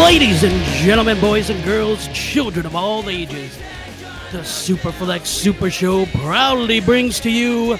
Ladies 0.00 0.42
and 0.42 0.64
gentlemen, 0.82 1.20
boys 1.20 1.50
and 1.50 1.62
girls, 1.62 2.08
children 2.08 2.64
of 2.64 2.74
all 2.74 3.10
ages, 3.10 3.56
the 4.32 4.38
Superflex 4.38 5.26
Super 5.26 5.70
Show 5.70 6.06
proudly 6.06 6.80
brings 6.80 7.20
to 7.20 7.30
you 7.30 7.76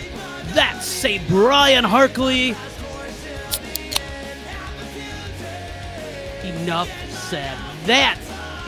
That's 0.52 0.84
Say 0.86 1.18
Brian 1.28 1.82
Harkley. 1.82 2.50
Enough 6.44 6.90
said. 7.10 7.56
That 7.86 8.18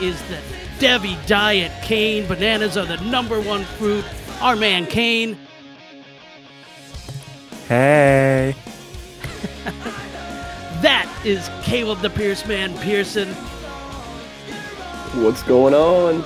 is 0.01 0.19
the 0.23 0.39
Devy 0.79 1.15
Diet 1.27 1.71
Kane. 1.83 2.27
Bananas 2.27 2.75
are 2.75 2.87
the 2.87 2.97
number 3.01 3.39
one 3.39 3.63
fruit. 3.63 4.03
Our 4.41 4.55
man 4.55 4.87
Kane. 4.87 5.37
Hey. 7.67 8.55
That 10.83 11.09
is 11.23 11.49
Caleb 11.63 12.01
the 12.01 12.09
Pierce 12.09 12.45
Man 12.45 12.77
Pierson. 12.79 13.33
What's 15.13 15.43
going 15.43 15.75
on? 15.75 16.23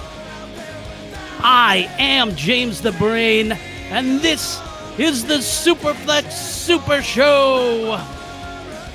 I 1.40 1.94
am 2.00 2.34
James 2.38 2.80
the 2.82 2.94
Brain, 2.94 3.52
and 3.90 4.22
this 4.22 4.62
is 4.98 5.26
the 5.26 5.40
Superflex 5.40 6.32
Super 6.32 7.02
Show. 7.02 8.02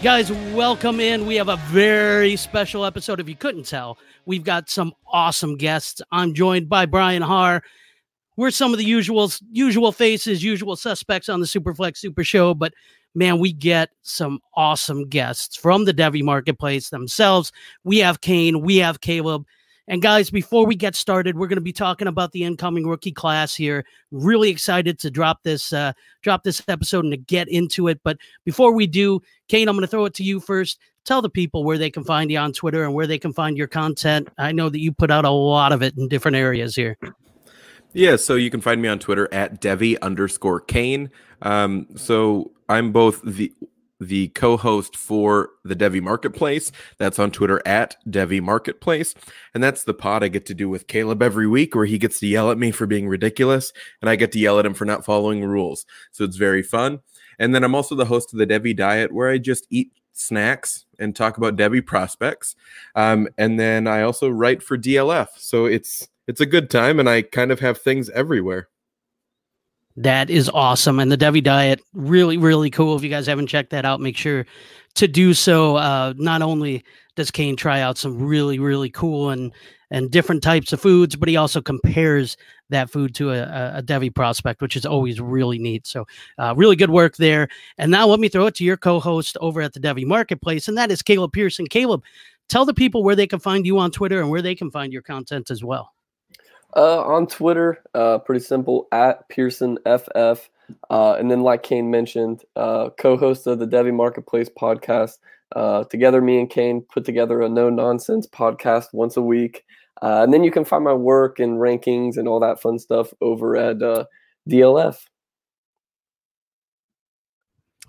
Guys, 0.03 0.33
welcome 0.55 0.99
in. 0.99 1.27
We 1.27 1.35
have 1.35 1.51
a 1.51 1.59
very 1.69 2.37
special 2.37 2.87
episode. 2.87 3.21
If 3.21 3.29
you 3.29 3.37
couldn't 3.37 3.67
tell, 3.67 3.99
we've 4.25 4.45
got 4.45 4.71
some 4.71 4.95
awesome 5.09 5.59
guests. 5.59 6.01
I'm 6.11 6.33
joined 6.33 6.71
by 6.71 6.87
Brian 6.87 7.21
Harr. 7.21 7.63
We're 8.39 8.51
some 8.51 8.73
of 8.73 8.79
the 8.79 8.87
usual 8.87 9.31
usual 9.51 9.93
faces, 9.93 10.43
usual 10.43 10.75
suspects 10.75 11.29
on 11.29 11.41
the 11.41 11.47
Superflex 11.47 11.99
Super 11.99 12.25
Show, 12.25 12.55
but 12.55 12.73
man, 13.15 13.39
we 13.39 13.53
get 13.53 13.91
some 14.01 14.41
awesome 14.55 15.07
guests 15.11 15.55
from 15.55 15.85
the 15.85 15.93
Devy 15.93 16.23
Marketplace 16.23 16.89
themselves. 16.89 17.53
We 17.85 17.99
have 17.99 18.23
Kane, 18.23 18.63
we 18.63 18.79
have 18.79 19.03
Caleb. 19.03 19.45
And 19.89 20.01
guys, 20.01 20.31
before 20.31 20.65
we 20.65 20.77
get 20.77 20.95
started, 20.95 21.37
we're 21.37 21.49
going 21.49 21.57
to 21.57 21.61
be 21.61 21.73
talking 21.73 22.07
about 22.07 22.33
the 22.33 22.45
incoming 22.45 22.87
rookie 22.87 23.13
class 23.13 23.55
here. 23.55 23.85
Really 24.11 24.49
excited 24.49 24.99
to 25.01 25.11
drop 25.11 25.43
this 25.43 25.73
uh, 25.73 25.93
drop 26.23 26.45
this 26.45 26.63
episode 26.69 27.05
and 27.05 27.13
to 27.13 27.17
get 27.17 27.49
into 27.49 27.89
it. 27.89 28.01
But 28.05 28.19
before 28.45 28.73
we 28.73 28.87
do, 28.87 29.21
Kane, 29.49 29.69
I'm 29.69 29.75
going 29.75 29.83
to 29.83 29.89
throw 29.89 30.05
it 30.05 30.15
to 30.15 30.25
you 30.25 30.41
first. 30.41 30.79
Tell 31.05 31.21
the 31.21 31.29
people 31.29 31.65
where 31.65 31.79
they 31.79 31.91
can 31.91 32.05
find 32.05 32.31
you 32.31 32.39
on 32.39 32.53
Twitter 32.53 32.85
and 32.85 32.95
where 32.95 33.09
they 33.09 33.19
can 33.19 33.33
find 33.33 33.59
your 33.59 33.67
content. 33.67 34.29
I 34.39 34.53
know 34.53 34.69
that 34.69 34.79
you 34.79 34.93
put 34.93 35.11
out 35.11 35.25
a 35.25 35.31
lot 35.31 35.73
of 35.73 35.83
it 35.83 35.99
in 35.99 36.09
different 36.09 36.37
areas 36.37 36.77
here. 36.77 36.97
Yeah, 37.93 38.17
so 38.17 38.37
you 38.37 38.51
can 38.51 38.61
find 38.61 38.81
me 38.81 38.89
on 38.89 39.01
Twitter 39.01 39.29
at 39.35 39.61
Devy 39.61 40.01
underscore 40.01 40.61
Kane. 40.61 41.11
Um, 41.43 41.89
so 41.97 42.53
I'm 42.69 42.93
both 42.93 43.21
the 43.25 43.53
the 44.07 44.29
co-host 44.29 44.97
for 44.97 45.51
the 45.65 45.77
Devy 45.77 46.03
Marketplace. 46.03 46.73
That's 46.99 47.19
on 47.19 47.31
Twitter 47.31 47.63
at 47.67 47.97
Devy 48.09 48.41
Marketplace. 48.41 49.15
And 49.55 49.63
that's 49.63 49.85
the 49.85 49.95
pod 49.95 50.25
I 50.25 50.29
get 50.29 50.47
to 50.47 50.55
do 50.55 50.69
with 50.69 50.87
Caleb 50.87 51.23
every 51.23 51.47
week 51.47 51.75
where 51.75 51.87
he 51.87 51.99
gets 51.99 52.19
to 52.21 52.27
yell 52.27 52.51
at 52.51 52.59
me 52.59 52.71
for 52.71 52.87
being 52.87 53.09
ridiculous 53.09 53.73
and 54.01 54.11
I 54.11 54.17
get 54.17 54.33
to 54.33 54.39
yell 54.39 54.59
at 54.59 54.67
him 54.67 54.75
for 54.75 54.85
not 54.85 55.05
following 55.05 55.45
rules. 55.45 55.87
So 56.11 56.25
it's 56.25 56.37
very 56.37 56.63
fun. 56.63 57.01
And 57.39 57.55
then 57.55 57.65
I'm 57.65 57.75
also 57.75 57.95
the 57.95 58.07
host 58.07 58.33
of 58.33 58.39
the 58.39 58.47
Devy 58.47 58.77
Diet 58.77 59.13
where 59.13 59.31
I 59.31 59.39
just 59.39 59.67
eat 59.71 59.93
snacks 60.13 60.85
and 60.99 61.17
talk 61.17 61.37
about 61.37 61.57
Devy 61.57 61.85
prospects. 61.85 62.55
Um, 62.95 63.29
and 63.39 63.59
then 63.59 63.87
I 63.87 64.03
also 64.03 64.29
write 64.29 64.63
for 64.63 64.77
DLF. 64.77 65.29
So 65.37 65.67
it's 65.67 66.09
it's 66.29 66.41
a 66.41 66.47
good 66.47 66.71
time 66.71 67.01
and 67.01 67.09
I 67.09 67.23
kind 67.23 67.51
of 67.51 67.61
have 67.61 67.79
things 67.79 68.09
everywhere. 68.11 68.69
That 69.97 70.31
is 70.31 70.49
awesome. 70.49 70.99
And 71.01 71.13
the 71.13 71.19
Devy 71.19 71.43
Diet, 71.43 71.81
really, 71.93 72.39
really 72.39 72.71
cool. 72.71 72.97
If 72.97 73.03
you 73.03 73.11
guys 73.11 73.27
haven't 73.27 73.49
checked 73.49 73.71
that 73.71 73.85
out, 73.85 74.01
make 74.01 74.17
sure 74.17 74.47
to 74.95 75.09
do 75.09 75.35
so. 75.35 75.77
Uh, 75.77 76.15
not 76.17 76.43
only 76.43 76.85
does 77.15 77.31
Kane 77.31 77.57
try 77.57 77.81
out 77.81 77.99
some 77.99 78.19
really, 78.19 78.59
really 78.59 78.91
cool 78.91 79.31
and 79.31 79.53
and 79.91 80.11
different 80.11 80.43
types 80.43 80.73
of 80.73 80.81
foods, 80.81 81.15
but 81.17 81.29
he 81.29 81.37
also 81.37 81.61
compares 81.61 82.39
that 82.71 82.89
food 82.89 83.15
to 83.15 83.31
a, 83.31 83.43
a 83.77 83.83
Devy 83.83 84.13
prospect, 84.13 84.63
which 84.63 84.75
is 84.75 84.87
always 84.87 85.21
really 85.21 85.59
neat. 85.59 85.87
So, 85.87 86.07
uh, 86.39 86.55
really 86.57 86.77
good 86.77 86.89
work 86.89 87.17
there. 87.19 87.49
And 87.77 87.91
now 87.91 88.07
let 88.07 88.19
me 88.19 88.31
throw 88.31 88.47
it 88.47 88.55
to 88.55 88.65
your 88.65 88.79
co-host 88.79 89.37
over 89.43 89.61
at 89.61 89.75
the 89.75 89.81
Devy 89.81 90.07
Marketplace, 90.07 90.67
and 90.67 90.79
that 90.79 90.91
is 90.91 91.03
Caleb 91.03 91.33
Pierson. 91.33 91.67
Caleb, 91.67 92.03
tell 92.49 92.65
the 92.65 92.73
people 92.73 93.05
where 93.05 93.15
they 93.15 93.27
can 93.27 93.39
find 93.39 93.67
you 93.67 93.79
on 93.79 93.91
Twitter 93.91 94.23
and 94.23 94.31
where 94.31 94.41
they 94.41 94.55
can 94.55 94.71
find 94.71 94.95
your 94.95 95.03
content 95.03 95.51
as 95.51 95.63
well. 95.63 95.93
Uh, 96.75 97.03
on 97.03 97.27
Twitter, 97.27 97.83
uh, 97.95 98.19
pretty 98.19 98.43
simple 98.43 98.89
at 98.93 99.29
Pierson 99.29 99.79
FF. 99.85 100.49
Uh, 100.89 101.15
and 101.15 101.31
then, 101.31 101.43
like 101.43 101.63
Kane 101.63 101.91
mentioned, 101.91 102.45
uh, 102.57 102.91
co-host 102.99 103.47
of 103.47 103.59
the 103.59 103.67
Devy 103.67 103.93
Marketplace 103.93 104.49
podcast. 104.49 105.19
Uh, 105.55 105.85
together, 105.85 106.23
me 106.23 106.39
and 106.39 106.49
Kane 106.49 106.81
put 106.81 107.05
together 107.05 107.43
a 107.43 107.49
no 107.49 107.69
nonsense 107.69 108.27
podcast 108.27 108.87
once 108.95 109.19
a 109.19 109.23
week. 109.23 109.65
Uh, 110.01 110.23
and 110.23 110.33
then 110.33 110.43
you 110.43 110.51
can 110.51 110.65
find 110.65 110.83
my 110.83 110.95
work 110.95 111.39
and 111.39 111.59
rankings 111.59 112.17
and 112.17 112.27
all 112.27 112.41
that 112.41 112.61
fun 112.61 112.79
stuff 112.79 113.13
over 113.21 113.57
at 113.57 113.77
DLF. 114.49 114.97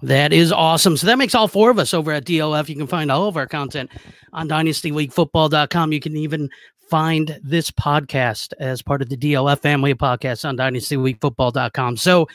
That 0.04 0.34
is 0.34 0.52
awesome. 0.52 0.98
So 0.98 1.08
that 1.08 1.18
makes 1.18 1.34
all 1.34 1.48
four 1.48 1.70
of 1.72 1.80
us 1.80 1.94
over 1.94 2.12
at 2.12 2.26
DLF. 2.26 2.68
You 2.68 2.76
can 2.76 2.88
find 2.88 3.10
all 3.10 3.30
of 3.30 3.38
our 3.38 3.48
content 3.48 3.90
on 4.34 4.50
dynastyleaguefootball.com. 4.50 5.94
You 5.94 6.02
can 6.02 6.18
even 6.18 6.50
find 6.94 7.40
this 7.42 7.72
podcast 7.72 8.54
as 8.60 8.84
part 8.84 9.02
of 9.02 9.10
the 9.10 9.18
DLF 9.18 9.58
family 9.62 9.90
of 9.90 9.98
podcasts 9.98 10.48
on 10.48 10.56
dynastyleaguefootball.com. 10.56 11.98
So 11.98 12.28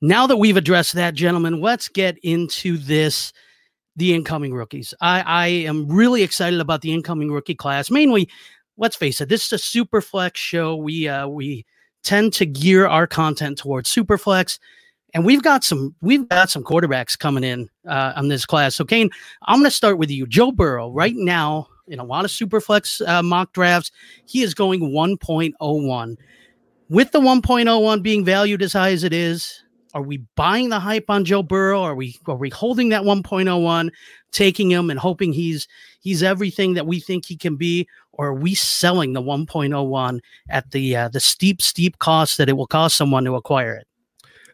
now 0.00 0.28
that 0.28 0.36
we've 0.36 0.56
addressed 0.56 0.92
that, 0.92 1.14
gentlemen, 1.14 1.60
let's 1.60 1.88
get 1.88 2.16
into 2.18 2.76
this 2.76 3.32
the 3.96 4.14
incoming 4.14 4.54
rookies. 4.54 4.94
I, 5.00 5.22
I 5.22 5.46
am 5.48 5.88
really 5.88 6.22
excited 6.22 6.60
about 6.60 6.82
the 6.82 6.92
incoming 6.92 7.32
rookie 7.32 7.56
class. 7.56 7.90
Mainly, 7.90 8.28
let's 8.76 8.94
face 8.94 9.20
it, 9.20 9.28
this 9.28 9.46
is 9.46 9.52
a 9.52 9.58
super 9.58 10.00
flex 10.00 10.38
show. 10.38 10.76
We 10.76 11.08
uh 11.08 11.26
we 11.26 11.66
tend 12.04 12.34
to 12.34 12.46
gear 12.46 12.86
our 12.86 13.08
content 13.08 13.58
towards 13.58 13.90
super 13.90 14.16
flex. 14.16 14.60
And 15.12 15.24
we've 15.24 15.42
got 15.42 15.64
some 15.64 15.96
we've 16.00 16.28
got 16.28 16.50
some 16.50 16.62
quarterbacks 16.62 17.18
coming 17.18 17.42
in 17.42 17.68
uh, 17.88 18.12
on 18.14 18.28
this 18.28 18.46
class. 18.46 18.76
So 18.76 18.84
Kane, 18.84 19.10
I'm 19.42 19.58
going 19.58 19.64
to 19.64 19.72
start 19.72 19.98
with 19.98 20.12
you. 20.12 20.24
Joe 20.28 20.52
Burrow 20.52 20.92
right 20.92 21.16
now 21.16 21.66
in 21.92 21.98
a 21.98 22.04
lot 22.04 22.24
of 22.24 22.30
superflex 22.30 23.06
uh, 23.06 23.22
mock 23.22 23.52
drafts, 23.52 23.92
he 24.26 24.42
is 24.42 24.54
going 24.54 24.80
1.01. 24.80 26.16
With 26.88 27.12
the 27.12 27.20
1.01 27.20 28.02
being 28.02 28.24
valued 28.24 28.62
as 28.62 28.72
high 28.72 28.92
as 28.92 29.04
it 29.04 29.12
is, 29.12 29.62
are 29.94 30.02
we 30.02 30.24
buying 30.36 30.70
the 30.70 30.80
hype 30.80 31.10
on 31.10 31.24
Joe 31.24 31.42
Burrow? 31.42 31.82
Are 31.82 31.94
we 31.94 32.16
are 32.26 32.36
we 32.36 32.48
holding 32.48 32.88
that 32.88 33.02
1.01, 33.02 33.90
taking 34.30 34.70
him 34.70 34.88
and 34.88 34.98
hoping 34.98 35.34
he's 35.34 35.68
he's 36.00 36.22
everything 36.22 36.74
that 36.74 36.86
we 36.86 36.98
think 36.98 37.26
he 37.26 37.36
can 37.36 37.56
be, 37.56 37.86
or 38.12 38.28
are 38.28 38.34
we 38.34 38.54
selling 38.54 39.12
the 39.12 39.20
1.01 39.20 40.20
at 40.48 40.70
the 40.70 40.96
uh, 40.96 41.08
the 41.08 41.20
steep 41.20 41.60
steep 41.60 41.98
cost 41.98 42.38
that 42.38 42.48
it 42.48 42.54
will 42.54 42.66
cost 42.66 42.96
someone 42.96 43.24
to 43.24 43.34
acquire 43.34 43.74
it? 43.74 43.86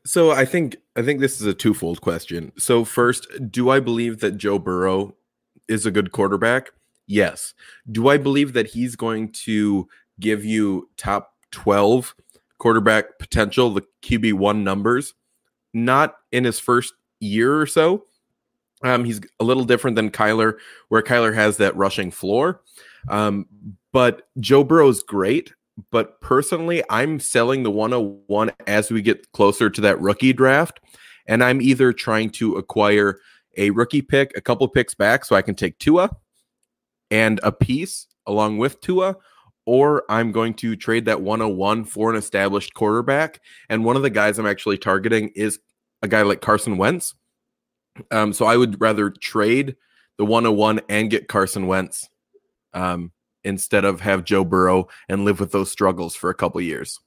So 0.05 0.32
I 0.32 0.44
think 0.44 0.76
I 0.96 1.02
think 1.02 1.20
this 1.20 1.41
is 1.41 1.46
a 1.46 1.55
twofold 1.55 2.00
question. 2.00 2.50
So 2.58 2.84
first, 2.84 3.29
do 3.49 3.70
I 3.70 3.79
believe 3.79 4.19
that 4.19 4.38
Joe 4.38 4.58
Burrow 4.58 5.14
is 5.69 5.87
a 5.87 5.93
good 5.93 6.11
quarterback? 6.11 6.73
Yes. 7.08 7.55
Do 7.90 8.08
I 8.08 8.19
believe 8.19 8.52
that 8.52 8.69
he's 8.69 8.94
going 8.94 9.32
to 9.32 9.88
give 10.20 10.44
you 10.44 10.88
top 10.96 11.32
12 11.50 12.14
quarterback 12.58 13.19
potential, 13.19 13.70
the 13.70 13.82
QB1 14.02 14.62
numbers? 14.62 15.14
Not 15.75 16.16
in 16.31 16.44
his 16.44 16.60
first 16.60 16.93
year 17.19 17.58
or 17.58 17.66
so. 17.66 18.05
Um, 18.84 19.05
he's 19.05 19.20
a 19.40 19.44
little 19.44 19.64
different 19.64 19.96
than 19.96 20.10
Kyler, 20.10 20.58
where 20.88 21.02
Kyler 21.02 21.34
has 21.34 21.56
that 21.56 21.75
rushing 21.75 22.10
floor. 22.12 22.60
Um, 23.08 23.46
but 23.93 24.28
Joe 24.38 24.62
Burrow 24.62 24.88
is 24.88 25.02
great. 25.02 25.52
But 25.90 26.20
personally, 26.20 26.82
I'm 26.90 27.20
selling 27.20 27.62
the 27.62 27.70
101 27.70 28.50
as 28.66 28.90
we 28.90 29.00
get 29.00 29.31
closer 29.32 29.70
to 29.70 29.81
that 29.81 30.00
rookie 30.00 30.32
draft. 30.32 30.81
And 31.26 31.43
I'm 31.43 31.62
either 31.62 31.93
trying 31.93 32.31
to 32.31 32.56
acquire 32.56 33.20
a 33.56 33.70
rookie 33.70 34.02
pick, 34.02 34.32
a 34.37 34.40
couple 34.40 34.66
picks 34.69 34.94
back, 34.94 35.25
so 35.25 35.37
I 35.37 35.43
can 35.43 35.55
take 35.55 35.78
Tua 35.78 36.10
and 37.10 37.40
a 37.43 37.52
piece 37.52 38.06
along 38.26 38.58
with 38.58 38.81
Tua, 38.81 39.16
or 39.66 40.05
I'm 40.08 40.32
going 40.32 40.55
to 40.55 40.76
trade 40.76 41.06
that 41.06 41.20
101 41.20 41.84
for 41.84 42.10
an 42.10 42.16
established 42.16 42.75
quarterback. 42.75 43.40
And 43.69 43.84
one 43.84 43.96
of 43.96 44.02
the 44.02 44.10
guys 44.10 44.38
I'm 44.38 44.46
actually 44.46 44.78
targeting 44.78 45.31
is 45.34 45.58
a 46.02 46.08
guy 46.08 46.22
like 46.22 46.40
Carson 46.40 46.76
Wentz. 46.76 47.14
Um, 48.10 48.32
so 48.32 48.46
I 48.46 48.56
would 48.56 48.81
rather 48.81 49.10
trade 49.10 49.76
the 50.16 50.25
101 50.25 50.81
and 50.88 51.10
get 51.10 51.28
Carson 51.28 51.66
Wentz 51.66 52.08
um, 52.72 53.12
instead 53.44 53.84
of 53.84 54.00
have 54.00 54.25
Joe 54.25 54.44
Burrow 54.44 54.88
and 55.08 55.25
live 55.25 55.40
with 55.40 55.52
those 55.52 55.70
struggles 55.70 56.14
for 56.14 56.31
a 56.31 56.34
couple 56.34 56.60
years. 56.60 57.00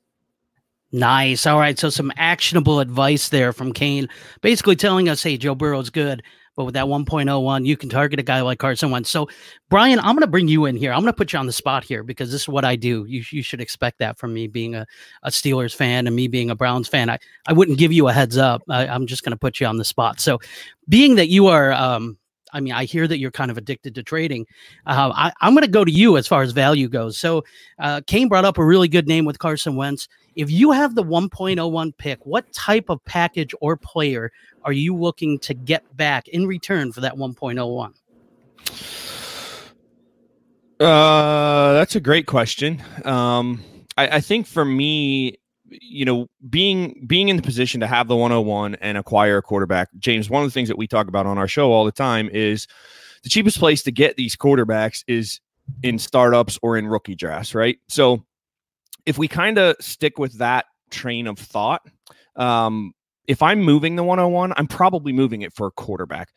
Nice. 0.92 1.46
All 1.46 1.58
right. 1.58 1.80
So 1.80 1.90
some 1.90 2.12
actionable 2.18 2.80
advice 2.80 3.30
there 3.30 3.54
from 3.54 3.72
Kane, 3.72 4.10
basically 4.42 4.76
telling 4.76 5.08
us, 5.08 5.24
hey, 5.24 5.38
Joe 5.38 5.56
Burrow's 5.56 5.90
good, 5.90 6.22
but 6.56 6.66
with 6.66 6.74
that 6.74 6.86
1.01, 6.86 7.66
you 7.66 7.78
can 7.78 7.90
target 7.90 8.20
a 8.20 8.24
guy 8.24 8.42
like 8.42 8.60
Carson 8.60 8.92
Wentz. 8.92 9.10
So, 9.10 9.30
Brian, 9.70 10.00
I'm 10.00 10.16
going 10.16 10.22
to 10.22 10.28
bring 10.28 10.48
you 10.48 10.66
in 10.66 10.76
here. 10.76 10.92
I'm 10.92 11.02
going 11.02 11.14
to 11.14 11.18
put 11.18 11.34
you 11.34 11.40
on 11.40 11.46
the 11.46 11.54
spot 11.54 11.84
here 11.84 12.04
because 12.04 12.32
this 12.32 12.42
is 12.42 12.48
what 12.48 12.66
I 12.66 12.76
do. 12.76 13.06
You, 13.08 13.24
you 13.32 13.42
should 13.42 13.62
expect 13.62 14.00
that 14.00 14.18
from 14.18 14.34
me 14.34 14.48
being 14.48 14.76
a, 14.76 14.86
a 15.24 15.30
Steelers 15.30 15.74
fan 15.74 16.08
and 16.08 16.16
me 16.16 16.28
being 16.28 16.50
a 16.50 16.56
Browns 16.56 16.88
fan. 16.88 17.10
I, 17.10 17.20
I 17.48 17.54
wouldn't 17.54 17.78
give 17.78 17.94
you 17.94 18.08
a 18.08 18.14
heads 18.14 18.38
up. 18.38 18.64
I, 18.70 18.86
am 18.86 19.08
just 19.08 19.24
going 19.24 19.32
to 19.32 19.38
put 19.38 19.60
you 19.60 19.68
on 19.68 19.78
the 19.78 19.86
spot. 19.86 20.20
So, 20.20 20.40
being 20.90 21.16
that 21.16 21.30
you 21.30 21.48
are 21.48 21.72
um, 21.72 22.18
I 22.54 22.60
mean, 22.60 22.74
I 22.74 22.86
hear 22.86 23.08
that 23.08 23.18
you're 23.18 23.32
kind 23.32 23.50
of 23.50 23.58
addicted 23.58 23.96
to 23.96 24.04
trading. 24.04 24.46
Uh, 24.86 25.12
I, 25.16 25.48
am 25.48 25.54
going 25.54 25.64
to 25.64 25.72
go 25.72 25.86
to 25.86 25.92
you 25.92 26.18
as 26.18 26.28
far 26.28 26.42
as 26.42 26.52
value 26.52 26.90
goes. 26.90 27.18
So, 27.18 27.44
uh, 27.80 28.02
Kane 28.08 28.28
brought 28.28 28.46
up 28.46 28.58
a 28.58 28.66
really 28.66 28.88
good 28.88 29.08
name 29.08 29.26
with 29.26 29.40
Carson 29.40 29.76
Wentz. 29.76 30.08
If 30.36 30.50
you 30.50 30.72
have 30.72 30.96
the 30.96 31.04
1.01 31.04 31.98
pick, 31.98 32.26
what 32.26 32.52
type 32.54 32.90
of 32.90 33.04
package 33.06 33.54
or 33.60 33.76
player 33.76 34.32
are 34.64 34.72
you 34.72 34.96
looking 34.96 35.40
to 35.40 35.54
get 35.54 35.96
back 35.98 36.28
in 36.30 36.48
return 36.48 36.92
for 36.92 37.02
that 37.02 37.16
1.01? 37.16 37.94
Uh, 40.80 41.74
that's 41.74 41.96
a 41.96 42.00
great 42.00 42.26
question. 42.26 42.82
Um, 43.06 43.62
I, 43.98 44.08
I 44.08 44.22
think 44.22 44.48
for 44.48 44.66
me, 44.66 45.38
you 45.70 46.06
know, 46.06 46.28
being 46.50 47.04
being 47.08 47.30
in 47.30 47.36
the 47.36 47.42
position 47.42 47.80
to 47.82 47.88
have 47.88 48.08
the 48.08 48.16
101 48.16 48.76
and 48.76 48.98
acquire 48.98 49.38
a 49.38 49.42
quarterback, 49.42 49.90
James, 50.00 50.30
one 50.30 50.44
of 50.44 50.50
the 50.50 50.54
things 50.54 50.70
that 50.70 50.78
we 50.78 50.88
talk 50.88 51.08
about 51.08 51.26
on 51.26 51.38
our 51.38 51.48
show 51.48 51.72
all 51.72 51.86
the 51.86 51.92
time 51.92 52.30
is 52.34 52.68
the 53.24 53.30
cheapest 53.30 53.60
place 53.60 53.84
to 53.84 53.92
get 53.92 54.16
these 54.16 54.36
quarterbacks 54.36 55.04
is 55.08 55.40
in 55.84 56.00
startups 56.00 56.58
or 56.62 56.78
in 56.78 56.88
rookie 56.88 57.16
drafts, 57.16 57.54
right? 57.54 57.78
So 57.88 58.26
if 59.06 59.18
we 59.18 59.28
kind 59.28 59.58
of 59.58 59.76
stick 59.80 60.18
with 60.18 60.38
that 60.40 60.66
train 60.90 61.28
of 61.28 61.38
thought, 61.38 61.82
um, 62.36 62.94
if 63.28 63.42
I'm 63.42 63.62
moving 63.62 63.96
the 63.96 64.04
101, 64.04 64.54
I'm 64.58 64.68
probably 64.68 65.14
moving 65.14 65.42
it 65.42 65.54
for 65.54 65.68
a 65.68 65.72
quarterback 65.72 66.30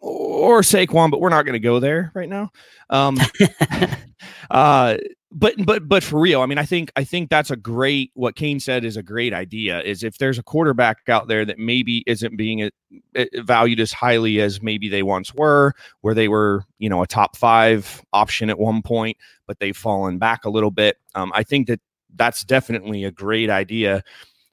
or 0.00 0.60
Saquon, 0.60 1.10
but 1.10 1.20
we're 1.20 1.30
not 1.30 1.44
going 1.44 1.54
to 1.54 1.58
go 1.58 1.80
there 1.80 2.12
right 2.14 2.28
now. 2.28 2.50
Um, 2.90 3.18
uh, 4.50 4.96
but 5.32 5.54
but 5.66 5.86
but 5.88 6.02
for 6.02 6.20
real, 6.20 6.40
I 6.40 6.46
mean, 6.46 6.56
I 6.56 6.64
think 6.64 6.90
I 6.96 7.04
think 7.04 7.28
that's 7.28 7.50
a 7.50 7.56
great. 7.56 8.10
What 8.14 8.36
Kane 8.36 8.60
said 8.60 8.84
is 8.84 8.96
a 8.96 9.02
great 9.02 9.34
idea. 9.34 9.82
Is 9.82 10.02
if 10.02 10.18
there's 10.18 10.38
a 10.38 10.42
quarterback 10.42 11.08
out 11.08 11.28
there 11.28 11.44
that 11.44 11.58
maybe 11.58 12.04
isn't 12.06 12.36
being 12.36 12.62
a, 12.62 12.70
a 13.14 13.42
valued 13.42 13.80
as 13.80 13.92
highly 13.92 14.40
as 14.40 14.62
maybe 14.62 14.88
they 14.88 15.02
once 15.02 15.34
were, 15.34 15.74
where 16.00 16.14
they 16.14 16.28
were, 16.28 16.64
you 16.78 16.88
know, 16.88 17.02
a 17.02 17.06
top 17.06 17.36
five 17.36 18.02
option 18.12 18.48
at 18.48 18.58
one 18.58 18.82
point, 18.82 19.16
but 19.46 19.58
they've 19.58 19.76
fallen 19.76 20.18
back 20.18 20.44
a 20.44 20.50
little 20.50 20.70
bit. 20.70 20.96
Um, 21.14 21.32
I 21.34 21.42
think 21.42 21.66
that 21.66 21.80
that's 22.16 22.44
definitely 22.44 23.04
a 23.04 23.10
great 23.10 23.50
idea. 23.50 24.02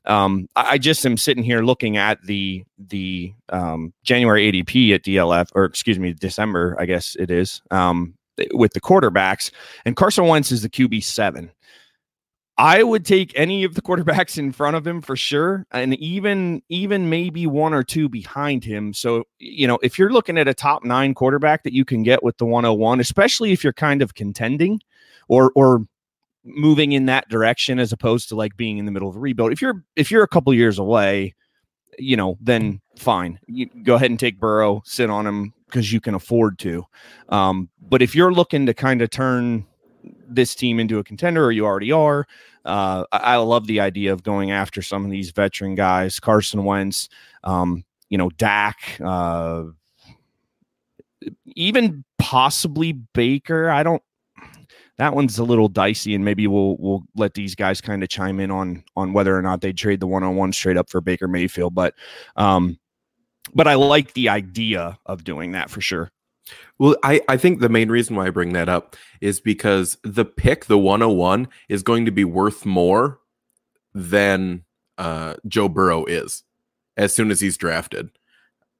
Um, 0.05 0.49
I, 0.55 0.71
I, 0.71 0.77
just 0.77 1.05
am 1.05 1.15
sitting 1.15 1.43
here 1.43 1.61
looking 1.61 1.95
at 1.95 2.21
the 2.23 2.65
the 2.77 3.33
um, 3.49 3.93
January 4.03 4.51
ADP 4.51 4.93
at 4.93 5.03
DLF, 5.03 5.49
or 5.55 5.63
excuse 5.63 5.97
me, 5.97 6.13
December, 6.13 6.75
I 6.77 6.85
guess 6.85 7.15
it 7.17 7.31
is, 7.31 7.61
um, 7.71 8.13
with 8.51 8.73
the 8.73 8.81
quarterbacks, 8.81 9.49
and 9.85 9.95
Carson 9.95 10.27
Wentz 10.27 10.51
is 10.51 10.61
the 10.61 10.69
QB 10.69 11.03
seven. 11.03 11.51
I 12.57 12.83
would 12.83 13.03
take 13.03 13.31
any 13.35 13.63
of 13.63 13.73
the 13.73 13.81
quarterbacks 13.81 14.37
in 14.37 14.51
front 14.51 14.75
of 14.75 14.85
him 14.85 15.01
for 15.01 15.15
sure, 15.15 15.65
and 15.71 15.95
even 15.95 16.61
even 16.69 17.09
maybe 17.09 17.47
one 17.47 17.73
or 17.73 17.83
two 17.83 18.09
behind 18.09 18.63
him. 18.63 18.93
So 18.93 19.23
you 19.39 19.67
know, 19.67 19.79
if 19.81 19.97
you're 19.97 20.11
looking 20.11 20.37
at 20.37 20.47
a 20.47 20.53
top 20.53 20.83
nine 20.83 21.13
quarterback 21.13 21.63
that 21.63 21.73
you 21.73 21.85
can 21.85 22.03
get 22.03 22.23
with 22.23 22.37
the 22.37 22.45
101, 22.45 22.99
especially 22.99 23.53
if 23.53 23.63
you're 23.63 23.73
kind 23.73 24.01
of 24.01 24.15
contending, 24.15 24.81
or 25.29 25.51
or 25.55 25.85
moving 26.45 26.91
in 26.91 27.05
that 27.05 27.29
direction 27.29 27.79
as 27.79 27.91
opposed 27.91 28.29
to 28.29 28.35
like 28.35 28.57
being 28.57 28.77
in 28.77 28.85
the 28.85 28.91
middle 28.91 29.09
of 29.09 29.15
a 29.15 29.19
rebuild. 29.19 29.51
If 29.51 29.61
you're 29.61 29.83
if 29.95 30.11
you're 30.11 30.23
a 30.23 30.27
couple 30.27 30.53
years 30.53 30.79
away, 30.79 31.33
you 31.97 32.17
know, 32.17 32.37
then 32.41 32.81
fine. 32.97 33.39
You 33.47 33.67
go 33.83 33.95
ahead 33.95 34.09
and 34.09 34.19
take 34.19 34.39
Burrow, 34.39 34.81
sit 34.85 35.09
on 35.09 35.25
him 35.25 35.53
because 35.67 35.91
you 35.91 35.99
can 35.99 36.15
afford 36.15 36.59
to. 36.59 36.85
Um, 37.29 37.69
but 37.81 38.01
if 38.01 38.15
you're 38.15 38.33
looking 38.33 38.65
to 38.67 38.73
kind 38.73 39.01
of 39.01 39.09
turn 39.09 39.65
this 40.27 40.55
team 40.55 40.79
into 40.79 40.99
a 40.99 41.03
contender, 41.03 41.45
or 41.45 41.51
you 41.51 41.65
already 41.65 41.91
are, 41.91 42.27
uh, 42.65 43.05
I, 43.11 43.17
I, 43.17 43.35
love 43.37 43.67
the 43.67 43.79
idea 43.79 44.13
of 44.13 44.23
going 44.23 44.51
after 44.51 44.81
some 44.81 45.03
of 45.03 45.11
these 45.11 45.31
veteran 45.31 45.75
guys, 45.75 46.19
Carson 46.19 46.63
Wentz, 46.63 47.09
um, 47.43 47.83
you 48.09 48.17
know, 48.17 48.29
Dak, 48.29 48.99
uh, 49.03 49.63
even 51.45 52.03
possibly 52.17 52.93
Baker. 52.93 53.69
I 53.69 53.83
don't 53.83 54.03
that 54.97 55.15
one's 55.15 55.39
a 55.39 55.43
little 55.43 55.67
dicey, 55.67 56.13
and 56.13 56.23
maybe 56.23 56.47
we'll 56.47 56.77
we'll 56.77 57.03
let 57.15 57.33
these 57.33 57.55
guys 57.55 57.81
kind 57.81 58.03
of 58.03 58.09
chime 58.09 58.39
in 58.39 58.51
on 58.51 58.83
on 58.95 59.13
whether 59.13 59.37
or 59.37 59.41
not 59.41 59.61
they 59.61 59.73
trade 59.73 59.99
the 59.99 60.07
one 60.07 60.23
on 60.23 60.35
one 60.35 60.53
straight 60.53 60.77
up 60.77 60.89
for 60.89 61.01
Baker 61.01 61.27
Mayfield. 61.27 61.73
But 61.73 61.95
um, 62.35 62.77
but 63.53 63.67
I 63.67 63.75
like 63.75 64.13
the 64.13 64.29
idea 64.29 64.97
of 65.05 65.23
doing 65.23 65.51
that 65.53 65.69
for 65.69 65.81
sure. 65.81 66.11
Well, 66.77 66.95
I, 67.03 67.21
I 67.27 67.37
think 67.37 67.59
the 67.59 67.69
main 67.69 67.89
reason 67.89 68.15
why 68.15 68.27
I 68.27 68.31
bring 68.31 68.53
that 68.53 68.69
up 68.69 68.95
is 69.21 69.39
because 69.39 69.97
the 70.03 70.25
pick, 70.25 70.65
the 70.65 70.77
101, 70.77 71.47
is 71.69 71.83
going 71.83 72.05
to 72.05 72.11
be 72.11 72.25
worth 72.25 72.65
more 72.65 73.19
than 73.93 74.65
uh, 74.97 75.35
Joe 75.47 75.69
Burrow 75.69 76.05
is 76.05 76.43
as 76.97 77.13
soon 77.13 77.31
as 77.31 77.39
he's 77.39 77.57
drafted. 77.57 78.09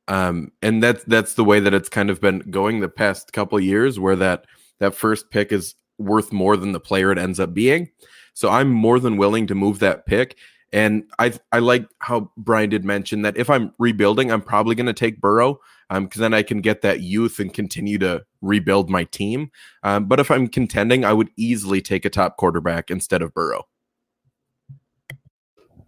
Um, 0.07 0.51
and 0.62 0.83
that's 0.83 1.04
that's 1.06 1.36
the 1.36 1.45
way 1.45 1.62
that 1.62 1.74
it's 1.74 1.88
kind 1.89 2.09
of 2.09 2.19
been 2.19 2.39
going 2.39 2.81
the 2.81 2.89
past 2.89 3.31
couple 3.31 3.59
years, 3.59 4.00
where 4.00 4.18
that 4.18 4.45
that 4.80 4.95
first 4.95 5.30
pick 5.30 5.54
is 5.54 5.75
worth 6.03 6.31
more 6.31 6.57
than 6.57 6.71
the 6.71 6.79
player 6.79 7.11
it 7.11 7.17
ends 7.17 7.39
up 7.39 7.53
being. 7.53 7.89
So 8.33 8.50
I'm 8.50 8.69
more 8.69 9.00
than 9.00 9.17
willing 9.17 9.47
to 9.47 9.55
move 9.55 9.79
that 9.79 10.05
pick. 10.05 10.38
And 10.71 11.03
I 11.19 11.33
I 11.51 11.59
like 11.59 11.88
how 12.00 12.31
Brian 12.35 12.69
did 12.69 12.83
mention 12.83 13.21
that 13.21 13.38
if 13.38 13.50
I'm 13.50 13.73
rebuilding, 13.77 14.31
I'm 14.31 14.41
probably 14.41 14.75
going 14.75 14.88
to 14.88 14.94
take 14.94 15.21
Burrow 15.21 15.59
um 15.89 16.05
because 16.05 16.19
then 16.19 16.33
I 16.33 16.41
can 16.41 16.61
get 16.61 16.81
that 16.81 17.01
youth 17.01 17.39
and 17.39 17.53
continue 17.53 18.00
to 18.00 18.23
rebuild 18.41 18.89
my 18.89 19.03
team. 19.05 19.51
Um, 19.83 20.05
but 20.05 20.19
if 20.19 20.31
I'm 20.31 20.47
contending, 20.47 21.05
I 21.05 21.13
would 21.13 21.29
easily 21.38 21.81
take 21.81 22.06
a 22.06 22.09
top 22.09 22.38
quarterback 22.38 22.89
instead 22.89 23.21
of 23.21 23.33
Burrow. 23.33 23.63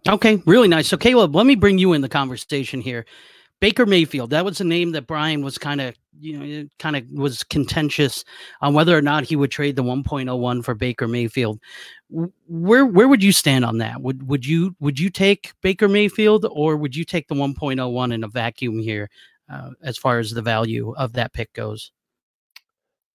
Okay, 0.08 0.40
really 0.46 0.68
nice. 0.68 0.86
So 0.86 0.96
Caleb, 0.96 1.34
let 1.34 1.46
me 1.46 1.56
bring 1.56 1.78
you 1.78 1.92
in 1.92 2.00
the 2.00 2.08
conversation 2.08 2.80
here. 2.80 3.06
Baker 3.60 3.86
Mayfield, 3.86 4.30
that 4.30 4.44
was 4.44 4.60
a 4.60 4.64
name 4.64 4.92
that 4.92 5.06
Brian 5.06 5.42
was 5.42 5.56
kind 5.56 5.80
of, 5.80 5.96
you 6.18 6.38
know, 6.38 6.68
kind 6.78 6.94
of 6.94 7.04
was 7.10 7.42
contentious 7.42 8.24
on 8.60 8.74
whether 8.74 8.96
or 8.96 9.02
not 9.02 9.24
he 9.24 9.36
would 9.36 9.50
trade 9.50 9.76
the 9.76 9.82
1.01 9.82 10.64
for 10.64 10.74
Baker 10.74 11.08
Mayfield. 11.08 11.58
Where 12.10 12.84
where 12.84 13.08
would 13.08 13.22
you 13.22 13.32
stand 13.32 13.64
on 13.64 13.78
that? 13.78 14.02
Would 14.02 14.28
would 14.28 14.44
you 14.44 14.76
would 14.80 15.00
you 15.00 15.08
take 15.08 15.54
Baker 15.62 15.88
Mayfield 15.88 16.46
or 16.50 16.76
would 16.76 16.94
you 16.94 17.04
take 17.04 17.28
the 17.28 17.34
1.01 17.34 18.12
in 18.12 18.24
a 18.24 18.28
vacuum 18.28 18.78
here 18.78 19.08
uh, 19.50 19.70
as 19.82 19.96
far 19.96 20.18
as 20.18 20.32
the 20.32 20.42
value 20.42 20.94
of 20.96 21.14
that 21.14 21.32
pick 21.32 21.52
goes? 21.54 21.92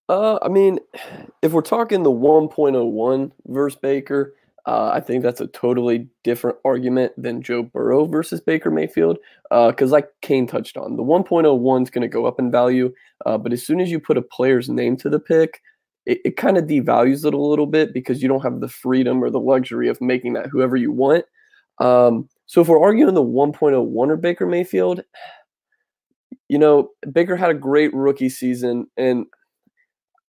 Uh, 0.09 0.39
I 0.41 0.49
mean, 0.49 0.79
if 1.41 1.51
we're 1.51 1.61
talking 1.61 2.03
the 2.03 2.11
1.01 2.11 3.31
versus 3.47 3.79
Baker, 3.79 4.33
uh, 4.67 4.91
I 4.93 4.99
think 4.99 5.23
that's 5.23 5.41
a 5.41 5.47
totally 5.47 6.07
different 6.23 6.57
argument 6.63 7.13
than 7.17 7.41
Joe 7.41 7.63
Burrow 7.63 8.05
versus 8.05 8.41
Baker 8.41 8.69
Mayfield. 8.69 9.17
Because, 9.49 9.91
uh, 9.91 9.93
like 9.93 10.09
Kane 10.21 10.45
touched 10.45 10.77
on, 10.77 10.97
the 10.97 11.03
1.01 11.03 11.83
is 11.83 11.89
going 11.89 12.03
to 12.03 12.07
go 12.07 12.25
up 12.25 12.39
in 12.39 12.51
value. 12.51 12.93
Uh, 13.25 13.37
but 13.37 13.53
as 13.53 13.65
soon 13.65 13.79
as 13.79 13.89
you 13.89 13.99
put 13.99 14.17
a 14.17 14.21
player's 14.21 14.69
name 14.69 14.97
to 14.97 15.09
the 15.09 15.19
pick, 15.19 15.61
it, 16.05 16.19
it 16.23 16.37
kind 16.37 16.57
of 16.57 16.65
devalues 16.65 17.25
it 17.25 17.33
a 17.33 17.41
little 17.41 17.65
bit 17.65 17.93
because 17.93 18.21
you 18.21 18.27
don't 18.27 18.43
have 18.43 18.59
the 18.59 18.67
freedom 18.67 19.23
or 19.23 19.29
the 19.29 19.39
luxury 19.39 19.87
of 19.87 19.99
making 19.99 20.33
that 20.33 20.47
whoever 20.47 20.75
you 20.75 20.91
want. 20.91 21.25
Um, 21.79 22.29
so, 22.45 22.61
if 22.61 22.67
we're 22.67 22.81
arguing 22.81 23.15
the 23.15 23.23
1.01 23.23 23.83
or 23.95 24.17
Baker 24.17 24.45
Mayfield, 24.45 25.01
you 26.49 26.59
know, 26.59 26.89
Baker 27.11 27.35
had 27.35 27.49
a 27.49 27.55
great 27.55 27.93
rookie 27.93 28.29
season, 28.29 28.85
and 28.95 29.25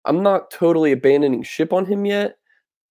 I'm 0.04 0.22
not 0.22 0.50
totally 0.50 0.92
abandoning 0.92 1.42
ship 1.42 1.72
on 1.72 1.84
him 1.84 2.06
yet. 2.06 2.36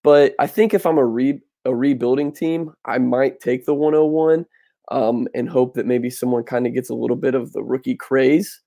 But 0.03 0.33
I 0.39 0.47
think 0.47 0.73
if 0.73 0.85
I'm 0.85 0.97
a 0.97 1.05
re 1.05 1.39
a 1.65 1.75
rebuilding 1.75 2.31
team, 2.31 2.73
I 2.85 2.97
might 2.97 3.39
take 3.39 3.65
the 3.65 3.75
101 3.75 4.45
um, 4.89 5.27
and 5.35 5.47
hope 5.47 5.75
that 5.75 5.85
maybe 5.85 6.09
someone 6.09 6.43
kind 6.43 6.65
of 6.65 6.73
gets 6.73 6.89
a 6.89 6.95
little 6.95 7.15
bit 7.15 7.35
of 7.35 7.53
the 7.53 7.63
rookie 7.63 7.95
craze. 7.95 8.61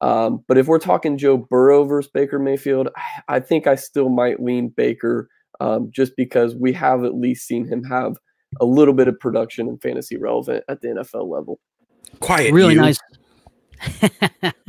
Um, 0.00 0.44
but 0.46 0.58
if 0.58 0.66
we're 0.66 0.78
talking 0.78 1.18
Joe 1.18 1.38
Burrow 1.38 1.84
versus 1.84 2.10
Baker 2.12 2.38
Mayfield, 2.38 2.88
I, 2.96 3.36
I 3.36 3.40
think 3.40 3.66
I 3.66 3.74
still 3.74 4.10
might 4.10 4.42
lean 4.42 4.68
Baker 4.68 5.28
um, 5.60 5.90
just 5.90 6.12
because 6.16 6.54
we 6.54 6.72
have 6.74 7.04
at 7.04 7.14
least 7.14 7.46
seen 7.46 7.66
him 7.66 7.82
have 7.84 8.16
a 8.60 8.64
little 8.64 8.94
bit 8.94 9.08
of 9.08 9.18
production 9.18 9.68
and 9.68 9.80
fantasy 9.80 10.16
relevant 10.16 10.64
at 10.68 10.80
the 10.80 10.88
NFL 10.88 11.28
level. 11.28 11.58
Quiet, 12.20 12.52
really 12.52 12.74
you. 12.74 12.80
nice. 12.80 12.98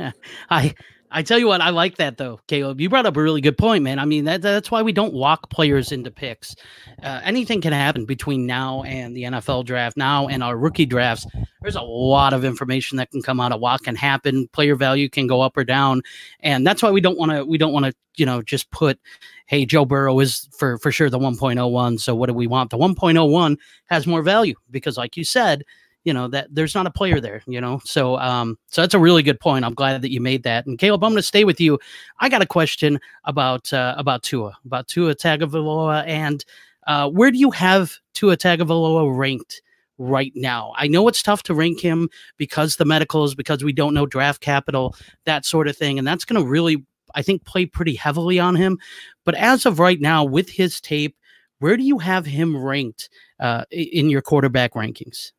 I 0.50 0.74
I 1.10 1.22
tell 1.22 1.38
you 1.38 1.46
what, 1.46 1.60
I 1.60 1.70
like 1.70 1.96
that 1.96 2.18
though, 2.18 2.40
Caleb. 2.48 2.80
You 2.80 2.88
brought 2.88 3.06
up 3.06 3.16
a 3.16 3.22
really 3.22 3.40
good 3.40 3.56
point, 3.56 3.82
man. 3.82 3.98
I 3.98 4.04
mean, 4.04 4.24
that, 4.26 4.42
that's 4.42 4.70
why 4.70 4.82
we 4.82 4.92
don't 4.92 5.14
lock 5.14 5.48
players 5.50 5.90
into 5.90 6.10
picks. 6.10 6.54
Uh, 7.02 7.20
anything 7.24 7.60
can 7.60 7.72
happen 7.72 8.04
between 8.04 8.46
now 8.46 8.82
and 8.82 9.16
the 9.16 9.22
NFL 9.22 9.64
draft, 9.64 9.96
now 9.96 10.28
and 10.28 10.42
our 10.42 10.56
rookie 10.56 10.86
drafts. 10.86 11.26
There's 11.62 11.76
a 11.76 11.82
lot 11.82 12.32
of 12.32 12.44
information 12.44 12.98
that 12.98 13.10
can 13.10 13.22
come 13.22 13.40
out 13.40 13.52
of 13.52 13.60
what 13.60 13.82
can 13.82 13.96
happen. 13.96 14.48
Player 14.48 14.74
value 14.74 15.08
can 15.08 15.26
go 15.26 15.40
up 15.40 15.56
or 15.56 15.64
down, 15.64 16.02
and 16.40 16.66
that's 16.66 16.82
why 16.82 16.90
we 16.90 17.00
don't 17.00 17.18
want 17.18 17.32
to. 17.32 17.44
We 17.44 17.58
don't 17.58 17.72
want 17.72 17.86
to, 17.86 17.94
you 18.16 18.26
know, 18.26 18.42
just 18.42 18.70
put, 18.70 18.98
"Hey, 19.46 19.64
Joe 19.64 19.84
Burrow 19.84 20.20
is 20.20 20.48
for 20.56 20.78
for 20.78 20.92
sure 20.92 21.10
the 21.10 21.18
1.01." 21.18 21.98
So 21.98 22.14
what 22.14 22.26
do 22.26 22.34
we 22.34 22.46
want? 22.46 22.70
The 22.70 22.78
1.01 22.78 23.56
has 23.86 24.06
more 24.06 24.22
value 24.22 24.54
because, 24.70 24.96
like 24.96 25.16
you 25.16 25.24
said 25.24 25.64
you 26.04 26.12
know 26.12 26.28
that 26.28 26.48
there's 26.50 26.74
not 26.74 26.86
a 26.86 26.90
player 26.90 27.20
there 27.20 27.42
you 27.46 27.60
know? 27.60 27.80
So 27.84 28.18
um 28.18 28.58
so 28.68 28.82
that's 28.82 28.94
a 28.94 28.98
really 28.98 29.22
good 29.22 29.40
point. 29.40 29.64
I'm 29.64 29.74
glad 29.74 30.02
that 30.02 30.12
you 30.12 30.20
made 30.20 30.42
that. 30.44 30.66
And 30.66 30.78
caleb 30.78 31.02
i'm 31.02 31.10
going 31.10 31.16
to 31.16 31.22
stay 31.22 31.44
with 31.44 31.60
you. 31.60 31.78
I 32.20 32.28
got 32.28 32.42
a 32.42 32.46
question 32.46 33.00
about 33.24 33.72
uh, 33.72 33.94
about 33.96 34.22
tua 34.22 34.56
about 34.64 34.88
tua 34.88 35.14
tagovailoa. 35.14 36.06
And 36.06 36.44
uh, 36.86 37.08
where 37.10 37.30
do 37.30 37.38
you 37.38 37.50
have 37.50 37.98
tua 38.14 38.36
tagovailoa 38.36 39.16
ranked 39.16 39.62
right 39.98 40.32
now? 40.34 40.72
I 40.76 40.86
know 40.86 41.08
it's 41.08 41.22
tough 41.22 41.42
to 41.44 41.54
rank 41.54 41.80
him 41.80 42.08
because 42.36 42.76
the 42.76 42.84
medicals 42.84 43.34
because 43.34 43.64
we 43.64 43.72
don't 43.72 43.94
know 43.94 44.06
draft 44.06 44.40
capital 44.40 44.94
that 45.24 45.44
sort 45.44 45.68
of 45.68 45.76
thing. 45.76 45.98
And 45.98 46.06
that's 46.06 46.24
going 46.24 46.42
to 46.42 46.48
really 46.48 46.84
i 47.14 47.22
think 47.22 47.44
play 47.44 47.64
pretty 47.66 47.94
heavily 47.94 48.38
on 48.38 48.54
him. 48.54 48.78
But 49.24 49.34
as 49.34 49.66
of 49.66 49.78
right 49.78 50.00
now 50.00 50.24
with 50.24 50.48
his 50.50 50.80
tape 50.80 51.16
where 51.60 51.76
do 51.76 51.82
you 51.82 51.98
have 51.98 52.24
him 52.24 52.56
ranked 52.56 53.08
uh, 53.40 53.64
in 53.70 54.08
your 54.10 54.22
quarterback 54.22 54.74
rankings 54.74 55.32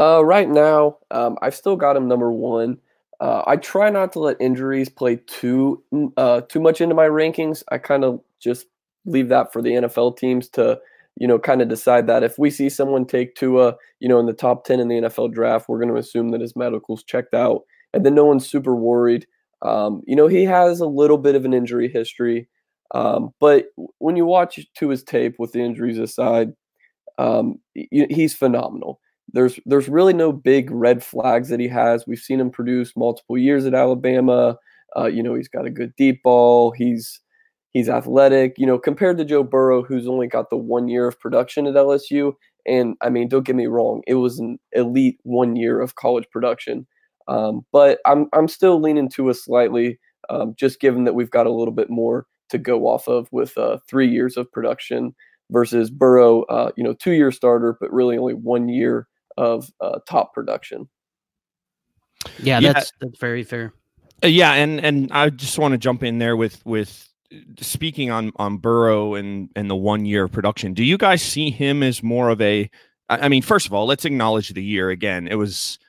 uh, 0.00 0.24
right 0.24 0.48
now, 0.48 0.96
um, 1.10 1.36
I've 1.42 1.54
still 1.54 1.76
got 1.76 1.94
him 1.94 2.08
number 2.08 2.32
one. 2.32 2.78
Uh, 3.20 3.42
I 3.46 3.56
try 3.56 3.90
not 3.90 4.12
to 4.14 4.18
let 4.20 4.38
injuries 4.40 4.88
play 4.88 5.16
too 5.26 5.82
uh, 6.16 6.40
too 6.42 6.58
much 6.58 6.80
into 6.80 6.94
my 6.94 7.06
rankings. 7.06 7.62
I 7.70 7.76
kind 7.76 8.02
of 8.02 8.20
just 8.40 8.66
leave 9.04 9.28
that 9.28 9.52
for 9.52 9.60
the 9.60 9.72
NFL 9.72 10.16
teams 10.16 10.48
to, 10.50 10.80
you 11.16 11.28
know, 11.28 11.38
kind 11.38 11.60
of 11.60 11.68
decide 11.68 12.06
that 12.06 12.22
if 12.22 12.38
we 12.38 12.50
see 12.50 12.70
someone 12.70 13.04
take 13.04 13.34
Tua, 13.34 13.76
you 13.98 14.08
know, 14.08 14.18
in 14.18 14.24
the 14.24 14.32
top 14.32 14.64
ten 14.64 14.80
in 14.80 14.88
the 14.88 15.02
NFL 15.02 15.34
draft, 15.34 15.68
we're 15.68 15.78
going 15.78 15.92
to 15.92 16.00
assume 16.00 16.30
that 16.30 16.40
his 16.40 16.56
medical's 16.56 17.04
checked 17.04 17.34
out, 17.34 17.64
and 17.92 18.06
then 18.06 18.14
no 18.14 18.24
one's 18.24 18.48
super 18.48 18.74
worried. 18.74 19.26
Um, 19.60 20.00
you 20.06 20.16
know, 20.16 20.28
he 20.28 20.44
has 20.44 20.80
a 20.80 20.86
little 20.86 21.18
bit 21.18 21.34
of 21.34 21.44
an 21.44 21.52
injury 21.52 21.90
history, 21.90 22.48
um, 22.94 23.34
but 23.38 23.66
when 23.98 24.16
you 24.16 24.24
watch 24.24 24.58
Tua's 24.74 25.02
tape 25.02 25.34
with 25.38 25.52
the 25.52 25.60
injuries 25.60 25.98
aside, 25.98 26.54
um, 27.18 27.58
he's 27.74 28.34
phenomenal 28.34 28.98
there's 29.32 29.58
there's 29.66 29.88
really 29.88 30.12
no 30.12 30.32
big 30.32 30.70
red 30.70 31.02
flags 31.02 31.48
that 31.48 31.60
he 31.60 31.68
has. 31.68 32.04
We've 32.06 32.18
seen 32.18 32.40
him 32.40 32.50
produce 32.50 32.96
multiple 32.96 33.38
years 33.38 33.66
at 33.66 33.74
Alabama. 33.74 34.56
Uh, 34.96 35.06
you 35.06 35.22
know, 35.22 35.34
he's 35.34 35.48
got 35.48 35.66
a 35.66 35.70
good 35.70 35.94
deep 35.96 36.22
ball. 36.22 36.72
He's 36.72 37.20
he's 37.72 37.88
athletic. 37.88 38.54
You 38.58 38.66
know, 38.66 38.78
compared 38.78 39.18
to 39.18 39.24
Joe 39.24 39.42
Burrow, 39.42 39.82
who's 39.82 40.08
only 40.08 40.26
got 40.26 40.50
the 40.50 40.56
one 40.56 40.88
year 40.88 41.06
of 41.06 41.20
production 41.20 41.66
at 41.66 41.74
LSU. 41.74 42.34
And 42.66 42.96
I 43.00 43.08
mean, 43.08 43.28
don't 43.28 43.44
get 43.44 43.56
me 43.56 43.66
wrong, 43.66 44.02
it 44.06 44.14
was 44.14 44.38
an 44.38 44.58
elite 44.72 45.18
one 45.22 45.56
year 45.56 45.80
of 45.80 45.94
college 45.94 46.26
production. 46.30 46.86
Um, 47.28 47.64
but 47.72 48.00
I'm 48.06 48.26
I'm 48.32 48.48
still 48.48 48.80
leaning 48.80 49.08
Tua 49.08 49.34
slightly, 49.34 49.98
um, 50.28 50.54
just 50.58 50.80
given 50.80 51.04
that 51.04 51.14
we've 51.14 51.30
got 51.30 51.46
a 51.46 51.52
little 51.52 51.74
bit 51.74 51.90
more 51.90 52.26
to 52.50 52.58
go 52.58 52.86
off 52.86 53.08
of 53.08 53.28
with 53.32 53.56
uh, 53.56 53.78
three 53.88 54.08
years 54.08 54.36
of 54.36 54.50
production 54.52 55.14
versus 55.50 55.90
Burrow, 55.90 56.42
uh, 56.44 56.72
you 56.76 56.84
know, 56.84 56.94
two 56.94 57.12
year 57.12 57.30
starter, 57.30 57.76
but 57.80 57.92
really 57.92 58.18
only 58.18 58.34
one 58.34 58.68
year 58.68 59.06
of 59.36 59.70
uh, 59.80 59.98
top 60.06 60.34
production. 60.34 60.88
Yeah, 62.38 62.60
that's 62.60 62.92
yeah. 62.92 63.06
that's 63.06 63.18
very 63.18 63.44
fair. 63.44 63.72
Uh, 64.22 64.28
yeah, 64.28 64.52
and 64.52 64.80
and 64.84 65.10
I 65.12 65.30
just 65.30 65.58
want 65.58 65.72
to 65.72 65.78
jump 65.78 66.02
in 66.02 66.18
there 66.18 66.36
with 66.36 66.64
with 66.66 67.08
speaking 67.60 68.10
on 68.10 68.32
on 68.36 68.58
Burrow 68.58 69.14
and 69.14 69.48
and 69.56 69.70
the 69.70 69.76
one 69.76 70.04
year 70.04 70.28
production. 70.28 70.74
Do 70.74 70.84
you 70.84 70.98
guys 70.98 71.22
see 71.22 71.50
him 71.50 71.82
as 71.82 72.02
more 72.02 72.28
of 72.30 72.40
a? 72.40 72.70
I 73.08 73.28
mean, 73.28 73.42
first 73.42 73.66
of 73.66 73.74
all, 73.74 73.86
let's 73.86 74.04
acknowledge 74.04 74.50
the 74.50 74.62
year 74.62 74.90
again. 74.90 75.26
It 75.26 75.34
was 75.34 75.80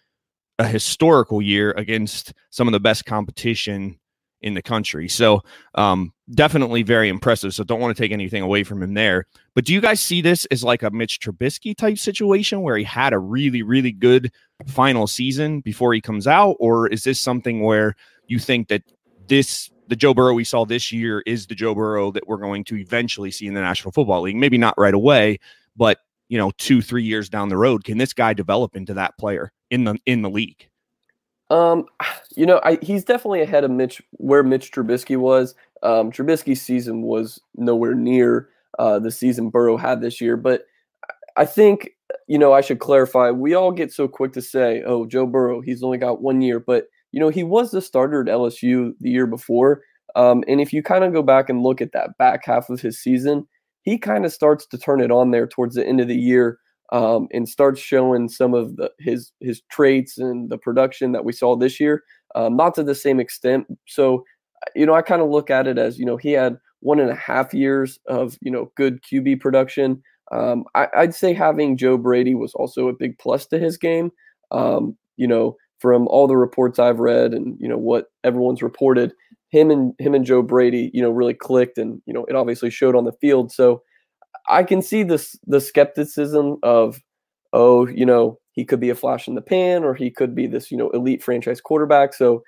a 0.57 0.67
historical 0.67 1.41
year 1.41 1.71
against 1.71 2.33
some 2.50 2.67
of 2.67 2.71
the 2.71 2.79
best 2.79 3.05
competition 3.05 4.00
in 4.41 4.53
the 4.53 4.62
country. 4.62 5.07
So 5.07 5.41
um, 5.75 6.13
definitely 6.33 6.83
very 6.83 7.10
impressive. 7.10 7.53
So 7.53 7.63
don't 7.63 7.79
want 7.79 7.95
to 7.95 8.01
take 8.01 8.12
anything 8.12 8.41
away 8.41 8.63
from 8.63 8.81
him 8.81 8.93
there. 8.93 9.25
But 9.53 9.65
do 9.65 9.74
you 9.74 9.81
guys 9.81 10.00
see 10.00 10.21
this 10.21 10.45
as 10.45 10.63
like 10.63 10.83
a 10.83 10.91
Mitch 10.91 11.19
Trubisky 11.19 11.75
type 11.75 11.98
situation 11.98 12.62
where 12.62 12.77
he 12.77 12.83
had 12.83 13.13
a 13.13 13.19
really, 13.19 13.62
really 13.62 13.91
good 13.91 14.31
final 14.67 15.07
season 15.07 15.62
before 15.62 15.93
he 15.93 16.01
comes 16.01 16.27
out? 16.27 16.55
Or 16.60 16.88
is 16.88 17.03
this 17.03 17.19
something 17.19 17.62
where 17.62 17.95
you 18.27 18.39
think 18.39 18.67
that 18.69 18.83
this 19.27 19.69
the 19.88 19.95
Joe 19.95 20.13
Burrow 20.13 20.33
we 20.33 20.45
saw 20.45 20.65
this 20.65 20.91
year 20.91 21.21
is 21.25 21.48
the 21.48 21.55
Joe 21.55 21.75
Burrow 21.75 22.12
that 22.12 22.27
we're 22.27 22.38
going 22.38 22.63
to 22.65 22.77
eventually 22.77 23.29
see 23.29 23.45
in 23.45 23.53
the 23.53 23.62
National 23.62 23.91
Football 23.91 24.21
League? 24.21 24.38
Maybe 24.38 24.57
not 24.57 24.77
right 24.77 24.93
away, 24.93 25.39
but 25.75 26.00
you 26.29 26.38
know, 26.38 26.51
two, 26.57 26.81
three 26.81 27.03
years 27.03 27.27
down 27.27 27.50
the 27.50 27.57
road, 27.57 27.83
can 27.83 27.98
this 27.98 28.13
guy 28.13 28.33
develop 28.33 28.77
into 28.77 28.93
that 28.93 29.17
player 29.17 29.51
in 29.69 29.83
the 29.83 29.98
in 30.05 30.21
the 30.21 30.29
league? 30.29 30.71
Um, 31.51 31.86
you 32.38 32.46
know, 32.46 32.62
I, 32.63 32.79
he's 32.81 33.03
definitely 33.03 33.41
ahead 33.41 33.65
of 33.65 33.72
Mitch 33.72 34.01
where 34.12 34.41
Mitch 34.41 34.72
Trubisky 34.72 35.17
was. 35.17 35.53
Um, 35.84 36.10
Trubisky's 36.10 36.62
season 36.62 37.01
was 37.01 37.41
nowhere 37.55 37.93
near 37.93 38.48
uh, 38.79 39.00
the 39.00 39.12
season 39.12 39.50
Burrow 39.50 39.75
had 39.75 40.00
this 40.00 40.22
year, 40.22 40.38
but 40.38 40.63
I 41.36 41.46
think 41.46 41.91
you 42.27 42.38
know 42.38 42.53
I 42.53 42.62
should 42.62 42.79
clarify. 42.79 43.31
We 43.31 43.53
all 43.53 43.72
get 43.74 43.91
so 43.91 44.08
quick 44.08 44.31
to 44.34 44.41
say, 44.41 44.81
"Oh, 44.86 45.05
Joe 45.05 45.25
Burrow, 45.25 45.60
he's 45.60 45.84
only 45.84 45.98
got 45.98 46.22
one 46.22 46.41
year," 46.41 46.60
but 46.60 46.86
you 47.12 47.20
know 47.20 47.29
he 47.29 47.43
was 47.43 47.72
the 47.72 47.81
starter 47.81 48.22
at 48.22 48.27
LSU 48.27 48.93
the 49.01 49.10
year 49.10 49.27
before. 49.27 49.81
Um, 50.15 50.43
and 50.48 50.62
if 50.62 50.72
you 50.72 50.81
kind 50.81 51.03
of 51.03 51.12
go 51.13 51.22
back 51.22 51.50
and 51.50 51.63
look 51.63 51.81
at 51.81 51.91
that 51.91 52.17
back 52.17 52.46
half 52.46 52.70
of 52.70 52.79
his 52.79 53.01
season, 53.01 53.46
he 53.81 53.98
kind 53.98 54.25
of 54.25 54.31
starts 54.31 54.65
to 54.67 54.77
turn 54.77 55.01
it 55.01 55.12
on 55.12 55.31
there 55.31 55.48
towards 55.48 55.75
the 55.75 55.86
end 55.86 56.00
of 56.00 56.08
the 56.08 56.15
year 56.17 56.60
um, 56.91 57.27
and 57.31 57.48
starts 57.48 57.79
showing 57.79 58.27
some 58.27 58.53
of 58.53 58.75
the, 58.75 58.91
his 59.00 59.31
his 59.39 59.62
traits 59.71 60.17
and 60.17 60.50
the 60.50 60.57
production 60.57 61.12
that 61.13 61.25
we 61.25 61.31
saw 61.31 61.55
this 61.55 61.79
year, 61.79 62.03
um, 62.36 62.55
not 62.55 62.75
to 62.75 62.83
the 62.83 62.95
same 62.95 63.19
extent. 63.19 63.65
So, 63.88 64.24
you 64.75 64.86
know, 64.86 64.93
I 64.93 65.01
kind 65.01 65.21
of 65.21 65.29
look 65.29 65.50
at 65.50 65.67
it 65.67 65.77
as 65.77 65.98
you 65.98 66.05
know 66.05 66.17
he 66.17 66.31
had 66.31 66.57
one 66.81 67.00
and 67.00 67.10
a 67.10 67.15
half 67.15 67.53
years 67.53 68.00
of 68.07 68.38
you 68.41 68.51
know 68.51 68.71
good 68.75 69.01
QB 69.03 69.39
production. 69.39 70.01
Um, 70.31 70.65
I, 70.75 70.88
would 70.98 71.15
say 71.15 71.33
having 71.33 71.77
Joe 71.77 71.98
Brady 71.98 72.36
was 72.36 72.53
also 72.53 72.88
a 72.88 72.93
big 72.93 73.17
plus 73.19 73.45
to 73.48 73.60
his 73.60 73.77
game. 73.77 74.12
Um, 74.51 74.98
you 75.17 75.27
know, 75.27 75.57
from 75.79 76.07
all 76.07 76.27
the 76.27 76.38
reports 76.38 76.79
I've 76.79 77.00
read 77.00 77.33
and 77.33 77.57
you 77.60 77.67
know 77.67 77.77
what 77.77 78.07
everyone's 78.24 78.62
reported, 78.62 79.13
him 79.50 79.71
and 79.71 79.93
him 80.00 80.13
and 80.13 80.25
Joe 80.25 80.41
Brady, 80.41 80.91
you 80.93 81.01
know, 81.01 81.12
really 81.12 81.33
clicked, 81.33 81.77
and 81.77 82.01
you 82.05 82.13
know 82.13 82.25
it 82.25 82.36
obviously 82.36 82.69
showed 82.69 82.95
on 82.95 83.05
the 83.05 83.13
field. 83.13 83.51
So 83.51 83.81
I 84.50 84.63
can 84.63 84.81
see 84.81 85.03
this 85.03 85.38
the 85.48 85.62
skepticism 85.62 86.57
of, 86.63 87.01
oh, 87.53 87.88
you 87.88 88.05
know, 88.05 88.39
he 88.53 88.65
could 88.65 88.79
be 88.79 88.89
a 88.89 88.95
flash 88.95 89.27
in 89.27 89.36
the 89.36 89.41
pan 89.41 89.83
or 89.83 89.93
he 89.95 90.12
could 90.12 90.36
be 90.36 90.48
this, 90.48 90.71
you 90.71 90.77
know, 90.77 90.89
elite 90.91 91.24
franchise 91.24 91.62
quarterback. 91.62 92.13
So 92.13 92.43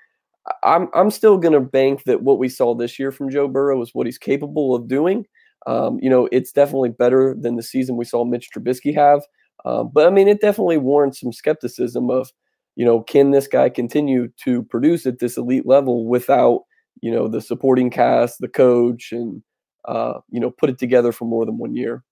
I'm 0.64 0.90
I'm 0.94 1.12
still 1.12 1.38
gonna 1.38 1.62
bank 1.62 2.04
that 2.06 2.24
what 2.24 2.40
we 2.40 2.50
saw 2.50 2.76
this 2.76 3.00
year 3.00 3.12
from 3.12 3.30
Joe 3.30 3.48
Burrow 3.48 3.82
is 3.82 3.92
what 3.94 4.08
he's 4.08 4.18
capable 4.18 4.76
of 4.76 4.88
doing. 4.88 5.26
Um, 5.66 5.98
you 6.02 6.10
know, 6.10 6.28
it's 6.32 6.52
definitely 6.52 6.90
better 6.90 7.36
than 7.40 7.56
the 7.56 7.64
season 7.64 7.96
we 7.96 8.06
saw 8.06 8.26
Mitch 8.26 8.50
Trubisky 8.52 8.94
have. 8.96 9.22
Um, 9.66 9.90
but 9.94 10.08
I 10.08 10.10
mean, 10.10 10.28
it 10.28 10.42
definitely 10.42 10.78
warrants 10.78 11.22
some 11.22 11.32
skepticism 11.32 12.10
of, 12.10 12.30
you 12.76 12.86
know, 12.86 13.02
can 13.02 13.32
this 13.32 13.48
guy 13.48 13.70
continue 13.70 14.28
to 14.44 14.64
produce 14.64 15.06
at 15.06 15.20
this 15.20 15.38
elite 15.38 15.66
level 15.66 16.06
without, 16.06 16.64
you 17.02 17.12
know, 17.12 17.30
the 17.30 17.40
supporting 17.40 17.90
cast, 17.90 18.40
the 18.40 18.50
coach, 18.50 19.14
and 19.14 19.42
uh, 19.86 20.20
you 20.30 20.40
know, 20.40 20.52
put 20.52 20.70
it 20.70 20.78
together 20.78 21.12
for 21.12 21.26
more 21.26 21.46
than 21.46 21.58
one 21.58 21.76
year. 21.76 22.04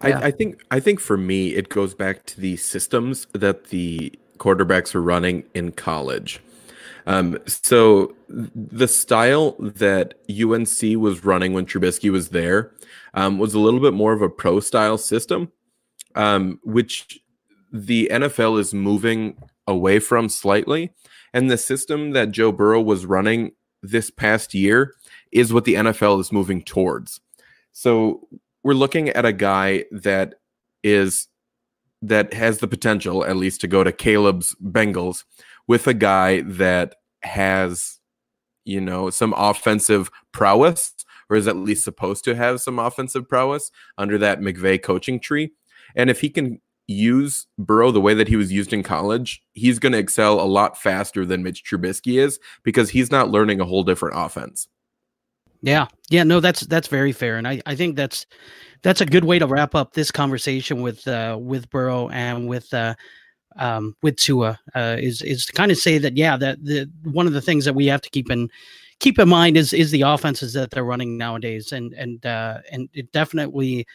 I, 0.00 0.12
I, 0.12 0.30
think 0.30 0.64
I 0.70 0.80
think 0.80 1.00
for 1.00 1.16
me 1.16 1.54
it 1.54 1.68
goes 1.68 1.94
back 1.94 2.26
to 2.26 2.40
the 2.40 2.56
systems 2.56 3.26
that 3.34 3.64
the 3.64 4.12
quarterbacks 4.38 4.94
are 4.94 5.02
running 5.02 5.44
in 5.54 5.72
college. 5.72 6.40
Um, 7.06 7.38
so 7.46 8.14
the 8.28 8.88
style 8.88 9.56
that 9.58 10.14
UNC 10.28 11.00
was 11.00 11.24
running 11.24 11.52
when 11.52 11.66
Trubisky 11.66 12.10
was 12.10 12.28
there 12.28 12.72
um, 13.14 13.38
was 13.38 13.54
a 13.54 13.58
little 13.58 13.80
bit 13.80 13.94
more 13.94 14.12
of 14.12 14.22
a 14.22 14.28
pro 14.28 14.60
style 14.60 14.98
system, 14.98 15.50
um, 16.14 16.60
which 16.62 17.20
the 17.72 18.08
NFL 18.12 18.58
is 18.58 18.74
moving 18.74 19.36
away 19.66 19.98
from 19.98 20.28
slightly. 20.28 20.92
And 21.32 21.50
the 21.50 21.58
system 21.58 22.10
that 22.12 22.32
Joe 22.32 22.52
Burrow 22.52 22.80
was 22.80 23.06
running 23.06 23.52
this 23.82 24.10
past 24.10 24.52
year 24.52 24.94
is 25.32 25.52
what 25.52 25.64
the 25.64 25.74
NFL 25.74 26.20
is 26.20 26.32
moving 26.32 26.62
towards. 26.62 27.20
So 27.72 28.28
we're 28.62 28.74
looking 28.74 29.08
at 29.10 29.24
a 29.24 29.32
guy 29.32 29.84
that 29.90 30.34
is 30.82 31.28
that 32.02 32.32
has 32.32 32.58
the 32.58 32.68
potential 32.68 33.24
at 33.24 33.36
least 33.36 33.60
to 33.60 33.68
go 33.68 33.84
to 33.84 33.92
Caleb's 33.92 34.56
Bengals 34.62 35.24
with 35.66 35.86
a 35.86 35.94
guy 35.94 36.40
that 36.42 36.96
has 37.22 38.00
you 38.64 38.80
know 38.80 39.10
some 39.10 39.34
offensive 39.36 40.10
prowess 40.32 40.94
or 41.28 41.36
is 41.36 41.46
at 41.46 41.56
least 41.56 41.84
supposed 41.84 42.24
to 42.24 42.34
have 42.34 42.60
some 42.60 42.78
offensive 42.78 43.28
prowess 43.28 43.70
under 43.96 44.18
that 44.18 44.40
McVay 44.40 44.82
coaching 44.82 45.20
tree. 45.20 45.52
And 45.94 46.10
if 46.10 46.20
he 46.20 46.28
can 46.28 46.60
use 46.88 47.46
Burrow 47.56 47.92
the 47.92 48.00
way 48.00 48.14
that 48.14 48.26
he 48.26 48.36
was 48.36 48.52
used 48.52 48.72
in 48.72 48.82
college, 48.82 49.40
he's 49.52 49.78
going 49.78 49.92
to 49.92 49.98
excel 49.98 50.40
a 50.40 50.42
lot 50.42 50.76
faster 50.76 51.24
than 51.24 51.42
Mitch 51.42 51.64
Trubisky 51.64 52.18
is 52.20 52.40
because 52.64 52.90
he's 52.90 53.12
not 53.12 53.30
learning 53.30 53.60
a 53.60 53.64
whole 53.64 53.84
different 53.84 54.16
offense. 54.18 54.68
Yeah. 55.62 55.86
Yeah, 56.10 56.24
no, 56.24 56.40
that's 56.40 56.60
that's 56.62 56.88
very 56.88 57.12
fair. 57.12 57.36
And 57.36 57.46
I, 57.46 57.60
I 57.66 57.74
think 57.74 57.96
that's 57.96 58.26
that's 58.82 59.00
a 59.00 59.06
good 59.06 59.24
way 59.24 59.38
to 59.38 59.46
wrap 59.46 59.74
up 59.74 59.92
this 59.92 60.10
conversation 60.10 60.82
with 60.82 61.06
uh 61.08 61.38
with 61.40 61.70
Burrow 61.70 62.08
and 62.10 62.48
with 62.48 62.72
uh 62.74 62.94
um 63.58 63.96
with 64.02 64.16
Tua 64.16 64.58
uh 64.74 64.96
is 65.00 65.22
is 65.22 65.46
to 65.46 65.52
kind 65.52 65.72
of 65.72 65.78
say 65.78 65.98
that 65.98 66.16
yeah, 66.16 66.36
that 66.38 66.64
the 66.64 66.90
one 67.04 67.26
of 67.26 67.34
the 67.34 67.42
things 67.42 67.64
that 67.66 67.74
we 67.74 67.86
have 67.86 68.02
to 68.02 68.10
keep 68.10 68.30
in 68.30 68.48
keep 69.00 69.18
in 69.18 69.28
mind 69.28 69.56
is 69.56 69.72
is 69.72 69.90
the 69.90 70.02
offenses 70.02 70.54
that 70.54 70.70
they're 70.70 70.84
running 70.84 71.18
nowadays 71.18 71.72
and 71.72 71.94
and 71.94 72.26
uh 72.26 72.58
and 72.72 72.88
it 72.94 73.12
definitely 73.12 73.86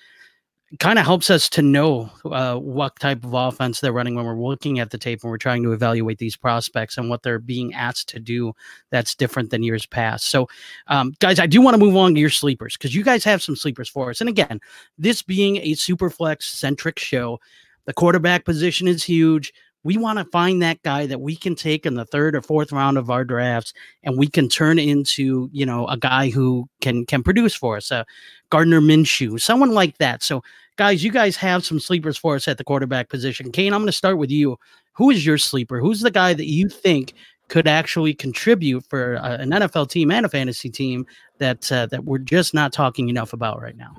kind 0.79 0.97
of 0.97 1.05
helps 1.05 1.29
us 1.29 1.47
to 1.47 1.61
know 1.61 2.09
uh, 2.25 2.55
what 2.55 2.99
type 2.99 3.23
of 3.23 3.33
offense 3.33 3.79
they're 3.79 3.93
running 3.93 4.15
when 4.15 4.25
we're 4.25 4.35
looking 4.35 4.79
at 4.79 4.89
the 4.89 4.97
tape 4.97 5.21
and 5.23 5.29
we're 5.29 5.37
trying 5.37 5.61
to 5.63 5.71
evaluate 5.71 6.17
these 6.17 6.35
prospects 6.35 6.97
and 6.97 7.09
what 7.09 7.21
they're 7.21 7.39
being 7.39 7.73
asked 7.73 8.09
to 8.09 8.19
do 8.19 8.51
that's 8.89 9.13
different 9.13 9.51
than 9.51 9.61
years 9.61 9.85
past. 9.85 10.25
So, 10.25 10.47
um, 10.87 11.13
guys, 11.19 11.39
I 11.39 11.45
do 11.45 11.61
want 11.61 11.75
to 11.75 11.83
move 11.83 11.95
on 11.95 12.15
to 12.15 12.19
your 12.19 12.31
sleepers 12.31 12.75
because 12.75 12.95
you 12.95 13.03
guys 13.03 13.23
have 13.23 13.43
some 13.43 13.55
sleepers 13.55 13.87
for 13.87 14.09
us. 14.09 14.21
And 14.21 14.29
again, 14.29 14.59
this 14.97 15.21
being 15.21 15.57
a 15.57 15.75
super 15.75 16.09
flex 16.09 16.47
centric 16.47 16.97
show, 16.97 17.39
the 17.85 17.93
quarterback 17.93 18.43
position 18.43 18.87
is 18.87 19.03
huge. 19.03 19.53
We 19.85 19.97
want 19.97 20.17
to 20.17 20.25
find 20.25 20.63
that 20.63 20.81
guy 20.81 21.05
that 21.05 21.21
we 21.21 21.35
can 21.35 21.53
take 21.53 21.85
in 21.85 21.93
the 21.93 22.05
third 22.05 22.35
or 22.35 22.41
fourth 22.41 22.71
round 22.71 22.97
of 22.97 23.11
our 23.11 23.23
drafts, 23.23 23.71
and 24.01 24.17
we 24.17 24.27
can 24.27 24.49
turn 24.49 24.79
into, 24.79 25.47
you 25.53 25.63
know, 25.63 25.85
a 25.87 25.95
guy 25.95 26.31
who 26.31 26.67
can 26.81 27.05
can 27.05 27.21
produce 27.21 27.53
for 27.53 27.77
us. 27.77 27.91
Uh, 27.91 28.03
Gardner 28.49 28.81
Minshew, 28.81 29.39
someone 29.39 29.75
like 29.75 29.99
that. 29.99 30.23
So, 30.23 30.43
guys, 30.75 31.03
you 31.03 31.11
guys 31.11 31.35
have 31.37 31.63
some 31.63 31.79
sleepers 31.79 32.17
for 32.17 32.35
us 32.35 32.47
at 32.47 32.57
the 32.57 32.63
quarterback 32.63 33.09
position. 33.09 33.51
Kane, 33.51 33.73
I'm 33.73 33.81
going 33.81 33.85
to 33.85 33.91
start 33.91 34.17
with 34.17 34.31
you. 34.31 34.57
Who 34.93 35.11
is 35.11 35.23
your 35.23 35.37
sleeper? 35.37 35.79
Who's 35.79 36.01
the 36.01 36.09
guy 36.09 36.33
that 36.33 36.47
you 36.47 36.67
think 36.67 37.13
could 37.47 37.67
actually 37.67 38.15
contribute 38.15 38.83
for 38.89 39.17
uh, 39.17 39.37
an 39.37 39.51
NFL 39.51 39.91
team 39.91 40.09
and 40.09 40.25
a 40.25 40.29
fantasy 40.29 40.71
team 40.71 41.05
that 41.37 41.71
uh, 41.71 41.85
that 41.87 42.05
we're 42.05 42.17
just 42.17 42.55
not 42.55 42.73
talking 42.73 43.09
enough 43.09 43.33
about 43.33 43.61
right 43.61 43.77
now? 43.77 43.95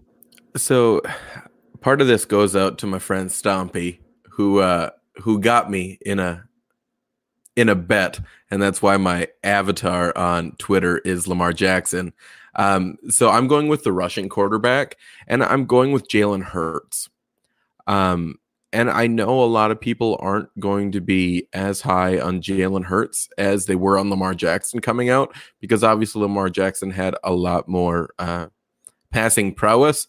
So, 0.57 1.01
part 1.81 2.01
of 2.01 2.09
this 2.09 2.25
goes 2.25 2.57
out 2.57 2.79
to 2.79 2.89
my 2.89 2.99
friend 2.99 3.31
Stompy, 3.31 4.01
who 4.31 4.59
uh, 4.59 4.91
who 5.23 5.41
got 5.41 5.71
me 5.71 5.99
in 6.03 6.19
a 6.19 6.45
in 7.57 7.69
a 7.71 7.75
bet, 7.75 8.21
and 8.51 8.61
that's 8.61 8.83
why 8.83 8.97
my 8.99 9.29
avatar 9.43 10.17
on 10.17 10.53
Twitter 10.59 10.99
is 10.99 11.27
Lamar 11.27 11.53
Jackson. 11.53 12.13
Um, 12.55 12.97
so 13.09 13.31
I'm 13.31 13.49
going 13.49 13.69
with 13.69 13.83
the 13.83 13.93
rushing 13.93 14.29
quarterback, 14.29 14.97
and 15.27 15.43
I'm 15.43 15.67
going 15.67 15.93
with 15.93 16.09
Jalen 16.09 16.43
Hurts. 16.43 17.09
Um, 17.87 18.37
and 18.73 18.91
I 18.91 19.07
know 19.07 19.43
a 19.43 19.47
lot 19.47 19.71
of 19.71 19.81
people 19.81 20.19
aren't 20.21 20.49
going 20.61 20.93
to 20.93 21.01
be 21.01 21.49
as 21.53 21.81
high 21.81 22.19
on 22.19 22.43
Jalen 22.43 22.85
Hurts 22.85 23.29
as 23.39 23.67
they 23.67 23.77
were 23.77 23.99
on 23.99 24.11
Lamar 24.11 24.35
Jackson 24.35 24.81
coming 24.81 25.09
out, 25.09 25.35
because 25.61 25.83
obviously 25.83 26.21
Lamar 26.21 26.51
Jackson 26.51 26.91
had 26.91 27.15
a 27.25 27.33
lot 27.33 27.69
more 27.69 28.11
uh, 28.19 28.47
passing 29.11 29.55
prowess 29.55 30.07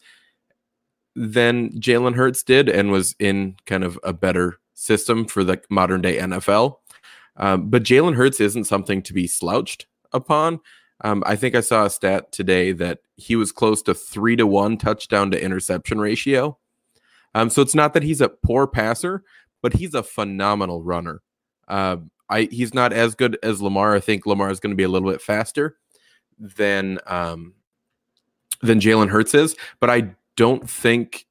than 1.16 1.70
Jalen 1.80 2.14
Hurts 2.14 2.42
did, 2.42 2.68
and 2.68 2.90
was 2.90 3.14
in 3.18 3.56
kind 3.64 3.84
of 3.84 3.98
a 4.02 4.12
better 4.12 4.58
system 4.78 5.26
for 5.26 5.42
the 5.42 5.60
modern 5.68 6.00
day 6.00 6.18
NFL. 6.18 6.76
Um, 7.36 7.68
but 7.68 7.82
Jalen 7.82 8.14
Hurts 8.14 8.40
isn't 8.40 8.64
something 8.64 9.02
to 9.02 9.12
be 9.12 9.26
slouched 9.26 9.86
upon. 10.12 10.60
Um, 11.02 11.22
I 11.26 11.36
think 11.36 11.54
I 11.54 11.60
saw 11.60 11.84
a 11.84 11.90
stat 11.90 12.32
today 12.32 12.72
that 12.72 13.00
he 13.16 13.36
was 13.36 13.52
close 13.52 13.82
to 13.82 13.94
three 13.94 14.36
to 14.36 14.46
one 14.46 14.76
touchdown 14.76 15.30
to 15.30 15.42
interception 15.42 16.00
ratio. 16.00 16.58
Um, 17.34 17.50
so 17.50 17.62
it's 17.62 17.74
not 17.74 17.92
that 17.94 18.02
he's 18.02 18.20
a 18.20 18.28
poor 18.28 18.66
passer, 18.66 19.22
but 19.62 19.74
he's 19.74 19.94
a 19.94 20.02
phenomenal 20.02 20.82
runner. 20.82 21.22
Uh, 21.68 21.98
I 22.30 22.48
he's 22.50 22.74
not 22.74 22.92
as 22.92 23.14
good 23.14 23.38
as 23.42 23.62
Lamar. 23.62 23.94
I 23.94 24.00
think 24.00 24.26
Lamar 24.26 24.50
is 24.50 24.60
going 24.60 24.72
to 24.72 24.76
be 24.76 24.82
a 24.82 24.88
little 24.88 25.10
bit 25.10 25.22
faster 25.22 25.76
than 26.38 26.98
um, 27.06 27.54
than 28.60 28.80
Jalen 28.80 29.10
Hurts 29.10 29.34
is, 29.34 29.56
but 29.80 29.90
I 29.90 30.14
don't 30.36 30.68
think 30.68 31.26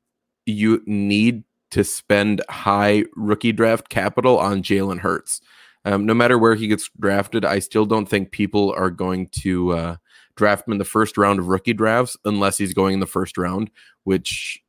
you 0.45 0.81
need 0.85 1.43
to 1.71 1.83
spend 1.83 2.41
high 2.49 3.03
rookie 3.15 3.51
draft 3.51 3.89
capital 3.89 4.37
on 4.37 4.63
Jalen 4.63 4.99
Hurts. 4.99 5.41
Um, 5.85 6.05
no 6.05 6.13
matter 6.13 6.37
where 6.37 6.55
he 6.55 6.67
gets 6.67 6.89
drafted, 6.99 7.45
I 7.45 7.59
still 7.59 7.85
don't 7.85 8.07
think 8.07 8.31
people 8.31 8.73
are 8.75 8.89
going 8.89 9.27
to 9.39 9.71
uh, 9.71 9.95
draft 10.35 10.67
him 10.67 10.73
in 10.73 10.77
the 10.77 10.85
first 10.85 11.17
round 11.17 11.39
of 11.39 11.47
rookie 11.47 11.73
drafts 11.73 12.17
unless 12.25 12.57
he's 12.57 12.73
going 12.73 12.95
in 12.95 12.99
the 12.99 13.07
first 13.07 13.37
round, 13.37 13.69
which 14.03 14.61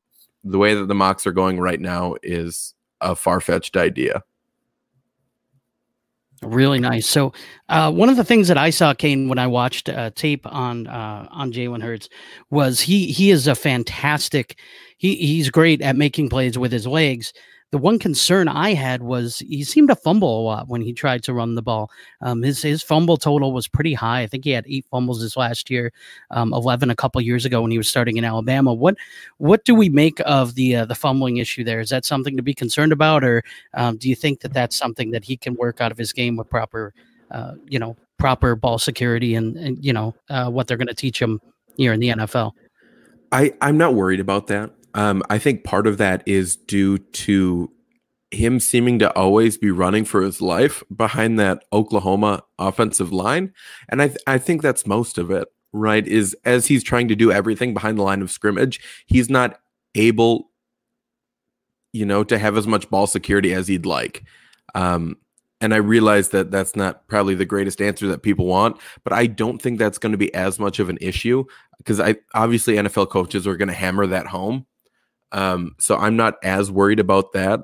the 0.45 0.59
way 0.59 0.75
that 0.75 0.87
the 0.87 0.95
mocks 0.95 1.27
are 1.27 1.33
going 1.33 1.59
right 1.59 1.81
now 1.81 2.15
is 2.23 2.75
a 3.01 3.15
far 3.15 3.41
fetched 3.41 3.77
idea. 3.77 4.23
Really 6.43 6.79
nice. 6.79 7.09
So, 7.09 7.33
uh, 7.69 7.91
one 7.91 8.09
of 8.09 8.17
the 8.17 8.25
things 8.25 8.47
that 8.47 8.57
I 8.57 8.71
saw, 8.71 8.95
Kane, 8.95 9.29
when 9.29 9.41
I 9.41 9.49
watched 9.49 9.89
uh, 9.89 10.11
tape 10.15 10.47
on 10.47 10.87
uh, 10.87 11.27
on 11.33 11.53
Jalen 11.53 11.83
Hurts, 11.83 12.09
was 12.51 12.81
he 12.81 13.11
he 13.11 13.31
is 13.31 13.49
a 13.49 13.57
fantastic. 13.57 14.57
He 14.99 15.17
he's 15.17 15.51
great 15.51 15.81
at 15.81 15.97
making 15.97 16.29
plays 16.29 16.59
with 16.59 16.73
his 16.73 16.87
legs, 16.87 17.33
the 17.71 17.79
one 17.79 17.99
concern 17.99 18.49
I 18.49 18.73
had 18.73 19.03
was 19.03 19.41
he 19.41 19.63
seemed 19.63 19.89
to 19.89 19.97
fumble 19.97 20.41
a 20.41 20.43
lot 20.43 20.69
when 20.69 20.81
he 20.81 20.95
tried 20.95 21.23
to 21.25 21.35
run 21.35 21.55
the 21.55 21.63
ball. 21.63 21.91
Um, 22.23 22.43
his 22.43 22.63
his 22.63 22.83
fumble 22.83 23.19
total 23.19 23.53
was 23.53 23.69
pretty 23.69 23.93
high. 23.93 24.23
I 24.23 24.27
think 24.27 24.45
he 24.45 24.51
had 24.51 24.65
eight 24.67 24.87
fumbles 24.91 25.21
this 25.21 25.37
last 25.37 25.69
year, 25.69 25.93
um, 26.31 26.55
eleven 26.55 26.89
a 26.89 26.97
couple 26.97 27.21
years 27.21 27.45
ago 27.45 27.61
when 27.61 27.71
he 27.71 27.77
was 27.77 27.89
starting 27.89 28.17
in 28.17 28.25
Alabama. 28.25 28.73
What 28.73 28.97
what 29.37 29.65
do 29.65 29.75
we 29.75 29.91
make 29.91 30.19
of 30.25 30.55
the 30.55 30.77
uh, 30.77 30.85
the 30.87 30.95
fumbling 30.95 31.37
issue 31.37 31.63
there? 31.63 31.81
Is 31.81 31.91
that 31.91 32.07
something 32.07 32.39
to 32.39 32.43
be 32.43 32.55
concerned 32.55 32.93
about, 32.93 33.23
or 33.23 33.43
um, 33.75 33.99
do 33.99 34.09
you 34.09 34.17
think 34.17 34.41
that 34.41 34.55
that's 34.55 34.77
something 34.77 35.11
that 35.11 35.25
he 35.25 35.37
can 35.37 35.55
work 35.55 35.83
out 35.83 35.93
of 35.93 35.99
his 35.99 36.15
game 36.15 36.37
with 36.37 36.49
proper, 36.49 36.95
uh, 37.31 37.53
you 37.67 37.79
know, 37.79 37.97
proper 38.17 38.57
ball 38.57 38.79
security 38.79 39.35
and 39.35 39.57
and 39.59 39.85
you 39.85 39.93
know 39.93 40.15
uh, 40.31 40.49
what 40.49 40.67
they're 40.67 40.79
going 40.79 40.89
to 40.89 40.95
teach 40.95 41.21
him 41.21 41.39
here 41.77 41.93
in 41.93 42.01
the 42.01 42.09
NFL? 42.09 42.53
I 43.31 43.53
I'm 43.61 43.77
not 43.77 43.95
worried 43.95 44.21
about 44.21 44.47
that. 44.47 44.71
Um, 44.99 45.23
I 45.31 45.39
think 45.39 45.63
part 45.63 45.87
of 45.87 45.97
that 45.99 46.25
is 46.27 46.57
due 46.57 46.99
to 46.99 47.71
him 48.33 48.59
seeming 48.59 48.99
to 48.99 49.15
always 49.17 49.57
be 49.57 49.71
running 49.71 50.05
for 50.05 50.23
his 50.23 50.43
life 50.43 50.83
behind 50.95 51.39
that 51.39 51.63
Oklahoma 51.73 52.43
offensive 52.59 53.13
line, 53.13 53.55
and 53.89 54.03
I 54.03 54.09
th- 54.09 54.19
I 54.27 54.39
think 54.39 54.61
that's 54.61 54.89
most 54.89 55.17
of 55.17 55.31
it. 55.31 55.47
Right? 55.73 56.05
Is 56.05 56.35
as 56.45 56.67
he's 56.67 56.83
trying 56.83 57.07
to 57.09 57.15
do 57.15 57.31
everything 57.31 57.75
behind 57.75 57.97
the 57.97 58.03
line 58.03 58.23
of 58.23 58.31
scrimmage, 58.33 58.81
he's 59.07 59.31
not 59.31 59.61
able, 59.95 60.51
you 61.93 62.05
know, 62.05 62.25
to 62.25 62.37
have 62.37 62.57
as 62.57 62.67
much 62.67 62.91
ball 62.91 63.07
security 63.07 63.55
as 63.55 63.69
he'd 63.69 63.87
like. 63.87 64.25
Um, 64.75 65.17
and 65.61 65.73
I 65.73 65.77
realize 65.77 66.31
that 66.31 66.51
that's 66.51 66.75
not 66.75 67.07
probably 67.07 67.37
the 67.37 67.45
greatest 67.45 67.81
answer 67.81 68.09
that 68.09 68.25
people 68.25 68.47
want, 68.47 68.79
but 69.05 69.13
I 69.13 69.27
don't 69.27 69.63
think 69.63 69.79
that's 69.79 69.99
going 69.99 70.13
to 70.13 70.19
be 70.19 70.35
as 70.35 70.59
much 70.59 70.81
of 70.81 70.89
an 70.89 70.99
issue 71.01 71.45
because 71.77 72.01
I 72.01 72.17
obviously 72.35 72.75
NFL 72.75 73.11
coaches 73.11 73.47
are 73.47 73.57
going 73.57 73.69
to 73.69 73.75
hammer 73.75 74.07
that 74.09 74.27
home 74.27 74.67
um, 75.33 75.75
so 75.79 75.97
I'm 75.97 76.17
not 76.17 76.37
as 76.43 76.71
worried 76.71 77.01
about 77.01 77.33
that, 77.33 77.61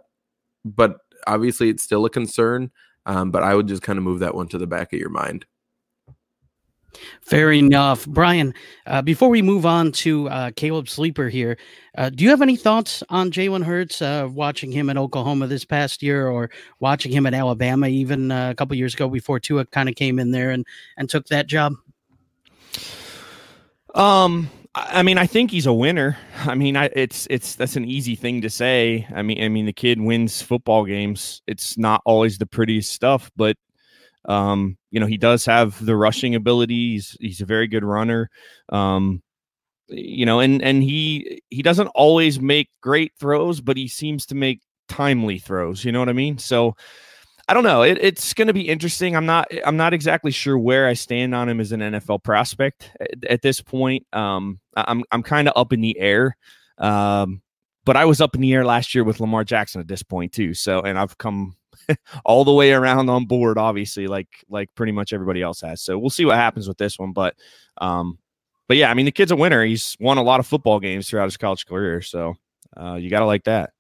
but 0.65 0.99
obviously 1.27 1.69
it's 1.69 1.83
still 1.83 2.05
a 2.05 2.11
concern. 2.11 2.71
Um, 3.07 3.31
but 3.31 3.43
I 3.43 3.55
would 3.55 3.69
just 3.69 3.83
kind 3.83 3.99
of 3.99 4.03
move 4.03 4.21
that 4.21 4.35
one 4.35 4.49
to 4.49 4.59
the 4.59 4.67
back 4.67 4.93
of 4.93 4.99
your 4.99 5.11
mind. 5.11 5.45
Fair 7.21 7.53
enough, 7.53 8.07
Brian. 8.07 8.55
Uh, 8.87 9.03
before 9.03 9.29
we 9.29 9.43
move 9.43 9.67
on 9.67 9.93
to 9.93 10.29
uh, 10.29 10.51
Caleb 10.57 10.89
Sleeper 10.89 11.29
here, 11.29 11.59
uh, 11.99 12.11
do 12.11 12.25
you 12.25 12.31
have 12.31 12.43
any 12.43 12.57
thoughts 12.57 13.03
on 13.09 13.31
Jalen 13.31 13.65
Hurts? 13.65 14.01
Uh, 14.01 14.29
watching 14.31 14.71
him 14.71 14.89
at 14.89 14.97
Oklahoma 14.97 15.47
this 15.47 15.65
past 15.65 16.03
year, 16.03 16.29
or 16.29 16.51
watching 16.81 17.13
him 17.13 17.27
at 17.27 17.35
Alabama 17.35 17.89
even 17.89 18.31
uh, 18.31 18.51
a 18.51 18.55
couple 18.55 18.77
years 18.77 18.95
ago 18.95 19.09
before 19.09 19.41
Tua 19.41 19.67
kind 19.67 19.89
of 19.89 19.97
came 19.97 20.19
in 20.19 20.31
there 20.31 20.51
and 20.51 20.67
and 20.97 21.11
took 21.11 21.27
that 21.27 21.47
job. 21.47 21.75
Um, 23.95 24.49
I 24.75 25.03
mean, 25.05 25.19
I 25.19 25.27
think 25.27 25.51
he's 25.51 25.67
a 25.67 25.73
winner. 25.73 26.19
I 26.45 26.55
mean, 26.55 26.77
I, 26.77 26.91
it's 26.95 27.27
it's 27.31 27.55
that's 27.55 27.77
an 27.77 27.85
easy 27.85 28.17
thing 28.17 28.41
to 28.43 28.51
say. 28.51 29.07
I 29.15 29.23
mean, 29.23 29.43
I 29.43 29.49
mean, 29.49 29.67
the 29.67 29.73
kid 29.73 30.01
wins 30.01 30.43
football 30.43 30.85
games. 30.85 31.43
It's 31.47 31.79
not 31.79 32.03
always 32.05 32.39
the 32.39 32.47
prettiest 32.47 32.93
stuff, 32.93 33.31
but 33.37 33.57
um, 34.27 34.77
you 34.91 35.01
know, 35.01 35.07
he 35.07 35.17
does 35.17 35.45
have 35.47 35.85
the 35.85 35.97
rushing 35.97 36.35
ability. 36.35 36.93
He's 36.93 37.17
he's 37.21 37.41
a 37.41 37.47
very 37.47 37.69
good 37.69 37.85
runner. 37.85 38.31
Um, 38.71 39.23
you 39.89 40.27
know, 40.27 40.41
and 40.41 40.63
and 40.63 40.83
he 40.83 41.43
he 41.51 41.63
doesn't 41.63 41.89
always 41.89 42.41
make 42.41 42.69
great 42.81 43.13
throws, 43.19 43.61
but 43.61 43.77
he 43.77 43.87
seems 43.87 44.27
to 44.27 44.35
make 44.35 44.61
timely 44.89 45.39
throws. 45.39 45.85
You 45.85 45.93
know 45.93 46.01
what 46.01 46.09
I 46.09 46.15
mean? 46.15 46.39
So 46.39 46.75
I 47.47 47.55
don't 47.55 47.65
know. 47.65 47.83
It, 47.83 47.99
it's 48.01 48.33
going 48.33 48.49
to 48.49 48.55
be 48.55 48.69
interesting. 48.69 49.15
I'm 49.15 49.27
not. 49.27 49.49
I'm 49.67 49.77
not 49.77 49.93
exactly 49.93 50.31
sure 50.31 50.59
where 50.59 50.87
I 50.87 50.95
stand 50.95 51.35
on 51.35 51.49
him 51.49 51.61
as 51.61 51.73
an 51.73 51.81
NFL 51.81 52.23
prospect 52.23 52.91
at, 53.01 53.25
at 53.25 53.43
this 53.43 53.61
point. 53.61 54.07
Um, 54.13 54.61
I'm 54.77 55.05
I'm 55.11 55.23
kind 55.23 55.49
of 55.49 55.55
up 55.57 55.73
in 55.73 55.81
the 55.81 55.99
air. 55.99 56.37
Um, 56.79 57.43
but 57.85 57.97
I 57.97 58.05
was 58.05 58.21
up 58.21 58.35
in 58.35 58.41
the 58.41 58.53
air 58.55 58.65
last 58.65 58.95
year 58.95 59.05
with 59.05 59.21
Lamar 59.21 59.45
Jackson 59.45 59.81
at 59.81 59.89
this 59.89 60.03
point 60.03 60.33
too. 60.33 60.55
So, 60.55 60.81
and 60.81 60.99
I've 60.99 61.19
come 61.19 61.57
all 62.25 62.45
the 62.45 62.53
way 62.53 62.73
around 62.73 63.11
on 63.11 63.27
board, 63.27 63.59
obviously, 63.59 64.07
like 64.07 64.29
like 64.49 64.75
pretty 64.75 64.93
much 64.93 65.13
everybody 65.13 65.43
else 65.43 65.61
has. 65.61 65.83
So 65.83 65.99
we'll 65.99 66.11
see 66.11 66.25
what 66.25 66.37
happens 66.37 66.67
with 66.67 66.79
this 66.79 66.99
one. 66.99 67.13
But, 67.13 67.37
um, 67.79 68.19
but 68.69 68.77
yeah, 68.79 68.91
I 68.91 68.95
mean, 68.95 69.07
the 69.07 69.13
kid's 69.13 69.33
a 69.33 69.37
winner. 69.37 69.65
He's 69.65 69.97
won 70.01 70.17
a 70.19 70.23
lot 70.23 70.41
of 70.41 70.47
football 70.47 70.81
games 70.81 71.09
throughout 71.09 71.27
his 71.27 71.37
college 71.37 71.67
career. 71.67 72.01
So 72.01 72.35
uh, 72.77 72.95
you 72.95 73.11
got 73.11 73.21
to 73.21 73.27
like 73.27 73.45
that. 73.45 73.71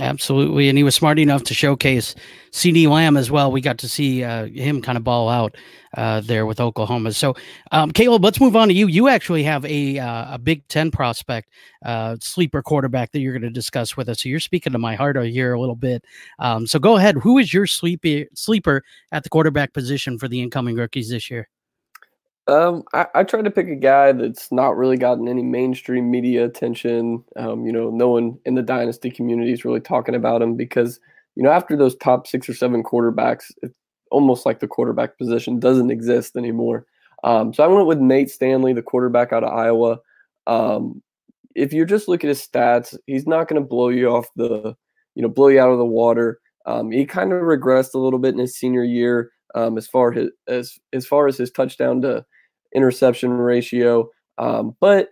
Absolutely, 0.00 0.68
and 0.68 0.76
he 0.76 0.82
was 0.82 0.96
smart 0.96 1.20
enough 1.20 1.44
to 1.44 1.54
showcase 1.54 2.16
CeeDee 2.50 2.88
Lamb 2.88 3.16
as 3.16 3.30
well. 3.30 3.52
We 3.52 3.60
got 3.60 3.78
to 3.78 3.88
see 3.88 4.24
uh, 4.24 4.46
him 4.46 4.82
kind 4.82 4.98
of 4.98 5.04
ball 5.04 5.28
out 5.28 5.54
uh, 5.96 6.18
there 6.20 6.46
with 6.46 6.58
Oklahoma. 6.58 7.12
So, 7.12 7.34
um, 7.70 7.92
Caleb, 7.92 8.24
let's 8.24 8.40
move 8.40 8.56
on 8.56 8.66
to 8.66 8.74
you. 8.74 8.88
You 8.88 9.06
actually 9.06 9.44
have 9.44 9.64
a 9.64 10.00
uh, 10.00 10.34
a 10.34 10.38
Big 10.38 10.66
Ten 10.66 10.90
prospect, 10.90 11.48
uh, 11.84 12.16
sleeper 12.20 12.60
quarterback 12.60 13.12
that 13.12 13.20
you're 13.20 13.32
going 13.32 13.42
to 13.42 13.50
discuss 13.50 13.96
with 13.96 14.08
us. 14.08 14.20
So 14.20 14.28
you're 14.28 14.40
speaking 14.40 14.72
to 14.72 14.80
my 14.80 14.96
heart 14.96 15.16
here 15.26 15.52
a 15.54 15.60
little 15.60 15.76
bit. 15.76 16.04
Um, 16.40 16.66
so 16.66 16.80
go 16.80 16.96
ahead. 16.96 17.14
Who 17.18 17.38
is 17.38 17.54
your 17.54 17.68
sleepy 17.68 18.26
sleeper 18.34 18.82
at 19.12 19.22
the 19.22 19.28
quarterback 19.28 19.72
position 19.72 20.18
for 20.18 20.26
the 20.26 20.42
incoming 20.42 20.74
rookies 20.74 21.08
this 21.08 21.30
year? 21.30 21.48
Um, 22.46 22.84
I, 22.92 23.06
I 23.14 23.24
tried 23.24 23.44
to 23.44 23.50
pick 23.50 23.68
a 23.68 23.74
guy 23.74 24.12
that's 24.12 24.52
not 24.52 24.76
really 24.76 24.98
gotten 24.98 25.28
any 25.28 25.42
mainstream 25.42 26.10
media 26.10 26.44
attention. 26.44 27.24
Um, 27.36 27.64
you 27.64 27.72
know, 27.72 27.90
no 27.90 28.08
one 28.08 28.38
in 28.44 28.54
the 28.54 28.62
dynasty 28.62 29.10
community 29.10 29.52
is 29.52 29.64
really 29.64 29.80
talking 29.80 30.14
about 30.14 30.42
him 30.42 30.54
because, 30.54 31.00
you 31.36 31.42
know, 31.42 31.50
after 31.50 31.76
those 31.76 31.96
top 31.96 32.26
six 32.26 32.48
or 32.48 32.54
seven 32.54 32.82
quarterbacks, 32.82 33.50
it's 33.62 33.74
almost 34.10 34.44
like 34.44 34.60
the 34.60 34.68
quarterback 34.68 35.16
position 35.16 35.58
doesn't 35.58 35.90
exist 35.90 36.36
anymore. 36.36 36.86
Um, 37.24 37.54
so 37.54 37.64
I 37.64 37.66
went 37.66 37.86
with 37.86 37.98
Nate 37.98 38.30
Stanley, 38.30 38.74
the 38.74 38.82
quarterback 38.82 39.32
out 39.32 39.44
of 39.44 39.50
Iowa. 39.50 39.98
Um, 40.46 41.02
if 41.54 41.72
you're 41.72 41.86
just 41.86 42.08
looking 42.08 42.28
at 42.28 42.36
his 42.36 42.46
stats, 42.46 42.96
he's 43.06 43.26
not 43.26 43.48
going 43.48 43.60
to 43.60 43.66
blow 43.66 43.88
you 43.88 44.10
off 44.10 44.26
the, 44.36 44.76
you 45.14 45.22
know, 45.22 45.28
blow 45.28 45.48
you 45.48 45.60
out 45.60 45.70
of 45.70 45.78
the 45.78 45.84
water. 45.86 46.40
Um, 46.66 46.90
he 46.90 47.06
kind 47.06 47.32
of 47.32 47.40
regressed 47.40 47.94
a 47.94 47.98
little 47.98 48.18
bit 48.18 48.34
in 48.34 48.40
his 48.40 48.56
senior 48.56 48.84
year 48.84 49.30
um, 49.54 49.78
as 49.78 49.86
far 49.86 50.12
his, 50.12 50.30
as 50.48 50.78
as 50.92 51.06
far 51.06 51.26
as 51.26 51.38
his 51.38 51.50
touchdown 51.50 52.02
to 52.02 52.24
interception 52.74 53.30
ratio. 53.32 54.10
Um, 54.38 54.76
but 54.80 55.10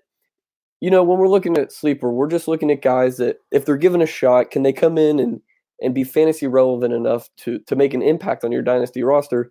you 0.81 0.90
know, 0.90 1.05
when 1.05 1.18
we're 1.18 1.29
looking 1.29 1.57
at 1.59 1.72
sleeper, 1.72 2.12
we're 2.12 2.29
just 2.29 2.48
looking 2.48 2.70
at 2.70 2.83
guys 2.83 3.16
that 3.18 3.37
if 3.53 3.64
they're 3.64 3.77
given 3.77 4.03
a 4.03 4.07
shot, 4.07 4.51
can 4.51 4.64
they 4.64 4.72
come 4.72 4.98
in 4.98 5.20
and 5.20 5.40
and 5.81 5.94
be 5.94 6.05
fantasy 6.05 6.46
relevant 6.46 6.92
enough 6.92 7.29
to 7.38 7.59
to 7.61 7.77
make 7.77 7.94
an 7.94 8.03
impact 8.03 8.44
on 8.44 8.53
your 8.53 8.62
dynasty 8.62 9.03
roster? 9.03 9.51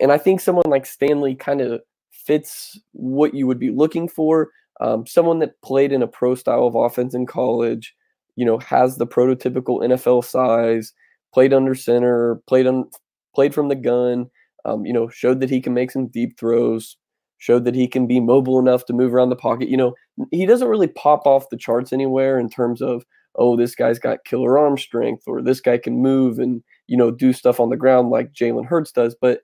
And 0.00 0.12
I 0.12 0.18
think 0.18 0.40
someone 0.40 0.68
like 0.68 0.84
Stanley 0.84 1.34
kind 1.34 1.60
of 1.60 1.80
fits 2.10 2.78
what 2.92 3.34
you 3.34 3.46
would 3.46 3.58
be 3.58 3.70
looking 3.70 4.08
for. 4.08 4.50
Um, 4.80 5.06
someone 5.06 5.38
that 5.38 5.60
played 5.62 5.92
in 5.92 6.02
a 6.02 6.06
pro 6.08 6.34
style 6.34 6.66
of 6.66 6.74
offense 6.74 7.14
in 7.14 7.24
college, 7.24 7.94
you 8.34 8.44
know, 8.44 8.58
has 8.58 8.96
the 8.96 9.06
prototypical 9.06 9.80
NFL 9.80 10.24
size, 10.24 10.92
played 11.32 11.54
under 11.54 11.74
center, 11.74 12.42
played 12.46 12.66
on 12.66 12.90
played 13.34 13.54
from 13.54 13.68
the 13.68 13.74
gun, 13.74 14.28
um, 14.64 14.84
you 14.84 14.92
know, 14.92 15.08
showed 15.08 15.40
that 15.40 15.50
he 15.50 15.60
can 15.60 15.72
make 15.72 15.90
some 15.90 16.08
deep 16.08 16.38
throws, 16.38 16.96
showed 17.38 17.64
that 17.64 17.74
he 17.74 17.86
can 17.86 18.06
be 18.06 18.20
mobile 18.20 18.58
enough 18.58 18.84
to 18.86 18.92
move 18.92 19.14
around 19.14 19.30
the 19.30 19.36
pocket. 19.36 19.68
You 19.68 19.76
know, 19.76 19.94
he 20.30 20.46
doesn't 20.46 20.68
really 20.68 20.88
pop 20.88 21.26
off 21.26 21.50
the 21.50 21.56
charts 21.56 21.92
anywhere 21.92 22.38
in 22.38 22.48
terms 22.48 22.80
of, 22.80 23.04
oh, 23.36 23.56
this 23.56 23.74
guy's 23.74 23.98
got 23.98 24.24
killer 24.24 24.58
arm 24.58 24.78
strength 24.78 25.24
or 25.26 25.42
this 25.42 25.60
guy 25.60 25.78
can 25.78 25.98
move 25.98 26.38
and, 26.38 26.62
you 26.86 26.96
know, 26.96 27.10
do 27.10 27.32
stuff 27.32 27.60
on 27.60 27.70
the 27.70 27.76
ground 27.76 28.10
like 28.10 28.32
Jalen 28.32 28.66
Hurts 28.66 28.92
does. 28.92 29.14
But 29.20 29.40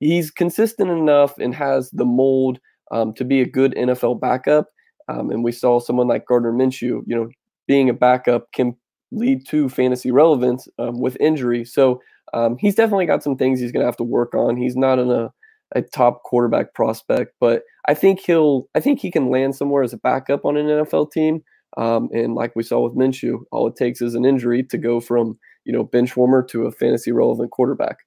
he's 0.00 0.30
consistent 0.30 0.90
enough 0.90 1.38
and 1.38 1.54
has 1.54 1.90
the 1.90 2.04
mold 2.04 2.58
um, 2.90 3.14
to 3.14 3.24
be 3.24 3.40
a 3.40 3.46
good 3.46 3.74
NFL 3.74 4.20
backup. 4.20 4.66
Um, 5.08 5.30
and 5.30 5.42
we 5.42 5.52
saw 5.52 5.80
someone 5.80 6.08
like 6.08 6.26
Gardner 6.26 6.52
Minshew, 6.52 7.02
you 7.06 7.16
know, 7.16 7.28
being 7.66 7.88
a 7.88 7.94
backup 7.94 8.52
can 8.52 8.76
lead 9.12 9.46
to 9.46 9.68
fantasy 9.68 10.10
relevance 10.10 10.68
um, 10.78 11.00
with 11.00 11.16
injury. 11.20 11.64
So 11.64 12.00
um, 12.34 12.56
he's 12.58 12.74
definitely 12.74 13.06
got 13.06 13.22
some 13.22 13.36
things 13.36 13.60
he's 13.60 13.72
going 13.72 13.82
to 13.82 13.86
have 13.86 13.96
to 13.98 14.04
work 14.04 14.34
on. 14.34 14.56
He's 14.56 14.76
not 14.76 14.98
in 14.98 15.10
a 15.10 15.32
a 15.74 15.82
top 15.82 16.22
quarterback 16.22 16.74
prospect, 16.74 17.34
but 17.40 17.62
I 17.86 17.94
think 17.94 18.20
he'll 18.20 18.68
I 18.74 18.80
think 18.80 19.00
he 19.00 19.10
can 19.10 19.30
land 19.30 19.56
somewhere 19.56 19.82
as 19.82 19.92
a 19.92 19.98
backup 19.98 20.44
on 20.44 20.56
an 20.56 20.66
NFL 20.66 21.12
team. 21.12 21.42
Um, 21.76 22.10
and 22.12 22.34
like 22.34 22.54
we 22.54 22.62
saw 22.62 22.80
with 22.80 22.94
Minshew, 22.96 23.40
all 23.50 23.66
it 23.66 23.76
takes 23.76 24.02
is 24.02 24.14
an 24.14 24.24
injury 24.24 24.62
to 24.64 24.78
go 24.78 25.00
from 25.00 25.38
you 25.64 25.72
know 25.72 25.84
bench 25.84 26.16
warmer 26.16 26.42
to 26.44 26.66
a 26.66 26.72
fantasy 26.72 27.12
relevant 27.12 27.50
quarterback. 27.50 27.98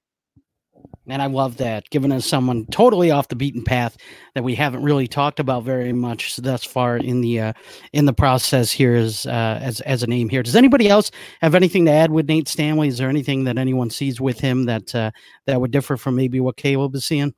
And 1.08 1.22
I 1.22 1.26
love 1.26 1.58
that, 1.58 1.88
giving 1.90 2.10
us 2.10 2.26
someone 2.26 2.66
totally 2.66 3.10
off 3.10 3.28
the 3.28 3.36
beaten 3.36 3.62
path 3.62 3.96
that 4.34 4.42
we 4.42 4.56
haven't 4.56 4.82
really 4.82 5.06
talked 5.06 5.38
about 5.38 5.62
very 5.62 5.92
much 5.92 6.36
thus 6.36 6.64
far 6.64 6.96
in 6.96 7.20
the 7.20 7.40
uh, 7.40 7.52
in 7.92 8.06
the 8.06 8.12
process 8.12 8.72
here 8.72 8.94
as 8.94 9.24
uh, 9.26 9.58
as 9.62 9.80
as 9.82 10.02
a 10.02 10.08
name 10.08 10.28
here. 10.28 10.42
Does 10.42 10.56
anybody 10.56 10.88
else 10.88 11.10
have 11.40 11.54
anything 11.54 11.84
to 11.86 11.92
add 11.92 12.10
with 12.10 12.28
Nate 12.28 12.48
Stanley? 12.48 12.88
Is 12.88 12.98
there 12.98 13.08
anything 13.08 13.44
that 13.44 13.56
anyone 13.56 13.90
sees 13.90 14.20
with 14.20 14.40
him 14.40 14.64
that 14.64 14.94
uh, 14.94 15.12
that 15.46 15.60
would 15.60 15.70
differ 15.70 15.96
from 15.96 16.16
maybe 16.16 16.40
what 16.40 16.56
Caleb 16.56 16.94
is 16.94 17.06
seeing? 17.06 17.34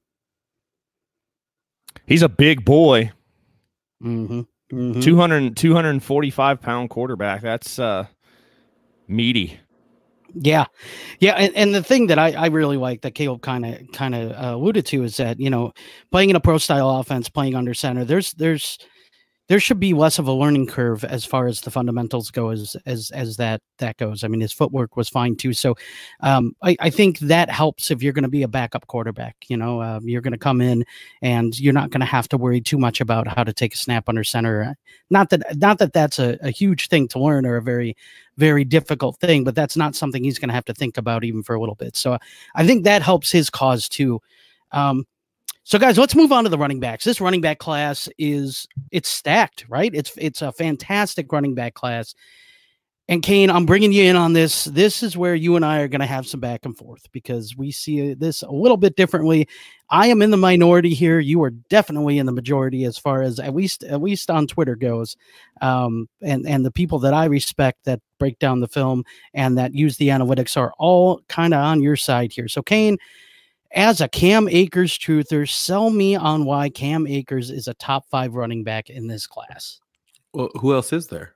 He's 2.06 2.22
a 2.22 2.28
big 2.28 2.64
boy. 2.64 3.12
Mm-hmm. 4.02 4.40
Mm-hmm. 4.72 5.00
200, 5.00 5.56
245 5.56 6.60
pound 6.60 6.90
quarterback. 6.90 7.40
That's 7.40 7.78
uh, 7.78 8.06
meaty. 9.06 9.58
Yeah, 10.34 10.66
yeah, 11.20 11.32
and, 11.32 11.56
and 11.56 11.74
the 11.74 11.82
thing 11.82 12.08
that 12.08 12.18
I, 12.18 12.32
I 12.32 12.46
really 12.46 12.76
like 12.76 13.00
that 13.00 13.14
Caleb 13.14 13.40
kind 13.40 13.64
of 13.64 13.80
kind 13.92 14.14
of 14.14 14.32
uh, 14.32 14.54
alluded 14.56 14.84
to 14.86 15.02
is 15.02 15.16
that 15.16 15.40
you 15.40 15.48
know 15.48 15.72
playing 16.12 16.30
in 16.30 16.36
a 16.36 16.40
pro 16.40 16.58
style 16.58 16.90
offense, 16.90 17.30
playing 17.30 17.54
under 17.54 17.72
center, 17.72 18.04
there's 18.04 18.32
there's 18.32 18.78
there 19.48 19.60
should 19.60 19.80
be 19.80 19.94
less 19.94 20.18
of 20.18 20.28
a 20.28 20.32
learning 20.32 20.66
curve 20.66 21.04
as 21.04 21.24
far 21.24 21.46
as 21.46 21.62
the 21.62 21.70
fundamentals 21.70 22.30
go 22.30 22.50
as 22.50 22.76
as 22.84 23.10
as 23.12 23.36
that 23.38 23.62
that 23.78 23.96
goes. 23.96 24.22
I 24.22 24.28
mean, 24.28 24.40
his 24.42 24.52
footwork 24.52 24.96
was 24.96 25.08
fine 25.08 25.36
too. 25.36 25.54
So, 25.54 25.74
um, 26.20 26.54
I, 26.62 26.76
I 26.80 26.90
think 26.90 27.18
that 27.20 27.48
helps 27.48 27.90
if 27.90 28.02
you're 28.02 28.12
going 28.12 28.24
to 28.24 28.28
be 28.28 28.42
a 28.42 28.48
backup 28.48 28.86
quarterback. 28.86 29.36
You 29.48 29.56
know, 29.56 29.82
um, 29.82 30.06
you're 30.06 30.20
going 30.20 30.32
to 30.32 30.38
come 30.38 30.60
in 30.60 30.84
and 31.22 31.58
you're 31.58 31.72
not 31.72 31.90
going 31.90 32.00
to 32.00 32.06
have 32.06 32.28
to 32.28 32.36
worry 32.36 32.60
too 32.60 32.78
much 32.78 33.00
about 33.00 33.26
how 33.26 33.42
to 33.42 33.52
take 33.52 33.74
a 33.74 33.78
snap 33.78 34.08
under 34.08 34.22
center. 34.22 34.76
Not 35.10 35.30
that 35.30 35.56
not 35.56 35.78
that 35.78 35.94
that's 35.94 36.18
a, 36.18 36.38
a 36.42 36.50
huge 36.50 36.88
thing 36.88 37.08
to 37.08 37.18
learn 37.18 37.46
or 37.46 37.56
a 37.56 37.62
very 37.62 37.96
very 38.36 38.64
difficult 38.64 39.18
thing, 39.18 39.44
but 39.44 39.54
that's 39.54 39.76
not 39.76 39.96
something 39.96 40.22
he's 40.22 40.38
going 40.38 40.48
to 40.48 40.54
have 40.54 40.66
to 40.66 40.74
think 40.74 40.98
about 40.98 41.24
even 41.24 41.42
for 41.42 41.54
a 41.54 41.60
little 41.60 41.74
bit. 41.74 41.96
So, 41.96 42.18
I 42.54 42.66
think 42.66 42.84
that 42.84 43.02
helps 43.02 43.32
his 43.32 43.48
cause 43.48 43.88
too. 43.88 44.20
Um, 44.72 45.06
so, 45.68 45.78
guys, 45.78 45.98
let's 45.98 46.14
move 46.14 46.32
on 46.32 46.44
to 46.44 46.50
the 46.50 46.56
running 46.56 46.80
backs. 46.80 47.04
This 47.04 47.20
running 47.20 47.42
back 47.42 47.58
class 47.58 48.08
is 48.16 48.66
it's 48.90 49.10
stacked, 49.10 49.66
right? 49.68 49.94
It's 49.94 50.10
it's 50.16 50.40
a 50.40 50.50
fantastic 50.50 51.30
running 51.30 51.54
back 51.54 51.74
class. 51.74 52.14
And 53.06 53.22
Kane, 53.22 53.50
I'm 53.50 53.66
bringing 53.66 53.92
you 53.92 54.04
in 54.04 54.16
on 54.16 54.32
this. 54.32 54.64
This 54.64 55.02
is 55.02 55.14
where 55.14 55.34
you 55.34 55.56
and 55.56 55.66
I 55.66 55.80
are 55.80 55.88
going 55.88 56.00
to 56.00 56.06
have 56.06 56.26
some 56.26 56.40
back 56.40 56.64
and 56.64 56.74
forth 56.74 57.12
because 57.12 57.54
we 57.54 57.70
see 57.70 58.14
this 58.14 58.40
a 58.40 58.50
little 58.50 58.78
bit 58.78 58.96
differently. 58.96 59.46
I 59.90 60.06
am 60.06 60.22
in 60.22 60.30
the 60.30 60.38
minority 60.38 60.94
here. 60.94 61.20
You 61.20 61.42
are 61.42 61.50
definitely 61.50 62.16
in 62.16 62.24
the 62.24 62.32
majority 62.32 62.84
as 62.84 62.96
far 62.96 63.20
as 63.20 63.38
at 63.38 63.54
least 63.54 63.84
at 63.84 64.00
least 64.00 64.30
on 64.30 64.46
Twitter 64.46 64.74
goes. 64.74 65.18
Um, 65.60 66.08
and 66.22 66.48
and 66.48 66.64
the 66.64 66.72
people 66.72 66.98
that 67.00 67.12
I 67.12 67.26
respect 67.26 67.84
that 67.84 68.00
break 68.18 68.38
down 68.38 68.60
the 68.60 68.68
film 68.68 69.04
and 69.34 69.58
that 69.58 69.74
use 69.74 69.98
the 69.98 70.08
analytics 70.08 70.56
are 70.56 70.72
all 70.78 71.20
kind 71.28 71.52
of 71.52 71.60
on 71.60 71.82
your 71.82 71.96
side 71.96 72.32
here. 72.32 72.48
So, 72.48 72.62
Kane, 72.62 72.96
as 73.72 74.00
a 74.00 74.08
Cam 74.08 74.48
Akers 74.48 74.98
truther, 74.98 75.48
sell 75.48 75.90
me 75.90 76.16
on 76.16 76.44
why 76.44 76.68
Cam 76.68 77.06
Akers 77.06 77.50
is 77.50 77.68
a 77.68 77.74
top 77.74 78.04
five 78.10 78.34
running 78.34 78.64
back 78.64 78.90
in 78.90 79.06
this 79.06 79.26
class. 79.26 79.80
Well, 80.32 80.50
who 80.60 80.74
else 80.74 80.92
is 80.92 81.08
there? 81.08 81.34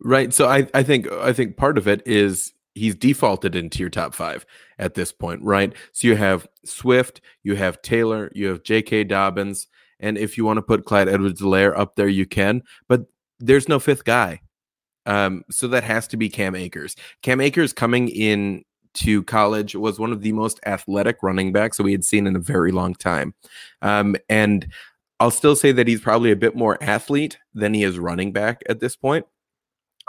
Right. 0.00 0.32
So 0.32 0.46
I, 0.46 0.66
I 0.74 0.82
think 0.82 1.10
I 1.10 1.32
think 1.32 1.56
part 1.56 1.78
of 1.78 1.88
it 1.88 2.02
is 2.06 2.52
he's 2.74 2.94
defaulted 2.94 3.54
into 3.54 3.78
your 3.78 3.88
top 3.88 4.14
five 4.14 4.44
at 4.78 4.94
this 4.94 5.10
point, 5.10 5.42
right? 5.42 5.72
So 5.92 6.08
you 6.08 6.16
have 6.16 6.46
Swift, 6.64 7.22
you 7.42 7.56
have 7.56 7.80
Taylor, 7.80 8.30
you 8.34 8.48
have 8.48 8.62
J.K. 8.62 9.04
Dobbins, 9.04 9.66
and 9.98 10.18
if 10.18 10.36
you 10.36 10.44
want 10.44 10.58
to 10.58 10.62
put 10.62 10.84
Clyde 10.84 11.08
Edwards-Helaire 11.08 11.76
up 11.78 11.96
there, 11.96 12.08
you 12.08 12.26
can, 12.26 12.62
but 12.86 13.06
there's 13.40 13.68
no 13.68 13.78
fifth 13.78 14.04
guy. 14.04 14.40
Um, 15.06 15.44
so 15.50 15.68
that 15.68 15.84
has 15.84 16.06
to 16.08 16.16
be 16.18 16.28
Cam 16.28 16.54
Akers. 16.54 16.96
Cam 17.22 17.40
Akers 17.40 17.72
coming 17.72 18.08
in 18.08 18.64
to 18.96 19.22
college 19.22 19.74
was 19.74 19.98
one 19.98 20.12
of 20.12 20.22
the 20.22 20.32
most 20.32 20.60
athletic 20.66 21.22
running 21.22 21.52
backs 21.52 21.76
that 21.76 21.82
we 21.82 21.92
had 21.92 22.04
seen 22.04 22.26
in 22.26 22.36
a 22.36 22.40
very 22.40 22.72
long 22.72 22.94
time. 22.94 23.34
Um, 23.82 24.16
and 24.28 24.66
I'll 25.20 25.30
still 25.30 25.56
say 25.56 25.72
that 25.72 25.88
he's 25.88 26.00
probably 26.00 26.30
a 26.30 26.36
bit 26.36 26.56
more 26.56 26.82
athlete 26.82 27.38
than 27.54 27.74
he 27.74 27.82
is 27.82 27.98
running 27.98 28.32
back 28.32 28.62
at 28.68 28.80
this 28.80 28.96
point. 28.96 29.26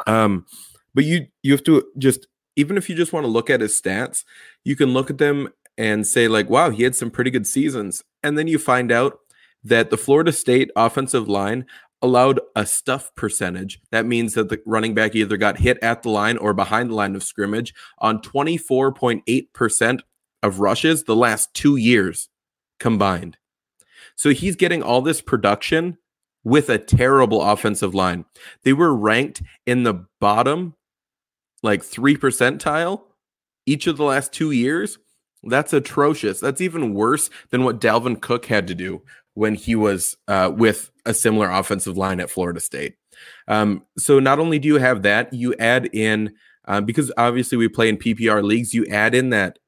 Um, 0.05 0.45
but 0.93 1.05
you 1.05 1.27
you 1.43 1.51
have 1.53 1.63
to 1.63 1.83
just 1.97 2.27
even 2.55 2.77
if 2.77 2.89
you 2.89 2.95
just 2.95 3.13
want 3.13 3.23
to 3.23 3.31
look 3.31 3.49
at 3.49 3.61
his 3.61 3.79
stats, 3.79 4.23
you 4.65 4.75
can 4.75 4.93
look 4.93 5.09
at 5.09 5.19
them 5.19 5.49
and 5.77 6.05
say 6.07 6.27
like, 6.27 6.49
wow, 6.49 6.71
he 6.71 6.83
had 6.83 6.95
some 6.95 7.11
pretty 7.11 7.29
good 7.29 7.45
seasons. 7.45 8.03
And 8.23 8.37
then 8.37 8.47
you 8.47 8.57
find 8.57 8.91
out 8.91 9.19
that 9.63 9.89
the 9.89 9.97
Florida 9.97 10.31
State 10.31 10.71
offensive 10.75 11.27
line 11.27 11.65
allowed 12.01 12.39
a 12.55 12.65
stuff 12.65 13.13
percentage. 13.15 13.79
That 13.91 14.05
means 14.05 14.33
that 14.35 14.49
the 14.49 14.61
running 14.65 14.93
back 14.93 15.15
either 15.15 15.37
got 15.37 15.57
hit 15.57 15.77
at 15.81 16.03
the 16.03 16.09
line 16.09 16.37
or 16.37 16.53
behind 16.53 16.89
the 16.89 16.95
line 16.95 17.15
of 17.15 17.23
scrimmage 17.23 17.73
on 17.99 18.21
24.8% 18.21 19.99
of 20.43 20.59
rushes 20.59 21.03
the 21.03 21.15
last 21.15 21.53
two 21.53 21.75
years 21.75 22.29
combined. 22.79 23.37
So 24.15 24.29
he's 24.31 24.55
getting 24.55 24.83
all 24.83 25.01
this 25.01 25.21
production 25.21 25.97
with 26.43 26.69
a 26.69 26.77
terrible 26.77 27.41
offensive 27.41 27.93
line. 27.93 28.25
They 28.63 28.73
were 28.73 28.95
ranked 28.95 29.41
in 29.65 29.83
the 29.83 30.05
bottom, 30.21 30.75
like 31.63 31.83
three 31.83 32.15
percentile 32.15 33.01
each 33.65 33.87
of 33.87 33.97
the 33.97 34.03
last 34.03 34.31
two 34.31 34.51
years. 34.51 34.97
That's 35.43 35.73
atrocious. 35.73 36.39
That's 36.39 36.61
even 36.61 36.93
worse 36.93 37.29
than 37.49 37.63
what 37.63 37.81
Dalvin 37.81 38.21
Cook 38.21 38.45
had 38.45 38.67
to 38.67 38.75
do 38.75 39.03
when 39.37 39.53
he 39.53 39.75
was 39.75 40.17
uh, 40.27 40.51
with 40.51 40.89
a 41.05 41.13
similar 41.13 41.47
offensive 41.47 41.95
line 41.95 42.19
at 42.19 42.31
Florida 42.31 42.59
State. 42.59 42.95
Um, 43.47 43.83
so 43.95 44.19
not 44.19 44.39
only 44.39 44.57
do 44.57 44.67
you 44.67 44.77
have 44.77 45.03
that, 45.03 45.31
you 45.31 45.53
add 45.59 45.91
in 45.93 46.33
um, 46.65 46.85
because 46.85 47.11
obviously 47.17 47.55
we 47.55 47.67
play 47.67 47.87
in 47.87 47.97
PPR 47.97 48.43
leagues. 48.43 48.73
You 48.73 48.87
add 48.87 49.13
in 49.13 49.29
that 49.29 49.59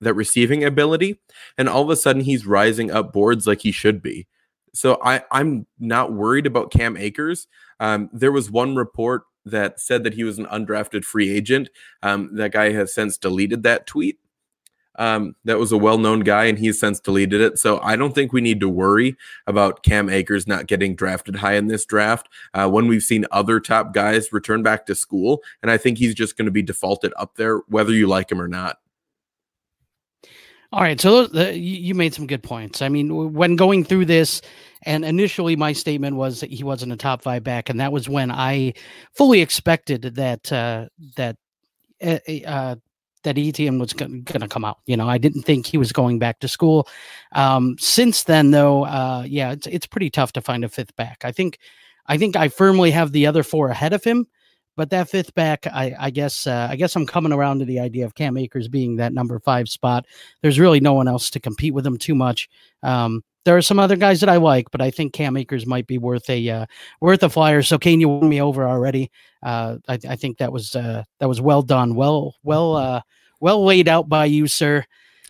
that 0.00 0.14
receiving 0.14 0.64
ability, 0.64 1.20
and 1.56 1.68
all 1.68 1.82
of 1.82 1.90
a 1.90 1.94
sudden 1.94 2.22
he's 2.22 2.46
rising 2.46 2.90
up 2.90 3.12
boards 3.12 3.46
like 3.46 3.60
he 3.60 3.70
should 3.70 4.02
be. 4.02 4.26
So 4.74 4.98
I 5.04 5.22
I'm 5.30 5.68
not 5.78 6.12
worried 6.12 6.46
about 6.46 6.72
Cam 6.72 6.96
Akers. 6.96 7.46
Um, 7.78 8.10
there 8.12 8.32
was 8.32 8.50
one 8.50 8.74
report 8.74 9.22
that 9.44 9.78
said 9.78 10.02
that 10.02 10.14
he 10.14 10.24
was 10.24 10.40
an 10.40 10.46
undrafted 10.46 11.04
free 11.04 11.30
agent. 11.30 11.68
Um, 12.02 12.34
that 12.34 12.50
guy 12.50 12.72
has 12.72 12.92
since 12.92 13.18
deleted 13.18 13.62
that 13.62 13.86
tweet. 13.86 14.18
Um, 14.96 15.34
that 15.44 15.58
was 15.58 15.72
a 15.72 15.78
well-known 15.78 16.20
guy, 16.20 16.44
and 16.44 16.58
he's 16.58 16.78
since 16.78 17.00
deleted 17.00 17.40
it. 17.40 17.58
So 17.58 17.80
I 17.82 17.96
don't 17.96 18.14
think 18.14 18.32
we 18.32 18.40
need 18.40 18.60
to 18.60 18.68
worry 18.68 19.16
about 19.46 19.82
Cam 19.82 20.08
Akers 20.08 20.46
not 20.46 20.66
getting 20.66 20.94
drafted 20.94 21.36
high 21.36 21.54
in 21.54 21.68
this 21.68 21.86
draft 21.86 22.28
uh, 22.54 22.68
when 22.68 22.88
we've 22.88 23.02
seen 23.02 23.24
other 23.30 23.58
top 23.58 23.94
guys 23.94 24.32
return 24.32 24.62
back 24.62 24.86
to 24.86 24.94
school, 24.94 25.42
and 25.62 25.70
I 25.70 25.78
think 25.78 25.98
he's 25.98 26.14
just 26.14 26.36
going 26.36 26.46
to 26.46 26.52
be 26.52 26.62
defaulted 26.62 27.12
up 27.16 27.36
there, 27.36 27.58
whether 27.68 27.92
you 27.92 28.06
like 28.06 28.30
him 28.30 28.40
or 28.40 28.48
not. 28.48 28.78
All 30.72 30.80
right, 30.80 30.98
so 30.98 31.26
those, 31.26 31.56
you 31.56 31.94
made 31.94 32.14
some 32.14 32.26
good 32.26 32.42
points. 32.42 32.80
I 32.80 32.88
mean, 32.88 33.34
when 33.34 33.56
going 33.56 33.84
through 33.84 34.06
this, 34.06 34.40
and 34.84 35.04
initially 35.04 35.54
my 35.54 35.74
statement 35.74 36.16
was 36.16 36.40
that 36.40 36.50
he 36.50 36.64
wasn't 36.64 36.92
a 36.92 36.96
top 36.96 37.20
five 37.20 37.44
back, 37.44 37.68
and 37.68 37.78
that 37.78 37.92
was 37.92 38.08
when 38.08 38.30
I 38.30 38.72
fully 39.14 39.42
expected 39.42 40.02
that 40.02 40.50
uh, 40.50 40.86
that 41.16 41.36
uh, 42.02 42.18
uh 42.46 42.76
that 43.24 43.38
Etienne 43.38 43.78
was 43.78 43.92
going 43.92 44.24
to 44.24 44.48
come 44.48 44.64
out. 44.64 44.78
You 44.86 44.96
know, 44.96 45.08
I 45.08 45.18
didn't 45.18 45.42
think 45.42 45.66
he 45.66 45.78
was 45.78 45.92
going 45.92 46.18
back 46.18 46.40
to 46.40 46.48
school. 46.48 46.88
Um, 47.32 47.76
since 47.78 48.24
then, 48.24 48.50
though, 48.50 48.84
uh, 48.84 49.24
yeah, 49.26 49.52
it's 49.52 49.66
it's 49.66 49.86
pretty 49.86 50.10
tough 50.10 50.32
to 50.32 50.40
find 50.40 50.64
a 50.64 50.68
fifth 50.68 50.94
back. 50.96 51.24
I 51.24 51.32
think 51.32 51.58
I 52.06 52.18
think 52.18 52.36
I 52.36 52.48
firmly 52.48 52.90
have 52.90 53.12
the 53.12 53.26
other 53.26 53.42
four 53.42 53.68
ahead 53.68 53.92
of 53.92 54.04
him. 54.04 54.26
But 54.76 54.90
that 54.90 55.10
fifth 55.10 55.34
back, 55.34 55.66
I, 55.66 55.94
I 55.98 56.10
guess, 56.10 56.46
uh, 56.46 56.68
I 56.70 56.76
guess 56.76 56.96
I'm 56.96 57.06
coming 57.06 57.32
around 57.32 57.58
to 57.58 57.64
the 57.64 57.80
idea 57.80 58.06
of 58.06 58.14
Cam 58.14 58.36
Akers 58.36 58.68
being 58.68 58.96
that 58.96 59.12
number 59.12 59.38
five 59.38 59.68
spot. 59.68 60.06
There's 60.40 60.58
really 60.58 60.80
no 60.80 60.94
one 60.94 61.08
else 61.08 61.28
to 61.30 61.40
compete 61.40 61.74
with 61.74 61.86
him 61.86 61.98
too 61.98 62.14
much. 62.14 62.48
Um, 62.82 63.22
there 63.44 63.56
are 63.56 63.62
some 63.62 63.78
other 63.78 63.96
guys 63.96 64.20
that 64.20 64.28
I 64.28 64.36
like, 64.36 64.70
but 64.70 64.80
I 64.80 64.90
think 64.90 65.12
Cam 65.12 65.36
Akers 65.36 65.66
might 65.66 65.86
be 65.86 65.98
worth 65.98 66.30
a 66.30 66.48
uh, 66.48 66.66
worth 67.00 67.22
a 67.22 67.28
flyer. 67.28 67.62
So 67.62 67.76
Kane, 67.76 68.00
you 68.00 68.08
won 68.08 68.28
me 68.28 68.40
over 68.40 68.68
already. 68.68 69.10
Uh, 69.42 69.78
I, 69.88 69.98
I, 70.08 70.16
think 70.16 70.38
that 70.38 70.52
was 70.52 70.76
uh, 70.76 71.02
that 71.18 71.28
was 71.28 71.40
well 71.40 71.62
done, 71.62 71.96
well 71.96 72.36
well 72.44 72.76
uh, 72.76 73.00
well 73.40 73.64
laid 73.64 73.88
out 73.88 74.08
by 74.08 74.26
you, 74.26 74.46
sir. 74.46 74.84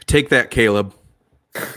Take 0.07 0.29
that, 0.29 0.51
Caleb 0.51 0.95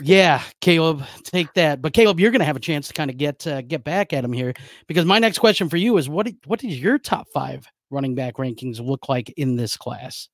yeah, 0.00 0.42
Caleb, 0.60 1.04
take 1.22 1.52
that. 1.54 1.82
But 1.82 1.92
Caleb, 1.92 2.18
you're 2.18 2.30
going 2.30 2.40
to 2.40 2.46
have 2.46 2.56
a 2.56 2.60
chance 2.60 2.88
to 2.88 2.94
kind 2.94 3.10
of 3.10 3.16
get 3.16 3.46
uh, 3.46 3.62
get 3.62 3.84
back 3.84 4.12
at 4.12 4.24
him 4.24 4.32
here 4.32 4.54
because 4.86 5.04
my 5.04 5.18
next 5.18 5.38
question 5.38 5.68
for 5.68 5.76
you 5.76 5.96
is 5.98 6.08
what 6.08 6.28
what 6.46 6.60
does 6.60 6.80
your 6.80 6.98
top 6.98 7.28
five 7.32 7.66
running 7.90 8.14
back 8.14 8.36
rankings 8.36 8.80
look 8.80 9.08
like 9.08 9.30
in 9.36 9.56
this 9.56 9.76
class? 9.76 10.28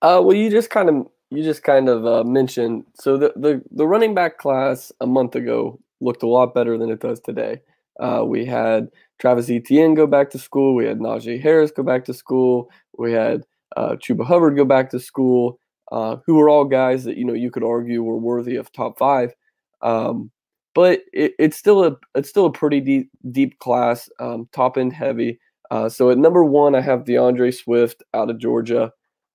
Uh, 0.00 0.20
well, 0.24 0.34
you 0.36 0.50
just 0.50 0.70
kind 0.70 0.88
of 0.88 1.06
you 1.30 1.42
just 1.42 1.62
kind 1.62 1.88
of 1.88 2.06
uh, 2.06 2.24
mentioned 2.24 2.84
so 2.94 3.16
the, 3.16 3.32
the 3.36 3.62
the 3.70 3.86
running 3.86 4.14
back 4.14 4.38
class 4.38 4.90
a 5.00 5.06
month 5.06 5.34
ago 5.34 5.78
looked 6.00 6.22
a 6.22 6.28
lot 6.28 6.54
better 6.54 6.78
than 6.78 6.90
it 6.90 7.00
does 7.00 7.20
today. 7.20 7.60
Uh, 8.00 8.22
we 8.24 8.44
had 8.44 8.88
Travis 9.18 9.50
Etienne 9.50 9.94
go 9.94 10.06
back 10.06 10.30
to 10.30 10.38
school. 10.38 10.74
We 10.74 10.86
had 10.86 11.00
Najee 11.00 11.42
Harris 11.42 11.72
go 11.72 11.82
back 11.82 12.04
to 12.04 12.14
school. 12.14 12.70
We 12.96 13.12
had 13.12 13.44
uh, 13.76 13.96
Chuba 13.96 14.24
Hubbard 14.24 14.56
go 14.56 14.64
back 14.64 14.90
to 14.90 15.00
school 15.00 15.58
uh, 15.92 16.16
who 16.26 16.38
are 16.40 16.48
all 16.48 16.64
guys 16.64 17.04
that 17.04 17.16
you 17.16 17.24
know 17.24 17.34
you 17.34 17.50
could 17.50 17.64
argue 17.64 18.02
were 18.02 18.18
worthy 18.18 18.56
of 18.56 18.72
top 18.72 18.98
five. 18.98 19.34
Um, 19.82 20.30
but 20.74 21.00
it, 21.12 21.32
it's 21.38 21.56
still 21.56 21.84
a 21.84 21.96
it's 22.14 22.28
still 22.28 22.46
a 22.46 22.52
pretty 22.52 22.80
deep 22.80 23.10
deep 23.30 23.58
class, 23.58 24.08
um, 24.20 24.48
top 24.52 24.78
end 24.78 24.92
heavy. 24.92 25.40
Uh, 25.70 25.88
so 25.88 26.10
at 26.10 26.18
number 26.18 26.44
one, 26.44 26.74
I 26.74 26.80
have 26.80 27.04
D'Andre 27.04 27.50
Swift 27.50 28.02
out 28.14 28.30
of 28.30 28.38
Georgia. 28.38 28.92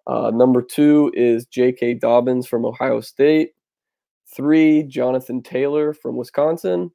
Uh, 0.07 0.31
number 0.33 0.61
two 0.61 1.11
is 1.15 1.45
J.K. 1.45 1.95
Dobbins 1.95 2.47
from 2.47 2.65
Ohio 2.65 3.01
State. 3.01 3.51
Three, 4.35 4.83
Jonathan 4.83 5.43
Taylor 5.43 5.93
from 5.93 6.17
Wisconsin. 6.17 6.91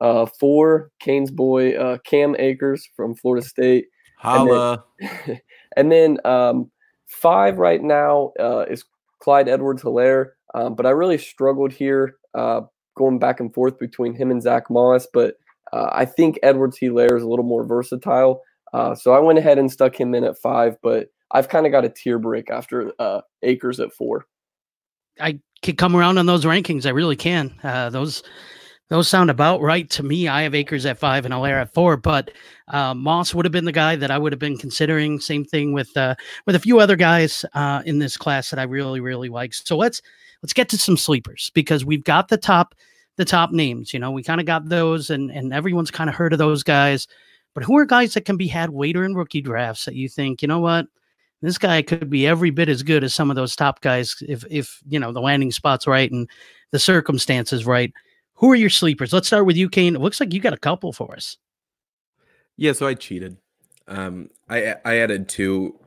Uh, 0.00 0.26
four, 0.26 0.90
Kane's 1.00 1.30
boy 1.30 1.72
uh, 1.72 1.98
Cam 1.98 2.36
Akers 2.38 2.88
from 2.94 3.14
Florida 3.14 3.44
State. 3.44 3.86
Holla. 4.18 4.84
And 5.00 5.10
then, 5.26 5.40
and 5.76 5.92
then 5.92 6.18
um, 6.24 6.70
Five 7.08 7.58
right 7.58 7.82
now 7.82 8.32
uh, 8.38 8.66
is 8.68 8.84
Clyde 9.20 9.48
Edwards 9.48 9.82
Helaire, 9.82 10.30
um, 10.54 10.74
but 10.74 10.86
I 10.86 10.90
really 10.90 11.18
struggled 11.18 11.72
here 11.72 12.16
uh, 12.34 12.62
going 12.96 13.18
back 13.18 13.40
and 13.40 13.52
forth 13.52 13.78
between 13.78 14.14
him 14.14 14.30
and 14.30 14.42
Zach 14.42 14.70
Moss. 14.70 15.06
But 15.12 15.36
uh, 15.72 15.88
I 15.92 16.04
think 16.04 16.38
Edwards 16.42 16.78
Helaire 16.78 17.16
is 17.16 17.22
a 17.22 17.28
little 17.28 17.44
more 17.44 17.64
versatile. 17.64 18.42
Uh, 18.72 18.94
so 18.94 19.12
I 19.12 19.18
went 19.18 19.38
ahead 19.38 19.58
and 19.58 19.72
stuck 19.72 19.98
him 19.98 20.14
in 20.14 20.24
at 20.24 20.38
five, 20.38 20.76
but 20.82 21.08
I've 21.30 21.48
kind 21.48 21.66
of 21.66 21.72
got 21.72 21.84
a 21.84 21.88
tier 21.88 22.18
break 22.18 22.50
after 22.50 22.92
uh, 22.98 23.22
Akers 23.42 23.80
at 23.80 23.92
four. 23.92 24.26
I 25.20 25.40
could 25.62 25.78
come 25.78 25.96
around 25.96 26.18
on 26.18 26.26
those 26.26 26.44
rankings. 26.44 26.86
I 26.86 26.90
really 26.90 27.16
can. 27.16 27.54
Uh, 27.62 27.90
those 27.90 28.22
those 28.88 29.08
sound 29.08 29.30
about 29.30 29.60
right 29.60 29.88
to 29.90 30.02
me. 30.02 30.28
I 30.28 30.42
have 30.42 30.54
Akers 30.54 30.86
at 30.86 30.98
five 30.98 31.24
and 31.24 31.34
Helaire 31.34 31.60
at 31.60 31.74
four, 31.74 31.96
but 31.96 32.30
uh, 32.68 32.94
Moss 32.94 33.34
would 33.34 33.44
have 33.44 33.52
been 33.52 33.66
the 33.66 33.72
guy 33.72 33.96
that 33.96 34.10
I 34.10 34.18
would 34.18 34.32
have 34.32 34.38
been 34.38 34.56
considering. 34.56 35.20
Same 35.20 35.44
thing 35.44 35.72
with 35.72 35.94
uh, 35.96 36.14
with 36.46 36.54
a 36.54 36.60
few 36.60 36.80
other 36.80 36.96
guys 36.96 37.44
uh, 37.54 37.82
in 37.84 37.98
this 37.98 38.16
class 38.16 38.50
that 38.50 38.58
I 38.58 38.64
really 38.64 39.00
really 39.00 39.28
like. 39.28 39.52
So 39.54 39.76
let's 39.76 40.00
let's 40.42 40.54
get 40.54 40.68
to 40.70 40.78
some 40.78 40.96
sleepers 40.96 41.50
because 41.54 41.84
we've 41.84 42.04
got 42.04 42.28
the 42.28 42.38
top 42.38 42.74
the 43.16 43.24
top 43.24 43.50
names. 43.52 43.92
You 43.92 44.00
know, 44.00 44.10
we 44.10 44.22
kind 44.22 44.40
of 44.40 44.46
got 44.46 44.68
those, 44.68 45.10
and 45.10 45.30
and 45.30 45.52
everyone's 45.52 45.90
kind 45.90 46.08
of 46.08 46.16
heard 46.16 46.32
of 46.32 46.38
those 46.38 46.62
guys. 46.62 47.06
But 47.54 47.64
who 47.64 47.76
are 47.76 47.84
guys 47.84 48.14
that 48.14 48.24
can 48.24 48.36
be 48.36 48.46
had 48.46 48.72
later 48.72 49.04
in 49.04 49.14
rookie 49.14 49.40
drafts 49.42 49.84
that 49.84 49.94
you 49.94 50.08
think 50.08 50.40
you 50.40 50.48
know 50.48 50.60
what? 50.60 50.86
This 51.42 51.58
guy 51.58 51.82
could 51.82 52.10
be 52.10 52.26
every 52.26 52.50
bit 52.50 52.68
as 52.68 52.82
good 52.82 53.04
as 53.04 53.14
some 53.14 53.30
of 53.30 53.36
those 53.36 53.54
top 53.54 53.80
guys 53.80 54.16
if 54.26 54.44
if 54.50 54.80
you 54.88 54.98
know 54.98 55.12
the 55.12 55.20
landing 55.20 55.52
spots 55.52 55.86
right 55.86 56.10
and 56.10 56.28
the 56.70 56.78
circumstances 56.78 57.66
right. 57.66 57.92
Who 58.38 58.50
are 58.52 58.56
your 58.56 58.70
sleepers? 58.70 59.12
Let's 59.12 59.26
start 59.26 59.46
with 59.46 59.56
you, 59.56 59.68
Kane. 59.68 59.96
It 59.96 60.00
looks 60.00 60.20
like 60.20 60.32
you 60.32 60.40
got 60.40 60.52
a 60.52 60.58
couple 60.58 60.92
for 60.92 61.14
us. 61.14 61.36
Yeah, 62.56 62.72
so 62.72 62.86
I 62.86 62.94
cheated. 62.94 63.36
Um, 63.86 64.30
I 64.48 64.76
I 64.84 64.98
added 64.98 65.28
two 65.28 65.78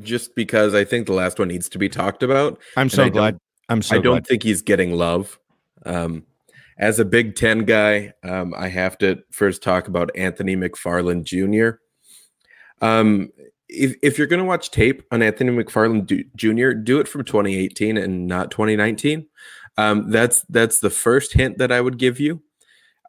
just 0.00 0.34
because 0.34 0.74
I 0.74 0.84
think 0.84 1.06
the 1.06 1.12
last 1.12 1.38
one 1.38 1.48
needs 1.48 1.68
to 1.68 1.78
be 1.78 1.88
talked 1.88 2.22
about. 2.22 2.60
I'm 2.76 2.88
so 2.88 3.08
glad. 3.10 3.38
I'm 3.68 3.82
so. 3.82 3.96
I 3.96 3.98
don't 4.00 4.14
glad. 4.14 4.26
think 4.26 4.42
he's 4.42 4.62
getting 4.62 4.92
love. 4.92 5.38
Um, 5.86 6.24
as 6.78 6.98
a 6.98 7.04
Big 7.04 7.36
Ten 7.36 7.60
guy, 7.64 8.12
um, 8.24 8.54
I 8.56 8.68
have 8.68 8.98
to 8.98 9.22
first 9.30 9.62
talk 9.62 9.86
about 9.86 10.10
Anthony 10.16 10.56
McFarland 10.56 11.24
Jr. 11.24 11.78
Um, 12.84 13.30
if 13.68 13.94
if 14.02 14.18
you're 14.18 14.26
going 14.26 14.42
to 14.42 14.46
watch 14.46 14.70
tape 14.70 15.02
on 15.12 15.22
Anthony 15.22 15.52
McFarland 15.52 16.06
Jr., 16.34 16.72
do 16.72 16.98
it 16.98 17.06
from 17.06 17.24
2018 17.24 17.96
and 17.96 18.26
not 18.26 18.50
2019. 18.50 19.26
Um, 19.76 20.10
that's 20.10 20.42
that's 20.48 20.80
the 20.80 20.90
first 20.90 21.32
hint 21.32 21.58
that 21.58 21.72
I 21.72 21.80
would 21.80 21.98
give 21.98 22.20
you. 22.20 22.42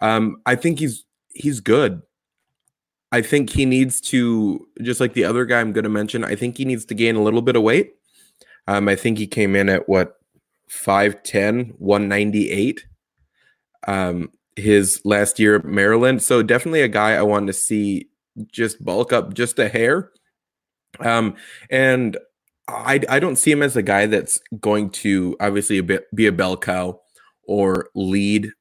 Um, 0.02 0.38
I 0.46 0.56
think 0.56 0.80
he's 0.80 1.06
he's 1.34 1.60
good. 1.60 2.02
I 3.12 3.22
think 3.22 3.52
he 3.52 3.66
needs 3.66 4.02
to 4.02 4.68
just 4.82 5.00
like 5.00 5.14
the 5.14 5.24
other 5.24 5.46
guy 5.46 5.62
I'm 5.62 5.72
going 5.72 5.84
to 5.84 5.90
mention. 5.90 6.24
I 6.24 6.36
think 6.36 6.58
he 6.58 6.66
needs 6.66 6.86
to 6.86 6.94
gain 6.94 7.16
a 7.16 7.24
little 7.24 7.42
bit 7.42 7.56
of 7.56 7.64
weight. 7.64 7.94
Um, 8.68 8.90
I 8.90 8.96
think 8.96 9.18
he 9.18 9.28
came 9.28 9.56
in 9.56 9.70
at 9.70 9.88
what 9.88 10.16
5'10, 10.70 11.76
198. 11.78 12.86
Um, 13.88 14.32
his 14.56 15.02
last 15.06 15.40
year 15.40 15.56
at 15.58 15.66
Maryland. 15.66 16.24
So 16.24 16.42
definitely 16.42 16.82
a 16.82 16.88
guy 16.88 17.14
I 17.14 17.22
wanted 17.22 17.48
to 17.48 17.54
see 17.54 18.10
just 18.52 18.84
bulk 18.84 19.14
up 19.14 19.34
just 19.34 19.60
a 19.60 19.70
hair. 19.70 20.12
Um, 21.00 21.36
and 21.70 22.18
I, 22.68 23.00
I 23.10 23.20
don't 23.20 23.36
see 23.36 23.52
him 23.52 23.62
as 23.62 23.76
a 23.76 23.84
guy 23.84 24.08
that's 24.08 24.40
going 24.60 24.90
to 24.92 25.36
obviously 25.40 25.82
be 26.14 26.26
a 26.26 26.32
bell 26.32 26.58
cow 26.58 27.00
or 27.48 27.90
lead 27.94 28.52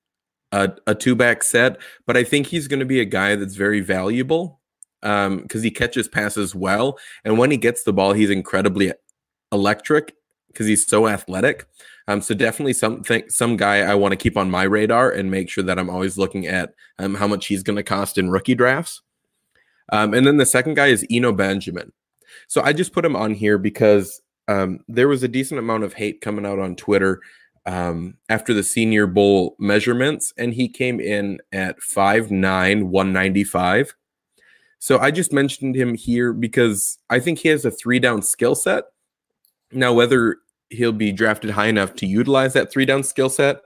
a, 0.53 0.73
a 0.87 0.95
two 0.95 1.15
back 1.15 1.43
set, 1.43 1.79
but 2.07 2.17
I 2.17 2.25
think 2.25 2.47
he's 2.47 2.69
going 2.69 2.81
to 2.81 2.87
be 2.87 3.01
a 3.01 3.07
guy 3.07 3.35
that's 3.35 3.57
very 3.57 3.81
valuable 3.81 4.61
because 5.01 5.27
um, 5.27 5.63
he 5.63 5.71
catches 5.71 6.09
passes 6.09 6.55
well. 6.55 6.99
And 7.25 7.39
when 7.39 7.51
he 7.51 7.57
gets 7.57 7.83
the 7.83 7.93
ball, 7.93 8.13
he's 8.13 8.31
incredibly 8.31 8.93
electric 9.53 10.15
because 10.49 10.67
he's 10.67 10.87
so 10.87 11.09
athletic. 11.09 11.67
Um, 12.07 12.21
so 12.21 12.35
definitely 12.35 12.75
something, 12.75 13.25
some 13.29 13.57
guy 13.57 13.79
I 13.79 13.95
want 13.95 14.13
to 14.13 14.17
keep 14.17 14.37
on 14.37 14.51
my 14.51 14.65
radar 14.65 15.11
and 15.11 15.31
make 15.31 15.49
sure 15.51 15.65
that 15.65 15.79
I'm 15.79 15.91
always 15.91 16.19
looking 16.19 16.47
at 16.47 16.75
um, 16.99 17.15
how 17.15 17.27
much 17.27 17.47
he's 17.47 17.63
going 17.63 17.77
to 17.77 17.83
cost 17.83 18.19
in 18.19 18.31
rookie 18.31 18.55
drafts. 18.55 19.03
Um, 19.93 20.15
and 20.15 20.27
then 20.27 20.37
the 20.37 20.47
second 20.47 20.75
guy 20.75 20.87
is 20.89 21.07
Eno 21.11 21.33
Benjamin. 21.33 21.93
So 22.49 22.63
I 22.63 22.73
just 22.73 22.93
put 22.93 23.05
him 23.05 23.17
on 23.17 23.35
here 23.35 23.59
because 23.59 24.21
um, 24.49 24.81
there 24.89 25.09
was 25.09 25.23
a 25.23 25.29
decent 25.29 25.59
amount 25.59 25.85
of 25.85 25.95
hate 25.95 26.21
coming 26.21 26.47
out 26.47 26.59
on 26.59 26.77
Twitter 26.77 27.21
um, 27.67 28.15
after 28.29 28.53
the 28.53 28.63
Senior 28.63 29.07
Bowl 29.07 29.57
measurements, 29.59 30.33
and 30.37 30.53
he 30.53 30.69
came 30.69 31.01
in 31.01 31.39
at 31.53 31.81
5'9, 31.81 32.85
195. 32.85 33.95
So 34.79 34.99
I 34.99 35.11
just 35.11 35.33
mentioned 35.33 35.75
him 35.75 35.95
here 35.95 36.33
because 36.35 36.99
I 37.09 37.21
think 37.21 37.39
he 37.39 37.49
has 37.49 37.65
a 37.65 37.71
three 37.71 37.99
down 37.99 38.21
skill 38.21 38.55
set. 38.55 38.85
Now, 39.73 39.95
whether 39.95 40.37
he'll 40.69 40.93
be 40.93 41.11
drafted 41.11 41.51
high 41.51 41.69
enough 41.69 41.95
to 41.97 42.07
utilize 42.07 42.53
that 42.53 42.71
three 42.71 42.85
down 42.85 43.03
skill 43.03 43.31
set, 43.31 43.63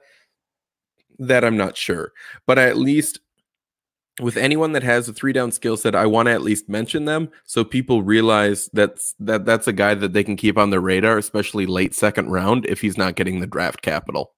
that 1.18 1.44
I'm 1.44 1.57
not 1.57 1.76
sure. 1.76 2.12
But 2.46 2.59
I 2.59 2.68
at 2.68 2.76
least 2.76 3.18
with 4.20 4.37
anyone 4.37 4.72
that 4.72 4.83
has 4.83 5.09
a 5.09 5.12
three 5.12 5.33
down 5.33 5.52
skill 5.52 5.76
set, 5.76 5.94
I 5.94 6.07
want 6.07 6.26
to 6.26 6.33
at 6.33 6.42
least 6.42 6.68
mention 6.68 7.04
them 7.04 7.31
so 7.44 7.64
people 7.64 8.02
realize 8.02 8.68
that's 8.72 9.14
that 9.20 9.44
that's 9.44 9.68
a 9.68 9.72
guy 9.72 9.94
that 9.94 10.12
they 10.12 10.24
can 10.24 10.37
keep 10.37 10.59
on 10.59 10.70
their 10.70 10.81
radar, 10.81 11.18
especially 11.18 11.66
late 11.66 11.94
second 11.94 12.31
round 12.31 12.66
if 12.66 12.81
he's 12.81 12.98
not 12.98 13.14
getting 13.14 13.40
the 13.40 13.46
draft 13.46 13.83
capital. 13.83 14.33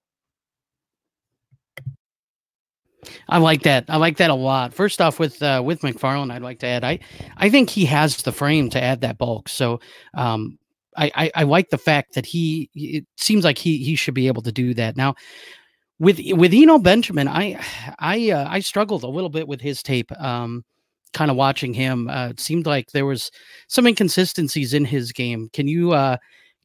I 3.28 3.38
like 3.38 3.62
that. 3.62 3.84
I 3.88 3.96
like 3.96 4.18
that 4.18 4.30
a 4.30 4.34
lot. 4.34 4.74
First 4.74 5.00
off, 5.00 5.18
with 5.18 5.42
uh, 5.42 5.62
with 5.64 5.80
McFarland, 5.80 6.32
I'd 6.32 6.42
like 6.42 6.58
to 6.60 6.66
add. 6.66 6.84
I 6.84 6.98
I 7.36 7.48
think 7.48 7.70
he 7.70 7.84
has 7.86 8.16
the 8.18 8.32
frame 8.32 8.70
to 8.70 8.82
add 8.82 9.00
that 9.00 9.18
bulk. 9.18 9.48
So 9.48 9.80
um, 10.14 10.58
I, 10.96 11.10
I, 11.14 11.30
I 11.36 11.42
like 11.44 11.70
the 11.70 11.78
fact 11.78 12.14
that 12.14 12.26
he. 12.26 12.70
It 12.74 13.06
seems 13.16 13.44
like 13.44 13.58
he 13.58 13.78
he 13.78 13.96
should 13.96 14.14
be 14.14 14.26
able 14.26 14.42
to 14.42 14.52
do 14.52 14.74
that. 14.74 14.96
Now, 14.96 15.14
with 16.00 16.18
with 16.32 16.52
Eno 16.52 16.78
Benjamin, 16.78 17.28
I 17.28 17.62
I 17.98 18.30
uh, 18.30 18.48
I 18.48 18.60
struggled 18.60 19.04
a 19.04 19.08
little 19.08 19.28
bit 19.28 19.46
with 19.46 19.60
his 19.60 19.82
tape. 19.82 20.10
Um, 20.20 20.64
kind 21.12 21.30
of 21.30 21.36
watching 21.36 21.74
him, 21.74 22.08
uh, 22.08 22.28
it 22.28 22.40
seemed 22.40 22.66
like 22.66 22.92
there 22.92 23.04
was 23.06 23.30
some 23.66 23.86
inconsistencies 23.86 24.74
in 24.74 24.84
his 24.84 25.12
game. 25.12 25.50
Can 25.52 25.68
you 25.68 25.92
uh, 25.92 26.16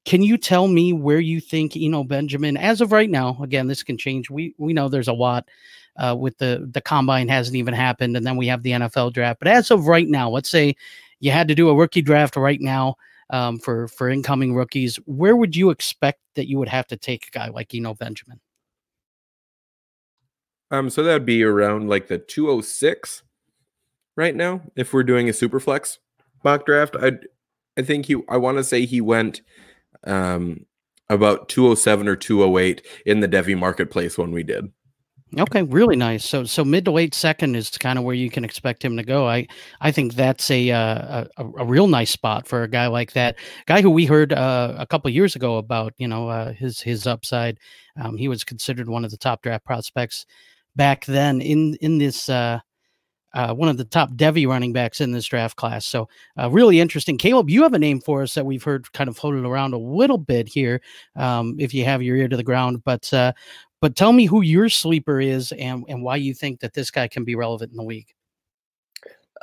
can 0.06 0.24
you 0.24 0.38
tell 0.38 0.68
me 0.68 0.94
where 0.94 1.20
you 1.20 1.42
think 1.42 1.76
Eno 1.76 2.04
Benjamin, 2.04 2.56
as 2.56 2.80
of 2.80 2.94
right 2.94 3.10
now, 3.10 3.38
again, 3.42 3.68
this 3.68 3.84
can 3.84 3.98
change. 3.98 4.30
We 4.30 4.56
we 4.58 4.72
know 4.72 4.88
there's 4.88 5.10
a 5.10 5.14
lot 5.14 5.50
uh, 5.98 6.16
with 6.18 6.38
the 6.38 6.70
the 6.72 6.82
combine 6.82 7.28
hasn't 7.28 7.58
even 7.58 7.74
happened, 7.74 8.16
and 8.16 8.26
then 8.26 8.38
we 8.38 8.48
have 8.48 8.64
the 8.64 8.72
NFL 8.72 9.14
draft. 9.14 9.40
But 9.40 9.50
as 9.50 9.70
of 9.70 9.88
right 9.88 10.08
now, 10.08 10.30
let's 10.30 10.50
say 10.50 10.76
you 11.20 11.32
had 11.32 11.50
to 11.50 11.56
do 11.56 11.68
a 11.68 11.76
rookie 11.76 12.02
draft 12.02 12.38
right 12.38 12.62
now 12.62 12.96
um, 13.32 13.60
for 13.60 13.90
for 13.90 14.10
incoming 14.10 14.56
rookies. 14.56 14.96
Where 15.06 15.36
would 15.36 15.58
you 15.58 15.72
expect 15.72 16.22
that 16.36 16.48
you 16.48 16.58
would 16.58 16.70
have 16.70 16.88
to 16.88 16.96
take 16.96 17.28
a 17.28 17.32
guy 17.32 17.50
like 17.50 17.76
Eno 17.76 17.96
Benjamin? 17.96 18.40
Um, 20.72 20.90
so 20.90 21.04
that'd 21.04 21.26
be 21.26 21.44
around 21.44 21.90
like 21.90 22.08
the 22.08 22.18
206 22.18 23.24
right 24.16 24.36
now. 24.36 24.62
If 24.76 24.94
we're 24.94 25.04
doing 25.04 25.30
a 25.30 25.34
super 25.34 25.60
flex 25.60 26.00
mock 26.44 26.66
draft, 26.66 26.96
I 27.00 27.14
I 27.78 27.82
think 27.82 28.06
he 28.06 28.18
I 28.30 28.38
want 28.38 28.58
to 28.58 28.64
say 28.64 28.86
he 28.86 29.02
went 29.02 29.42
um 30.06 30.66
about 31.10 31.50
207 31.50 32.08
or 32.08 32.16
208 32.16 32.86
in 33.06 33.20
the 33.20 33.28
Devy 33.28 33.58
marketplace 33.58 34.18
when 34.18 34.32
we 34.32 34.44
did. 34.44 34.72
Okay, 35.38 35.64
really 35.64 35.96
nice. 35.96 36.24
So 36.24 36.46
so 36.46 36.64
mid 36.64 36.86
to 36.86 36.92
late 36.92 37.14
second 37.14 37.56
is 37.56 37.70
kind 37.72 38.00
of 38.00 38.06
where 38.06 38.16
you 38.16 38.30
can 38.30 38.46
expect 38.46 38.86
him 38.86 38.96
to 38.96 39.04
go. 39.04 39.28
I 39.28 39.48
I 39.82 39.92
think 39.92 40.14
that's 40.14 40.50
a 40.50 40.72
uh, 40.72 41.26
a, 41.38 41.46
a 41.58 41.66
real 41.66 41.88
nice 41.88 42.12
spot 42.12 42.48
for 42.48 42.64
a 42.64 42.70
guy 42.70 42.88
like 42.88 43.14
that. 43.14 43.36
Guy 43.66 43.82
who 43.82 43.90
we 43.90 44.06
heard 44.06 44.32
uh, 44.32 44.76
a 44.78 44.86
couple 44.86 45.10
years 45.12 45.36
ago 45.36 45.58
about, 45.58 45.94
you 45.98 46.08
know, 46.08 46.30
uh, 46.30 46.54
his 46.54 46.80
his 46.80 47.06
upside. 47.06 47.60
Um, 47.98 48.18
he 48.18 48.28
was 48.28 48.44
considered 48.44 48.88
one 48.88 49.04
of 49.04 49.12
the 49.12 49.18
top 49.18 49.42
draft 49.42 49.66
prospects 49.66 50.26
back 50.76 51.06
then 51.06 51.42
in 51.42 51.76
in 51.76 51.98
this 51.98 52.30
uh, 52.30 52.60
uh, 53.36 53.54
one 53.54 53.68
of 53.70 53.78
the 53.78 53.86
top 53.86 54.12
Devy 54.12 54.48
running 54.48 54.72
backs 54.72 55.02
in 55.02 55.12
this 55.12 55.26
draft 55.26 55.58
class. 55.58 55.86
So 55.86 56.08
uh, 56.40 56.50
really 56.50 56.80
interesting. 56.80 57.18
Caleb, 57.18 57.50
you 57.50 57.64
have 57.64 57.74
a 57.74 57.80
name 57.80 58.00
for 58.00 58.22
us 58.22 58.34
that 58.36 58.46
we've 58.46 58.64
heard 58.64 58.92
kind 58.94 59.10
of 59.10 59.18
floated 59.18 59.46
around 59.46 59.74
a 59.74 59.78
little 59.78 60.18
bit 60.18 60.48
here. 60.48 60.82
Um, 61.16 61.56
if 61.60 61.74
you 61.74 61.84
have 61.84 62.02
your 62.02 62.16
ear 62.16 62.30
to 62.30 62.38
the 62.38 62.44
ground, 62.44 62.84
but 62.86 63.14
uh, 63.14 63.34
but 63.82 63.96
tell 63.96 64.14
me 64.14 64.26
who 64.26 64.42
your 64.42 64.70
sleeper 64.70 65.20
is 65.20 65.52
and, 65.52 65.84
and 65.90 66.02
why 66.02 66.16
you 66.16 66.34
think 66.34 66.62
that 66.62 66.74
this 66.74 66.90
guy 66.90 67.08
can 67.08 67.24
be 67.24 67.36
relevant 67.36 67.72
in 67.72 67.78
the 67.78 67.84
league. 67.84 68.08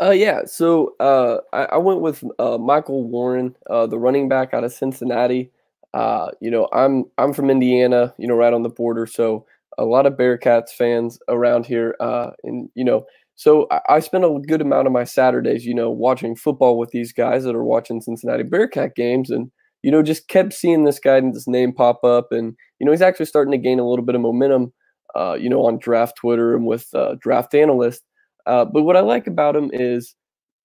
Uh, 0.01 0.11
yeah, 0.11 0.41
so 0.47 0.97
uh, 0.99 1.39
I, 1.53 1.65
I 1.65 1.77
went 1.77 2.01
with 2.01 2.25
uh, 2.39 2.57
Michael 2.57 3.05
Warren, 3.05 3.55
uh, 3.69 3.87
the 3.87 3.99
running 3.99 4.29
back 4.29 4.55
out 4.55 4.65
of 4.65 4.73
Cincinnati. 4.73 5.51
Uh, 5.93 6.31
you 6.41 6.51
know, 6.51 6.67
I'm 6.73 7.05
I'm 7.19 7.35
from 7.35 7.51
Indiana, 7.51 8.15
you 8.17 8.27
know, 8.27 8.35
right 8.35 8.55
on 8.55 8.63
the 8.63 8.71
border, 8.71 9.07
so 9.07 9.45
a 9.79 9.85
lot 9.85 10.07
of 10.07 10.15
Bearcats 10.15 10.71
fans 10.77 11.19
around 11.29 11.67
here, 11.67 11.97
uh, 12.01 12.31
and 12.45 12.69
you 12.75 12.85
know, 12.85 13.05
so 13.35 13.67
I, 13.71 13.81
I 13.89 14.01
spent 14.01 14.25
a 14.25 14.41
good 14.47 14.61
amount 14.61 14.87
of 14.87 14.93
my 14.93 15.05
Saturdays, 15.05 15.65
you 15.65 15.75
know, 15.75 15.91
watching 15.91 16.37
football 16.37 16.79
with 16.79 16.91
these 16.91 17.13
guys 17.13 17.45
that 17.45 17.55
are 17.55 17.65
watching 17.65 18.01
Cincinnati 18.01 18.43
Bearcat 18.43 18.95
games, 18.95 19.31
and 19.31 19.51
you 19.83 19.91
know, 19.91 20.03
just 20.03 20.29
kept 20.29 20.53
seeing 20.53 20.85
this 20.85 20.99
guy 20.99 21.17
and 21.17 21.35
this 21.35 21.49
name 21.49 21.73
pop 21.73 22.03
up. 22.05 22.29
And, 22.31 22.55
you 22.79 22.87
know, 22.87 22.93
he's 22.93 23.03
actually 23.03 23.27
starting 23.27 23.53
to 23.53 23.59
gain 23.59 23.79
a 23.79 23.89
little 23.89 24.05
bit 24.05 24.15
of 24.15 24.21
momentum, 24.21 24.73
uh, 25.15 25.35
you 25.35 25.49
know, 25.49 25.67
on 25.67 25.79
draft 25.79 26.17
Twitter 26.17 26.55
and 26.55 26.67
with 26.67 26.87
uh, 26.95 27.17
draft 27.21 27.55
analysts. 27.55 28.03
Uh, 28.47 28.65
but 28.65 28.83
what 28.83 28.97
I 28.97 29.01
like 29.01 29.27
about 29.27 29.57
him 29.57 29.71
is, 29.73 30.15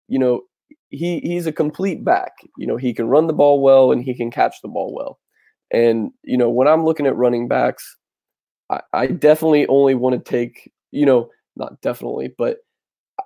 you 0.07 0.19
know, 0.19 0.41
he 0.89 1.19
he's 1.19 1.47
a 1.47 1.51
complete 1.51 2.05
back. 2.05 2.31
You 2.57 2.67
know, 2.67 2.77
he 2.77 2.93
can 2.93 3.07
run 3.07 3.27
the 3.27 3.33
ball 3.33 3.61
well 3.61 3.91
and 3.91 4.03
he 4.03 4.15
can 4.15 4.31
catch 4.31 4.55
the 4.61 4.69
ball 4.69 4.93
well. 4.95 5.19
And, 5.71 6.11
you 6.23 6.37
know, 6.37 6.49
when 6.49 6.67
I'm 6.67 6.85
looking 6.85 7.07
at 7.07 7.15
running 7.15 7.47
backs, 7.47 7.97
I, 8.69 8.81
I 8.93 9.07
definitely 9.07 9.67
only 9.67 9.95
want 9.95 10.13
to 10.23 10.29
take, 10.31 10.71
you 10.91 11.05
know, 11.05 11.29
not 11.55 11.81
definitely, 11.81 12.33
but 12.37 12.57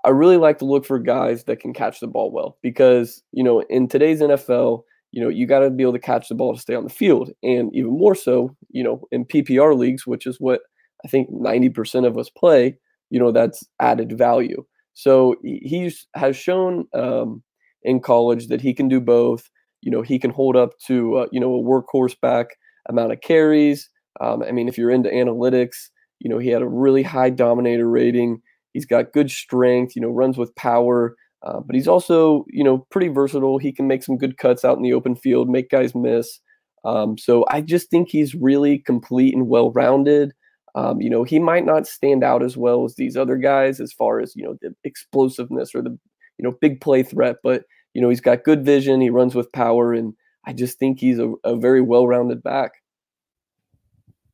I 0.04 0.10
really 0.10 0.38
like 0.38 0.58
to 0.60 0.66
look 0.66 0.86
for 0.86 1.00
guys 1.00 1.44
that 1.46 1.60
can 1.60 1.74
catch 1.74 2.00
the 2.00 2.08
ball 2.08 2.32
well 2.32 2.58
because, 2.62 3.22
you 3.32 3.44
know, 3.44 3.62
in 3.70 3.88
today's 3.88 4.22
NFL, 4.22 4.84
you 5.12 5.22
know, 5.22 5.30
you 5.30 5.46
got 5.46 5.60
to 5.60 5.70
be 5.70 5.84
able 5.84 5.94
to 5.94 6.00
catch 6.00 6.30
the 6.30 6.36
ball 6.36 6.56
to 6.56 6.62
stay 6.62 6.76
on 6.76 6.86
the 6.86 6.90
field. 6.90 7.32
And 7.44 7.74
even 7.76 7.92
more 7.92 8.16
so, 8.16 8.56
you 8.70 8.84
know, 8.84 9.08
in 9.12 9.26
PPR 9.26 9.78
leagues, 9.78 10.08
which 10.08 10.26
is 10.26 10.38
what 10.40 10.62
I 11.04 11.08
think 11.08 11.30
90% 11.30 12.08
of 12.08 12.18
us 12.18 12.30
play, 12.30 12.78
you 13.10 13.20
know, 13.20 13.32
that's 13.32 13.66
added 13.80 14.18
value. 14.18 14.64
So 14.94 15.36
he 15.44 15.92
has 16.16 16.36
shown 16.36 16.86
um, 16.94 17.44
in 17.84 18.00
college 18.00 18.48
that 18.48 18.62
he 18.62 18.74
can 18.74 18.88
do 18.88 19.00
both. 19.02 19.50
You 19.82 19.92
know, 19.92 20.02
he 20.02 20.20
can 20.20 20.32
hold 20.32 20.56
up 20.56 20.72
to, 20.88 21.18
uh, 21.18 21.28
you 21.32 21.40
know, 21.40 21.54
a 21.56 21.64
workhorse 21.64 22.16
back 22.22 22.48
amount 22.88 23.12
of 23.12 23.22
carries. 23.22 23.90
Um, 24.22 24.44
I 24.44 24.52
mean, 24.52 24.68
if 24.68 24.78
you're 24.78 24.92
into 24.92 25.10
analytics, 25.10 25.90
you 26.20 26.30
know, 26.30 26.38
he 26.38 26.50
had 26.50 26.62
a 26.62 26.68
really 26.68 27.04
high 27.04 27.32
dominator 27.32 27.90
rating. 27.90 28.42
He's 28.74 28.86
got 28.86 29.14
good 29.14 29.32
strength, 29.32 29.96
you 29.96 30.02
know, 30.02 30.10
runs 30.10 30.38
with 30.38 30.56
power. 30.56 31.16
Uh, 31.44 31.60
but 31.60 31.76
he's 31.76 31.88
also, 31.88 32.46
you 32.48 32.64
know, 32.64 32.86
pretty 32.92 33.08
versatile. 33.08 33.58
He 33.58 33.72
can 33.72 33.88
make 33.88 34.04
some 34.04 34.18
good 34.18 34.38
cuts 34.38 34.64
out 34.64 34.78
in 34.78 34.84
the 34.84 34.94
open 34.94 35.16
field, 35.16 35.50
make 35.50 35.70
guys 35.72 35.96
miss. 35.96 36.40
Um, 36.86 37.18
so 37.18 37.46
I 37.50 37.62
just 37.62 37.90
think 37.90 38.10
he's 38.10 38.36
really 38.36 38.78
complete 38.78 39.36
and 39.36 39.48
well 39.48 39.72
rounded. 39.72 40.34
Um, 40.76 41.02
you 41.02 41.10
know, 41.10 41.24
he 41.24 41.40
might 41.40 41.66
not 41.66 41.88
stand 41.88 42.24
out 42.24 42.44
as 42.44 42.56
well 42.56 42.86
as 42.86 42.96
these 42.96 43.18
other 43.18 43.38
guys 43.38 43.80
as 43.80 43.92
far 43.92 44.20
as 44.20 44.36
you 44.36 44.44
know 44.44 44.56
the 44.62 44.74
explosiveness 44.84 45.76
or 45.76 45.82
the 45.82 45.98
you 46.38 46.44
know 46.44 46.56
big 46.62 46.80
play 46.80 47.04
threat, 47.04 47.38
but 47.44 47.64
you 47.94 48.02
know 48.02 48.10
he's 48.10 48.22
got 48.22 48.46
good 48.46 48.64
vision. 48.64 49.02
He 49.02 49.10
runs 49.10 49.36
with 49.36 49.52
power, 49.52 49.94
and 49.94 50.14
I 50.46 50.54
just 50.54 50.80
think 50.80 51.00
he's 51.00 51.20
a, 51.20 51.34
a 51.44 51.58
very 51.58 51.82
well 51.82 52.08
rounded 52.08 52.42
back. 52.42 52.72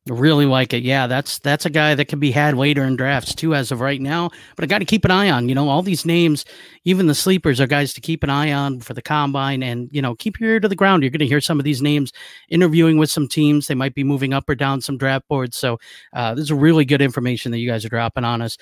Really 0.10 0.46
like 0.46 0.74
it. 0.74 0.84
Yeah, 0.84 1.08
that's 1.08 1.40
that's 1.40 1.66
a 1.66 1.70
guy 1.70 1.96
that 1.96 2.06
can 2.06 2.20
be 2.20 2.32
had 2.32 2.56
later 2.56 2.84
in 2.84 2.96
drafts 2.96 3.36
too, 3.36 3.54
as 3.54 3.72
of 3.72 3.82
right 3.82 4.00
now. 4.00 4.30
But 4.56 4.64
I 4.64 4.68
got 4.68 4.80
to 4.80 4.86
keep 4.86 5.04
an 5.06 5.12
eye 5.12 5.30
on. 5.30 5.50
You 5.50 5.56
know, 5.56 5.70
all 5.70 5.82
these 5.82 6.06
names, 6.06 6.46
even 6.86 7.08
the 7.08 7.16
sleepers, 7.16 7.60
are 7.60 7.68
guys 7.68 7.94
to 7.94 8.02
keep 8.02 8.24
an 8.24 8.30
eye 8.30 8.52
on 8.54 8.80
for 8.80 8.94
the 8.94 9.02
combine. 9.02 9.64
And 9.64 9.90
you 9.92 10.02
know, 10.02 10.16
keep 10.16 10.40
your 10.40 10.52
ear 10.52 10.60
to 10.60 10.68
the 10.68 10.76
ground. 10.76 11.04
You're 11.04 11.10
going 11.10 11.20
to 11.20 11.28
hear 11.28 11.42
some 11.42 11.60
of 11.60 11.66
these 11.66 11.82
names 11.82 12.14
interviewing 12.50 12.98
with 12.98 13.10
some 13.10 13.28
teams. 13.28 13.68
They 13.68 13.76
might 13.76 13.96
be 13.96 14.04
moving 14.04 14.34
up 14.34 14.50
or 14.50 14.56
down 14.56 14.82
some 14.82 14.98
draft 14.98 15.28
boards. 15.28 15.58
So 15.58 15.80
uh, 16.14 16.36
this 16.36 16.44
is 16.44 16.54
really 16.54 16.86
good 16.86 17.02
information 17.02 17.52
that 17.52 17.60
you 17.60 17.70
guys 17.70 17.84
are 17.84 17.90
dropping 17.90 18.24
on 18.24 18.42
us. 18.42 18.58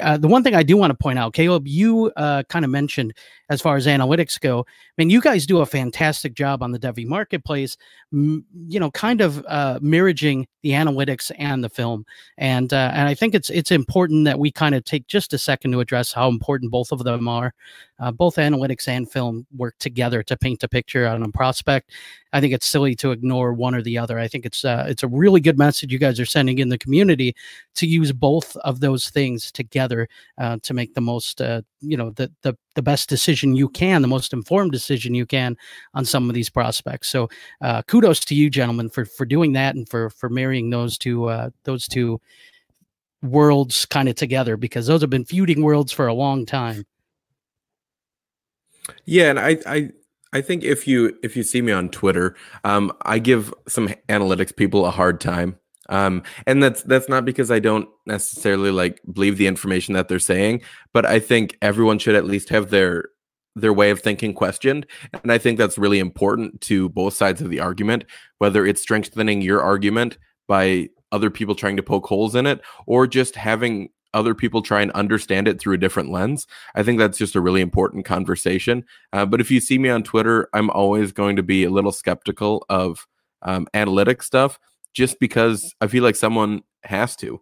Uh, 0.00 0.16
the 0.16 0.28
one 0.28 0.42
thing 0.42 0.54
I 0.54 0.62
do 0.62 0.76
want 0.76 0.90
to 0.90 0.96
point 0.96 1.18
out, 1.18 1.32
Caleb, 1.34 1.66
you 1.66 2.12
uh, 2.16 2.42
kind 2.48 2.64
of 2.64 2.70
mentioned 2.70 3.14
as 3.50 3.60
far 3.60 3.76
as 3.76 3.86
analytics 3.86 4.40
go. 4.40 4.60
I 4.60 4.64
mean, 4.96 5.10
you 5.10 5.20
guys 5.20 5.46
do 5.46 5.60
a 5.60 5.66
fantastic 5.66 6.34
job 6.34 6.62
on 6.62 6.72
the 6.72 6.78
Devy 6.78 7.06
marketplace, 7.06 7.76
m- 8.12 8.44
you 8.68 8.80
know, 8.80 8.90
kind 8.90 9.20
of 9.20 9.44
uh, 9.46 9.78
mirroring 9.82 10.46
the 10.62 10.70
analytics 10.70 11.30
and 11.38 11.62
the 11.62 11.68
film. 11.68 12.04
And 12.38 12.72
uh, 12.72 12.92
and 12.94 13.08
I 13.08 13.14
think 13.14 13.34
it's 13.34 13.50
it's 13.50 13.70
important 13.70 14.24
that 14.24 14.38
we 14.38 14.50
kind 14.50 14.74
of 14.74 14.84
take 14.84 15.06
just 15.06 15.32
a 15.32 15.38
second 15.38 15.72
to 15.72 15.80
address 15.80 16.12
how 16.12 16.28
important 16.28 16.70
both 16.70 16.92
of 16.92 17.04
them 17.04 17.28
are. 17.28 17.52
Uh, 18.02 18.10
both 18.10 18.34
analytics 18.34 18.88
and 18.88 19.10
film 19.10 19.46
work 19.56 19.76
together 19.78 20.22
to 20.24 20.36
paint 20.36 20.62
a 20.64 20.68
picture 20.68 21.06
on 21.06 21.22
a 21.22 21.28
prospect. 21.28 21.92
I 22.32 22.40
think 22.40 22.52
it's 22.52 22.66
silly 22.66 22.96
to 22.96 23.12
ignore 23.12 23.52
one 23.52 23.76
or 23.76 23.82
the 23.82 23.96
other. 23.96 24.18
I 24.18 24.26
think 24.26 24.44
it's 24.44 24.64
uh, 24.64 24.86
it's 24.88 25.04
a 25.04 25.08
really 25.08 25.40
good 25.40 25.56
message 25.56 25.92
you 25.92 25.98
guys 25.98 26.18
are 26.18 26.26
sending 26.26 26.58
in 26.58 26.68
the 26.68 26.78
community 26.78 27.36
to 27.76 27.86
use 27.86 28.10
both 28.10 28.56
of 28.56 28.80
those 28.80 29.08
things 29.10 29.52
together 29.52 30.08
uh, 30.38 30.58
to 30.62 30.74
make 30.74 30.94
the 30.94 31.00
most 31.00 31.40
uh, 31.40 31.62
you 31.80 31.96
know 31.96 32.10
the 32.10 32.30
the 32.42 32.56
the 32.74 32.82
best 32.82 33.08
decision 33.08 33.54
you 33.54 33.68
can, 33.68 34.02
the 34.02 34.08
most 34.08 34.32
informed 34.32 34.72
decision 34.72 35.14
you 35.14 35.26
can 35.26 35.56
on 35.94 36.04
some 36.04 36.28
of 36.28 36.34
these 36.34 36.50
prospects. 36.50 37.08
So 37.08 37.28
uh, 37.60 37.82
kudos 37.82 38.20
to 38.26 38.34
you, 38.34 38.50
gentlemen, 38.50 38.88
for 38.88 39.04
for 39.04 39.24
doing 39.24 39.52
that 39.52 39.76
and 39.76 39.88
for 39.88 40.10
for 40.10 40.28
marrying 40.28 40.70
those 40.70 40.98
two 40.98 41.26
uh, 41.26 41.50
those 41.62 41.86
two 41.86 42.20
worlds 43.22 43.86
kind 43.86 44.08
of 44.08 44.16
together 44.16 44.56
because 44.56 44.86
those 44.88 45.00
have 45.00 45.10
been 45.10 45.24
feuding 45.24 45.62
worlds 45.62 45.92
for 45.92 46.08
a 46.08 46.14
long 46.14 46.44
time. 46.44 46.84
Yeah, 49.04 49.30
and 49.30 49.38
I 49.38 49.58
I 49.66 49.90
I 50.32 50.40
think 50.40 50.64
if 50.64 50.86
you 50.86 51.16
if 51.22 51.36
you 51.36 51.42
see 51.42 51.62
me 51.62 51.72
on 51.72 51.90
Twitter, 51.90 52.36
um, 52.64 52.92
I 53.02 53.18
give 53.18 53.52
some 53.68 53.88
analytics 54.08 54.54
people 54.54 54.86
a 54.86 54.90
hard 54.90 55.20
time. 55.20 55.58
Um, 55.88 56.22
and 56.46 56.62
that's 56.62 56.82
that's 56.82 57.08
not 57.08 57.24
because 57.24 57.50
I 57.50 57.58
don't 57.58 57.88
necessarily 58.06 58.70
like 58.70 59.00
believe 59.12 59.36
the 59.36 59.46
information 59.46 59.94
that 59.94 60.08
they're 60.08 60.18
saying, 60.18 60.62
but 60.92 61.04
I 61.04 61.18
think 61.18 61.58
everyone 61.60 61.98
should 61.98 62.14
at 62.14 62.24
least 62.24 62.48
have 62.48 62.70
their 62.70 63.06
their 63.54 63.72
way 63.72 63.90
of 63.90 64.00
thinking 64.00 64.32
questioned. 64.32 64.86
And 65.22 65.30
I 65.30 65.38
think 65.38 65.58
that's 65.58 65.76
really 65.76 65.98
important 65.98 66.60
to 66.62 66.88
both 66.88 67.14
sides 67.14 67.42
of 67.42 67.50
the 67.50 67.60
argument, 67.60 68.04
whether 68.38 68.64
it's 68.64 68.80
strengthening 68.80 69.42
your 69.42 69.60
argument 69.60 70.16
by 70.48 70.88
other 71.10 71.28
people 71.28 71.54
trying 71.54 71.76
to 71.76 71.82
poke 71.82 72.06
holes 72.06 72.34
in 72.34 72.46
it 72.46 72.62
or 72.86 73.06
just 73.06 73.36
having 73.36 73.90
other 74.14 74.34
people 74.34 74.62
try 74.62 74.82
and 74.82 74.90
understand 74.92 75.48
it 75.48 75.60
through 75.60 75.74
a 75.74 75.78
different 75.78 76.10
lens. 76.10 76.46
I 76.74 76.82
think 76.82 76.98
that's 76.98 77.18
just 77.18 77.36
a 77.36 77.40
really 77.40 77.60
important 77.60 78.04
conversation. 78.04 78.84
Uh, 79.12 79.26
but 79.26 79.40
if 79.40 79.50
you 79.50 79.60
see 79.60 79.78
me 79.78 79.88
on 79.88 80.02
Twitter, 80.02 80.48
I'm 80.52 80.70
always 80.70 81.12
going 81.12 81.36
to 81.36 81.42
be 81.42 81.64
a 81.64 81.70
little 81.70 81.92
skeptical 81.92 82.64
of 82.68 83.06
um, 83.42 83.66
analytic 83.74 84.22
stuff 84.22 84.58
just 84.94 85.18
because 85.18 85.74
I 85.80 85.86
feel 85.86 86.02
like 86.02 86.16
someone 86.16 86.62
has 86.84 87.16
to. 87.16 87.40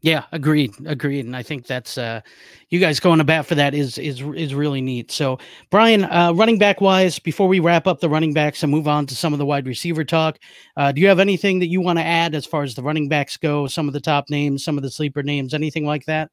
Yeah, 0.00 0.24
agreed, 0.30 0.74
agreed, 0.86 1.26
and 1.26 1.34
I 1.34 1.42
think 1.42 1.66
that's 1.66 1.98
uh, 1.98 2.20
you 2.68 2.78
guys 2.78 3.00
going 3.00 3.18
to 3.18 3.24
bat 3.24 3.46
for 3.46 3.56
that 3.56 3.74
is 3.74 3.98
is 3.98 4.22
is 4.36 4.54
really 4.54 4.80
neat. 4.80 5.10
So, 5.10 5.38
Brian, 5.70 6.04
uh, 6.04 6.32
running 6.34 6.56
back 6.56 6.80
wise, 6.80 7.18
before 7.18 7.48
we 7.48 7.58
wrap 7.58 7.88
up 7.88 7.98
the 7.98 8.08
running 8.08 8.32
backs 8.32 8.62
and 8.62 8.70
move 8.70 8.86
on 8.86 9.06
to 9.06 9.16
some 9.16 9.32
of 9.32 9.40
the 9.40 9.46
wide 9.46 9.66
receiver 9.66 10.04
talk, 10.04 10.38
uh, 10.76 10.92
do 10.92 11.00
you 11.00 11.08
have 11.08 11.18
anything 11.18 11.58
that 11.58 11.66
you 11.66 11.80
want 11.80 11.98
to 11.98 12.04
add 12.04 12.36
as 12.36 12.46
far 12.46 12.62
as 12.62 12.76
the 12.76 12.82
running 12.82 13.08
backs 13.08 13.36
go? 13.36 13.66
Some 13.66 13.88
of 13.88 13.92
the 13.92 14.00
top 14.00 14.30
names, 14.30 14.62
some 14.62 14.76
of 14.76 14.84
the 14.84 14.90
sleeper 14.90 15.24
names, 15.24 15.52
anything 15.52 15.84
like 15.84 16.04
that? 16.04 16.30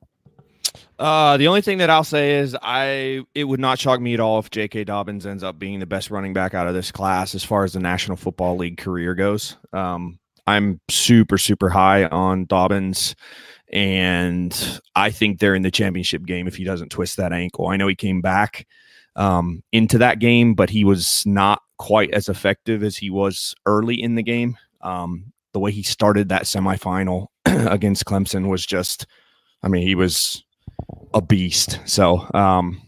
Uh, 0.99 1.37
the 1.37 1.47
only 1.47 1.61
thing 1.61 1.79
that 1.79 1.89
I'll 1.89 2.03
say 2.03 2.35
is 2.35 2.55
I 2.61 3.23
it 3.33 3.45
would 3.45 3.59
not 3.59 3.79
shock 3.79 3.99
me 3.99 4.13
at 4.13 4.19
all 4.19 4.37
if 4.37 4.51
J.K. 4.51 4.83
Dobbins 4.83 5.25
ends 5.25 5.43
up 5.43 5.57
being 5.57 5.79
the 5.79 5.85
best 5.87 6.11
running 6.11 6.33
back 6.33 6.53
out 6.53 6.67
of 6.67 6.75
this 6.75 6.91
class 6.91 7.33
as 7.33 7.43
far 7.43 7.63
as 7.63 7.73
the 7.73 7.79
National 7.79 8.15
Football 8.15 8.57
League 8.57 8.77
career 8.77 9.15
goes. 9.15 9.57
Um, 9.73 10.19
I'm 10.47 10.79
super 10.89 11.37
super 11.37 11.69
high 11.69 12.05
on 12.05 12.45
Dobbins 12.45 13.15
and 13.75 14.79
I 14.95 15.11
think 15.11 15.39
they're 15.39 15.53
in 15.53 15.61
the 15.61 15.69
championship 15.69 16.25
game 16.25 16.47
if 16.47 16.55
he 16.55 16.63
doesn't 16.63 16.89
twist 16.89 17.17
that 17.17 17.33
ankle. 17.33 17.67
I 17.67 17.75
know 17.75 17.87
he 17.87 17.95
came 17.95 18.21
back 18.21 18.65
um, 19.17 19.63
into 19.73 19.97
that 19.97 20.19
game, 20.19 20.53
but 20.53 20.69
he 20.69 20.85
was 20.85 21.25
not 21.25 21.61
quite 21.77 22.13
as 22.13 22.29
effective 22.29 22.83
as 22.83 22.95
he 22.95 23.09
was 23.09 23.53
early 23.65 24.01
in 24.01 24.15
the 24.15 24.23
game. 24.23 24.57
Um, 24.79 25.33
the 25.51 25.59
way 25.59 25.73
he 25.73 25.83
started 25.83 26.29
that 26.29 26.43
semifinal 26.43 27.27
against 27.45 28.05
Clemson 28.05 28.47
was 28.47 28.65
just, 28.65 29.07
I 29.61 29.67
mean, 29.67 29.85
he 29.85 29.93
was 29.93 30.45
a 31.13 31.21
beast. 31.21 31.81
So 31.83 32.29
um, 32.33 32.81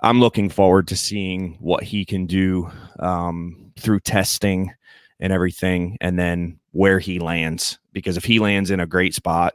I'm 0.00 0.18
looking 0.18 0.48
forward 0.48 0.88
to 0.88 0.96
seeing 0.96 1.58
what 1.60 1.82
he 1.82 2.06
can 2.06 2.24
do 2.24 2.70
um, 3.00 3.70
through 3.78 4.00
testing 4.00 4.72
and 5.20 5.30
everything, 5.30 5.98
and 6.00 6.18
then 6.18 6.58
where 6.70 6.98
he 6.98 7.18
lands. 7.18 7.78
Because 7.92 8.16
if 8.16 8.24
he 8.24 8.38
lands 8.38 8.70
in 8.70 8.80
a 8.80 8.86
great 8.86 9.14
spot, 9.14 9.54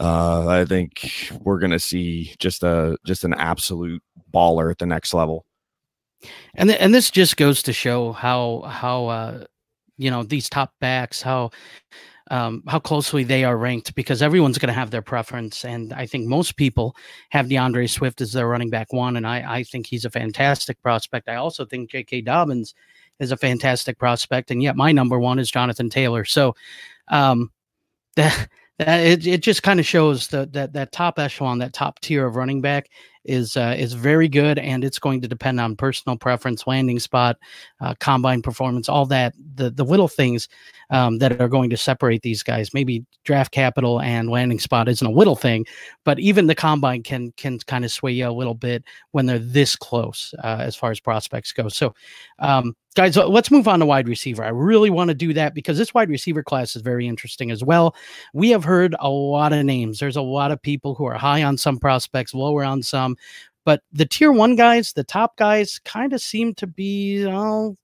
uh, 0.00 0.46
I 0.48 0.64
think 0.64 1.30
we're 1.40 1.58
going 1.58 1.70
to 1.70 1.78
see 1.78 2.34
just 2.38 2.62
a 2.62 2.96
just 3.04 3.24
an 3.24 3.34
absolute 3.34 4.02
baller 4.32 4.70
at 4.70 4.78
the 4.78 4.86
next 4.86 5.14
level. 5.14 5.46
And 6.54 6.68
th- 6.68 6.80
and 6.80 6.94
this 6.94 7.10
just 7.10 7.36
goes 7.36 7.62
to 7.64 7.72
show 7.72 8.12
how 8.12 8.62
how 8.62 9.06
uh, 9.06 9.44
you 9.96 10.10
know 10.10 10.22
these 10.22 10.48
top 10.48 10.72
backs 10.80 11.22
how 11.22 11.50
um, 12.30 12.62
how 12.66 12.78
closely 12.78 13.24
they 13.24 13.44
are 13.44 13.56
ranked 13.56 13.94
because 13.94 14.22
everyone's 14.22 14.58
going 14.58 14.68
to 14.68 14.78
have 14.78 14.90
their 14.90 15.02
preference. 15.02 15.64
And 15.64 15.92
I 15.92 16.06
think 16.06 16.26
most 16.26 16.56
people 16.56 16.96
have 17.30 17.48
D'Andre 17.48 17.86
Swift 17.86 18.20
as 18.20 18.32
their 18.32 18.48
running 18.48 18.70
back 18.70 18.92
one. 18.92 19.16
And 19.16 19.26
I, 19.26 19.58
I 19.58 19.62
think 19.62 19.86
he's 19.86 20.04
a 20.04 20.10
fantastic 20.10 20.80
prospect. 20.82 21.28
I 21.28 21.36
also 21.36 21.64
think 21.64 21.90
J.K. 21.90 22.22
Dobbins 22.22 22.74
is 23.20 23.30
a 23.30 23.36
fantastic 23.36 23.98
prospect. 23.98 24.50
And 24.50 24.62
yet 24.62 24.76
my 24.76 24.92
number 24.92 25.18
one 25.20 25.38
is 25.38 25.50
Jonathan 25.50 25.88
Taylor. 25.88 26.24
So 26.24 26.54
um, 27.08 27.52
that 28.16 28.48
it, 28.78 29.26
it 29.26 29.42
just 29.42 29.62
kind 29.62 29.80
of 29.80 29.86
shows 29.86 30.28
that 30.28 30.52
that 30.52 30.72
that 30.74 30.92
top 30.92 31.18
echelon, 31.18 31.58
that 31.58 31.72
top 31.72 32.00
tier 32.00 32.26
of 32.26 32.36
running 32.36 32.60
back 32.60 32.90
is 33.24 33.56
uh, 33.56 33.74
is 33.76 33.94
very 33.94 34.28
good, 34.28 34.58
and 34.58 34.84
it's 34.84 34.98
going 34.98 35.20
to 35.22 35.28
depend 35.28 35.60
on 35.60 35.76
personal 35.76 36.16
preference, 36.18 36.66
landing 36.66 36.98
spot, 36.98 37.36
uh, 37.80 37.94
combine 38.00 38.42
performance, 38.42 38.88
all 38.88 39.06
that 39.06 39.34
the 39.54 39.70
the 39.70 39.84
little 39.84 40.08
things 40.08 40.48
um, 40.90 41.18
that 41.18 41.40
are 41.40 41.48
going 41.48 41.70
to 41.70 41.76
separate 41.76 42.20
these 42.22 42.42
guys. 42.42 42.74
Maybe 42.74 43.04
draft 43.24 43.50
capital 43.50 44.00
and 44.00 44.28
landing 44.28 44.60
spot 44.60 44.88
isn't 44.88 45.06
a 45.06 45.10
little 45.10 45.36
thing, 45.36 45.64
but 46.04 46.18
even 46.18 46.46
the 46.46 46.54
combine 46.54 47.02
can 47.02 47.32
can 47.32 47.58
kind 47.60 47.84
of 47.84 47.90
sway 47.90 48.12
you 48.12 48.28
a 48.28 48.30
little 48.30 48.54
bit 48.54 48.84
when 49.12 49.24
they're 49.24 49.38
this 49.38 49.74
close 49.74 50.34
uh, 50.44 50.58
as 50.60 50.76
far 50.76 50.90
as 50.90 51.00
prospects 51.00 51.52
go. 51.52 51.68
So, 51.68 51.94
um, 52.40 52.76
guys, 52.96 53.16
uh, 53.16 53.28
let's 53.28 53.50
move 53.50 53.68
on 53.68 53.78
to 53.78 53.86
wide 53.86 54.08
receiver. 54.08 54.42
I 54.42 54.48
really 54.48 54.90
want 54.90 55.08
to 55.08 55.14
do 55.14 55.32
that 55.34 55.54
because 55.54 55.78
this 55.78 55.94
wide 55.94 56.08
receiver 56.08 56.42
class 56.42 56.74
is 56.74 56.82
very 56.82 57.06
interesting 57.06 57.52
as 57.52 57.62
well. 57.62 57.94
We 58.32 58.50
have 58.50 58.64
heard 58.64 58.96
a 58.98 59.08
lot 59.08 59.52
of 59.52 59.64
names. 59.64 60.00
There's 60.00 60.16
a 60.16 60.22
lot 60.22 60.50
of 60.50 60.60
people 60.60 60.94
who 60.96 61.04
are 61.04 61.14
high 61.14 61.44
on 61.44 61.56
some 61.58 61.78
prospects, 61.78 62.34
lower 62.34 62.64
on 62.64 62.82
some. 62.82 63.16
But 63.64 63.82
the 63.92 64.06
tier 64.06 64.32
one 64.32 64.56
guys, 64.56 64.92
the 64.92 65.04
top 65.04 65.36
guys, 65.36 65.78
kind 65.84 66.12
of 66.12 66.20
seem 66.20 66.54
to 66.54 66.66
be, 66.66 67.26
oh, 67.26 67.76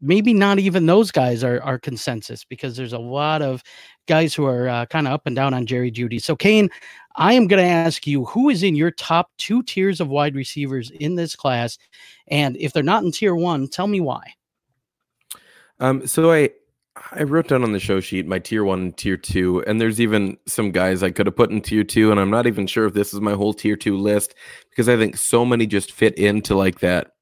maybe 0.00 0.32
not 0.32 0.58
even 0.58 0.86
those 0.86 1.10
guys 1.10 1.44
are, 1.44 1.62
are 1.62 1.78
consensus 1.78 2.44
because 2.44 2.76
there's 2.76 2.92
a 2.92 2.98
lot 2.98 3.42
of 3.42 3.62
guys 4.06 4.34
who 4.34 4.46
are 4.46 4.68
uh, 4.68 4.86
kind 4.86 5.06
of 5.06 5.12
up 5.12 5.26
and 5.26 5.36
down 5.36 5.54
on 5.54 5.66
Jerry 5.66 5.90
Jeudy. 5.90 6.20
So, 6.20 6.34
Kane, 6.36 6.70
I 7.16 7.34
am 7.34 7.46
going 7.46 7.62
to 7.62 7.68
ask 7.68 8.06
you 8.06 8.24
who 8.24 8.48
is 8.48 8.62
in 8.62 8.76
your 8.76 8.90
top 8.90 9.30
two 9.38 9.62
tiers 9.62 10.00
of 10.00 10.08
wide 10.08 10.34
receivers 10.34 10.90
in 10.90 11.16
this 11.16 11.36
class? 11.36 11.78
And 12.28 12.56
if 12.56 12.72
they're 12.72 12.82
not 12.82 13.04
in 13.04 13.12
tier 13.12 13.34
one, 13.34 13.68
tell 13.68 13.86
me 13.86 14.00
why. 14.00 14.34
Um, 15.80 16.06
so 16.06 16.30
I 16.30 16.50
I 17.12 17.22
wrote 17.22 17.48
down 17.48 17.62
on 17.62 17.72
the 17.72 17.80
show 17.80 18.00
sheet 18.00 18.26
my 18.26 18.38
tier 18.38 18.64
one 18.64 18.92
tier 18.92 19.16
two, 19.16 19.64
and 19.64 19.80
there's 19.80 20.00
even 20.00 20.36
some 20.46 20.70
guys 20.70 21.02
I 21.02 21.10
could 21.10 21.26
have 21.26 21.36
put 21.36 21.50
in 21.50 21.62
tier 21.62 21.84
two, 21.84 22.10
and 22.10 22.20
I'm 22.20 22.30
not 22.30 22.46
even 22.46 22.66
sure 22.66 22.86
if 22.86 22.94
this 22.94 23.14
is 23.14 23.20
my 23.20 23.32
whole 23.32 23.54
tier 23.54 23.76
two 23.76 23.96
list 23.96 24.34
because 24.68 24.88
I 24.88 24.96
think 24.96 25.16
so 25.16 25.44
many 25.44 25.66
just 25.66 25.92
fit 25.92 26.18
into 26.18 26.54
like 26.54 26.80
that 26.80 27.12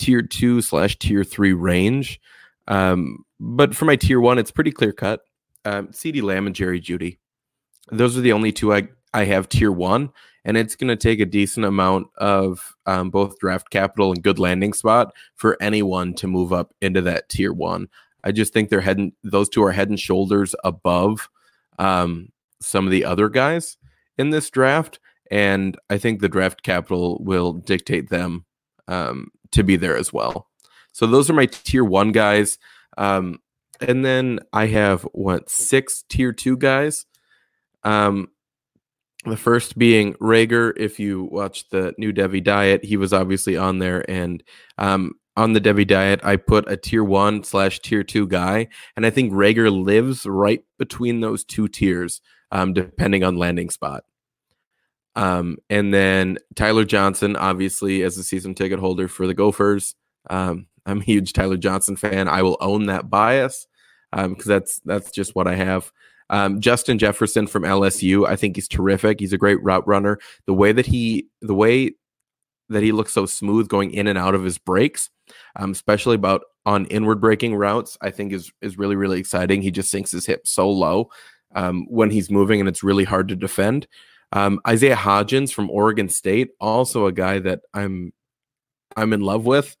tier 0.00 0.22
two 0.22 0.60
slash 0.62 0.98
tier 0.98 1.22
three 1.22 1.52
range. 1.52 2.20
Um, 2.66 3.24
but 3.38 3.76
for 3.76 3.84
my 3.84 3.96
tier 3.96 4.20
one, 4.20 4.38
it's 4.38 4.50
pretty 4.50 4.72
clear 4.72 4.92
cut. 4.92 5.20
Um, 5.64 5.88
CeeDee 5.88 6.22
Lamb 6.22 6.46
and 6.46 6.56
Jerry 6.56 6.80
Jeudy. 6.80 7.18
Those 7.92 8.16
are 8.16 8.22
the 8.22 8.32
only 8.32 8.50
two 8.50 8.72
I, 8.72 8.88
I 9.12 9.24
have 9.24 9.48
tier 9.48 9.70
one, 9.70 10.10
and 10.44 10.56
it's 10.56 10.76
going 10.76 10.88
to 10.88 10.96
take 10.96 11.20
a 11.20 11.26
decent 11.26 11.66
amount 11.66 12.06
of 12.16 12.74
um, 12.86 13.10
both 13.10 13.38
draft 13.38 13.70
capital 13.70 14.12
and 14.12 14.22
good 14.22 14.38
landing 14.38 14.72
spot 14.72 15.12
for 15.34 15.56
anyone 15.60 16.14
to 16.14 16.26
move 16.26 16.52
up 16.52 16.74
into 16.80 17.02
that 17.02 17.28
tier 17.28 17.52
one. 17.52 17.88
I 18.24 18.32
just 18.32 18.52
think 18.52 18.68
they're 18.68 18.80
heading; 18.80 19.12
those 19.22 19.48
two 19.48 19.62
are 19.62 19.72
head 19.72 19.90
and 19.90 20.00
shoulders 20.00 20.54
above 20.64 21.28
um, 21.78 22.30
some 22.60 22.86
of 22.86 22.90
the 22.90 23.04
other 23.04 23.28
guys 23.28 23.76
in 24.16 24.30
this 24.30 24.48
draft, 24.50 24.98
and 25.30 25.76
I 25.90 25.98
think 25.98 26.20
the 26.20 26.28
draft 26.28 26.62
capital 26.62 27.20
will 27.22 27.52
dictate 27.52 28.08
them 28.10 28.44
um, 28.88 29.28
to 29.52 29.62
be 29.62 29.76
there 29.76 29.96
as 29.96 30.12
well. 30.12 30.48
So 30.92 31.06
those 31.06 31.30
are 31.30 31.34
my 31.34 31.46
tier 31.46 31.84
one 31.84 32.12
guys, 32.12 32.58
um, 32.98 33.38
and 33.80 34.04
then 34.04 34.40
I 34.52 34.66
have 34.66 35.02
what 35.12 35.48
six 35.48 36.04
tier 36.08 36.32
two 36.32 36.56
guys. 36.56 37.06
Um, 37.84 38.28
the 39.24 39.36
first 39.36 39.78
being 39.78 40.14
Reagor. 40.14 40.72
If 40.76 40.98
you 40.98 41.24
watch 41.24 41.68
the 41.68 41.94
new 41.98 42.12
Devy 42.12 42.42
Diet, 42.42 42.84
he 42.84 42.96
was 42.96 43.12
obviously 43.12 43.56
on 43.56 43.78
there, 43.78 44.08
and 44.10 44.42
um, 44.78 45.12
on 45.36 45.52
the 45.52 45.60
Devy 45.60 45.86
diet, 45.86 46.20
I 46.22 46.36
put 46.36 46.70
a 46.70 46.76
tier 46.76 47.04
one 47.04 47.44
slash 47.44 47.80
tier 47.80 48.02
two 48.02 48.26
guy, 48.26 48.68
and 48.96 49.06
I 49.06 49.10
think 49.10 49.32
Reagor 49.32 49.70
lives 49.84 50.26
right 50.26 50.64
between 50.78 51.20
those 51.20 51.44
two 51.44 51.68
tiers, 51.68 52.20
um, 52.50 52.72
depending 52.74 53.24
on 53.24 53.36
landing 53.36 53.70
spot. 53.70 54.04
Um, 55.16 55.58
and 55.68 55.92
then 55.92 56.38
Tyler 56.54 56.84
Johnson, 56.84 57.36
obviously, 57.36 58.02
as 58.02 58.16
a 58.16 58.22
season 58.22 58.54
ticket 58.54 58.78
holder 58.78 59.08
for 59.08 59.26
the 59.26 59.34
Gophers, 59.34 59.94
um, 60.28 60.66
I'm 60.86 61.00
a 61.00 61.04
huge 61.04 61.32
Tyler 61.32 61.58
Johnson 61.58 61.96
fan. 61.96 62.28
I 62.28 62.42
will 62.42 62.56
own 62.60 62.86
that 62.86 63.10
bias 63.10 63.66
because 64.12 64.26
um, 64.26 64.36
that's 64.46 64.80
that's 64.84 65.10
just 65.10 65.34
what 65.34 65.46
I 65.46 65.54
have. 65.54 65.92
Um, 66.30 66.60
Justin 66.60 66.98
Jefferson 66.98 67.46
from 67.46 67.64
LSU, 67.64 68.26
I 68.26 68.36
think 68.36 68.56
he's 68.56 68.68
terrific. 68.68 69.18
He's 69.20 69.32
a 69.32 69.38
great 69.38 69.62
route 69.62 69.86
runner. 69.86 70.18
The 70.46 70.54
way 70.54 70.72
that 70.72 70.86
he, 70.86 71.26
the 71.42 71.54
way 71.54 71.92
that 72.68 72.84
he 72.84 72.92
looks 72.92 73.12
so 73.12 73.26
smooth 73.26 73.68
going 73.68 73.90
in 73.90 74.06
and 74.06 74.16
out 74.16 74.36
of 74.36 74.44
his 74.44 74.56
breaks, 74.56 75.10
um, 75.56 75.72
especially 75.72 76.14
about 76.14 76.42
on 76.64 76.86
inward 76.86 77.20
breaking 77.20 77.56
routes. 77.56 77.98
I 78.00 78.10
think 78.10 78.32
is 78.32 78.50
is 78.62 78.78
really 78.78 78.96
really 78.96 79.18
exciting. 79.18 79.60
He 79.60 79.70
just 79.70 79.90
sinks 79.90 80.12
his 80.12 80.26
hip 80.26 80.46
so 80.46 80.70
low 80.70 81.10
um, 81.54 81.86
when 81.88 82.10
he's 82.10 82.30
moving, 82.30 82.60
and 82.60 82.68
it's 82.68 82.82
really 82.82 83.04
hard 83.04 83.28
to 83.28 83.36
defend. 83.36 83.86
Um, 84.32 84.60
Isaiah 84.66 84.96
Hodgins 84.96 85.52
from 85.52 85.70
Oregon 85.70 86.08
State, 86.08 86.50
also 86.60 87.06
a 87.06 87.12
guy 87.12 87.38
that 87.40 87.60
I'm 87.74 88.12
I'm 88.96 89.12
in 89.12 89.20
love 89.20 89.44
with. 89.44 89.76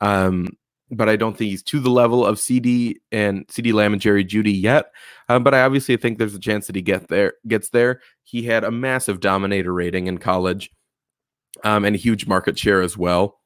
Um, 0.00 0.48
but 0.90 1.08
I 1.08 1.16
don't 1.16 1.36
think 1.36 1.50
he's 1.50 1.62
to 1.64 1.80
the 1.80 1.90
level 1.90 2.24
of 2.24 2.36
CeeDee 2.36 2.96
and 3.10 3.46
CeeDee 3.48 3.72
Lamb 3.72 3.92
and 3.92 4.00
Jerry 4.00 4.24
Jeudy 4.24 4.60
yet. 4.60 4.92
Um, 5.28 5.42
but 5.42 5.54
I 5.54 5.62
obviously 5.62 5.96
think 5.96 6.18
there's 6.18 6.34
a 6.34 6.40
chance 6.40 6.66
that 6.68 6.76
he 6.76 6.82
get 6.82 7.08
there, 7.08 7.34
gets 7.48 7.70
there. 7.70 8.00
He 8.22 8.42
had 8.42 8.62
a 8.62 8.70
massive 8.70 9.20
dominator 9.20 9.72
rating 9.72 10.06
in 10.06 10.18
college, 10.18 10.70
um, 11.64 11.84
and 11.84 11.96
a 11.96 11.98
huge 11.98 12.26
market 12.26 12.58
share 12.58 12.82
as 12.82 12.96
well. 12.96 13.40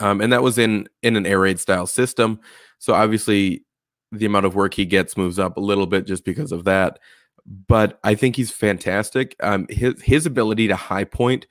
Um, 0.00 0.20
and 0.20 0.32
that 0.32 0.42
was 0.42 0.58
in 0.58 0.88
in 1.02 1.16
an 1.16 1.26
air 1.26 1.40
raid 1.40 1.60
style 1.60 1.86
system. 1.86 2.40
So 2.78 2.94
obviously, 2.94 3.64
the 4.12 4.26
amount 4.26 4.46
of 4.46 4.54
work 4.54 4.74
he 4.74 4.86
gets 4.86 5.16
moves 5.16 5.38
up 5.38 5.56
a 5.56 5.60
little 5.60 5.86
bit 5.86 6.06
just 6.06 6.24
because 6.24 6.52
of 6.52 6.64
that. 6.64 6.98
But 7.46 7.98
I 8.02 8.14
think 8.14 8.36
he's 8.36 8.50
fantastic. 8.50 9.36
Um, 9.40 9.66
his 9.70 10.02
his 10.02 10.26
ability 10.26 10.68
to 10.68 10.76
high 10.76 11.04
point 11.04 11.46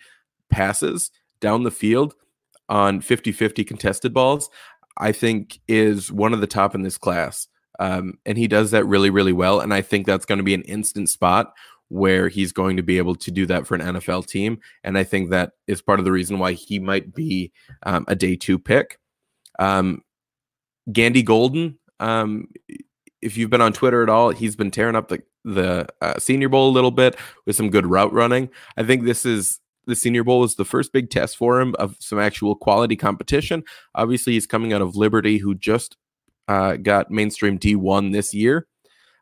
passes 0.50 1.12
down 1.40 1.64
the 1.64 1.72
field 1.72 2.16
on 2.70 3.02
50-50 3.02 3.66
contested 3.68 4.14
balls, 4.14 4.50
I 4.98 5.12
think 5.12 5.60
is 5.68 6.12
one 6.12 6.34
of 6.34 6.42
the 6.42 6.48
top 6.48 6.74
in 6.74 6.82
this 6.82 6.98
class. 6.98 7.48
Um, 7.80 8.18
and 8.26 8.38
he 8.38 8.48
does 8.48 8.72
that 8.72 8.86
really, 8.86 9.10
really 9.10 9.34
well. 9.34 9.60
And 9.60 9.74
I 9.74 9.82
think 9.82 10.06
that's 10.06 10.26
going 10.26 10.38
to 10.38 10.44
be 10.44 10.54
an 10.54 10.64
instant 10.64 11.10
spot 11.10 11.54
where 11.90 12.30
he's 12.30 12.52
going 12.52 12.78
to 12.78 12.84
be 12.84 12.98
able 12.98 13.16
to 13.16 13.32
do 13.32 13.46
that 13.46 13.68
for 13.68 13.76
an 13.76 13.82
NFL 13.82 14.28
team. 14.28 14.60
And 14.84 14.98
I 14.98 15.04
think 15.04 15.30
that 15.30 15.52
is 15.68 15.82
part 15.82 16.00
of 16.00 16.06
the 16.06 16.12
reason 16.12 16.40
why 16.40 16.54
he 16.54 16.80
might 16.80 17.14
be 17.14 17.52
um, 17.84 18.06
a 18.08 18.16
day 18.16 18.36
two 18.36 18.58
pick. 18.58 19.00
Um, 19.60 20.02
Gandy 20.92 21.24
Golden, 21.24 21.78
um, 22.00 22.48
if 23.22 23.38
you've 23.38 23.50
been 23.50 23.62
on 23.62 23.74
Twitter 23.74 24.04
at 24.04 24.10
all, 24.10 24.30
he's 24.30 24.56
been 24.56 24.72
tearing 24.72 24.96
up 24.96 25.10
the 25.10 25.22
the 25.46 25.88
uh, 26.02 26.20
Senior 26.20 26.50
Bowl 26.50 26.70
a 26.70 26.74
little 26.74 26.92
bit 26.92 27.16
with 27.46 27.56
some 27.56 27.70
good 27.70 27.86
route 27.86 28.12
running. 28.12 28.50
I 28.76 28.84
think 28.84 29.06
this 29.06 29.26
is 29.26 29.60
the 29.86 29.96
Senior 29.96 30.24
Bowl 30.24 30.44
is 30.44 30.56
the 30.56 30.66
first 30.66 30.92
big 30.92 31.10
test 31.10 31.38
for 31.38 31.62
him 31.62 31.76
of 31.80 31.96
some 32.00 32.20
actual 32.20 32.56
quality 32.56 32.96
competition. 32.96 33.64
Obviously, 33.94 34.34
he's 34.34 34.48
coming 34.48 34.74
out 34.74 34.82
of 34.82 34.96
Liberty, 34.96 35.38
who 35.38 35.56
just 35.56 35.96
uh, 36.48 36.76
got 36.76 37.12
mainstream 37.12 37.58
D1 37.58 38.12
this 38.12 38.34
year 38.34 38.68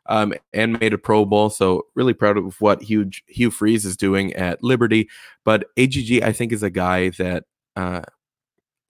um, 0.06 0.34
and 0.52 0.78
made 0.80 0.92
a 0.92 0.98
Pro 0.98 1.24
Bowl. 1.24 1.50
So 1.50 1.86
really 1.94 2.14
proud 2.14 2.36
of 2.36 2.60
what 2.60 2.82
Hugh 2.82 3.10
Hugh 3.26 3.50
Freeze 3.50 3.84
is 3.84 3.96
doing 3.96 4.32
at 4.34 4.62
Liberty. 4.62 5.08
But 5.44 5.66
AGG, 5.76 6.22
I 6.22 6.32
think, 6.32 6.52
is 6.52 6.62
a 6.62 6.70
guy 6.70 7.10
that 7.10 7.44
uh, 7.76 8.02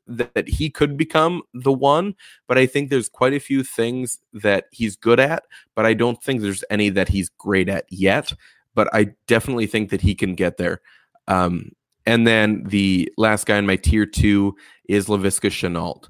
that, 0.06 0.48
he 0.48 0.70
could 0.70 0.96
become 0.96 1.42
the 1.52 1.72
one. 1.72 2.14
But 2.46 2.58
I 2.58 2.66
think 2.66 2.90
there's 2.90 3.08
quite 3.08 3.34
a 3.34 3.40
few 3.40 3.62
things 3.62 4.18
that 4.32 4.66
he's 4.70 4.96
good 4.96 5.20
at, 5.20 5.44
but 5.74 5.86
I 5.86 5.94
don't 5.94 6.22
think 6.22 6.40
there's 6.40 6.64
any 6.70 6.88
that 6.90 7.08
he's 7.08 7.28
great 7.28 7.68
at 7.68 7.86
yet. 7.90 8.32
But 8.74 8.88
I 8.92 9.14
definitely 9.26 9.66
think 9.66 9.90
that 9.90 10.00
he 10.00 10.14
can 10.14 10.34
get 10.34 10.56
there. 10.56 10.80
Um, 11.28 11.72
and 12.06 12.26
then 12.26 12.64
the 12.64 13.10
last 13.16 13.46
guy 13.46 13.56
in 13.56 13.66
my 13.66 13.76
tier 13.76 14.06
two 14.06 14.56
is 14.88 15.06
Laviska 15.06 15.50
Shenault. 15.50 16.08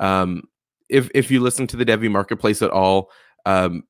Um, 0.00 0.44
if 0.88 1.08
if 1.14 1.30
you 1.30 1.40
listen 1.40 1.66
to 1.68 1.76
the 1.76 1.84
Devy 1.84 2.10
Marketplace 2.10 2.62
at 2.62 2.70
all, 2.70 3.10
um, 3.46 3.84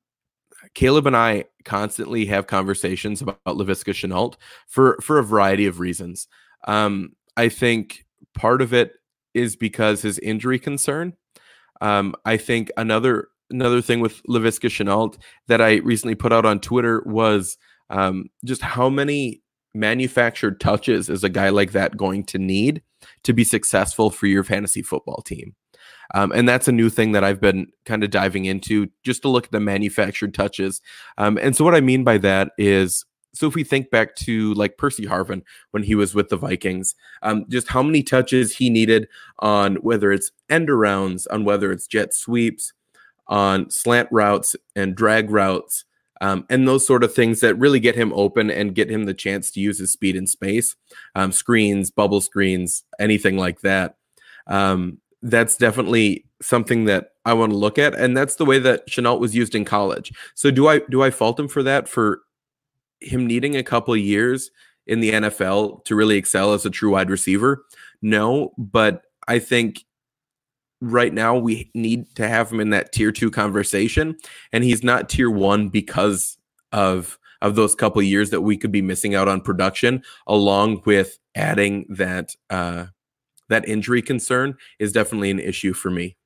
Caleb 0.73 1.07
and 1.07 1.17
I 1.17 1.45
constantly 1.65 2.25
have 2.27 2.47
conversations 2.47 3.21
about 3.21 3.39
Laviska 3.45 3.93
Shenault 3.93 4.35
for 4.67 4.97
for 5.01 5.17
a 5.17 5.23
variety 5.23 5.65
of 5.65 5.79
reasons. 5.79 6.27
Um, 6.65 7.13
I 7.37 7.49
think 7.49 8.05
part 8.35 8.61
of 8.61 8.73
it 8.73 8.93
is 9.33 9.55
because 9.55 10.01
his 10.01 10.19
injury 10.19 10.59
concern. 10.59 11.13
Um, 11.81 12.15
I 12.25 12.37
think 12.37 12.69
another 12.77 13.29
another 13.49 13.81
thing 13.81 13.99
with 13.99 14.21
Laviska 14.23 14.69
Shenault 14.69 15.17
that 15.47 15.61
I 15.61 15.77
recently 15.77 16.15
put 16.15 16.31
out 16.31 16.45
on 16.45 16.59
Twitter 16.59 17.03
was 17.05 17.57
um, 17.89 18.29
just 18.45 18.61
how 18.61 18.89
many 18.89 19.41
manufactured 19.73 20.59
touches 20.59 21.09
is 21.09 21.23
a 21.23 21.29
guy 21.29 21.49
like 21.49 21.71
that 21.71 21.97
going 21.97 22.23
to 22.25 22.37
need 22.37 22.81
to 23.23 23.33
be 23.33 23.43
successful 23.43 24.09
for 24.09 24.27
your 24.27 24.43
fantasy 24.43 24.81
football 24.81 25.21
team. 25.21 25.55
Um, 26.13 26.31
and 26.33 26.47
that's 26.47 26.67
a 26.67 26.73
new 26.73 26.89
thing 26.89 27.13
that 27.13 27.23
I've 27.23 27.39
been 27.39 27.67
kind 27.85 28.03
of 28.03 28.09
diving 28.09 28.45
into 28.45 28.89
just 29.03 29.21
to 29.21 29.29
look 29.29 29.45
at 29.45 29.51
the 29.51 29.59
manufactured 29.59 30.33
touches. 30.33 30.81
Um, 31.17 31.37
and 31.41 31.55
so, 31.55 31.63
what 31.63 31.75
I 31.75 31.81
mean 31.81 32.03
by 32.03 32.17
that 32.19 32.51
is 32.57 33.05
so 33.33 33.47
if 33.47 33.55
we 33.55 33.63
think 33.63 33.89
back 33.89 34.15
to 34.17 34.53
like 34.55 34.77
Percy 34.77 35.05
Harvin 35.05 35.43
when 35.71 35.83
he 35.83 35.95
was 35.95 36.13
with 36.13 36.29
the 36.29 36.37
Vikings, 36.37 36.95
um, 37.21 37.45
just 37.49 37.69
how 37.69 37.81
many 37.81 38.03
touches 38.03 38.55
he 38.57 38.69
needed 38.69 39.07
on 39.39 39.75
whether 39.77 40.11
it's 40.11 40.31
end 40.49 40.67
arounds, 40.67 41.27
on 41.31 41.45
whether 41.45 41.71
it's 41.71 41.87
jet 41.87 42.13
sweeps, 42.13 42.73
on 43.27 43.69
slant 43.69 44.09
routes 44.11 44.55
and 44.75 44.95
drag 44.95 45.29
routes, 45.29 45.85
um, 46.19 46.45
and 46.49 46.67
those 46.67 46.85
sort 46.85 47.03
of 47.03 47.13
things 47.13 47.39
that 47.39 47.55
really 47.55 47.79
get 47.79 47.95
him 47.95 48.13
open 48.13 48.51
and 48.51 48.75
get 48.75 48.91
him 48.91 49.05
the 49.05 49.13
chance 49.13 49.49
to 49.51 49.59
use 49.59 49.79
his 49.79 49.91
speed 49.91 50.15
in 50.15 50.27
space, 50.27 50.75
um, 51.15 51.31
screens, 51.31 51.89
bubble 51.89 52.21
screens, 52.21 52.83
anything 52.99 53.37
like 53.37 53.61
that. 53.61 53.95
Um, 54.47 54.99
that's 55.23 55.55
definitely 55.55 56.25
something 56.41 56.85
that 56.85 57.11
I 57.25 57.33
want 57.33 57.51
to 57.51 57.57
look 57.57 57.79
at, 57.79 57.95
and 57.95 58.17
that's 58.17 58.35
the 58.35 58.45
way 58.45 58.59
that 58.59 58.87
Shenault 58.87 59.19
was 59.19 59.35
used 59.35 59.55
in 59.55 59.65
college. 59.65 60.11
So 60.35 60.51
do 60.51 60.67
I 60.67 60.79
do 60.89 61.01
I 61.01 61.09
fault 61.09 61.39
him 61.39 61.47
for 61.47 61.63
that 61.63 61.87
for 61.87 62.21
him 63.01 63.25
needing 63.25 63.55
a 63.55 63.63
couple 63.63 63.95
years 63.95 64.51
in 64.87 64.99
the 64.99 65.11
NFL 65.11 65.83
to 65.85 65.95
really 65.95 66.17
excel 66.17 66.53
as 66.53 66.65
a 66.65 66.69
true 66.69 66.91
wide 66.91 67.09
receiver? 67.09 67.65
No, 68.01 68.53
but 68.57 69.03
I 69.27 69.39
think 69.39 69.83
right 70.81 71.13
now 71.13 71.37
we 71.37 71.69
need 71.75 72.13
to 72.15 72.27
have 72.27 72.51
him 72.51 72.59
in 72.59 72.71
that 72.71 72.91
tier 72.91 73.11
two 73.11 73.31
conversation, 73.31 74.17
and 74.51 74.63
he's 74.63 74.83
not 74.83 75.09
tier 75.09 75.29
one 75.29 75.69
because 75.69 76.37
of 76.71 77.17
of 77.41 77.55
those 77.55 77.73
couple 77.73 78.01
years 78.03 78.29
that 78.29 78.41
we 78.41 78.55
could 78.55 78.71
be 78.71 78.81
missing 78.81 79.15
out 79.15 79.27
on 79.27 79.41
production, 79.41 80.03
along 80.27 80.81
with 80.85 81.17
adding 81.35 81.85
that 81.89 82.35
uh, 82.49 82.85
that 83.49 83.67
injury 83.67 84.01
concern 84.01 84.55
is 84.79 84.91
definitely 84.91 85.31
an 85.31 85.39
issue 85.39 85.73
for 85.73 85.89
me. 85.89 86.17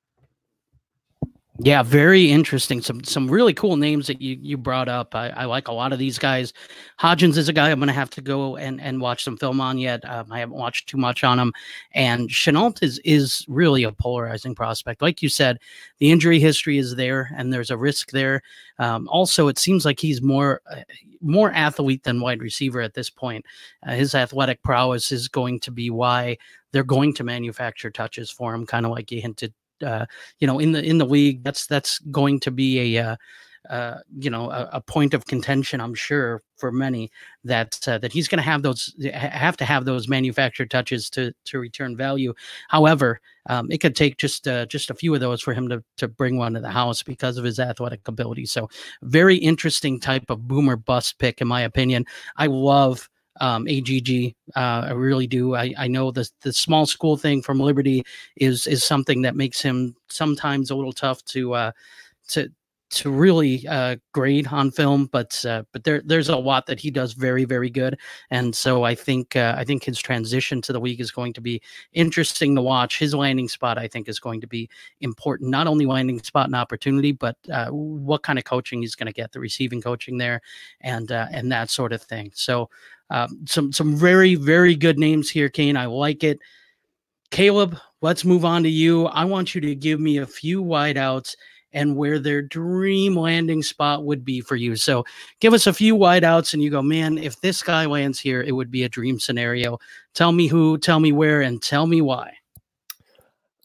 Yeah, 1.60 1.84
very 1.84 2.30
interesting. 2.32 2.82
Some 2.82 3.02
some 3.06 3.30
really 3.32 3.54
cool 3.54 3.78
names 3.78 4.08
that 4.08 4.22
you 4.22 4.38
you 4.42 4.58
brought 4.58 4.90
up. 4.90 5.16
I, 5.16 5.30
I 5.30 5.46
like 5.46 5.70
a 5.70 5.72
lot 5.72 5.94
of 5.94 6.00
these 6.00 6.20
guys. 6.20 6.52
Hodgins 7.00 7.38
is 7.38 7.48
a 7.48 7.54
guy 7.54 7.72
I'm 7.72 7.80
going 7.80 7.88
to 7.88 7.94
have 7.94 8.10
to 8.12 8.22
go 8.22 8.58
and, 8.58 8.82
and 8.82 9.00
watch 9.00 9.24
some 9.24 9.38
film 9.38 9.62
on 9.62 9.78
yet. 9.78 10.04
Um, 10.04 10.30
I 10.34 10.40
haven't 10.40 10.58
watched 10.58 10.90
too 10.90 10.98
much 10.98 11.24
on 11.24 11.40
him. 11.40 11.54
And 11.94 12.30
Shenault 12.30 12.84
is 12.84 13.00
is 13.06 13.46
really 13.48 13.84
a 13.84 13.94
polarizing 13.94 14.54
prospect. 14.54 15.02
Like 15.02 15.22
you 15.22 15.30
said, 15.30 15.60
the 16.00 16.12
injury 16.12 16.42
history 16.42 16.78
is 16.78 16.98
there, 16.98 17.32
and 17.38 17.54
there's 17.54 17.72
a 17.72 17.78
risk 17.78 18.12
there. 18.12 18.42
Um, 18.78 19.08
also, 19.08 19.48
it 19.48 19.58
seems 19.58 19.86
like 19.86 20.02
he's 20.02 20.22
more 20.22 20.62
uh, 20.70 20.82
more 21.22 21.52
athlete 21.54 22.04
than 22.04 22.20
wide 22.20 22.42
receiver 22.42 22.82
at 22.82 22.96
this 22.96 23.10
point. 23.10 23.46
Uh, 23.88 23.94
his 23.94 24.14
athletic 24.14 24.62
prowess 24.62 25.10
is 25.10 25.30
going 25.30 25.62
to 25.62 25.72
be 25.72 25.90
why 25.90 26.38
they're 26.74 26.84
going 26.84 27.14
to 27.14 27.24
manufacture 27.24 27.90
touches 27.92 28.30
for 28.30 28.54
him, 28.54 28.66
kind 28.66 28.86
of 28.86 28.92
like 28.92 29.10
you 29.10 29.22
hinted 29.22 29.54
uh, 29.84 30.06
you 30.40 30.48
know 30.48 30.60
in 30.60 30.72
the 30.72 30.84
in 30.84 30.98
the 30.98 31.06
league 31.06 31.44
that's 31.44 31.66
that's 31.68 32.00
going 32.00 32.40
to 32.40 32.52
be 32.52 32.98
a 32.98 33.04
uh, 33.04 33.16
uh, 33.70 33.98
you 34.20 34.30
know 34.30 34.50
a, 34.52 34.70
a, 34.74 34.82
point 34.82 35.16
of 35.16 35.26
contention 35.26 35.82
i'm 35.82 35.96
sure 35.96 36.42
for 36.58 36.72
many 36.72 37.12
that 37.44 37.80
uh, 37.88 37.98
that 37.98 38.12
he's 38.12 38.28
going 38.28 38.38
to 38.38 38.44
have 38.44 38.62
those 38.62 38.94
have 39.14 39.58
to 39.58 39.66
have 39.66 39.86
those 39.86 40.08
manufactured 40.08 40.70
touches 40.70 41.10
to 41.10 41.34
to 41.46 41.60
return 41.60 41.96
value. 41.96 42.34
However 42.70 43.20
um, 43.48 43.70
it 43.70 43.80
could 43.80 43.96
take 43.96 44.18
just 44.18 44.48
uh, 44.48 44.66
just 44.66 44.90
a 44.90 44.96
few 44.96 45.14
of 45.14 45.20
those 45.20 45.42
for 45.42 45.54
him 45.54 45.70
to 45.70 45.84
to 45.98 46.08
bring 46.08 46.38
one 46.38 46.54
to 46.54 46.60
the 46.60 46.70
house 46.70 47.04
because 47.04 47.38
of 47.38 47.44
his 47.44 47.60
athletic 47.60 48.08
ability. 48.08 48.46
So 48.46 48.70
very 49.04 49.36
interesting 49.36 50.00
type 50.00 50.30
of 50.30 50.48
boomer 50.48 50.76
bust 50.76 51.20
pick 51.20 51.42
in 51.42 51.48
my 51.48 51.62
opinion. 51.62 52.06
I 52.38 52.48
love 52.48 53.10
um, 53.42 53.68
AGG. 53.68 54.36
Uh, 54.56 54.88
I 54.88 54.92
really 54.92 55.28
do. 55.28 55.56
I, 55.56 55.74
I 55.78 55.88
know 55.88 56.12
the 56.12 56.30
the 56.42 56.54
small 56.54 56.86
school 56.86 57.18
thing 57.18 57.42
from 57.42 57.60
Liberty 57.60 58.04
is 58.36 58.68
is 58.68 58.84
something 58.84 59.22
that 59.24 59.36
makes 59.36 59.62
him 59.62 59.96
sometimes 60.10 60.72
a 60.72 60.76
little 60.76 60.94
tough 60.94 61.24
to 61.26 61.54
uh, 61.54 61.72
to 62.30 62.50
to 62.92 63.10
really 63.10 63.68
uh, 63.68 63.96
grade 64.14 64.48
on 64.48 64.72
film, 64.72 65.08
but 65.08 65.44
uh, 65.46 65.64
but 65.72 65.84
there 65.84 66.02
there's 66.06 66.30
a 66.30 66.38
lot 66.38 66.66
that 66.68 66.80
he 66.80 66.92
does 66.92 67.14
very 67.14 67.44
very 67.44 67.70
good, 67.70 67.98
and 68.30 68.56
so 68.56 68.84
I 68.84 68.94
think 68.96 69.36
uh, 69.36 69.56
I 69.58 69.64
think 69.64 69.84
his 69.84 70.00
transition 70.00 70.62
to 70.62 70.74
the 70.74 70.80
league 70.80 71.02
is 71.02 71.12
going 71.12 71.34
to 71.34 71.42
be 71.42 71.62
interesting 71.94 72.56
to 72.56 72.62
watch. 72.62 73.00
His 73.00 73.14
landing 73.14 73.50
spot 73.50 73.78
I 73.78 73.88
think 73.88 74.08
is 74.08 74.20
going 74.20 74.40
to 74.42 74.48
be 74.48 74.70
important, 75.02 75.50
not 75.50 75.68
only 75.68 75.86
landing 75.86 76.22
spot 76.22 76.46
and 76.46 76.56
opportunity, 76.56 77.12
but 77.12 77.36
uh, 77.52 77.70
what 77.70 78.24
kind 78.24 78.38
of 78.38 78.46
coaching 78.46 78.82
he's 78.82 78.96
going 78.96 79.08
to 79.08 79.14
get, 79.14 79.32
the 79.32 79.40
receiving 79.40 79.82
coaching 79.82 80.18
there, 80.18 80.42
and 80.82 81.12
uh, 81.12 81.28
and 81.32 81.52
that 81.52 81.70
sort 81.70 81.92
of 81.92 82.02
thing. 82.02 82.32
So 82.36 82.70
um, 83.10 83.46
some 83.46 83.72
some 83.72 83.96
very 83.96 84.36
very 84.36 84.76
good 84.76 84.98
names 84.98 85.30
here, 85.30 85.50
Kane. 85.50 85.78
I 85.78 85.86
like 85.86 86.24
it. 86.24 86.40
Caleb, 87.32 87.78
let's 88.02 88.24
move 88.24 88.46
on 88.46 88.64
to 88.64 88.70
you. 88.70 89.08
I 89.08 89.26
want 89.26 89.56
you 89.56 89.62
to 89.62 89.76
give 89.76 90.00
me 90.00 90.18
a 90.18 90.26
few 90.26 90.64
wideouts 90.64 91.36
and 91.76 91.98
where 91.98 92.20
their 92.20 92.42
dream 92.42 93.16
landing 93.16 93.62
spot 93.62 94.06
would 94.06 94.24
be 94.24 94.40
for 94.40 94.56
you. 94.56 94.76
So 94.78 95.06
give 95.42 95.54
us 95.54 95.68
a 95.68 95.74
few 95.74 95.96
wideouts 95.96 96.54
and 96.54 96.64
you 96.64 96.70
go, 96.70 96.82
man, 96.82 97.18
if 97.18 97.40
this 97.42 97.62
guy 97.62 97.86
lands 97.86 98.20
here, 98.20 98.42
it 98.42 98.54
would 98.54 98.72
be 98.72 98.84
a 98.84 98.90
dream 98.90 99.20
scenario. 99.20 99.78
Tell 100.14 100.32
me 100.32 100.48
who, 100.48 100.78
tell 100.78 101.02
me 101.02 101.12
where, 101.12 101.42
and 101.42 101.62
tell 101.62 101.86
me 101.86 102.00
why. 102.00 102.38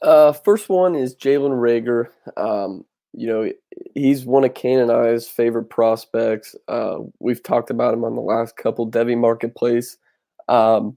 Uh, 0.02 0.32
first 0.32 0.68
one 0.68 0.96
is 0.96 1.14
Jalen 1.14 1.52
Reagor. 1.52 2.08
Um, 2.36 2.84
you 3.12 3.28
know, 3.28 3.52
he's 3.94 4.24
one 4.24 4.44
of 4.44 4.54
Kane 4.54 4.78
and 4.78 4.90
I's 4.90 5.28
favorite 5.28 5.70
prospects. 5.70 6.54
Uh, 6.68 6.98
we've 7.18 7.42
talked 7.42 7.70
about 7.70 7.94
him 7.94 8.04
on 8.04 8.14
the 8.14 8.20
last 8.20 8.56
couple 8.56 8.90
Devy 8.90 9.16
Marketplace. 9.16 9.96
Um, 10.48 10.96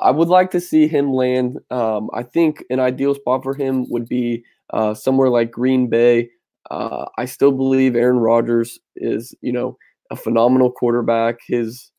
I 0.00 0.10
would 0.10 0.28
like 0.28 0.50
to 0.52 0.60
see 0.60 0.88
him 0.88 1.12
land. 1.12 1.58
Um, 1.70 2.10
I 2.12 2.22
think 2.22 2.64
an 2.70 2.80
ideal 2.80 3.14
spot 3.14 3.42
for 3.42 3.54
him 3.54 3.88
would 3.90 4.08
be 4.08 4.44
uh, 4.72 4.94
somewhere 4.94 5.30
like 5.30 5.50
Green 5.50 5.88
Bay. 5.88 6.30
Uh, 6.70 7.06
I 7.18 7.24
still 7.24 7.52
believe 7.52 7.96
Aaron 7.96 8.18
Rodgers 8.18 8.78
is, 8.96 9.34
you 9.40 9.52
know, 9.52 9.76
a 10.10 10.16
phenomenal 10.16 10.70
quarterback. 10.70 11.38
His 11.46 11.90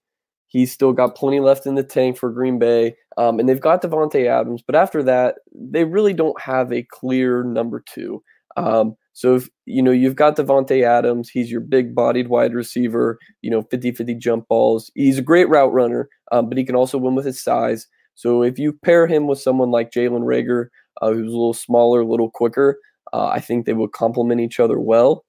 he's 0.48 0.72
still 0.72 0.94
got 0.94 1.16
plenty 1.16 1.40
left 1.40 1.66
in 1.66 1.76
the 1.76 1.84
tank 1.84 2.18
for 2.18 2.30
Green 2.30 2.60
Bay, 2.60 2.96
um, 3.18 3.40
and 3.40 3.48
they've 3.48 3.60
got 3.60 3.82
Davante 3.82 4.28
Adams. 4.28 4.62
But 4.66 4.76
after 4.76 5.02
that, 5.04 5.36
they 5.54 5.86
really 5.86 6.14
don't 6.14 6.40
have 6.40 6.72
a 6.72 6.86
clear 6.92 7.44
number 7.44 7.84
two. 7.86 8.22
Um, 8.58 8.96
so 9.14 9.36
if 9.36 9.50
you 9.66 9.82
know 9.82 9.92
you've 9.92 10.16
got 10.16 10.38
Davante 10.38 10.84
Adams, 10.84 11.30
he's 11.30 11.52
your 11.52 11.62
big-bodied 11.62 12.30
wide 12.30 12.54
receiver, 12.54 13.20
you 13.42 13.52
know, 13.52 13.64
50-50 13.64 14.18
jump 14.18 14.48
balls. 14.48 14.92
He's 14.96 15.18
a 15.18 15.24
great 15.24 15.50
route 15.50 15.74
runner, 15.74 16.10
um, 16.32 16.50
but 16.50 16.58
he 16.58 16.64
can 16.64 16.76
also 16.76 16.98
win 16.98 17.16
with 17.16 17.26
his 17.26 17.42
size. 17.42 17.88
So 18.16 18.44
if 18.44 18.60
you 18.60 18.74
pair 18.74 19.08
him 19.08 19.28
with 19.28 19.40
someone 19.40 19.72
like 19.72 19.92
Jalen 19.92 20.24
Reagor, 20.24 20.68
uh, 21.02 21.12
who's 21.12 21.28
a 21.28 21.38
little 21.38 21.54
smaller, 21.54 22.02
a 22.02 22.08
little 22.08 22.30
quicker, 22.30 22.80
uh, 23.14 23.28
I 23.28 23.40
think 23.40 23.66
they 23.66 23.74
would 23.74 23.92
complement 23.92 24.42
each 24.42 24.60
other 24.60 24.80
well. 24.80 25.26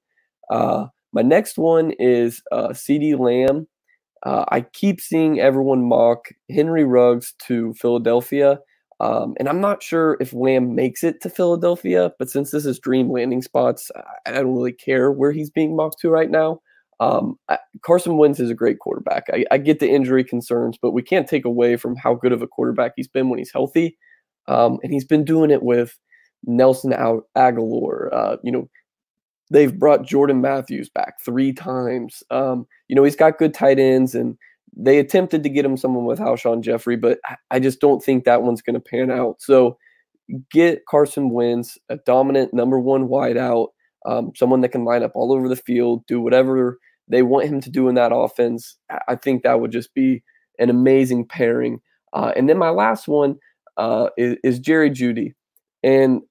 Uh, 0.51 0.87
my 1.13 1.23
next 1.23 1.59
one 1.59 1.93
is 1.99 2.43
uh, 2.53 2.69
CeeDee 2.69 3.19
Lamb. 3.19 3.67
Uh, 4.25 4.45
I 4.49 4.61
keep 4.61 5.01
seeing 5.01 5.41
everyone 5.41 5.89
mock 5.89 6.27
Henry 6.51 6.85
Ruggs 6.85 7.35
to 7.47 7.75
Philadelphia. 7.75 8.59
Um, 9.03 9.35
and 9.41 9.49
I'm 9.49 9.61
not 9.61 9.83
sure 9.83 10.17
if 10.21 10.33
Lamb 10.33 10.77
makes 10.77 11.03
it 11.03 11.21
to 11.23 11.29
Philadelphia, 11.29 12.13
but 12.21 12.31
since 12.31 12.53
this 12.53 12.65
is 12.65 12.79
dream 12.79 13.11
landing 13.11 13.43
spots, 13.43 13.91
I, 14.27 14.31
don't 14.31 14.55
really 14.55 14.73
care 14.73 15.11
where 15.11 15.33
he's 15.33 15.51
being 15.51 15.75
mocked 15.75 15.99
to 16.03 16.09
right 16.09 16.31
now. 16.31 16.61
Um, 17.01 17.37
I, 17.49 17.59
Carson 17.85 18.17
Wentz 18.17 18.39
is 18.39 18.49
a 18.49 18.55
great 18.55 18.79
quarterback. 18.79 19.25
I, 19.33 19.45
I, 19.51 19.59
get 19.59 19.81
the 19.81 19.91
injury 19.91 20.23
concerns, 20.23 20.79
but 20.81 20.93
we 20.93 21.03
can't 21.03 21.29
take 21.29 21.45
away 21.45 21.77
from 21.77 21.97
how 21.97 22.15
good 22.15 22.31
of 22.31 22.43
a 22.43 22.47
quarterback 22.47 22.93
he's 22.95 23.09
been 23.09 23.29
when 23.29 23.41
he's 23.41 23.51
healthy. 23.53 23.99
Um, 24.47 24.79
and 24.85 24.93
he's 24.93 25.05
been 25.05 25.25
doing 25.25 25.51
it 25.51 25.65
with 25.65 25.99
Nelson 26.45 26.93
Agholor. 26.93 28.09
Uh, 28.13 28.37
you 28.45 28.53
know, 28.53 28.69
they've 29.51 29.77
brought 29.77 30.07
Jordan 30.07 30.41
Matthews 30.41 30.89
back 30.89 31.15
three 31.25 31.53
times. 31.53 32.23
Um, 32.31 32.69
you 32.87 32.95
know, 32.95 33.03
he's 33.03 33.17
got 33.17 33.39
good 33.39 33.53
tight 33.53 33.81
ends, 33.81 34.15
and 34.15 34.37
they 34.77 34.99
attempted 34.99 35.43
to 35.43 35.49
get 35.49 35.65
him 35.65 35.77
someone 35.77 36.05
with 36.05 36.19
Alshon 36.19 36.63
Jeffery, 36.63 36.97
but 36.97 37.19
I 37.51 37.61
just 37.61 37.81
don't 37.81 38.03
think 38.03 38.25
that 38.25 38.43
one's 38.43 38.63
going 38.63 38.75
to 38.75 38.81
pan 38.81 39.11
out. 39.11 39.41
So 39.41 39.77
get 40.51 40.87
Carson 40.87 41.31
Wentz, 41.31 41.79
a 41.89 41.97
dominant 41.97 42.55
number 42.55 42.79
one 42.81 43.09
wideout, 43.09 43.69
um, 44.07 44.33
someone 44.35 44.61
that 44.63 44.71
can 44.71 44.85
line 44.85 45.03
up 45.03 45.13
all 45.15 45.33
over 45.33 45.49
the 45.49 45.57
field, 45.57 46.07
do 46.07 46.21
whatever 46.21 46.79
they 47.09 47.23
want 47.23 47.49
him 47.49 47.61
to 47.61 47.71
do 47.71 47.89
in 47.89 47.95
that 47.97 48.15
offense. 48.15 48.77
I 49.09 49.17
think 49.17 49.43
that 49.43 49.61
would 49.61 49.73
just 49.73 49.93
be 49.95 50.23
an 50.59 50.71
amazing 50.71 51.27
pairing. 51.27 51.81
Uh, 52.13 52.33
and 52.37 52.49
then 52.49 52.59
my 52.59 52.71
last 52.71 53.09
one 53.09 53.37
uh, 53.77 54.09
is, 54.17 54.37
is 54.45 54.59
Jerry 54.59 54.91
Jeudy. 54.91 55.35
And 55.83 56.23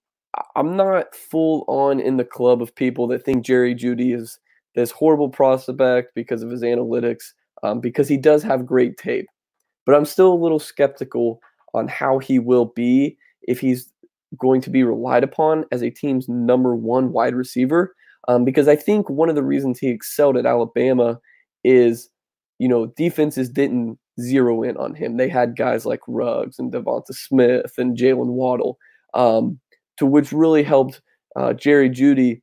I'm 0.56 0.78
not 0.78 1.14
full 1.16 1.66
on 1.68 2.00
in 2.00 2.18
the 2.18 2.26
club 2.26 2.62
of 2.62 2.76
people 2.76 3.08
that 3.08 3.24
think 3.26 3.46
Jerry 3.46 3.76
Jeudy 3.76 4.16
is 4.16 4.40
this 4.76 4.92
horrible 4.92 5.30
prospect 5.30 6.14
because 6.16 6.44
of 6.44 6.50
his 6.50 6.62
analytics, 6.62 7.34
um, 7.64 7.80
because 7.80 8.08
he 8.08 8.18
does 8.18 8.44
have 8.44 8.66
great 8.66 8.98
tape. 8.98 9.28
But 9.86 9.96
I'm 9.96 10.06
still 10.06 10.34
a 10.34 10.36
little 10.36 10.60
skeptical 10.60 11.42
on 11.74 11.88
how 11.88 12.20
he 12.20 12.40
will 12.40 12.66
be 12.66 13.18
if 13.44 13.60
he's 13.60 13.92
going 14.38 14.62
to 14.62 14.70
be 14.70 14.84
relied 14.84 15.24
upon 15.24 15.66
as 15.72 15.82
a 15.82 15.90
team's 15.90 16.30
number 16.30 16.76
one 16.76 17.12
wide 17.12 17.36
receiver. 17.36 17.96
Um, 18.28 18.46
because 18.46 18.68
I 18.68 18.76
think 18.76 19.10
one 19.10 19.30
of 19.30 19.36
the 19.36 19.44
reasons 19.44 19.80
he 19.80 19.90
excelled 19.90 20.38
at 20.38 20.46
Alabama 20.46 21.20
is, 21.64 22.10
you 22.60 22.68
know, 22.68 22.88
defenses 22.98 23.50
didn't 23.50 23.98
zero 24.20 24.62
in 24.62 24.78
on 24.78 24.94
him. 24.94 25.18
They 25.18 25.28
had 25.28 25.58
guys 25.58 25.86
like 25.86 26.02
Ruggs 26.08 26.60
and 26.60 26.72
Devonta 26.72 27.14
Smith 27.14 27.74
and 27.78 27.98
Jalen 27.98 28.28
Waddle. 28.28 28.78
Um, 29.14 29.60
to 29.98 30.06
which 30.06 30.32
really 30.32 30.64
helped 30.64 31.02
uh, 31.36 31.54
Jerry 31.54 31.90
Jeudy, 31.90 32.42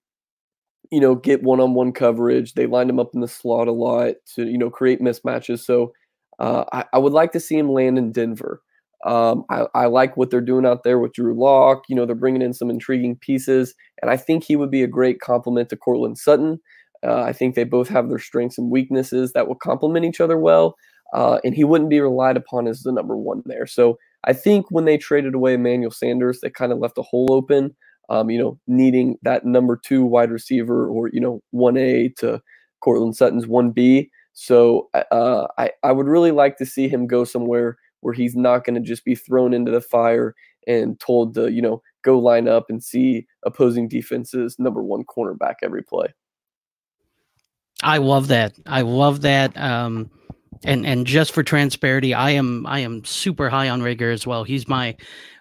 you 0.90 1.00
know, 1.00 1.14
get 1.14 1.42
one-on-one 1.42 1.92
coverage. 1.92 2.54
They 2.54 2.66
lined 2.66 2.90
him 2.90 3.00
up 3.00 3.10
in 3.14 3.20
the 3.20 3.28
slot 3.28 3.68
a 3.68 3.72
lot 3.72 4.14
to, 4.34 4.46
you 4.46 4.58
know, 4.58 4.70
create 4.70 5.00
mismatches. 5.00 5.60
So 5.60 5.92
uh, 6.38 6.64
I, 6.72 6.84
I, 6.92 6.98
would 6.98 7.12
like 7.12 7.32
to 7.32 7.40
see 7.40 7.58
him 7.58 7.70
land 7.70 7.98
in 7.98 8.12
Denver. 8.12 8.62
Um, 9.04 9.44
I, 9.50 9.66
I, 9.74 9.86
like 9.86 10.16
what 10.16 10.30
they're 10.30 10.40
doing 10.40 10.66
out 10.66 10.82
there 10.82 10.98
with 10.98 11.12
Drew 11.12 11.38
Lock. 11.38 11.84
You 11.88 11.96
know, 11.96 12.06
they're 12.06 12.14
bringing 12.14 12.42
in 12.42 12.52
some 12.52 12.70
intriguing 12.70 13.16
pieces, 13.16 13.74
and 14.02 14.10
I 14.10 14.16
think 14.16 14.44
he 14.44 14.56
would 14.56 14.70
be 14.70 14.82
a 14.82 14.88
great 14.88 15.20
complement 15.20 15.68
to 15.70 15.76
Courtland 15.76 16.18
Sutton. 16.18 16.60
Uh, 17.06 17.22
I 17.22 17.32
think 17.32 17.54
they 17.54 17.64
both 17.64 17.88
have 17.88 18.08
their 18.08 18.18
strengths 18.18 18.58
and 18.58 18.70
weaknesses 18.70 19.32
that 19.32 19.46
will 19.46 19.54
complement 19.54 20.04
each 20.04 20.20
other 20.20 20.36
well, 20.36 20.76
uh, 21.12 21.38
and 21.44 21.54
he 21.54 21.64
wouldn't 21.64 21.90
be 21.90 22.00
relied 22.00 22.36
upon 22.36 22.66
as 22.66 22.82
the 22.82 22.92
number 22.92 23.16
one 23.16 23.42
there. 23.46 23.66
So 23.66 23.98
I 24.24 24.32
think 24.32 24.66
when 24.70 24.84
they 24.84 24.98
traded 24.98 25.34
away 25.34 25.54
Emmanuel 25.54 25.92
Sanders, 25.92 26.40
they 26.40 26.50
kind 26.50 26.72
of 26.72 26.78
left 26.78 26.98
a 26.98 27.02
hole 27.02 27.32
open. 27.32 27.76
Um, 28.10 28.30
you 28.30 28.38
know, 28.38 28.58
needing 28.66 29.18
that 29.22 29.44
number 29.44 29.76
two 29.76 30.04
wide 30.04 30.30
receiver 30.30 30.88
or 30.88 31.08
you 31.08 31.20
know 31.20 31.42
one 31.50 31.76
A 31.76 32.08
to 32.18 32.40
Courtland 32.80 33.16
Sutton's 33.16 33.46
one 33.46 33.70
B. 33.70 34.10
So 34.32 34.88
uh, 34.94 35.46
I 35.58 35.70
I 35.82 35.92
would 35.92 36.06
really 36.06 36.30
like 36.30 36.56
to 36.58 36.66
see 36.66 36.88
him 36.88 37.06
go 37.06 37.24
somewhere 37.24 37.76
where 38.00 38.14
he's 38.14 38.36
not 38.36 38.64
going 38.64 38.80
to 38.80 38.86
just 38.86 39.04
be 39.04 39.14
thrown 39.14 39.52
into 39.52 39.70
the 39.70 39.80
fire 39.80 40.34
and 40.66 40.98
told 41.00 41.34
to 41.34 41.50
you 41.50 41.62
know 41.62 41.82
go 42.02 42.18
line 42.18 42.48
up 42.48 42.66
and 42.68 42.82
see 42.82 43.26
opposing 43.44 43.88
defenses 43.88 44.56
number 44.58 44.82
one 44.82 45.04
cornerback 45.04 45.54
every 45.62 45.82
play. 45.82 46.14
I 47.82 47.98
love 47.98 48.28
that. 48.28 48.54
I 48.66 48.82
love 48.82 49.20
that. 49.22 49.56
Um, 49.56 50.10
and 50.64 50.86
and 50.86 51.06
just 51.06 51.32
for 51.32 51.42
transparency, 51.42 52.14
I 52.14 52.30
am 52.30 52.66
I 52.66 52.80
am 52.80 53.04
super 53.04 53.48
high 53.50 53.68
on 53.68 53.80
Reagor 53.82 54.12
as 54.12 54.26
well. 54.26 54.44
He's 54.44 54.68
my 54.68 54.96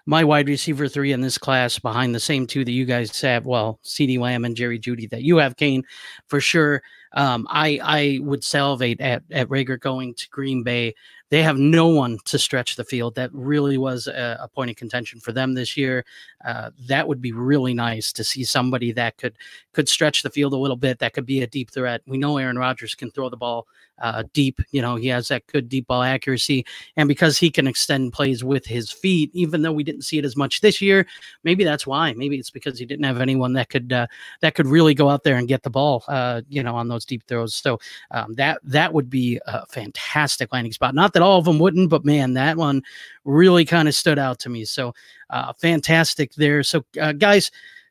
my 0.06 0.24
wide 0.24 0.48
receiver 0.48 0.88
three 0.88 1.12
in 1.12 1.20
this 1.20 1.38
class, 1.38 1.78
behind 1.78 2.14
the 2.14 2.20
same 2.20 2.46
two 2.46 2.64
that 2.64 2.72
you 2.72 2.84
guys 2.84 3.20
have. 3.20 3.46
Well, 3.46 3.78
CeeDee 3.84 4.18
Lamb 4.18 4.44
and 4.44 4.56
Jerry 4.56 4.78
Jeudy 4.78 5.08
that 5.10 5.22
you 5.22 5.36
have, 5.38 5.56
Kane, 5.56 5.84
for 6.28 6.40
sure. 6.40 6.82
Um, 7.14 7.46
I 7.50 7.80
I 7.82 8.18
would 8.22 8.44
salivate 8.44 9.00
at 9.00 9.22
at 9.30 9.48
Reagor 9.48 9.80
going 9.80 10.14
to 10.14 10.28
Green 10.30 10.62
Bay. 10.62 10.94
They 11.30 11.42
have 11.42 11.58
no 11.58 11.88
one 11.88 12.18
to 12.24 12.38
stretch 12.38 12.76
the 12.76 12.84
field. 12.84 13.14
That 13.14 13.30
really 13.32 13.78
was 13.78 14.06
a, 14.06 14.38
a 14.40 14.48
point 14.48 14.70
of 14.70 14.76
contention 14.76 15.20
for 15.20 15.32
them 15.32 15.54
this 15.54 15.76
year. 15.76 16.04
Uh, 16.44 16.70
that 16.86 17.06
would 17.06 17.20
be 17.20 17.32
really 17.32 17.74
nice 17.74 18.12
to 18.12 18.24
see 18.24 18.44
somebody 18.44 18.92
that 18.92 19.16
could 19.18 19.36
could 19.72 19.88
stretch 19.88 20.22
the 20.22 20.30
field 20.30 20.52
a 20.52 20.56
little 20.56 20.76
bit. 20.76 20.98
That 20.98 21.12
could 21.12 21.26
be 21.26 21.42
a 21.42 21.46
deep 21.46 21.70
threat. 21.70 22.02
We 22.06 22.18
know 22.18 22.38
Aaron 22.38 22.58
Rodgers 22.58 22.94
can 22.94 23.10
throw 23.10 23.28
the 23.28 23.36
ball 23.36 23.66
uh, 24.00 24.24
deep. 24.32 24.60
You 24.70 24.82
know, 24.82 24.96
he 24.96 25.08
has 25.08 25.28
that 25.28 25.46
good 25.46 25.68
deep 25.68 25.86
ball 25.86 26.02
accuracy. 26.02 26.64
And 26.96 27.08
because 27.08 27.38
he 27.38 27.50
can 27.50 27.66
extend 27.66 28.12
plays 28.12 28.44
with 28.44 28.64
his 28.66 28.90
feet, 28.90 29.30
even 29.34 29.62
though 29.62 29.72
we 29.72 29.84
didn't 29.84 30.02
see 30.02 30.18
it 30.18 30.24
as 30.24 30.36
much 30.36 30.60
this 30.60 30.80
year, 30.80 31.06
maybe 31.44 31.64
that's 31.64 31.86
why. 31.86 32.12
Maybe 32.14 32.36
it's 32.36 32.50
because 32.50 32.78
he 32.78 32.86
didn't 32.86 33.04
have 33.04 33.20
anyone 33.20 33.52
that 33.54 33.68
could 33.68 33.92
uh, 33.92 34.06
that 34.40 34.54
could 34.54 34.66
really 34.66 34.94
go 34.94 35.08
out 35.08 35.24
there 35.24 35.36
and 35.36 35.48
get 35.48 35.62
the 35.62 35.70
ball, 35.70 36.04
uh, 36.08 36.42
you 36.48 36.62
know, 36.62 36.76
on 36.76 36.88
those 36.88 37.04
deep 37.04 37.24
throws. 37.26 37.54
So 37.54 37.78
um, 38.10 38.34
that 38.34 38.60
that 38.64 38.92
would 38.92 39.10
be 39.10 39.40
a 39.46 39.66
fantastic 39.66 40.52
landing 40.52 40.72
spot. 40.72 40.94
Not 40.94 41.12
that 41.12 41.17
all 41.22 41.38
of 41.38 41.44
them 41.44 41.58
wouldn't, 41.58 41.90
but 41.90 42.04
man, 42.04 42.34
that 42.34 42.56
one 42.56 42.82
really 43.24 43.64
kind 43.64 43.88
of 43.88 43.94
stood 43.94 44.18
out 44.18 44.38
to 44.40 44.48
me. 44.48 44.64
So 44.64 44.94
uh, 45.30 45.52
fantastic 45.54 46.34
there. 46.34 46.62
So 46.62 46.84
uh, 47.00 47.12
guys 47.12 47.50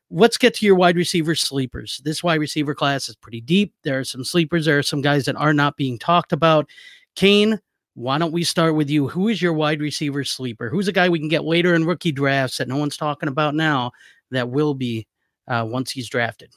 let's 0.09 0.37
get 0.37 0.53
to 0.55 0.65
your 0.65 0.75
wide 0.75 0.95
receiver 0.95 1.35
sleepers. 1.35 2.01
This 2.03 2.23
wide 2.23 2.39
receiver 2.39 2.73
class 2.73 3.09
is 3.09 3.15
pretty 3.15 3.41
deep. 3.41 3.73
There 3.83 3.99
are 3.99 4.03
some 4.03 4.23
sleepers. 4.23 4.65
There 4.65 4.77
are 4.77 4.83
some 4.83 5.01
guys 5.01 5.25
that 5.25 5.35
are 5.35 5.53
not 5.53 5.77
being 5.77 5.99
talked 5.99 6.31
about. 6.31 6.69
Kane, 7.15 7.59
why 7.95 8.17
don't 8.17 8.31
we 8.31 8.43
start 8.43 8.75
with 8.75 8.89
you? 8.89 9.07
Who 9.07 9.27
is 9.27 9.41
your 9.41 9.53
wide 9.53 9.81
receiver 9.81 10.23
sleeper? 10.23 10.69
Who's 10.69 10.87
a 10.87 10.93
guy 10.93 11.09
we 11.09 11.19
can 11.19 11.29
get 11.29 11.43
later 11.43 11.75
in 11.75 11.85
rookie 11.85 12.11
drafts 12.11 12.57
that 12.57 12.67
no 12.67 12.77
one's 12.77 12.97
talking 12.97 13.29
about 13.29 13.55
now 13.55 13.91
that 14.31 14.49
will 14.49 14.73
be 14.73 15.07
uh, 15.47 15.65
once 15.67 15.91
he's 15.91 16.09
drafted? 16.09 16.53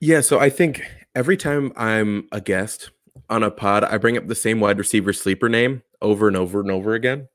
Yeah, 0.00 0.20
so 0.20 0.38
I 0.38 0.48
think 0.48 0.82
every 1.14 1.36
time 1.36 1.72
I'm 1.76 2.28
a 2.32 2.40
guest 2.40 2.90
on 3.28 3.42
a 3.42 3.50
pod, 3.50 3.84
I 3.84 3.98
bring 3.98 4.16
up 4.16 4.26
the 4.26 4.34
same 4.34 4.60
wide 4.60 4.78
receiver 4.78 5.12
sleeper 5.12 5.48
name 5.48 5.82
over 6.00 6.28
and 6.28 6.36
over 6.36 6.60
and 6.60 6.70
over 6.70 6.94
again. 6.94 7.28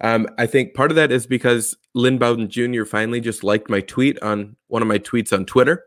Um, 0.00 0.28
I 0.38 0.46
think 0.46 0.74
part 0.74 0.90
of 0.90 0.94
that 0.96 1.10
is 1.10 1.26
because 1.26 1.76
Lynn 1.94 2.18
Bowden 2.18 2.48
Jr. 2.48 2.84
finally 2.84 3.20
just 3.20 3.42
liked 3.42 3.68
my 3.68 3.80
tweet 3.80 4.20
on 4.22 4.56
one 4.68 4.82
of 4.82 4.88
my 4.88 4.98
tweets 4.98 5.32
on 5.32 5.44
Twitter. 5.44 5.84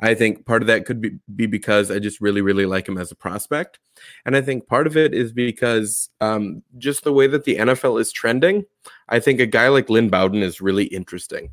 I 0.00 0.14
think 0.14 0.46
part 0.46 0.62
of 0.62 0.66
that 0.66 0.84
could 0.84 1.00
be, 1.00 1.12
be 1.34 1.46
because 1.46 1.90
I 1.90 2.00
just 2.00 2.20
really, 2.20 2.40
really 2.40 2.66
like 2.66 2.88
him 2.88 2.98
as 2.98 3.12
a 3.12 3.16
prospect. 3.16 3.78
And 4.26 4.36
I 4.36 4.40
think 4.40 4.66
part 4.66 4.88
of 4.88 4.96
it 4.96 5.14
is 5.14 5.32
because 5.32 6.10
um, 6.20 6.62
just 6.76 7.04
the 7.04 7.12
way 7.12 7.28
that 7.28 7.44
the 7.44 7.56
NFL 7.56 8.00
is 8.00 8.10
trending, 8.10 8.64
I 9.08 9.20
think 9.20 9.38
a 9.38 9.46
guy 9.46 9.68
like 9.68 9.88
Lynn 9.88 10.08
Bowden 10.08 10.42
is 10.42 10.60
really 10.60 10.86
interesting. 10.86 11.50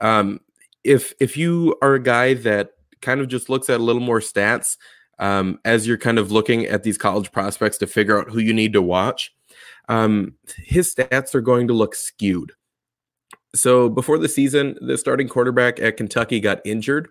Um, 0.00 0.40
if 0.82 1.12
if 1.20 1.36
you 1.36 1.76
are 1.80 1.94
a 1.94 2.02
guy 2.02 2.34
that 2.34 2.70
kind 3.02 3.20
of 3.20 3.28
just 3.28 3.48
looks 3.48 3.70
at 3.70 3.80
a 3.80 3.82
little 3.82 4.02
more 4.02 4.20
stats 4.20 4.76
um, 5.18 5.58
as 5.64 5.86
you're 5.86 5.98
kind 5.98 6.18
of 6.18 6.30
looking 6.30 6.66
at 6.66 6.82
these 6.82 6.98
college 6.98 7.32
prospects 7.32 7.78
to 7.78 7.86
figure 7.86 8.18
out 8.18 8.30
who 8.30 8.38
you 8.38 8.52
need 8.52 8.72
to 8.72 8.82
watch, 8.82 9.34
um, 9.88 10.34
his 10.58 10.94
stats 10.94 11.34
are 11.34 11.40
going 11.40 11.68
to 11.68 11.74
look 11.74 11.94
skewed. 11.94 12.52
So 13.54 13.88
before 13.88 14.18
the 14.18 14.28
season, 14.28 14.76
the 14.80 14.98
starting 14.98 15.28
quarterback 15.28 15.80
at 15.80 15.96
Kentucky 15.96 16.40
got 16.40 16.60
injured. 16.64 17.08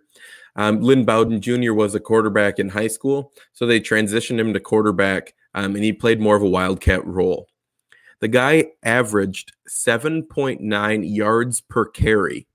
Um, 0.56 0.82
Lynn 0.82 1.04
Bowden 1.04 1.42
Jr. 1.42 1.74
was 1.74 1.96
a 1.96 2.00
quarterback 2.00 2.60
in 2.60 2.70
high 2.70 2.88
school, 2.88 3.34
so 3.54 3.66
they 3.66 3.80
transitioned 3.80 4.40
him 4.40 4.54
to 4.54 4.60
quarterback, 4.60 5.34
um, 5.54 5.76
and 5.76 5.84
he 5.84 5.92
played 5.92 6.22
more 6.22 6.36
of 6.36 6.42
a 6.42 6.50
wildcat 6.50 7.06
role. 7.06 7.48
The 8.22 8.28
guy 8.30 8.68
averaged 8.82 9.52
7.9 9.68 11.16
yards 11.16 11.62
per 11.62 11.86
carry. 11.86 12.48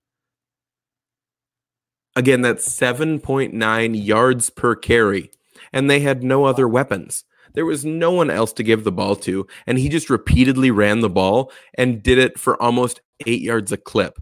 Again, 2.17 2.41
that's 2.41 2.69
7.9 2.69 4.07
yards 4.07 4.51
per 4.51 4.75
carry, 4.75 5.31
and 5.73 5.89
they 5.89 6.01
had 6.01 6.23
no 6.23 6.45
other 6.45 6.68
weapons. 6.68 7.25
There 7.55 7.66
was 7.66 7.85
no 7.85 8.11
one 8.12 8.31
else 8.31 8.53
to 8.55 8.62
give 8.62 8.85
the 8.85 8.93
ball 8.93 9.16
to, 9.16 9.47
and 9.66 9.79
he 9.79 9.89
just 9.89 10.11
repeatedly 10.11 10.71
ran 10.71 11.01
the 11.01 11.11
ball 11.11 11.53
and 11.75 12.03
did 12.03 12.18
it 12.18 12.39
for 12.39 12.61
almost 12.62 13.01
eight 13.27 13.43
yards 13.43 13.73
a 13.73 13.77
clip. 13.77 14.18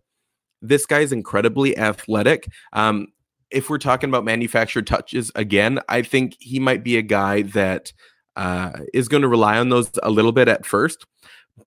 This 0.62 0.86
guy's 0.86 1.12
incredibly 1.12 1.76
athletic. 1.76 2.48
Um, 2.72 3.08
if 3.50 3.70
we're 3.70 3.78
talking 3.78 4.10
about 4.10 4.24
manufactured 4.24 4.86
touches 4.86 5.30
again, 5.34 5.80
I 5.88 6.02
think 6.02 6.36
he 6.40 6.58
might 6.58 6.82
be 6.82 6.96
a 6.96 7.02
guy 7.02 7.42
that 7.42 7.92
uh, 8.36 8.72
is 8.92 9.08
going 9.08 9.22
to 9.22 9.28
rely 9.28 9.58
on 9.58 9.68
those 9.68 9.90
a 10.02 10.10
little 10.10 10.32
bit 10.32 10.48
at 10.48 10.66
first. 10.66 11.06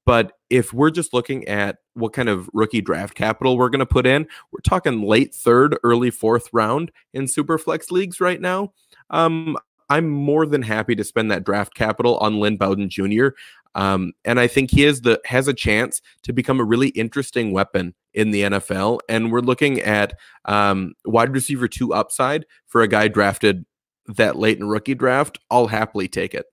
But 0.05 0.33
if 0.49 0.73
we're 0.73 0.91
just 0.91 1.13
looking 1.13 1.47
at 1.47 1.77
what 1.93 2.13
kind 2.13 2.29
of 2.29 2.49
rookie 2.53 2.81
draft 2.81 3.13
capital 3.13 3.57
we're 3.57 3.69
going 3.69 3.79
to 3.79 3.85
put 3.85 4.05
in, 4.07 4.25
we're 4.51 4.61
talking 4.61 5.01
late 5.01 5.35
third, 5.35 5.77
early 5.83 6.11
fourth 6.11 6.49
round 6.53 6.91
in 7.13 7.27
super 7.27 7.57
flex 7.57 7.91
leagues 7.91 8.21
right 8.21 8.39
now. 8.39 8.73
um, 9.09 9.57
I'm 9.91 10.09
more 10.09 10.45
than 10.45 10.61
happy 10.61 10.95
to 10.95 11.03
spend 11.03 11.29
that 11.31 11.43
draft 11.43 11.75
capital 11.75 12.17
on 12.19 12.39
Lynn 12.39 12.55
Bowden 12.55 12.89
Jr. 12.89 13.27
Um, 13.75 14.13
and 14.23 14.39
I 14.39 14.47
think 14.47 14.71
he 14.71 14.85
is 14.85 15.01
the 15.01 15.19
has 15.25 15.49
a 15.49 15.53
chance 15.53 16.01
to 16.23 16.31
become 16.31 16.61
a 16.61 16.63
really 16.63 16.89
interesting 16.89 17.51
weapon 17.51 17.93
in 18.13 18.31
the 18.31 18.43
NFL. 18.43 18.99
And 19.09 19.33
we're 19.33 19.41
looking 19.41 19.81
at 19.81 20.13
um, 20.45 20.93
wide 21.03 21.33
receiver 21.33 21.67
two 21.67 21.93
upside 21.93 22.45
for 22.67 22.81
a 22.81 22.87
guy 22.87 23.09
drafted 23.09 23.65
that 24.07 24.37
late 24.37 24.57
in 24.57 24.69
rookie 24.69 24.95
draft. 24.95 25.39
I'll 25.49 25.67
happily 25.67 26.07
take 26.07 26.33
it. 26.33 26.45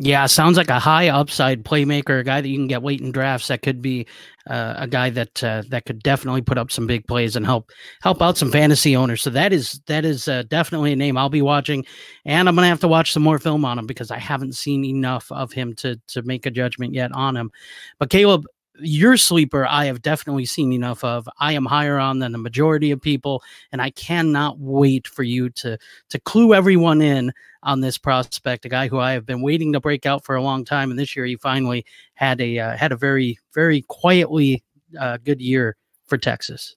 Yeah, 0.00 0.26
sounds 0.26 0.56
like 0.56 0.68
a 0.70 0.78
high 0.78 1.08
upside 1.08 1.64
playmaker, 1.64 2.20
a 2.20 2.22
guy 2.22 2.40
that 2.40 2.48
you 2.48 2.56
can 2.56 2.68
get 2.68 2.84
late 2.84 3.00
in 3.00 3.10
drafts. 3.10 3.48
That 3.48 3.62
could 3.62 3.82
be 3.82 4.06
uh, 4.48 4.74
a 4.76 4.86
guy 4.86 5.10
that 5.10 5.42
uh, 5.42 5.64
that 5.70 5.86
could 5.86 6.04
definitely 6.04 6.40
put 6.40 6.56
up 6.56 6.70
some 6.70 6.86
big 6.86 7.04
plays 7.08 7.34
and 7.34 7.44
help 7.44 7.72
help 8.00 8.22
out 8.22 8.38
some 8.38 8.52
fantasy 8.52 8.94
owners. 8.94 9.22
So 9.22 9.30
that 9.30 9.52
is 9.52 9.80
that 9.86 10.04
is 10.04 10.28
uh, 10.28 10.44
definitely 10.44 10.92
a 10.92 10.96
name 10.96 11.16
I'll 11.18 11.28
be 11.30 11.42
watching, 11.42 11.84
and 12.24 12.48
I'm 12.48 12.54
gonna 12.54 12.68
have 12.68 12.78
to 12.80 12.88
watch 12.88 13.12
some 13.12 13.24
more 13.24 13.40
film 13.40 13.64
on 13.64 13.76
him 13.76 13.86
because 13.86 14.12
I 14.12 14.18
haven't 14.18 14.54
seen 14.54 14.84
enough 14.84 15.32
of 15.32 15.52
him 15.52 15.74
to 15.76 16.00
to 16.08 16.22
make 16.22 16.46
a 16.46 16.52
judgment 16.52 16.94
yet 16.94 17.10
on 17.10 17.36
him. 17.36 17.50
But 17.98 18.10
Caleb, 18.10 18.46
your 18.80 19.16
sleeper, 19.16 19.66
I 19.66 19.86
have 19.86 20.02
definitely 20.02 20.46
seen 20.46 20.72
enough 20.72 21.02
of. 21.04 21.28
I 21.38 21.52
am 21.52 21.64
higher 21.64 21.98
on 21.98 22.18
than 22.18 22.32
the 22.32 22.38
majority 22.38 22.90
of 22.90 23.00
people, 23.00 23.42
and 23.72 23.82
I 23.82 23.90
cannot 23.90 24.58
wait 24.58 25.06
for 25.06 25.22
you 25.22 25.50
to 25.50 25.78
to 26.10 26.20
clue 26.20 26.54
everyone 26.54 27.02
in 27.02 27.32
on 27.62 27.80
this 27.80 27.98
prospect, 27.98 28.64
a 28.64 28.68
guy 28.68 28.88
who 28.88 28.98
I 28.98 29.12
have 29.12 29.26
been 29.26 29.42
waiting 29.42 29.72
to 29.72 29.80
break 29.80 30.06
out 30.06 30.24
for 30.24 30.36
a 30.36 30.42
long 30.42 30.64
time, 30.64 30.90
and 30.90 30.98
this 30.98 31.16
year 31.16 31.26
he 31.26 31.36
finally 31.36 31.84
had 32.14 32.40
a 32.40 32.58
uh, 32.58 32.76
had 32.76 32.92
a 32.92 32.96
very 32.96 33.38
very 33.54 33.82
quietly 33.82 34.62
uh, 34.98 35.18
good 35.24 35.40
year 35.40 35.76
for 36.06 36.18
Texas. 36.18 36.76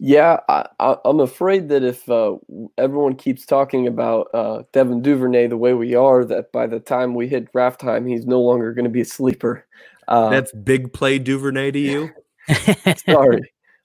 Yeah, 0.00 0.40
I, 0.48 0.66
am 1.04 1.20
afraid 1.20 1.68
that 1.68 1.84
if 1.84 2.08
uh, 2.10 2.36
everyone 2.76 3.14
keeps 3.14 3.46
talking 3.46 3.86
about 3.86 4.28
uh, 4.34 4.64
Devin 4.72 5.02
Duvernay 5.02 5.46
the 5.46 5.56
way 5.56 5.72
we 5.72 5.94
are, 5.94 6.24
that 6.24 6.50
by 6.50 6.66
the 6.66 6.80
time 6.80 7.14
we 7.14 7.28
hit 7.28 7.52
draft 7.52 7.80
time, 7.80 8.04
he's 8.04 8.26
no 8.26 8.40
longer 8.40 8.74
going 8.74 8.86
to 8.86 8.90
be 8.90 9.02
a 9.02 9.04
sleeper. 9.04 9.64
Uh, 10.08 10.30
That's 10.30 10.52
big 10.52 10.92
play 10.92 11.18
Duvernay 11.18 11.70
to 11.72 11.78
you. 11.78 12.10
sorry, 13.06 13.40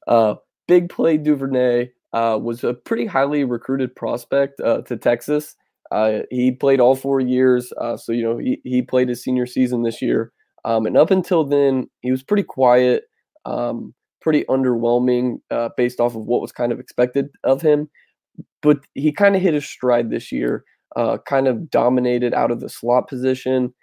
uh, 0.08 0.36
big 0.68 0.90
play 0.90 1.18
Duvernay 1.18 1.90
uh, 2.14 2.40
was 2.42 2.64
a 2.64 2.74
pretty 2.74 3.06
highly 3.06 3.44
recruited 3.44 3.96
prospect 3.96 4.60
uh, 4.60 4.82
to 4.84 4.98
Texas. 4.98 5.56
Uh, 5.92 6.20
he 6.30 6.52
played 6.52 6.80
all 6.80 6.96
four 6.96 7.20
years, 7.20 7.74
uh, 7.80 7.98
so 7.98 8.12
you 8.12 8.24
know 8.24 8.38
he, 8.38 8.62
he 8.64 8.82
played 8.82 9.10
his 9.10 9.24
senior 9.24 9.46
season 9.46 9.84
this 9.84 10.02
year, 10.02 10.32
um, 10.66 10.86
and 10.86 10.98
up 10.98 11.12
until 11.12 11.44
then 11.44 11.90
he 12.02 12.12
was 12.12 12.22
pretty 12.22 12.44
quiet, 12.44 13.04
um, 13.46 13.94
pretty 14.22 14.44
underwhelming 14.46 15.40
uh, 15.50 15.70
based 15.78 16.00
off 16.00 16.16
of 16.16 16.26
what 16.26 16.42
was 16.42 16.52
kind 16.52 16.72
of 16.72 16.80
expected 16.80 17.30
of 17.44 17.62
him. 17.62 17.90
But 18.62 18.80
he 18.94 19.12
kind 19.12 19.36
of 19.36 19.42
hit 19.42 19.54
his 19.56 19.66
stride 19.66 20.12
this 20.12 20.32
year, 20.32 20.64
uh, 20.96 21.18
kind 21.28 21.48
of 21.48 21.70
dominated 21.72 22.34
out 22.34 22.52
of 22.52 22.60
the 22.60 22.70
slot 22.70 23.08
position. 23.08 23.74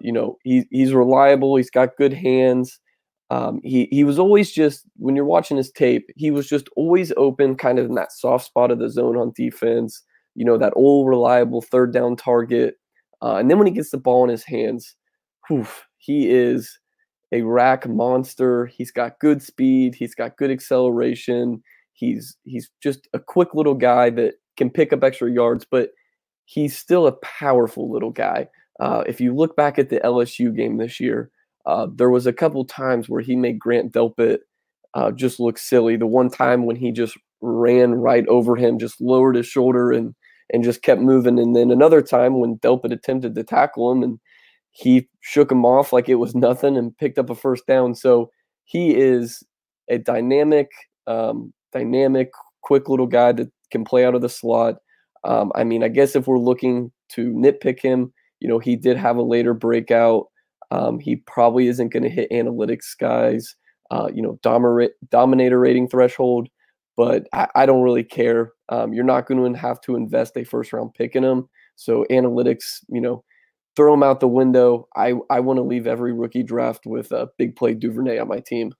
You 0.00 0.12
know 0.12 0.38
he, 0.42 0.66
he's 0.70 0.92
reliable, 0.92 1.56
he's 1.56 1.70
got 1.70 1.96
good 1.96 2.12
hands. 2.12 2.78
Um, 3.30 3.60
he 3.62 3.88
he 3.90 4.04
was 4.04 4.18
always 4.18 4.52
just 4.52 4.82
when 4.96 5.16
you're 5.16 5.24
watching 5.24 5.56
his 5.56 5.70
tape, 5.70 6.10
he 6.16 6.30
was 6.30 6.48
just 6.48 6.68
always 6.76 7.12
open, 7.16 7.56
kind 7.56 7.78
of 7.78 7.86
in 7.86 7.94
that 7.94 8.12
soft 8.12 8.46
spot 8.46 8.70
of 8.70 8.78
the 8.78 8.90
zone 8.90 9.16
on 9.16 9.32
defense. 9.34 10.02
You 10.34 10.44
know 10.44 10.58
that 10.58 10.72
old 10.76 11.08
reliable 11.08 11.62
third 11.62 11.92
down 11.92 12.16
target. 12.16 12.74
Uh, 13.22 13.36
and 13.36 13.50
then 13.50 13.58
when 13.58 13.66
he 13.68 13.72
gets 13.72 13.90
the 13.90 13.98
ball 13.98 14.24
in 14.24 14.30
his 14.30 14.44
hands, 14.44 14.96
whew, 15.48 15.66
he 15.98 16.28
is 16.28 16.78
a 17.30 17.42
rack 17.42 17.88
monster. 17.88 18.66
He's 18.66 18.90
got 18.90 19.18
good 19.20 19.42
speed. 19.42 19.94
He's 19.94 20.14
got 20.14 20.36
good 20.36 20.50
acceleration. 20.50 21.62
He's 21.94 22.36
he's 22.44 22.70
just 22.82 23.08
a 23.14 23.18
quick 23.18 23.54
little 23.54 23.74
guy 23.74 24.10
that 24.10 24.34
can 24.56 24.70
pick 24.70 24.92
up 24.92 25.02
extra 25.02 25.30
yards, 25.30 25.64
but 25.68 25.90
he's 26.44 26.76
still 26.76 27.06
a 27.06 27.12
powerful 27.22 27.90
little 27.90 28.10
guy. 28.10 28.48
Uh, 28.82 29.04
if 29.06 29.20
you 29.20 29.32
look 29.32 29.54
back 29.54 29.78
at 29.78 29.90
the 29.90 30.00
LSU 30.00 30.54
game 30.54 30.76
this 30.76 30.98
year, 30.98 31.30
uh, 31.66 31.86
there 31.94 32.10
was 32.10 32.26
a 32.26 32.32
couple 32.32 32.64
times 32.64 33.08
where 33.08 33.20
he 33.20 33.36
made 33.36 33.56
Grant 33.56 33.92
Delpit 33.92 34.38
uh, 34.94 35.12
just 35.12 35.38
look 35.38 35.56
silly. 35.56 35.96
The 35.96 36.08
one 36.08 36.28
time 36.28 36.66
when 36.66 36.74
he 36.74 36.90
just 36.90 37.16
ran 37.40 37.94
right 37.94 38.26
over 38.26 38.56
him, 38.56 38.80
just 38.80 39.00
lowered 39.00 39.36
his 39.36 39.46
shoulder 39.46 39.92
and 39.92 40.16
and 40.52 40.64
just 40.64 40.82
kept 40.82 41.00
moving. 41.00 41.38
And 41.38 41.54
then 41.54 41.70
another 41.70 42.02
time 42.02 42.40
when 42.40 42.58
Delpit 42.58 42.92
attempted 42.92 43.36
to 43.36 43.44
tackle 43.44 43.92
him 43.92 44.02
and 44.02 44.18
he 44.72 45.08
shook 45.20 45.52
him 45.52 45.64
off 45.64 45.92
like 45.92 46.08
it 46.08 46.16
was 46.16 46.34
nothing 46.48 46.76
and 46.76 46.98
picked 46.98 47.18
up 47.18 47.30
a 47.30 47.36
first 47.36 47.68
down. 47.68 47.94
So 47.94 48.32
he 48.64 48.96
is 48.96 49.44
a 49.88 49.98
dynamic, 49.98 50.72
um, 51.06 51.52
dynamic, 51.72 52.32
quick 52.62 52.88
little 52.88 53.06
guy 53.06 53.30
that 53.30 53.48
can 53.70 53.84
play 53.84 54.04
out 54.04 54.16
of 54.16 54.22
the 54.22 54.28
slot. 54.28 54.78
Um, 55.22 55.52
I 55.54 55.62
mean, 55.62 55.84
I 55.84 55.88
guess 55.88 56.16
if 56.16 56.26
we're 56.26 56.38
looking 56.38 56.90
to 57.10 57.30
nitpick 57.32 57.78
him, 57.78 58.12
you 58.42 58.48
know, 58.48 58.58
he 58.58 58.74
did 58.74 58.96
have 58.96 59.16
a 59.16 59.22
later 59.22 59.54
breakout. 59.54 60.26
Um, 60.72 60.98
he 60.98 61.16
probably 61.16 61.68
isn't 61.68 61.92
going 61.92 62.02
to 62.02 62.08
hit 62.08 62.30
analytics 62.32 62.98
guys, 62.98 63.54
uh, 63.92 64.08
you 64.12 64.20
know, 64.20 64.38
dominate, 64.42 64.92
dominator 65.10 65.60
rating 65.60 65.88
threshold, 65.88 66.48
but 66.96 67.28
I, 67.32 67.46
I 67.54 67.66
don't 67.66 67.82
really 67.82 68.02
care. 68.02 68.50
Um, 68.68 68.92
you're 68.92 69.04
not 69.04 69.26
going 69.26 69.52
to 69.52 69.58
have 69.58 69.80
to 69.82 69.94
invest 69.94 70.36
a 70.36 70.44
first 70.44 70.72
round 70.72 70.92
pick 70.94 71.14
in 71.14 71.22
him. 71.22 71.48
So 71.76 72.04
analytics, 72.10 72.80
you 72.88 73.00
know, 73.00 73.22
throw 73.76 73.94
him 73.94 74.02
out 74.02 74.18
the 74.18 74.26
window. 74.26 74.88
I, 74.96 75.14
I 75.30 75.38
want 75.38 75.58
to 75.58 75.62
leave 75.62 75.86
every 75.86 76.12
rookie 76.12 76.42
draft 76.42 76.84
with 76.84 77.12
a 77.12 77.28
big 77.38 77.54
play 77.54 77.74
Duvernay 77.74 78.18
on 78.18 78.26
my 78.26 78.40
team. 78.40 78.72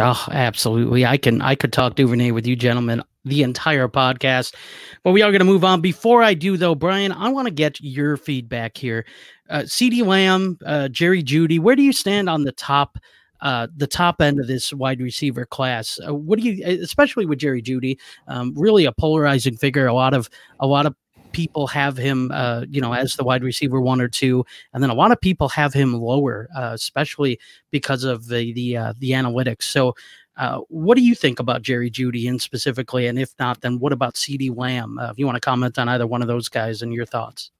Oh, 0.00 0.26
absolutely. 0.30 1.04
I 1.04 1.16
can 1.16 1.42
I 1.42 1.54
could 1.54 1.72
talk 1.72 1.96
Duvernay 1.96 2.30
with 2.30 2.46
you 2.46 2.54
gentlemen 2.56 3.02
the 3.24 3.42
entire 3.42 3.88
podcast. 3.88 4.54
But 5.02 5.12
we 5.12 5.22
are 5.22 5.30
going 5.30 5.40
to 5.40 5.44
move 5.44 5.64
on. 5.64 5.80
Before 5.80 6.22
I 6.22 6.34
do 6.34 6.56
though, 6.56 6.74
Brian, 6.74 7.12
I 7.12 7.28
want 7.30 7.46
to 7.46 7.54
get 7.54 7.80
your 7.80 8.16
feedback 8.16 8.76
here. 8.76 9.04
Uh, 9.50 9.60
CeeDee 9.60 10.04
Lamb, 10.04 10.58
uh, 10.64 10.88
Jerry 10.88 11.22
Jeudy, 11.22 11.58
where 11.58 11.74
do 11.74 11.82
you 11.82 11.92
stand 11.92 12.28
on 12.28 12.44
the 12.44 12.52
top 12.52 12.98
uh, 13.40 13.68
the 13.76 13.86
top 13.86 14.20
end 14.20 14.40
of 14.40 14.46
this 14.46 14.72
wide 14.72 15.00
receiver 15.00 15.46
class. 15.46 16.00
Uh, 16.06 16.14
what 16.14 16.40
do 16.40 16.44
you, 16.44 16.82
especially 16.82 17.24
with 17.24 17.38
Jerry 17.38 17.62
Jeudy, 17.62 17.96
um, 18.26 18.52
really 18.56 18.84
a 18.84 18.92
polarizing 18.92 19.56
figure. 19.56 19.86
A 19.86 19.94
lot 19.94 20.12
of 20.12 20.28
a 20.58 20.66
lot 20.66 20.86
of 20.86 20.96
people 21.32 21.66
have 21.66 21.96
him, 21.96 22.30
uh, 22.32 22.64
you 22.68 22.80
know, 22.80 22.92
as 22.92 23.16
the 23.16 23.24
wide 23.24 23.42
receiver 23.42 23.80
one 23.80 24.00
or 24.00 24.08
two, 24.08 24.44
and 24.72 24.82
then 24.82 24.90
a 24.90 24.94
lot 24.94 25.12
of 25.12 25.20
people 25.20 25.48
have 25.48 25.72
him 25.72 25.94
lower, 25.94 26.48
uh, 26.56 26.70
especially 26.74 27.38
because 27.70 28.04
of 28.04 28.28
the 28.28 28.52
the 28.52 28.76
uh, 28.76 28.92
the 28.98 29.12
analytics. 29.12 29.62
So, 29.62 29.94
uh, 30.36 30.60
what 30.68 30.96
do 30.96 31.02
you 31.02 31.14
think 31.14 31.40
about 31.40 31.62
Jerry 31.62 31.90
Jeudy, 31.90 32.26
in 32.26 32.38
specifically? 32.38 33.06
And 33.06 33.18
if 33.18 33.34
not, 33.38 33.60
then 33.60 33.78
what 33.78 33.92
about 33.92 34.14
CeeDee 34.14 34.56
Lamb? 34.56 34.98
Uh, 34.98 35.10
if 35.10 35.18
you 35.18 35.26
want 35.26 35.36
to 35.36 35.40
comment 35.40 35.78
on 35.78 35.88
either 35.88 36.06
one 36.06 36.22
of 36.22 36.28
those 36.28 36.48
guys 36.48 36.82
and 36.82 36.92
your 36.92 37.06
thoughts. 37.06 37.50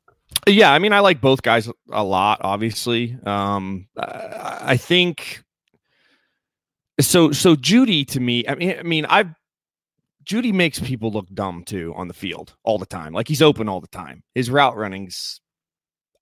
Yeah, 0.46 0.72
I 0.72 0.78
mean, 0.78 0.92
I 0.92 1.00
like 1.00 1.20
both 1.20 1.42
guys 1.42 1.70
a 1.90 2.04
lot. 2.04 2.40
Obviously, 2.42 3.16
um, 3.24 3.88
I 3.96 4.76
think 4.76 5.42
so. 7.00 7.32
So 7.32 7.56
Jeudy, 7.56 8.06
to 8.08 8.20
me, 8.20 8.46
I 8.46 8.54
mean, 8.54 8.76
I 8.78 8.82
mean, 8.82 9.06
I've 9.06 9.34
Jeudy 10.28 10.52
makes 10.52 10.78
people 10.78 11.10
look 11.10 11.26
dumb 11.32 11.64
too 11.64 11.94
on 11.96 12.06
the 12.06 12.14
field 12.14 12.54
all 12.62 12.78
the 12.78 12.86
time. 12.86 13.12
Like 13.14 13.26
he's 13.26 13.42
open 13.42 13.68
all 13.68 13.80
the 13.80 13.88
time. 13.88 14.22
His 14.34 14.50
route 14.50 14.76
runnings, 14.76 15.40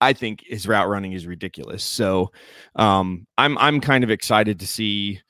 I 0.00 0.12
think 0.12 0.44
his 0.46 0.68
route 0.68 0.88
running 0.88 1.12
is 1.12 1.26
ridiculous. 1.26 1.82
So 1.82 2.30
um, 2.76 3.26
I'm 3.36 3.58
I'm 3.58 3.80
kind 3.80 4.04
of 4.04 4.10
excited 4.10 4.60
to 4.60 4.66
see 4.66 5.20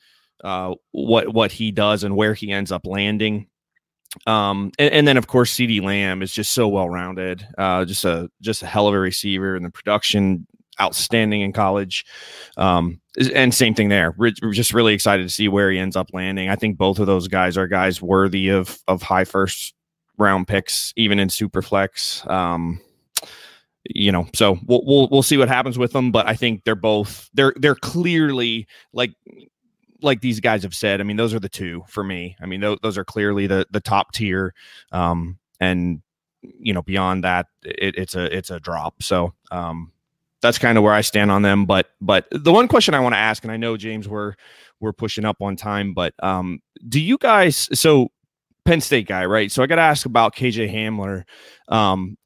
uh, 0.45 0.75
what 0.93 1.33
what 1.33 1.53
he 1.53 1.73
does 1.73 2.05
and 2.05 2.17
where 2.17 2.35
he 2.35 2.53
ends 2.53 2.71
up 2.71 2.87
landing. 2.87 3.49
Um, 4.27 4.73
and, 4.79 4.93
and 4.93 5.09
then 5.09 5.17
of 5.17 5.27
course 5.27 5.55
CeeDee 5.55 5.83
Lamb 5.83 6.23
is 6.23 6.33
just 6.33 6.53
so 6.53 6.69
well 6.69 6.89
rounded, 6.89 7.47
uh, 7.57 7.87
just 7.87 8.05
a 8.05 8.29
just 8.43 8.63
a 8.63 8.67
hell 8.67 8.89
of 8.89 8.95
a 8.95 8.99
receiver, 8.99 9.57
and 9.57 9.65
the 9.65 9.71
production 9.71 10.47
outstanding 10.81 11.41
in 11.41 11.53
college. 11.53 12.05
Um, 12.57 13.01
and 13.35 13.55
same 13.55 13.75
thing 13.75 13.89
there. 13.89 14.15
We're, 14.17 14.33
just 14.53 14.75
really 14.75 14.95
excited 14.95 15.23
to 15.23 15.33
see 15.33 15.49
where 15.49 15.71
he 15.71 15.79
ends 15.79 15.97
up 15.97 16.11
landing. 16.13 16.49
I 16.49 16.57
think 16.57 16.77
both 16.77 16.99
of 16.99 17.07
those 17.07 17.29
guys 17.29 17.57
are 17.57 17.67
guys 17.67 18.03
worthy 18.03 18.49
of 18.49 18.79
of 18.89 19.03
high 19.03 19.25
first 19.25 19.75
round 20.19 20.49
picks, 20.49 20.93
even 20.97 21.19
in 21.19 21.29
superflex. 21.29 22.29
Um, 22.31 22.81
you 23.85 24.11
know, 24.11 24.27
so 24.35 24.59
we'll, 24.67 24.83
we'll 24.85 25.09
we'll 25.09 25.23
see 25.23 25.37
what 25.37 25.49
happens 25.49 25.79
with 25.79 25.93
them. 25.93 26.13
But 26.13 26.27
I 26.27 26.35
think 26.35 26.65
they're 26.65 26.75
both 26.75 27.31
they're 27.35 27.55
they're 27.57 27.75
clearly 27.75 28.67
like 28.93 29.15
like 30.03 30.21
these 30.21 30.41
guys 30.41 30.63
have 30.63 30.75
said. 30.75 31.01
I 31.01 31.05
mean, 31.05 31.17
those 31.17 31.35
are 31.35 31.41
the 31.41 31.49
two 31.49 31.85
for 31.89 32.05
me. 32.05 32.37
I 32.41 32.47
mean, 32.47 32.61
those, 32.61 32.79
those 32.83 32.99
are 32.99 33.05
clearly 33.05 33.47
the 33.47 33.67
the 33.71 33.81
top 33.81 34.13
tier. 34.13 34.55
Um, 34.93 35.39
and 35.61 36.03
you 36.43 36.73
know, 36.73 36.83
beyond 36.83 37.25
that, 37.25 37.47
it, 37.65 37.97
it's 37.97 38.15
a 38.15 38.37
it's 38.37 38.51
a 38.51 38.61
drop. 38.61 39.03
So 39.03 39.35
um, 39.51 39.93
that's 40.43 40.59
kind 40.59 40.79
of 40.79 40.85
where 40.85 40.93
I 40.93 41.01
stand 41.01 41.31
on 41.31 41.43
them. 41.43 41.67
But 41.67 41.89
but 42.01 42.27
the 42.31 42.53
one 42.53 42.69
question 42.69 42.95
I 42.95 43.01
want 43.01 43.15
to 43.15 43.19
ask, 43.19 43.43
and 43.43 43.53
I 43.53 43.57
know 43.57 43.77
James, 43.77 44.09
we're 44.09 44.35
we're 44.81 44.93
pushing 44.93 45.25
up 45.25 45.41
on 45.41 45.57
time, 45.57 45.95
but 45.95 46.15
um, 46.23 46.61
do 46.89 47.01
you 47.01 47.19
guys 47.19 47.69
so 47.79 48.11
Penn 48.65 48.81
State 48.81 49.07
guy, 49.07 49.25
right? 49.25 49.51
So 49.51 49.63
I 49.63 49.67
got 49.67 49.77
to 49.77 49.83
ask 49.83 50.07
about 50.07 50.35
KJ 50.35 50.73
Hamler. 50.73 51.25
Um, 51.69 52.17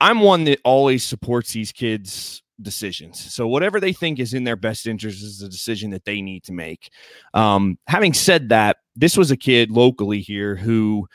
I'm 0.00 0.20
one 0.20 0.44
that 0.44 0.60
always 0.64 1.04
supports 1.04 1.52
these 1.52 1.72
kids' 1.72 2.42
decisions. 2.60 3.32
So 3.32 3.46
whatever 3.46 3.80
they 3.80 3.92
think 3.92 4.18
is 4.18 4.34
in 4.34 4.44
their 4.44 4.56
best 4.56 4.86
interest 4.86 5.22
is 5.22 5.42
a 5.42 5.48
decision 5.48 5.90
that 5.90 6.04
they 6.04 6.20
need 6.20 6.44
to 6.44 6.52
make. 6.52 6.90
Um, 7.32 7.78
having 7.86 8.14
said 8.14 8.48
that, 8.48 8.78
this 8.96 9.16
was 9.16 9.30
a 9.30 9.36
kid 9.36 9.70
locally 9.70 10.20
here 10.20 10.56
who 10.56 11.06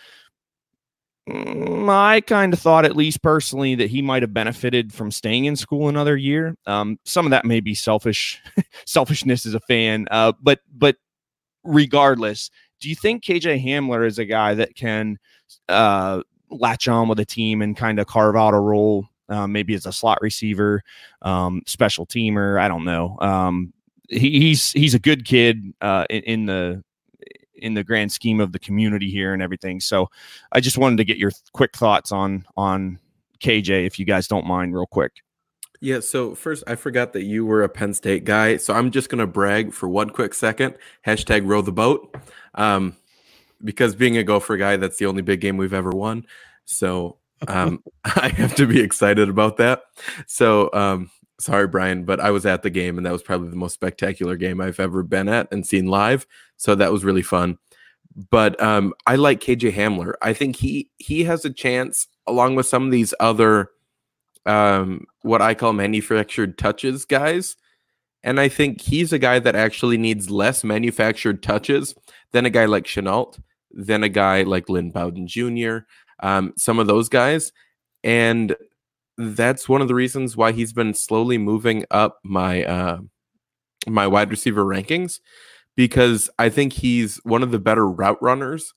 I 1.90 2.22
kind 2.22 2.54
of 2.54 2.60
thought, 2.60 2.86
at 2.86 2.96
least 2.96 3.22
personally, 3.22 3.76
that 3.76 3.90
he 3.90 4.02
might 4.02 4.22
have 4.22 4.34
benefited 4.34 4.94
from 4.94 5.12
staying 5.12 5.46
in 5.46 5.56
school 5.56 5.90
another 5.90 6.16
year. 6.16 6.56
Um, 6.66 7.00
some 7.06 7.26
of 7.26 7.32
that 7.32 7.46
may 7.46 7.60
be 7.60 7.74
selfish, 7.74 8.42
selfishness 8.86 9.46
as 9.46 9.54
a 9.54 9.60
fan, 9.62 10.08
uh, 10.12 10.34
but 10.42 10.60
but 10.72 10.98
regardless, 11.64 12.50
do 12.80 12.90
you 12.90 12.96
think 12.96 13.24
KJ 13.24 13.64
Hamler 13.64 14.06
is 14.06 14.20
a 14.20 14.26
guy 14.26 14.54
that 14.56 14.76
can 14.76 15.18
uh, 15.68 16.22
latch 16.50 16.88
on 16.88 17.08
with 17.08 17.20
a 17.20 17.26
team 17.26 17.62
and 17.62 17.76
kind 17.76 18.00
of 18.00 18.08
carve 18.08 18.36
out 18.36 18.54
a 18.54 18.60
role, 18.60 19.08
uh, 19.28 19.48
maybe 19.48 19.74
as 19.74 19.86
a 19.86 19.92
slot 19.92 20.20
receiver, 20.22 20.82
um, 21.22 21.62
special 21.66 22.06
teamer? 22.06 22.60
I 22.60 22.68
don't 22.68 22.86
know. 22.86 23.18
Um, 23.20 23.74
he, 24.08 24.40
he's 24.40 24.72
he's 24.72 24.94
a 24.94 25.00
good 25.00 25.26
kid 25.26 25.74
uh, 25.82 26.06
in, 26.10 26.24
in 26.24 26.46
the 26.46 26.84
in 27.62 27.74
the 27.74 27.84
grand 27.84 28.12
scheme 28.12 28.40
of 28.40 28.52
the 28.52 28.60
community 28.60 29.10
here 29.10 29.34
and 29.34 29.42
everything. 29.42 29.80
So 29.80 30.10
I 30.52 30.60
just 30.60 30.78
wanted 30.78 30.98
to 30.98 31.04
get 31.04 31.18
your 31.18 31.32
quick 31.54 31.76
thoughts 31.76 32.12
on 32.12 32.46
on 32.58 33.00
KJ, 33.40 33.86
if 33.86 34.00
you 34.00 34.06
guys 34.06 34.28
don't 34.28 34.46
mind, 34.46 34.74
real 34.74 34.88
quick. 34.88 35.24
Yeah, 35.82 36.02
so 36.02 36.36
first, 36.36 36.64
I 36.68 36.76
forgot 36.76 37.14
that 37.14 37.24
you 37.24 37.46
were 37.46 37.64
a 37.64 37.70
Penn 37.70 37.94
State 37.94 38.26
guy. 38.26 38.58
So 38.58 38.74
I'm 38.74 38.92
just 38.92 39.10
going 39.10 39.20
to 39.20 39.28
brag 39.28 39.72
for 39.72 39.88
one 39.88 40.10
quick 40.10 40.34
second. 40.34 40.76
Hashtag 41.06 41.48
row 41.48 41.62
the 41.62 41.72
boat. 41.72 42.16
Um, 42.56 42.98
because 43.64 43.96
being 43.96 44.18
a 44.18 44.24
Gopher 44.24 44.58
guy, 44.58 44.78
that's 44.78 44.98
the 44.98 45.06
only 45.06 45.22
big 45.22 45.40
game 45.40 45.58
we've 45.58 45.74
ever 45.74 45.92
won. 45.92 46.26
So 46.66 47.18
um, 47.48 47.82
I 48.04 48.30
have 48.30 48.56
to 48.56 48.68
be 48.68 48.82
excited 48.82 49.30
about 49.30 49.58
that. 49.58 49.84
So 50.28 50.70
um, 50.74 51.12
sorry, 51.40 51.68
Brian, 51.68 52.04
but 52.04 52.20
I 52.20 52.32
was 52.32 52.46
at 52.46 52.64
the 52.64 52.70
game 52.70 52.98
and 52.98 53.06
that 53.06 53.14
was 53.14 53.24
probably 53.24 53.50
the 53.50 53.56
most 53.56 53.74
spectacular 53.74 54.36
game 54.36 54.62
I've 54.62 54.80
ever 54.80 55.04
been 55.04 55.30
at 55.30 55.48
and 55.52 55.66
seen 55.66 55.88
live. 55.88 56.28
So 56.58 56.76
that 56.76 56.92
was 56.92 57.06
really 57.06 57.22
fun. 57.22 57.58
But 58.30 58.62
um, 58.62 58.94
I 59.08 59.16
like 59.16 59.40
KJ 59.40 59.74
Hamler. 59.74 60.14
I 60.22 60.34
think 60.34 60.58
he 60.58 60.90
he 60.98 61.24
has 61.24 61.46
a 61.46 61.50
chance 61.50 62.08
along 62.28 62.56
with 62.56 62.66
some 62.66 62.86
of 62.86 62.92
these 62.92 63.14
other 63.20 63.70
um, 64.46 65.06
what 65.22 65.42
I 65.42 65.54
call 65.54 65.74
manufactured 65.74 66.58
touches 66.58 67.06
guys. 67.06 67.56
And 68.24 68.40
I 68.40 68.50
think 68.50 68.82
he's 68.82 69.14
a 69.14 69.20
guy 69.20 69.40
that 69.40 69.56
actually 69.56 69.98
needs 69.98 70.30
less 70.30 70.64
manufactured 70.64 71.42
touches 71.42 71.96
than 72.32 72.46
a 72.46 72.50
guy 72.50 72.66
like 72.66 72.84
Shenault, 72.84 73.40
than 73.72 74.04
a 74.04 74.10
guy 74.10 74.44
like 74.44 74.68
Lynn 74.68 74.92
Bowden 74.92 75.28
Jr., 75.28 75.80
um, 76.22 76.54
some 76.58 76.80
of 76.80 76.88
those 76.88 77.08
guys. 77.08 77.54
And 78.04 78.56
that's 79.20 79.68
one 79.68 79.82
of 79.82 79.90
the 79.90 79.96
reasons 79.96 80.38
why 80.38 80.54
he's 80.54 80.72
been 80.72 80.94
slowly 80.94 81.38
moving 81.38 81.86
up 81.92 82.20
my 82.24 82.64
uh, 82.64 83.00
my 83.86 84.08
wide 84.08 84.30
receiver 84.30 84.64
rankings 84.64 85.20
because 85.76 86.30
I 86.40 86.50
think 86.50 86.74
he's 86.74 87.18
one 87.24 87.44
of 87.44 87.52
the 87.52 87.60
better 87.60 87.88
route 87.88 88.22
runners 88.22 88.74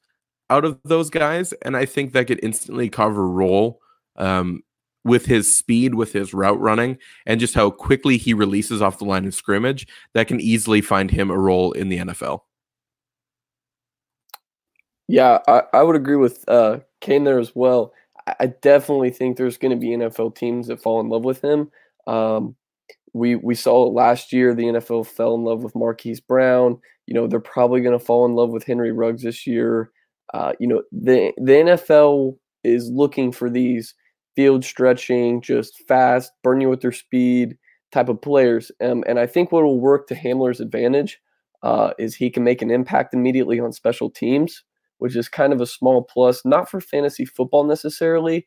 out 0.50 0.64
of 0.64 0.78
those 0.84 1.10
guys, 1.10 1.52
and 1.62 1.76
I 1.76 1.86
think 1.86 2.12
that 2.12 2.26
could 2.26 2.40
instantly 2.42 2.88
cover 2.88 3.28
role 3.28 3.80
um, 4.16 4.62
with 5.04 5.26
his 5.26 5.52
speed, 5.52 5.94
with 5.94 6.12
his 6.12 6.34
route 6.34 6.60
running, 6.60 6.98
and 7.24 7.40
just 7.40 7.54
how 7.54 7.70
quickly 7.70 8.18
he 8.18 8.34
releases 8.34 8.82
off 8.82 8.98
the 8.98 9.04
line 9.04 9.24
of 9.24 9.34
scrimmage, 9.34 9.86
that 10.14 10.28
can 10.28 10.40
easily 10.40 10.80
find 10.80 11.10
him 11.10 11.30
a 11.30 11.38
role 11.38 11.72
in 11.72 11.88
the 11.88 11.98
NFL. 11.98 12.40
Yeah, 15.08 15.38
I, 15.48 15.62
I 15.72 15.82
would 15.82 15.96
agree 15.96 16.16
with 16.16 16.44
uh, 16.48 16.80
Kane 17.00 17.24
there 17.24 17.38
as 17.38 17.54
well. 17.54 17.92
I 18.26 18.46
definitely 18.46 19.10
think 19.10 19.36
there's 19.36 19.56
going 19.56 19.70
to 19.70 19.76
be 19.76 19.88
NFL 19.88 20.36
teams 20.36 20.68
that 20.68 20.82
fall 20.82 21.00
in 21.00 21.08
love 21.08 21.24
with 21.24 21.42
him. 21.42 21.70
Um, 22.06 22.56
we 23.14 23.36
we 23.36 23.54
saw 23.54 23.86
it 23.86 23.92
last 23.92 24.32
year. 24.32 24.54
The 24.54 24.64
NFL 24.64 25.06
fell 25.06 25.34
in 25.34 25.44
love 25.44 25.62
with 25.62 25.74
Marquise 25.74 26.20
Brown. 26.20 26.78
You 27.06 27.14
know 27.14 27.26
they're 27.26 27.40
probably 27.40 27.80
going 27.80 27.98
to 27.98 28.04
fall 28.04 28.24
in 28.26 28.34
love 28.34 28.50
with 28.50 28.64
Henry 28.64 28.92
Ruggs 28.92 29.22
this 29.22 29.46
year. 29.46 29.90
Uh, 30.32 30.52
you 30.60 30.66
know 30.66 30.82
the 30.92 31.32
the 31.36 31.52
NFL 31.52 32.36
is 32.64 32.90
looking 32.90 33.32
for 33.32 33.50
these 33.50 33.94
field 34.36 34.64
stretching, 34.64 35.42
just 35.42 35.82
fast, 35.86 36.32
burn 36.42 36.60
you 36.60 36.68
with 36.68 36.80
their 36.80 36.92
speed 36.92 37.58
type 37.92 38.08
of 38.08 38.22
players. 38.22 38.70
Um, 38.80 39.04
and 39.06 39.18
I 39.18 39.26
think 39.26 39.52
what 39.52 39.64
will 39.64 39.80
work 39.80 40.06
to 40.08 40.14
Hamler's 40.14 40.60
advantage 40.60 41.20
uh, 41.62 41.92
is 41.98 42.14
he 42.14 42.30
can 42.30 42.44
make 42.44 42.62
an 42.62 42.70
impact 42.70 43.14
immediately 43.14 43.60
on 43.60 43.72
special 43.72 44.10
teams, 44.10 44.62
which 45.02 45.16
is 45.16 45.28
kind 45.28 45.52
of 45.52 45.60
a 45.60 45.66
small 45.66 46.04
plus, 46.04 46.42
not 46.44 46.70
for 46.70 46.80
fantasy 46.80 47.24
football 47.24 47.64
necessarily, 47.64 48.46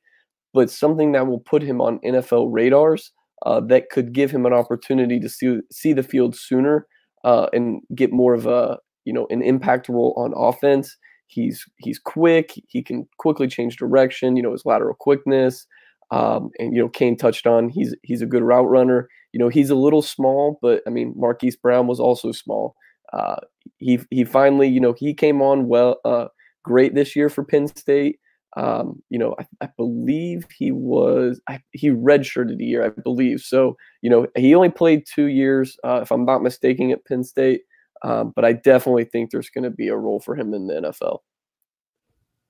but 0.53 0.71
something 0.71 1.11
that 1.11 1.27
will 1.27 1.41
put 1.41 1.61
him 1.61 1.81
on 1.81 1.99
NFL 1.99 2.47
radars 2.49 3.11
uh, 3.45 3.59
that 3.59 3.89
could 3.89 4.13
give 4.13 4.31
him 4.31 4.45
an 4.45 4.53
opportunity 4.53 5.19
to 5.19 5.27
see, 5.27 5.59
see 5.69 5.91
the 5.91 6.01
field 6.01 6.33
sooner 6.33 6.87
uh, 7.25 7.47
and 7.51 7.81
get 7.93 8.13
more 8.13 8.33
of 8.33 8.45
a 8.47 8.77
you 9.03 9.11
know 9.11 9.27
an 9.29 9.41
impact 9.41 9.89
role 9.89 10.13
on 10.15 10.33
offense. 10.33 10.95
He's 11.27 11.65
he's 11.79 11.99
quick. 11.99 12.53
He 12.69 12.81
can 12.81 13.05
quickly 13.17 13.47
change 13.47 13.75
direction. 13.75 14.37
You 14.37 14.43
know 14.43 14.53
his 14.53 14.65
lateral 14.65 14.95
quickness. 14.97 15.67
Um, 16.11 16.51
and 16.57 16.73
you 16.73 16.81
know, 16.81 16.87
Kane 16.87 17.17
touched 17.17 17.45
on 17.45 17.67
he's 17.67 17.93
he's 18.03 18.21
a 18.21 18.25
good 18.25 18.43
route 18.43 18.69
runner. 18.69 19.09
You 19.33 19.39
know, 19.39 19.49
he's 19.49 19.69
a 19.69 19.75
little 19.75 20.01
small, 20.01 20.57
but 20.61 20.81
I 20.87 20.89
mean, 20.89 21.13
Marquise 21.17 21.57
Brown 21.57 21.87
was 21.87 21.99
also 21.99 22.31
small. 22.31 22.75
Uh, 23.11 23.35
he 23.77 23.99
he 24.09 24.23
finally, 24.23 24.67
you 24.67 24.79
know, 24.79 24.93
he 24.93 25.13
came 25.13 25.41
on 25.41 25.67
well, 25.67 25.97
uh, 26.05 26.27
great 26.65 26.95
this 26.95 27.15
year 27.15 27.29
for 27.29 27.43
Penn 27.43 27.67
State. 27.67 28.19
Um, 28.57 29.01
you 29.09 29.19
know, 29.19 29.35
I, 29.37 29.45
I, 29.65 29.69
believe 29.77 30.45
he 30.57 30.71
was 30.71 31.41
I, 31.49 31.59
he 31.71 31.89
redshirted 31.89 32.57
a 32.59 32.63
year, 32.63 32.85
I 32.85 32.89
believe. 32.89 33.41
So 33.41 33.75
you 34.01 34.09
know, 34.09 34.27
he 34.35 34.55
only 34.55 34.69
played 34.69 35.03
two 35.05 35.25
years, 35.25 35.77
uh, 35.83 35.99
if 36.01 36.11
I'm 36.11 36.25
not 36.25 36.41
mistaken, 36.41 36.91
at 36.91 37.05
Penn 37.05 37.23
State. 37.23 37.61
Um, 38.03 38.31
but 38.35 38.45
I 38.45 38.53
definitely 38.53 39.05
think 39.05 39.31
there's 39.31 39.49
going 39.49 39.63
to 39.65 39.71
be 39.71 39.89
a 39.89 39.95
role 39.95 40.19
for 40.19 40.35
him 40.35 40.53
in 40.53 40.67
the 40.67 40.75
NFL. 40.75 41.19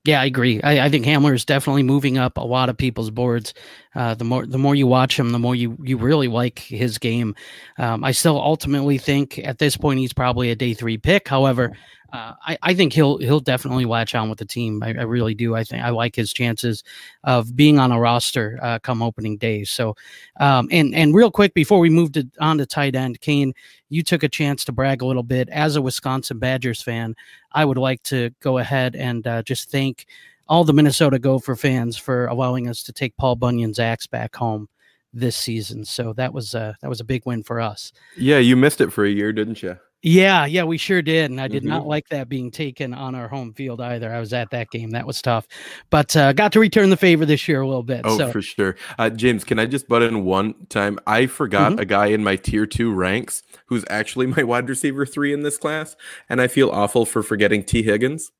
Yeah, 0.05 0.22
I 0.22 0.26
agree. 0.26 0.61
I, 0.61 0.86
I, 0.86 0.89
think 0.89 1.03
Hamler 1.03 1.34
is 1.34 1.45
definitely 1.45 1.82
moving 1.82 2.20
up 2.20 2.38
a 2.38 2.41
lot 2.41 2.70
of 2.70 2.78
people's 2.78 3.09
boards. 3.09 3.55
Uh, 3.95 4.13
the 4.13 4.24
more 4.24 4.45
the 4.45 4.59
more 4.59 4.76
you 4.76 4.86
watch 4.86 5.18
him, 5.18 5.32
the 5.32 5.39
more 5.39 5.55
you 5.55 5.76
you 5.82 5.97
really 5.97 6.28
like 6.28 6.59
his 6.59 6.99
game. 6.99 7.34
Um, 7.80 8.03
I 8.03 8.11
still 8.11 8.39
ultimately 8.39 8.99
think 8.99 9.39
at 9.39 9.57
this 9.57 9.76
point 9.76 9.99
he's 9.99 10.13
probably 10.13 10.51
a 10.51 10.55
day 10.55 10.76
three 10.76 10.99
pick. 10.99 11.28
However, 11.28 11.76
uh, 12.16 12.34
I, 12.41 12.57
I 12.61 12.74
think 12.74 12.93
he'll 12.93 13.18
he'll 13.18 13.41
definitely 13.41 13.84
latch 13.84 14.16
on 14.16 14.30
with 14.30 14.39
the 14.39 14.45
team. 14.45 14.82
I, 14.82 14.89
I, 14.89 15.03
really 15.03 15.34
do. 15.34 15.53
I 15.53 15.66
think 15.66 15.84
I 15.84 15.89
like 15.89 16.16
his 16.16 16.32
chances 16.32 16.82
of 17.26 17.55
being 17.55 17.78
on 17.78 17.91
a 17.91 17.99
roster 17.99 18.57
uh, 18.61 18.80
come 18.80 19.01
opening 19.01 19.38
day. 19.38 19.66
So, 19.66 19.95
um, 20.39 20.70
and 20.72 20.95
and 20.95 21.13
real 21.13 21.30
quick 21.30 21.53
before 21.53 21.80
we 21.80 21.89
move 21.89 22.13
to, 22.13 22.26
on 22.39 22.57
to 22.59 22.66
tight 22.66 22.95
end, 22.95 23.20
Kane, 23.20 23.53
you 23.89 24.01
took 24.01 24.24
a 24.24 24.30
chance 24.30 24.63
to 24.66 24.72
brag 24.72 25.01
a 25.01 25.05
little 25.05 25.24
bit 25.24 25.49
as 25.49 25.76
a 25.76 25.82
Wisconsin 25.82 26.39
Badgers 26.39 26.82
fan. 26.82 27.16
I 27.51 27.66
would 27.66 27.78
like 27.78 28.01
to 28.03 28.32
go 28.39 28.59
ahead 28.59 28.95
and 28.95 29.28
uh, 29.28 29.43
just 29.43 29.70
thank 29.70 30.05
all 30.47 30.63
the 30.63 30.74
Minnesota 30.74 31.20
Gopher 31.20 31.55
fans 31.55 31.97
for 31.97 32.28
allowing 32.28 32.70
us 32.70 32.82
to 32.84 32.93
take 32.93 33.18
Paul 33.18 33.36
Bunyan's 33.36 33.80
axe 33.80 34.07
back 34.07 34.36
home 34.36 34.70
this 35.11 35.36
season. 35.36 35.84
So 35.84 36.13
that 36.13 36.34
was 36.34 36.55
uh, 36.55 36.76
that 36.82 36.89
was 36.89 37.01
a 37.01 37.05
big 37.05 37.26
win 37.26 37.43
for 37.43 37.59
us. 37.59 37.91
Yeah, 38.16 38.38
you 38.38 38.55
missed 38.55 38.80
it 38.80 38.93
for 38.93 39.03
a 39.03 39.09
year, 39.09 39.34
didn't 39.34 39.61
you? 39.61 39.78
Yeah, 40.07 40.45
yeah, 40.45 40.63
we 40.65 40.77
sure 40.77 41.01
did, 41.01 41.31
and 41.31 41.41
I 41.41 41.47
did 41.47 41.63
mm-hmm. 41.63 41.69
not 41.69 41.87
like 41.87 42.09
that 42.09 42.29
being 42.29 42.51
taken 42.51 42.93
on 42.93 43.15
our 43.15 43.27
home 43.27 43.53
field 43.53 43.81
either. 43.81 44.13
I 44.13 44.19
was 44.19 44.33
at 44.33 44.51
that 44.51 44.69
game; 44.69 44.91
that 44.91 45.07
was 45.07 45.19
tough, 45.19 45.47
but 45.89 46.15
uh, 46.15 46.31
got 46.31 46.51
to 46.51 46.59
return 46.59 46.91
the 46.91 46.95
favor 46.95 47.25
this 47.25 47.47
year 47.47 47.61
a 47.61 47.67
little 47.67 47.81
bit. 47.81 48.01
Oh, 48.03 48.15
so. 48.15 48.31
for 48.31 48.39
sure. 48.39 48.75
Uh, 48.99 49.09
James, 49.09 49.43
can 49.43 49.57
I 49.57 49.65
just 49.65 49.87
butt 49.87 50.03
in 50.03 50.23
one 50.23 50.67
time? 50.69 50.99
I 51.07 51.25
forgot 51.25 51.71
mm-hmm. 51.71 51.79
a 51.81 51.85
guy 51.85 52.05
in 52.05 52.23
my 52.23 52.35
tier 52.35 52.67
two 52.67 52.93
ranks 52.93 53.41
who's 53.65 53.83
actually 53.89 54.27
my 54.37 54.43
wide 54.43 54.69
receiver 54.69 55.07
three 55.07 55.33
in 55.33 55.41
this 55.41 55.57
class, 55.57 55.95
and 56.29 56.39
I 56.39 56.49
feel 56.49 56.69
awful 56.69 57.07
for 57.07 57.23
forgetting 57.23 57.63
Tee 57.63 57.81
Higgins. 57.81 58.31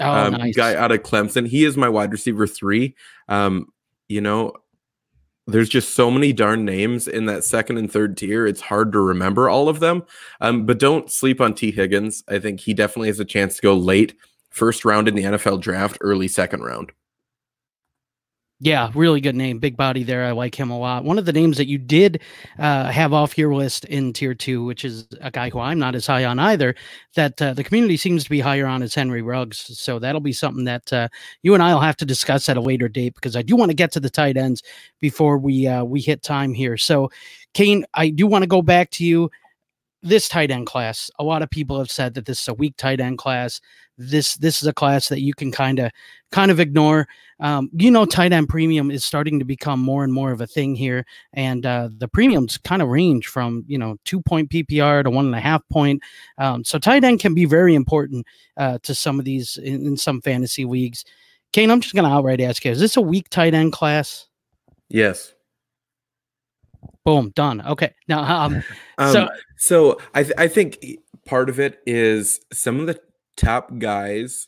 Oh, 0.00 0.10
um, 0.10 0.32
nice. 0.34 0.54
guy 0.54 0.76
out 0.76 0.92
of 0.92 1.04
Clemson. 1.04 1.46
He 1.46 1.64
is 1.64 1.74
my 1.74 1.88
wide 1.88 2.12
receiver 2.12 2.46
three. 2.46 2.96
Um, 3.30 3.68
you 4.08 4.20
know, 4.20 4.52
there's 5.46 5.68
just 5.68 5.94
so 5.94 6.10
many 6.10 6.32
darn 6.32 6.64
names 6.64 7.06
in 7.06 7.26
that 7.26 7.44
second 7.44 7.76
and 7.76 7.90
third 7.90 8.16
tier. 8.16 8.46
It's 8.46 8.62
hard 8.62 8.92
to 8.92 9.00
remember 9.00 9.48
all 9.48 9.68
of 9.68 9.80
them. 9.80 10.04
Um, 10.40 10.64
but 10.64 10.78
don't 10.78 11.10
sleep 11.10 11.40
on 11.40 11.54
Tee 11.54 11.70
Higgins. 11.70 12.24
I 12.28 12.38
think 12.38 12.60
he 12.60 12.72
definitely 12.72 13.08
has 13.08 13.20
a 13.20 13.24
chance 13.24 13.56
to 13.56 13.62
go 13.62 13.74
late 13.74 14.14
first 14.50 14.84
round 14.84 15.08
in 15.08 15.14
the 15.14 15.24
NFL 15.24 15.60
draft, 15.60 15.98
early 16.00 16.28
second 16.28 16.62
round. 16.62 16.92
Yeah, 18.60 18.90
really 18.94 19.20
good 19.20 19.34
name. 19.34 19.58
Big 19.58 19.76
body 19.76 20.04
there. 20.04 20.24
I 20.24 20.30
like 20.30 20.54
him 20.54 20.70
a 20.70 20.78
lot. 20.78 21.04
One 21.04 21.18
of 21.18 21.26
the 21.26 21.32
names 21.32 21.56
that 21.58 21.66
you 21.66 21.76
did 21.76 22.22
uh, 22.58 22.84
have 22.90 23.12
off 23.12 23.36
your 23.36 23.52
list 23.54 23.84
in 23.86 24.12
tier 24.12 24.32
two, 24.32 24.64
which 24.64 24.84
is 24.84 25.06
a 25.20 25.30
guy 25.30 25.50
who 25.50 25.58
I'm 25.58 25.78
not 25.78 25.94
as 25.96 26.06
high 26.06 26.24
on 26.24 26.38
either, 26.38 26.74
that 27.14 27.42
uh, 27.42 27.52
the 27.52 27.64
community 27.64 27.96
seems 27.96 28.24
to 28.24 28.30
be 28.30 28.40
higher 28.40 28.66
on 28.66 28.82
is 28.82 28.94
Henry 28.94 29.22
Ruggs. 29.22 29.58
So 29.78 29.98
that'll 29.98 30.20
be 30.20 30.32
something 30.32 30.64
that 30.64 30.90
uh, 30.92 31.08
you 31.42 31.52
and 31.54 31.62
I 31.62 31.74
will 31.74 31.80
have 31.80 31.96
to 31.98 32.06
discuss 32.06 32.48
at 32.48 32.56
a 32.56 32.60
later 32.60 32.88
date 32.88 33.14
because 33.16 33.34
I 33.36 33.42
do 33.42 33.56
want 33.56 33.70
to 33.70 33.74
get 33.76 33.90
to 33.92 34.00
the 34.00 34.08
tight 34.08 34.36
ends 34.36 34.62
before 35.00 35.36
we 35.36 35.66
uh, 35.66 35.84
we 35.84 36.00
hit 36.00 36.22
time 36.22 36.54
here. 36.54 36.76
So, 36.78 37.10
Kane, 37.54 37.84
I 37.94 38.08
do 38.08 38.26
want 38.26 38.44
to 38.44 38.48
go 38.48 38.62
back 38.62 38.90
to 38.92 39.04
you 39.04 39.30
this 40.04 40.28
tight 40.28 40.50
end 40.50 40.66
class, 40.66 41.10
a 41.18 41.24
lot 41.24 41.42
of 41.42 41.50
people 41.50 41.78
have 41.78 41.90
said 41.90 42.14
that 42.14 42.26
this 42.26 42.40
is 42.42 42.48
a 42.48 42.54
weak 42.54 42.76
tight 42.76 43.00
end 43.00 43.18
class. 43.18 43.60
This 43.96 44.36
this 44.36 44.60
is 44.60 44.68
a 44.68 44.72
class 44.72 45.08
that 45.08 45.20
you 45.20 45.32
can 45.34 45.50
kind 45.50 45.78
of 45.78 45.90
kind 46.30 46.50
of 46.50 46.60
ignore. 46.60 47.08
Um, 47.40 47.70
you 47.72 47.90
know, 47.90 48.04
tight 48.04 48.32
end 48.32 48.48
premium 48.48 48.90
is 48.90 49.04
starting 49.04 49.38
to 49.38 49.44
become 49.44 49.80
more 49.80 50.04
and 50.04 50.12
more 50.12 50.30
of 50.30 50.40
a 50.40 50.46
thing 50.46 50.74
here, 50.74 51.06
and 51.32 51.64
uh, 51.64 51.88
the 51.96 52.08
premiums 52.08 52.58
kind 52.58 52.82
of 52.82 52.88
range 52.88 53.28
from 53.28 53.64
you 53.66 53.78
know 53.78 53.96
two 54.04 54.20
point 54.20 54.50
PPR 54.50 55.04
to 55.04 55.10
one 55.10 55.26
and 55.26 55.34
a 55.34 55.40
half 55.40 55.62
point. 55.70 56.02
Um, 56.38 56.64
so 56.64 56.78
tight 56.78 57.02
end 57.02 57.20
can 57.20 57.34
be 57.34 57.46
very 57.46 57.74
important 57.74 58.26
uh, 58.56 58.78
to 58.82 58.94
some 58.94 59.18
of 59.18 59.24
these 59.24 59.56
in, 59.56 59.86
in 59.86 59.96
some 59.96 60.20
fantasy 60.20 60.64
leagues. 60.64 61.04
Kane, 61.52 61.70
I'm 61.70 61.80
just 61.80 61.94
going 61.94 62.04
to 62.04 62.10
outright 62.10 62.40
ask 62.40 62.64
you: 62.64 62.72
Is 62.72 62.80
this 62.80 62.96
a 62.96 63.02
weak 63.02 63.30
tight 63.30 63.54
end 63.54 63.72
class? 63.72 64.28
Yes. 64.88 65.34
Boom, 67.04 67.32
done. 67.34 67.60
Okay. 67.66 67.92
Now, 68.08 68.44
um, 68.44 68.62
Um, 68.98 69.12
so 69.12 69.28
so 69.56 70.00
I 70.14 70.22
th- 70.22 70.36
I 70.38 70.46
think 70.46 70.78
part 71.26 71.48
of 71.48 71.58
it 71.58 71.80
is 71.84 72.40
some 72.52 72.78
of 72.78 72.86
the 72.86 73.00
top 73.36 73.78
guys 73.78 74.46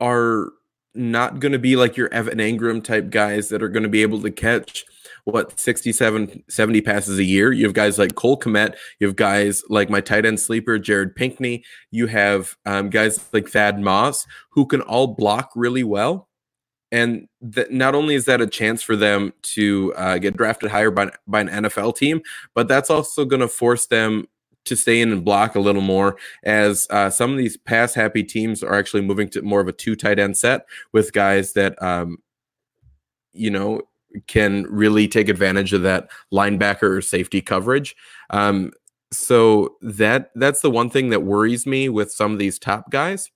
are 0.00 0.50
not 0.94 1.40
going 1.40 1.52
to 1.52 1.58
be 1.58 1.76
like 1.76 1.96
your 1.96 2.12
Evan 2.12 2.38
Engram 2.38 2.82
type 2.84 3.08
guys 3.10 3.48
that 3.48 3.62
are 3.62 3.68
going 3.68 3.84
to 3.84 3.88
be 3.88 4.02
able 4.02 4.20
to 4.20 4.30
catch 4.30 4.84
what 5.24 5.58
67 5.58 6.44
70 6.48 6.80
passes 6.80 7.18
a 7.18 7.24
year. 7.24 7.52
You 7.52 7.64
have 7.64 7.74
guys 7.74 7.98
like 7.98 8.14
Cole 8.14 8.38
Kmet, 8.38 8.76
you 8.98 9.06
have 9.06 9.16
guys 9.16 9.62
like 9.68 9.90
my 9.90 10.00
tight 10.00 10.26
end 10.26 10.40
sleeper 10.40 10.78
Jared 10.78 11.14
Pinkney, 11.14 11.64
you 11.90 12.06
have 12.06 12.56
um, 12.66 12.90
guys 12.90 13.24
like 13.32 13.48
Thad 13.48 13.80
Moss 13.80 14.26
who 14.50 14.66
can 14.66 14.80
all 14.82 15.06
block 15.06 15.50
really 15.54 15.84
well. 15.84 16.27
And 16.90 17.28
that 17.40 17.70
not 17.70 17.94
only 17.94 18.14
is 18.14 18.24
that 18.24 18.40
a 18.40 18.46
chance 18.46 18.82
for 18.82 18.96
them 18.96 19.32
to 19.42 19.92
uh, 19.94 20.18
get 20.18 20.36
drafted 20.36 20.70
higher 20.70 20.90
by, 20.90 21.10
by 21.26 21.40
an 21.42 21.48
NFL 21.48 21.96
team, 21.96 22.22
but 22.54 22.66
that's 22.66 22.90
also 22.90 23.24
going 23.24 23.40
to 23.40 23.48
force 23.48 23.86
them 23.86 24.26
to 24.64 24.76
stay 24.76 25.00
in 25.00 25.12
and 25.12 25.24
block 25.24 25.54
a 25.54 25.60
little 25.60 25.82
more 25.82 26.16
as 26.44 26.86
uh, 26.90 27.10
some 27.10 27.30
of 27.30 27.38
these 27.38 27.56
pass 27.56 27.94
happy 27.94 28.22
teams 28.22 28.62
are 28.62 28.74
actually 28.74 29.02
moving 29.02 29.28
to 29.30 29.42
more 29.42 29.60
of 29.60 29.68
a 29.68 29.72
two 29.72 29.96
tight 29.96 30.18
end 30.18 30.36
set 30.36 30.66
with 30.92 31.12
guys 31.12 31.54
that 31.54 31.80
um, 31.82 32.18
you 33.32 33.50
know 33.50 33.82
can 34.26 34.64
really 34.64 35.08
take 35.08 35.28
advantage 35.28 35.72
of 35.72 35.82
that 35.82 36.08
linebacker 36.32 36.96
or 36.96 37.02
safety 37.02 37.40
coverage. 37.40 37.94
Um, 38.30 38.72
so 39.10 39.76
that 39.80 40.30
that's 40.34 40.60
the 40.60 40.70
one 40.70 40.90
thing 40.90 41.10
that 41.10 41.22
worries 41.22 41.66
me 41.66 41.88
with 41.88 42.12
some 42.12 42.32
of 42.32 42.38
these 42.38 42.58
top 42.58 42.90
guys 42.90 43.30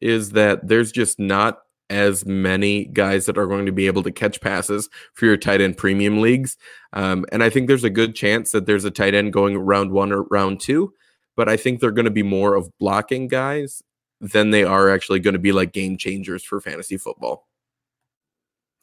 is 0.00 0.30
that 0.30 0.66
there's 0.66 0.90
just 0.90 1.18
not 1.18 1.62
as 1.92 2.24
many 2.26 2.86
guys 2.86 3.26
that 3.26 3.38
are 3.38 3.46
going 3.46 3.66
to 3.66 3.72
be 3.72 3.86
able 3.86 4.02
to 4.02 4.10
catch 4.10 4.40
passes 4.40 4.88
for 5.12 5.26
your 5.26 5.36
tight 5.36 5.60
end 5.60 5.76
premium 5.76 6.20
leagues. 6.20 6.56
Um, 6.92 7.24
and 7.30 7.42
I 7.42 7.50
think 7.50 7.68
there's 7.68 7.84
a 7.84 7.90
good 7.90 8.14
chance 8.14 8.50
that 8.52 8.66
there's 8.66 8.84
a 8.84 8.90
tight 8.90 9.14
end 9.14 9.32
going 9.32 9.58
round 9.58 9.92
one 9.92 10.12
or 10.12 10.22
round 10.24 10.60
two, 10.60 10.94
but 11.36 11.48
I 11.48 11.56
think 11.56 11.80
they're 11.80 11.90
going 11.90 12.06
to 12.06 12.10
be 12.10 12.22
more 12.22 12.54
of 12.54 12.70
blocking 12.78 13.28
guys 13.28 13.82
than 14.20 14.50
they 14.50 14.64
are 14.64 14.88
actually 14.88 15.20
going 15.20 15.34
to 15.34 15.40
be 15.40 15.52
like 15.52 15.72
game 15.72 15.96
changers 15.96 16.42
for 16.42 16.60
fantasy 16.60 16.96
football. 16.96 17.46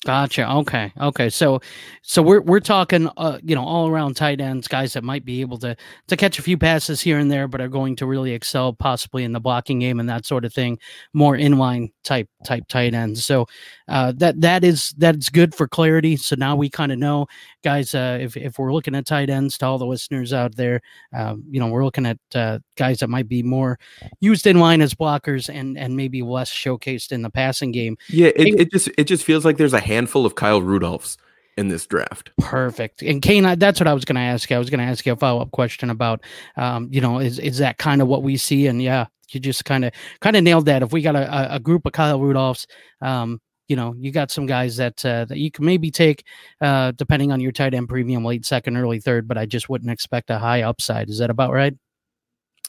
Gotcha. 0.06 0.50
Okay. 0.50 0.94
Okay. 0.98 1.30
So, 1.30 1.60
so 2.04 2.22
we're 2.22 2.40
we're 2.40 2.62
talking, 2.62 3.10
uh, 3.18 3.38
you 3.44 3.54
know, 3.54 3.66
all 3.66 3.90
around 3.90 4.16
tight 4.16 4.40
ends, 4.40 4.66
guys 4.70 4.94
that 4.94 5.04
might 5.04 5.26
be 5.26 5.42
able 5.42 5.58
to 5.58 5.76
to 6.08 6.16
catch 6.16 6.40
a 6.40 6.42
few 6.42 6.58
passes 6.58 7.02
here 7.02 7.20
and 7.20 7.30
there, 7.30 7.50
but 7.50 7.60
are 7.60 7.68
going 7.68 7.98
to 7.98 8.06
really 8.06 8.32
excel 8.32 8.72
possibly 8.72 9.26
in 9.26 9.34
the 9.34 9.42
blocking 9.42 9.80
game 9.80 10.00
and 10.00 10.08
that 10.08 10.26
sort 10.26 10.46
of 10.46 10.54
thing. 10.54 10.80
More 11.12 11.36
inline 11.36 11.92
type 12.06 12.30
type 12.46 12.64
tight 12.70 12.94
ends. 12.94 13.26
So, 13.26 13.48
uh, 13.90 14.14
that 14.18 14.40
that 14.40 14.64
is 14.64 14.92
that's 14.98 15.28
good 15.28 15.54
for 15.54 15.68
clarity. 15.68 16.16
So 16.16 16.38
now 16.38 16.56
we 16.56 16.70
kind 16.70 16.94
of 16.94 16.98
know, 16.98 17.28
guys. 17.66 17.94
Uh, 17.94 18.20
if 18.22 18.38
if 18.38 18.58
we're 18.58 18.72
looking 18.72 18.96
at 18.96 19.06
tight 19.06 19.30
ends, 19.30 19.58
to 19.58 19.66
all 19.66 19.78
the 19.78 19.86
listeners 19.86 20.32
out 20.32 20.56
there, 20.56 20.80
um, 21.14 21.44
you 21.52 21.60
know, 21.60 21.68
we're 21.68 21.84
looking 21.84 22.06
at 22.06 22.20
uh, 22.34 22.60
guys 22.78 23.00
that 23.00 23.10
might 23.10 23.28
be 23.28 23.44
more 23.44 23.78
used 24.22 24.48
in 24.48 24.60
line 24.62 24.80
as 24.80 24.94
blockers 24.94 25.54
and 25.54 25.78
and 25.78 25.98
maybe 25.98 26.22
less 26.22 26.50
showcased 26.50 27.12
in 27.12 27.22
the 27.22 27.30
passing 27.30 27.74
game. 27.74 27.98
Yeah, 28.08 28.32
it, 28.38 28.62
it 28.62 28.72
just 28.72 28.90
it 28.98 29.04
just 29.04 29.26
feels 29.26 29.44
like 29.44 29.58
there's 29.58 29.74
a 29.74 29.89
handful 29.90 30.26
of 30.26 30.36
Kyle 30.36 30.62
Rudolphs 30.62 31.18
in 31.58 31.68
this 31.68 31.86
draft. 31.86 32.32
Perfect. 32.40 33.02
And 33.02 33.22
Kane, 33.22 33.60
that's 33.60 33.80
what 33.80 33.88
I 33.88 33.94
was 33.94 34.06
going 34.06 34.16
to 34.16 34.22
ask 34.22 34.50
you. 34.50 34.56
I 34.56 34.60
was 34.60 34.70
going 34.70 34.80
to 34.80 34.86
ask 34.86 35.06
you 35.06 35.12
a 35.12 35.18
follow 35.18 35.42
up 35.42 35.52
question 35.52 35.90
about, 35.90 36.22
um, 36.56 36.88
you 36.92 37.02
know, 37.02 37.20
is 37.20 37.38
is 37.40 37.58
that 37.58 37.78
kind 37.78 38.02
of 38.02 38.08
what 38.08 38.24
we 38.24 38.38
see? 38.38 38.68
And 38.68 38.82
yeah, 38.82 39.08
you 39.30 39.40
just 39.40 39.66
kind 39.66 39.84
of 39.84 39.92
kind 40.22 40.38
of 40.38 40.44
nailed 40.44 40.68
that. 40.68 40.84
If 40.84 40.94
we 40.94 41.02
got 41.02 41.16
a, 41.16 41.56
a- 41.56 41.60
group 41.60 41.86
of 41.86 41.92
Kyle 41.92 42.20
Rudolphs, 42.20 42.66
um, 43.02 43.42
you 43.68 43.76
know, 43.76 43.94
you 43.98 44.12
got 44.12 44.32
some 44.32 44.46
guys 44.46 44.78
that 44.78 45.04
uh, 45.06 45.26
that 45.26 45.38
you 45.38 45.52
can 45.52 45.66
maybe 45.66 45.92
take, 45.92 46.24
uh, 46.62 46.92
depending 46.92 47.32
on 47.32 47.42
your 47.42 47.52
tight 47.52 47.74
end 47.74 47.90
premium, 47.90 48.24
late 48.24 48.46
second, 48.46 48.78
early 48.78 49.00
third. 49.00 49.28
But 49.28 49.38
I 49.38 49.46
just 49.46 49.70
wouldn't 49.70 49.92
expect 49.92 50.30
a 50.30 50.40
high 50.40 50.62
upside. 50.62 51.10
Is 51.10 51.18
that 51.18 51.30
about 51.30 51.52
right? 51.52 51.74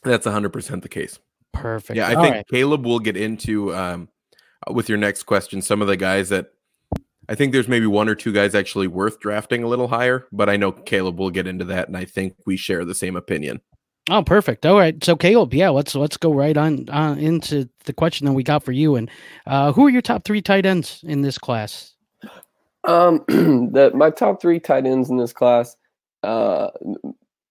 That's 0.02 0.26
100% 0.26 0.82
the 0.82 0.88
case. 0.88 1.18
Perfect. 1.52 1.96
Yeah, 1.96 2.08
I 2.08 2.14
All 2.14 2.22
think 2.22 2.34
right. 2.34 2.48
Caleb 2.48 2.86
will 2.86 3.00
get 3.00 3.16
into 3.16 3.74
um, 3.74 4.08
with 4.70 4.88
your 4.88 4.98
next 4.98 5.24
question 5.24 5.60
some 5.62 5.82
of 5.82 5.88
the 5.88 5.96
guys 5.96 6.30
that 6.30 6.52
I 7.30 7.36
think 7.36 7.52
there's 7.52 7.68
maybe 7.68 7.86
one 7.86 8.08
or 8.08 8.16
two 8.16 8.32
guys 8.32 8.56
actually 8.56 8.88
worth 8.88 9.20
drafting 9.20 9.62
a 9.62 9.68
little 9.68 9.86
higher, 9.86 10.26
but 10.32 10.50
I 10.50 10.56
know 10.56 10.72
Caleb 10.72 11.20
will 11.20 11.30
get 11.30 11.46
into 11.46 11.64
that, 11.66 11.86
and 11.86 11.96
I 11.96 12.04
think 12.04 12.34
we 12.44 12.56
share 12.56 12.84
the 12.84 12.94
same 12.94 13.14
opinion. 13.14 13.60
Oh, 14.10 14.24
perfect. 14.24 14.66
All 14.66 14.76
right. 14.76 15.02
So 15.04 15.14
Caleb, 15.14 15.54
yeah, 15.54 15.68
let's 15.68 15.94
let's 15.94 16.16
go 16.16 16.34
right 16.34 16.56
on 16.56 16.88
uh, 16.88 17.14
into 17.16 17.68
the 17.84 17.92
question 17.92 18.26
that 18.26 18.32
we 18.32 18.42
got 18.42 18.64
for 18.64 18.72
you. 18.72 18.96
And 18.96 19.08
uh, 19.46 19.70
who 19.72 19.86
are 19.86 19.90
your 19.90 20.02
top 20.02 20.24
three 20.24 20.42
tight 20.42 20.66
ends 20.66 21.04
in 21.04 21.22
this 21.22 21.38
class? 21.38 21.94
Um, 22.82 23.24
that 23.74 23.92
my 23.94 24.10
top 24.10 24.42
three 24.42 24.58
tight 24.58 24.84
ends 24.84 25.08
in 25.08 25.16
this 25.16 25.32
class. 25.32 25.76
Uh, 26.24 26.70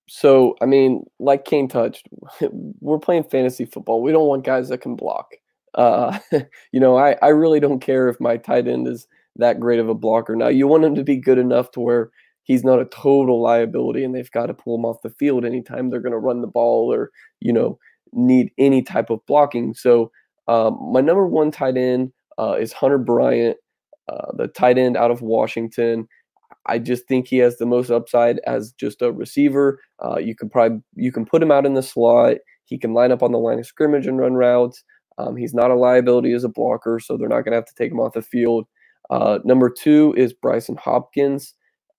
so 0.09 0.57
I 0.61 0.65
mean, 0.65 1.05
like 1.19 1.45
Kane 1.45 1.69
touched, 1.69 2.09
we're 2.81 2.99
playing 2.99 3.23
fantasy 3.23 3.63
football. 3.63 4.01
We 4.01 4.11
don't 4.11 4.27
want 4.27 4.43
guys 4.43 4.67
that 4.67 4.79
can 4.79 4.97
block. 4.97 5.35
Uh, 5.73 6.19
you 6.73 6.81
know, 6.81 6.97
I 6.97 7.15
I 7.21 7.29
really 7.29 7.61
don't 7.61 7.79
care 7.79 8.09
if 8.09 8.19
my 8.19 8.35
tight 8.35 8.67
end 8.67 8.85
is 8.85 9.07
that 9.39 9.59
great 9.59 9.79
of 9.79 9.89
a 9.89 9.93
blocker. 9.93 10.35
Now, 10.35 10.47
you 10.47 10.67
want 10.67 10.85
him 10.85 10.95
to 10.95 11.03
be 11.03 11.17
good 11.17 11.37
enough 11.37 11.71
to 11.71 11.79
where 11.79 12.11
he's 12.43 12.63
not 12.63 12.81
a 12.81 12.85
total 12.85 13.41
liability, 13.41 14.03
and 14.03 14.15
they've 14.15 14.31
got 14.31 14.47
to 14.47 14.53
pull 14.53 14.75
him 14.75 14.85
off 14.85 15.01
the 15.03 15.09
field 15.09 15.45
anytime 15.45 15.89
they're 15.89 15.99
going 15.99 16.11
to 16.11 16.19
run 16.19 16.41
the 16.41 16.47
ball 16.47 16.93
or 16.93 17.11
you 17.39 17.53
know 17.53 17.77
need 18.13 18.51
any 18.57 18.81
type 18.81 19.09
of 19.09 19.25
blocking. 19.25 19.73
So 19.73 20.11
um, 20.47 20.77
my 20.91 21.01
number 21.01 21.27
one 21.27 21.51
tight 21.51 21.77
end 21.77 22.11
uh, 22.37 22.57
is 22.59 22.73
Hunter 22.73 22.97
Bryant 22.97 23.57
uh, 24.09 24.31
the 24.33 24.47
tight 24.47 24.77
end 24.77 24.97
out 24.97 25.11
of 25.11 25.21
Washington. 25.21 26.07
I 26.65 26.79
just 26.79 27.07
think 27.07 27.27
he 27.27 27.37
has 27.37 27.57
the 27.57 27.65
most 27.65 27.89
upside 27.89 28.39
as 28.39 28.71
just 28.73 29.01
a 29.01 29.11
receiver. 29.11 29.79
Uh, 30.03 30.17
you 30.17 30.35
can 30.35 30.49
probably 30.49 30.79
you 30.95 31.11
can 31.11 31.25
put 31.25 31.43
him 31.43 31.51
out 31.51 31.65
in 31.65 31.73
the 31.73 31.83
slot. 31.83 32.37
He 32.65 32.77
can 32.77 32.93
line 32.93 33.11
up 33.11 33.23
on 33.23 33.31
the 33.31 33.39
line 33.39 33.59
of 33.59 33.65
scrimmage 33.65 34.07
and 34.07 34.17
run 34.17 34.33
routes. 34.33 34.83
Um, 35.17 35.35
he's 35.35 35.53
not 35.53 35.71
a 35.71 35.75
liability 35.75 36.33
as 36.33 36.43
a 36.43 36.49
blocker, 36.49 36.99
so 36.99 37.17
they're 37.17 37.27
not 37.27 37.41
going 37.41 37.51
to 37.51 37.57
have 37.57 37.65
to 37.65 37.75
take 37.75 37.91
him 37.91 37.99
off 37.99 38.13
the 38.13 38.21
field. 38.21 38.65
Uh, 39.09 39.39
number 39.43 39.69
two 39.69 40.13
is 40.17 40.33
Brycen 40.33 40.77
Hopkins 40.77 41.53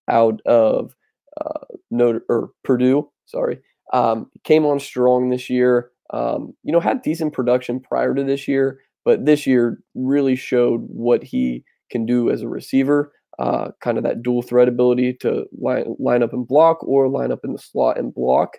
out 0.08 0.40
of 0.46 0.94
uh, 1.40 1.66
Notre 1.90 2.24
or 2.28 2.50
Purdue. 2.64 3.08
Sorry, 3.26 3.58
um, 3.92 4.30
came 4.44 4.64
on 4.66 4.80
strong 4.80 5.30
this 5.30 5.48
year. 5.50 5.90
Um, 6.12 6.54
you 6.64 6.72
know, 6.72 6.80
had 6.80 7.02
decent 7.02 7.32
production 7.32 7.80
prior 7.80 8.14
to 8.14 8.24
this 8.24 8.48
year, 8.48 8.80
but 9.04 9.26
this 9.26 9.46
year 9.46 9.80
really 9.94 10.34
showed 10.34 10.80
what 10.88 11.22
he 11.22 11.64
can 11.90 12.04
do 12.06 12.30
as 12.30 12.42
a 12.42 12.48
receiver. 12.48 13.12
Uh, 13.38 13.70
kind 13.80 13.96
of 13.96 14.04
that 14.04 14.22
dual 14.22 14.42
threat 14.42 14.68
ability 14.68 15.14
to 15.14 15.46
line, 15.58 15.96
line 15.98 16.22
up 16.22 16.32
and 16.32 16.46
block, 16.46 16.82
or 16.84 17.08
line 17.08 17.32
up 17.32 17.40
in 17.42 17.52
the 17.52 17.58
slot 17.58 17.98
and 17.98 18.12
block, 18.12 18.58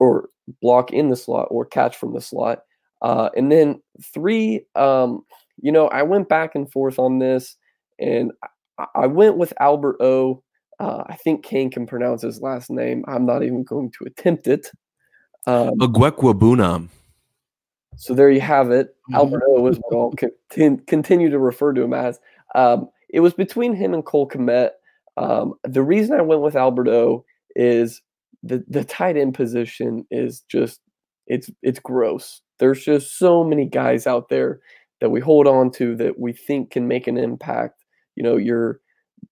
or 0.00 0.30
block 0.62 0.90
in 0.90 1.10
the 1.10 1.16
slot, 1.16 1.48
or 1.50 1.66
catch 1.66 1.96
from 1.96 2.14
the 2.14 2.20
slot. 2.20 2.60
Uh, 3.02 3.28
and 3.36 3.52
then 3.52 3.80
three, 4.14 4.64
um, 4.74 5.22
you 5.60 5.70
know, 5.70 5.88
I 5.88 6.02
went 6.02 6.28
back 6.28 6.54
and 6.54 6.70
forth 6.70 6.98
on 6.98 7.18
this, 7.18 7.56
and 7.98 8.32
I, 8.94 9.06
went 9.06 9.36
with 9.36 9.52
Albert 9.60 9.96
O. 10.00 10.42
Uh, 10.78 11.04
I 11.06 11.16
think 11.16 11.44
Kane 11.44 11.70
can 11.70 11.86
pronounce 11.86 12.22
his 12.22 12.40
last 12.42 12.70
name. 12.70 13.04
I'm 13.08 13.24
not 13.24 13.42
even 13.42 13.64
going 13.64 13.90
to 13.92 14.04
attempt 14.04 14.46
it. 14.46 14.70
Um, 15.46 15.78
Okwuegbunam. 15.78 16.88
so 17.96 18.14
there 18.14 18.30
you 18.30 18.40
have 18.40 18.70
it. 18.70 18.94
Mhm. 19.10 19.14
Albert 19.16 19.42
O 19.48 19.66
is 19.68 19.78
what 19.78 19.96
I'll 19.96 20.14
con- 20.50 20.78
continue 20.86 21.30
to 21.30 21.38
refer 21.38 21.72
to 21.72 21.82
him 21.82 21.94
as. 21.94 22.20
Um, 22.54 22.88
it 23.08 23.20
was 23.20 23.32
between 23.32 23.74
him 23.74 23.94
and 23.94 24.04
Cole 24.04 24.28
Kmet. 24.28 24.70
Um, 25.16 25.54
the 25.62 25.82
reason 25.82 26.18
I 26.18 26.22
went 26.22 26.42
with 26.42 26.56
Albert 26.56 26.88
O 26.88 27.24
is 27.54 28.02
the 28.42 28.62
the 28.68 28.84
tight 28.84 29.16
end 29.16 29.34
position 29.34 30.06
is 30.10 30.42
just 30.42 30.80
it's 31.26 31.50
it's 31.62 31.78
gross. 31.80 32.42
There's 32.58 32.84
just 32.84 33.18
so 33.18 33.42
many 33.44 33.66
guys 33.66 34.06
out 34.06 34.28
there 34.28 34.60
that 35.00 35.10
we 35.10 35.20
hold 35.20 35.46
on 35.46 35.70
to 35.72 35.94
that 35.96 36.18
we 36.18 36.32
think 36.32 36.70
can 36.70 36.88
make 36.88 37.06
an 37.06 37.16
impact. 37.18 37.75
You 38.16 38.22
know, 38.22 38.36
your 38.36 38.80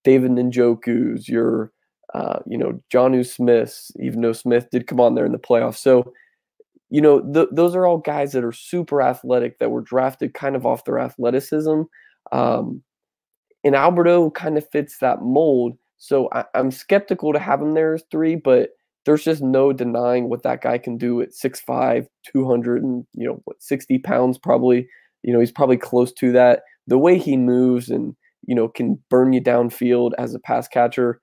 David 0.05 0.33
Njoku's, 0.33 1.29
your 1.29 1.73
uh, 2.15 2.39
you 2.47 2.57
know 2.59 2.81
Jonnu 2.93 3.27
Smiths, 3.27 3.91
even 4.01 4.21
though 4.21 4.33
Smith 4.33 4.69
did 4.71 4.87
come 4.87 5.01
on 5.01 5.15
there 5.15 5.27
in 5.27 5.33
the 5.33 5.39
playoffs. 5.39 5.79
So 5.79 6.13
you 6.91 7.01
know, 7.01 7.21
th- 7.21 7.49
those 7.51 7.75
are 7.75 7.87
all 7.87 7.99
guys 7.99 8.33
that 8.33 8.45
are 8.45 8.53
super 8.53 9.03
athletic 9.03 9.59
that 9.59 9.71
were 9.71 9.81
drafted 9.81 10.35
kind 10.35 10.55
of 10.55 10.65
off 10.65 10.85
their 10.85 10.99
athleticism. 11.01 11.83
Um, 12.31 12.83
and 13.65 13.75
Albert 13.75 14.07
O 14.09 14.31
kind 14.31 14.57
of 14.59 14.69
fits 14.71 14.99
that 14.99 15.23
mold. 15.23 15.77
So 15.97 16.29
I- 16.33 16.45
I'm 16.55 16.71
skeptical 16.71 17.33
to 17.33 17.39
have 17.39 17.61
him 17.61 17.75
there 17.75 17.95
as 17.95 18.05
three, 18.11 18.37
but 18.37 18.71
there's 19.07 19.25
just 19.25 19.43
no 19.43 19.73
denying 19.73 20.29
what 20.29 20.43
that 20.45 20.63
guy 20.63 20.79
can 20.79 20.97
do 20.97 21.21
at 21.21 21.35
6'5, 21.35 22.07
200 22.25 22.83
and, 22.83 23.07
you 23.15 23.27
know, 23.27 23.41
what, 23.45 23.63
60 23.63 23.99
pounds 23.99 24.39
probably. 24.39 24.89
You 25.23 25.33
know, 25.33 25.41
he's 25.41 25.53
probably 25.53 25.77
close 25.79 26.13
to 26.15 26.33
that. 26.33 26.63
The 26.87 26.99
way 26.99 27.19
he 27.19 27.37
moves 27.37 27.89
and, 27.91 28.15
you 28.47 28.55
know, 28.55 28.69
can 28.69 29.03
burn 29.11 29.33
you 29.33 29.41
downfield 29.41 30.13
as 30.19 30.35
a 30.35 30.39
pass 30.39 30.69
catcher. 30.69 31.21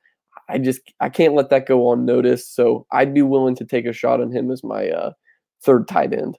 I 0.49 0.57
just 0.57 0.82
I 0.99 1.09
can't 1.09 1.34
let 1.34 1.49
that 1.49 1.67
go 1.67 1.91
unnoticed. 1.91 2.55
So 2.55 2.86
I'd 2.91 3.13
be 3.13 3.22
willing 3.22 3.55
to 3.55 3.65
take 3.65 3.86
a 3.86 3.93
shot 3.93 4.22
on 4.22 4.32
him 4.32 4.51
as 4.51 4.63
my 4.63 4.89
uh, 4.89 5.11
third 5.63 5.88
tight 5.88 6.13
end. 6.13 6.38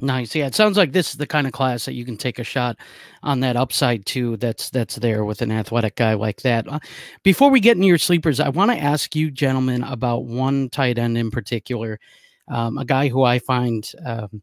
Nice. 0.00 0.34
Yeah, 0.34 0.46
it 0.46 0.54
sounds 0.54 0.76
like 0.76 0.92
this 0.92 1.10
is 1.10 1.16
the 1.16 1.26
kind 1.26 1.46
of 1.46 1.52
class 1.52 1.84
that 1.84 1.94
you 1.94 2.04
can 2.04 2.16
take 2.16 2.38
a 2.38 2.44
shot 2.44 2.76
on 3.22 3.40
that 3.40 3.56
upside 3.56 4.06
too. 4.06 4.36
That's 4.36 4.70
that's 4.70 4.96
there 4.96 5.24
with 5.24 5.42
an 5.42 5.50
athletic 5.50 5.96
guy 5.96 6.14
like 6.14 6.42
that. 6.42 6.68
Uh, 6.68 6.78
before 7.24 7.50
we 7.50 7.60
get 7.60 7.76
into 7.76 7.88
your 7.88 7.98
sleepers, 7.98 8.38
I 8.38 8.48
want 8.50 8.70
to 8.70 8.78
ask 8.78 9.16
you, 9.16 9.30
gentlemen, 9.30 9.82
about 9.82 10.24
one 10.24 10.70
tight 10.70 10.98
end 10.98 11.18
in 11.18 11.30
particular, 11.30 11.98
um, 12.48 12.78
a 12.78 12.84
guy 12.84 13.08
who 13.08 13.24
I 13.24 13.40
find 13.40 13.90
um, 14.06 14.42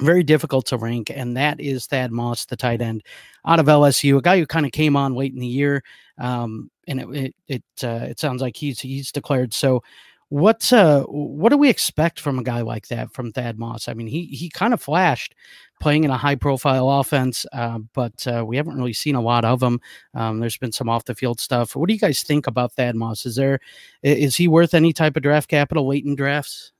very 0.00 0.22
difficult 0.22 0.66
to 0.66 0.76
rank, 0.76 1.10
and 1.14 1.36
that 1.36 1.60
is 1.60 1.86
Thad 1.86 2.12
Moss, 2.12 2.44
the 2.44 2.56
tight 2.56 2.80
end 2.80 3.02
out 3.46 3.60
of 3.60 3.66
LSU, 3.66 4.18
a 4.18 4.22
guy 4.22 4.38
who 4.38 4.46
kind 4.46 4.66
of 4.66 4.72
came 4.72 4.96
on 4.96 5.14
late 5.14 5.32
in 5.32 5.40
the 5.40 5.46
year, 5.46 5.82
um, 6.18 6.70
and 6.86 7.00
it 7.00 7.08
it 7.08 7.34
it, 7.48 7.84
uh, 7.84 8.04
it 8.04 8.20
sounds 8.20 8.42
like 8.42 8.56
he's 8.56 8.80
he's 8.80 9.10
declared. 9.10 9.54
So, 9.54 9.82
what 10.28 10.70
uh, 10.72 11.04
what 11.04 11.48
do 11.48 11.56
we 11.56 11.70
expect 11.70 12.20
from 12.20 12.38
a 12.38 12.42
guy 12.42 12.60
like 12.60 12.88
that 12.88 13.12
from 13.12 13.32
Thad 13.32 13.58
Moss? 13.58 13.88
I 13.88 13.94
mean, 13.94 14.06
he 14.06 14.26
he 14.26 14.50
kind 14.50 14.74
of 14.74 14.82
flashed 14.82 15.34
playing 15.80 16.04
in 16.04 16.10
a 16.10 16.18
high 16.18 16.34
profile 16.34 16.90
offense, 16.90 17.46
uh, 17.52 17.78
but 17.94 18.26
uh, 18.26 18.44
we 18.46 18.56
haven't 18.56 18.76
really 18.76 18.92
seen 18.92 19.14
a 19.14 19.22
lot 19.22 19.44
of 19.44 19.62
him. 19.62 19.80
Um, 20.14 20.40
there's 20.40 20.58
been 20.58 20.72
some 20.72 20.88
off 20.88 21.04
the 21.04 21.14
field 21.14 21.40
stuff. 21.40 21.74
What 21.74 21.88
do 21.88 21.94
you 21.94 22.00
guys 22.00 22.22
think 22.22 22.46
about 22.46 22.72
Thad 22.72 22.94
Moss? 22.94 23.24
Is 23.24 23.36
there 23.36 23.60
is 24.02 24.36
he 24.36 24.48
worth 24.48 24.74
any 24.74 24.92
type 24.92 25.16
of 25.16 25.22
draft 25.22 25.48
capital 25.48 25.86
late 25.86 26.04
in 26.04 26.14
drafts? 26.14 26.72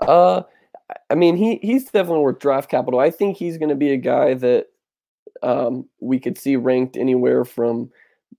Uh, 0.00 0.42
I 1.10 1.14
mean, 1.14 1.36
he 1.36 1.58
he's 1.62 1.84
definitely 1.84 2.20
worth 2.20 2.38
draft 2.38 2.70
capital. 2.70 3.00
I 3.00 3.10
think 3.10 3.36
he's 3.36 3.58
going 3.58 3.68
to 3.68 3.74
be 3.74 3.92
a 3.92 3.96
guy 3.96 4.34
that 4.34 4.66
um, 5.42 5.88
we 6.00 6.18
could 6.18 6.38
see 6.38 6.56
ranked 6.56 6.96
anywhere 6.96 7.44
from 7.44 7.90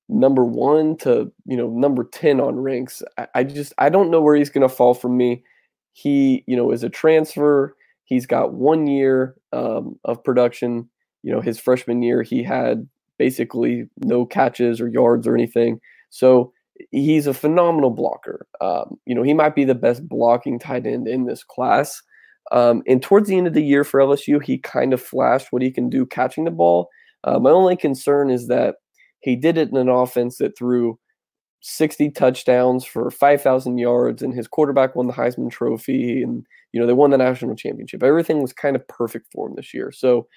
number 0.07 0.43
one 0.43 0.97
to 0.97 1.31
you 1.45 1.55
know 1.55 1.69
number 1.69 2.03
10 2.03 2.41
on 2.41 2.55
ranks. 2.55 3.03
I, 3.17 3.27
I 3.35 3.43
just 3.43 3.73
i 3.77 3.89
don't 3.89 4.09
know 4.09 4.21
where 4.21 4.35
he's 4.35 4.49
going 4.49 4.67
to 4.67 4.73
fall 4.73 4.93
from 4.93 5.17
me. 5.17 5.43
He 5.93 6.43
you 6.47 6.55
know 6.55 6.71
is 6.71 6.83
a 6.83 6.89
transfer. 6.89 7.75
He's 8.05 8.25
got 8.25 8.53
one 8.53 8.87
year 8.87 9.35
um, 9.53 9.99
of 10.03 10.23
production. 10.23 10.89
You 11.23 11.33
know 11.33 11.41
his 11.41 11.59
freshman 11.59 12.01
year 12.01 12.23
he 12.23 12.43
had 12.43 12.87
basically 13.17 13.87
no 13.97 14.25
catches 14.25 14.81
or 14.81 14.87
yards 14.87 15.27
or 15.27 15.35
anything. 15.35 15.79
So 16.09 16.53
he's 16.91 17.27
a 17.27 17.33
phenomenal 17.33 17.91
blocker. 17.91 18.47
Um, 18.61 18.99
you 19.05 19.13
know 19.13 19.23
he 19.23 19.33
might 19.33 19.55
be 19.55 19.65
the 19.65 19.75
best 19.75 20.07
blocking 20.07 20.57
tight 20.57 20.87
end 20.87 21.07
in 21.07 21.25
this 21.25 21.43
class 21.43 22.01
um, 22.51 22.81
and 22.87 23.01
towards 23.01 23.29
the 23.29 23.37
end 23.37 23.47
of 23.47 23.53
the 23.53 23.63
year 23.63 23.83
for 23.83 23.99
lsu 23.99 24.41
he 24.43 24.57
kind 24.57 24.93
of 24.93 25.01
flashed 25.01 25.47
what 25.51 25.61
he 25.61 25.71
can 25.71 25.89
do 25.89 26.05
catching 26.05 26.45
the 26.45 26.51
ball 26.51 26.89
uh, 27.23 27.39
my 27.39 27.49
only 27.49 27.75
concern 27.75 28.29
is 28.29 28.47
that 28.47 28.75
he 29.21 29.35
did 29.35 29.57
it 29.57 29.69
in 29.69 29.77
an 29.77 29.89
offense 29.89 30.37
that 30.37 30.57
threw 30.57 30.97
60 31.61 32.11
touchdowns 32.11 32.85
for 32.85 33.11
5,000 33.11 33.77
yards, 33.77 34.21
and 34.21 34.33
his 34.33 34.47
quarterback 34.47 34.95
won 34.95 35.07
the 35.07 35.13
Heisman 35.13 35.51
Trophy, 35.51 36.23
and 36.23 36.45
you 36.71 36.79
know 36.79 36.87
they 36.87 36.93
won 36.93 37.09
the 37.11 37.17
national 37.17 37.55
championship. 37.55 38.03
Everything 38.03 38.41
was 38.41 38.53
kind 38.53 38.75
of 38.75 38.87
perfect 38.87 39.27
for 39.33 39.47
him 39.47 39.55
this 39.55 39.73
year. 39.73 39.91
So 39.91 40.27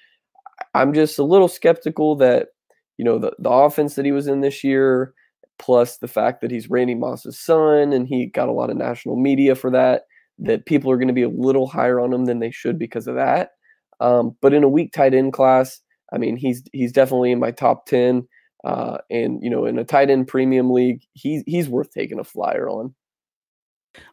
I'm 0.73 0.93
just 0.93 1.19
a 1.19 1.23
little 1.23 1.47
skeptical 1.47 2.15
that 2.17 2.49
you 2.97 3.05
know 3.05 3.19
the 3.19 3.33
the 3.39 3.49
offense 3.49 3.95
that 3.95 4.05
he 4.05 4.11
was 4.11 4.27
in 4.27 4.41
this 4.41 4.63
year, 4.63 5.13
plus 5.59 5.97
the 5.97 6.07
fact 6.07 6.41
that 6.41 6.51
he's 6.51 6.69
Randy 6.69 6.95
Moss's 6.95 7.39
son, 7.39 7.93
and 7.93 8.07
he 8.07 8.25
got 8.25 8.49
a 8.49 8.53
lot 8.53 8.69
of 8.69 8.77
national 8.77 9.15
media 9.15 9.55
for 9.55 9.71
that. 9.71 10.03
That 10.39 10.65
people 10.65 10.91
are 10.91 10.97
going 10.97 11.07
to 11.07 11.13
be 11.13 11.23
a 11.23 11.29
little 11.29 11.67
higher 11.67 11.99
on 11.99 12.11
him 12.11 12.25
than 12.25 12.39
they 12.39 12.51
should 12.51 12.79
because 12.79 13.07
of 13.07 13.15
that. 13.15 13.51
Um, 13.99 14.35
but 14.41 14.53
in 14.53 14.63
a 14.63 14.69
weak 14.69 14.91
tight 14.91 15.13
end 15.13 15.33
class, 15.33 15.79
I 16.11 16.17
mean, 16.17 16.37
he's 16.37 16.63
he's 16.73 16.91
definitely 16.91 17.31
in 17.31 17.39
my 17.39 17.51
top 17.51 17.85
ten. 17.85 18.27
Uh, 18.63 18.97
and 19.09 19.43
you 19.43 19.49
know, 19.49 19.65
in 19.65 19.77
a 19.77 19.83
tight 19.83 20.09
end 20.09 20.27
premium 20.27 20.71
league, 20.71 21.03
he's 21.13 21.43
he's 21.45 21.69
worth 21.69 21.91
taking 21.91 22.19
a 22.19 22.23
flyer 22.23 22.69
on. 22.69 22.93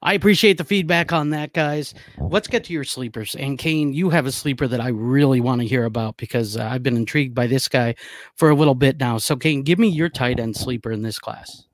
I 0.03 0.15
appreciate 0.15 0.59
the 0.59 0.65
feedback 0.65 1.13
on 1.13 1.31
that, 1.31 1.53
guys. 1.53 1.95
Let's 2.19 2.49
get 2.49 2.65
to 2.65 2.73
your 2.73 2.85
sleepers. 2.85 3.35
And 3.35 3.59
Kane, 3.59 3.93
you 3.93 4.11
have 4.11 4.27
a 4.27 4.33
sleeper 4.33 4.67
that 4.69 4.81
I 4.81 4.89
really 4.89 5.41
want 5.41 5.63
to 5.63 5.67
hear 5.67 5.85
about 5.85 6.17
because 6.17 6.57
uh, 6.57 6.69
I've 6.71 6.83
been 6.83 6.97
intrigued 6.97 7.35
by 7.35 7.47
this 7.47 7.69
guy 7.69 7.95
for 8.37 8.51
a 8.51 8.55
little 8.55 8.75
bit 8.75 8.99
now. 8.99 9.19
So, 9.19 9.37
Kane, 9.37 9.63
give 9.63 9.79
me 9.79 9.89
your 9.89 10.09
tight 10.09 10.39
end 10.39 10.57
sleeper 10.57 10.93
in 10.93 11.03
this 11.03 11.19
class. 11.19 11.67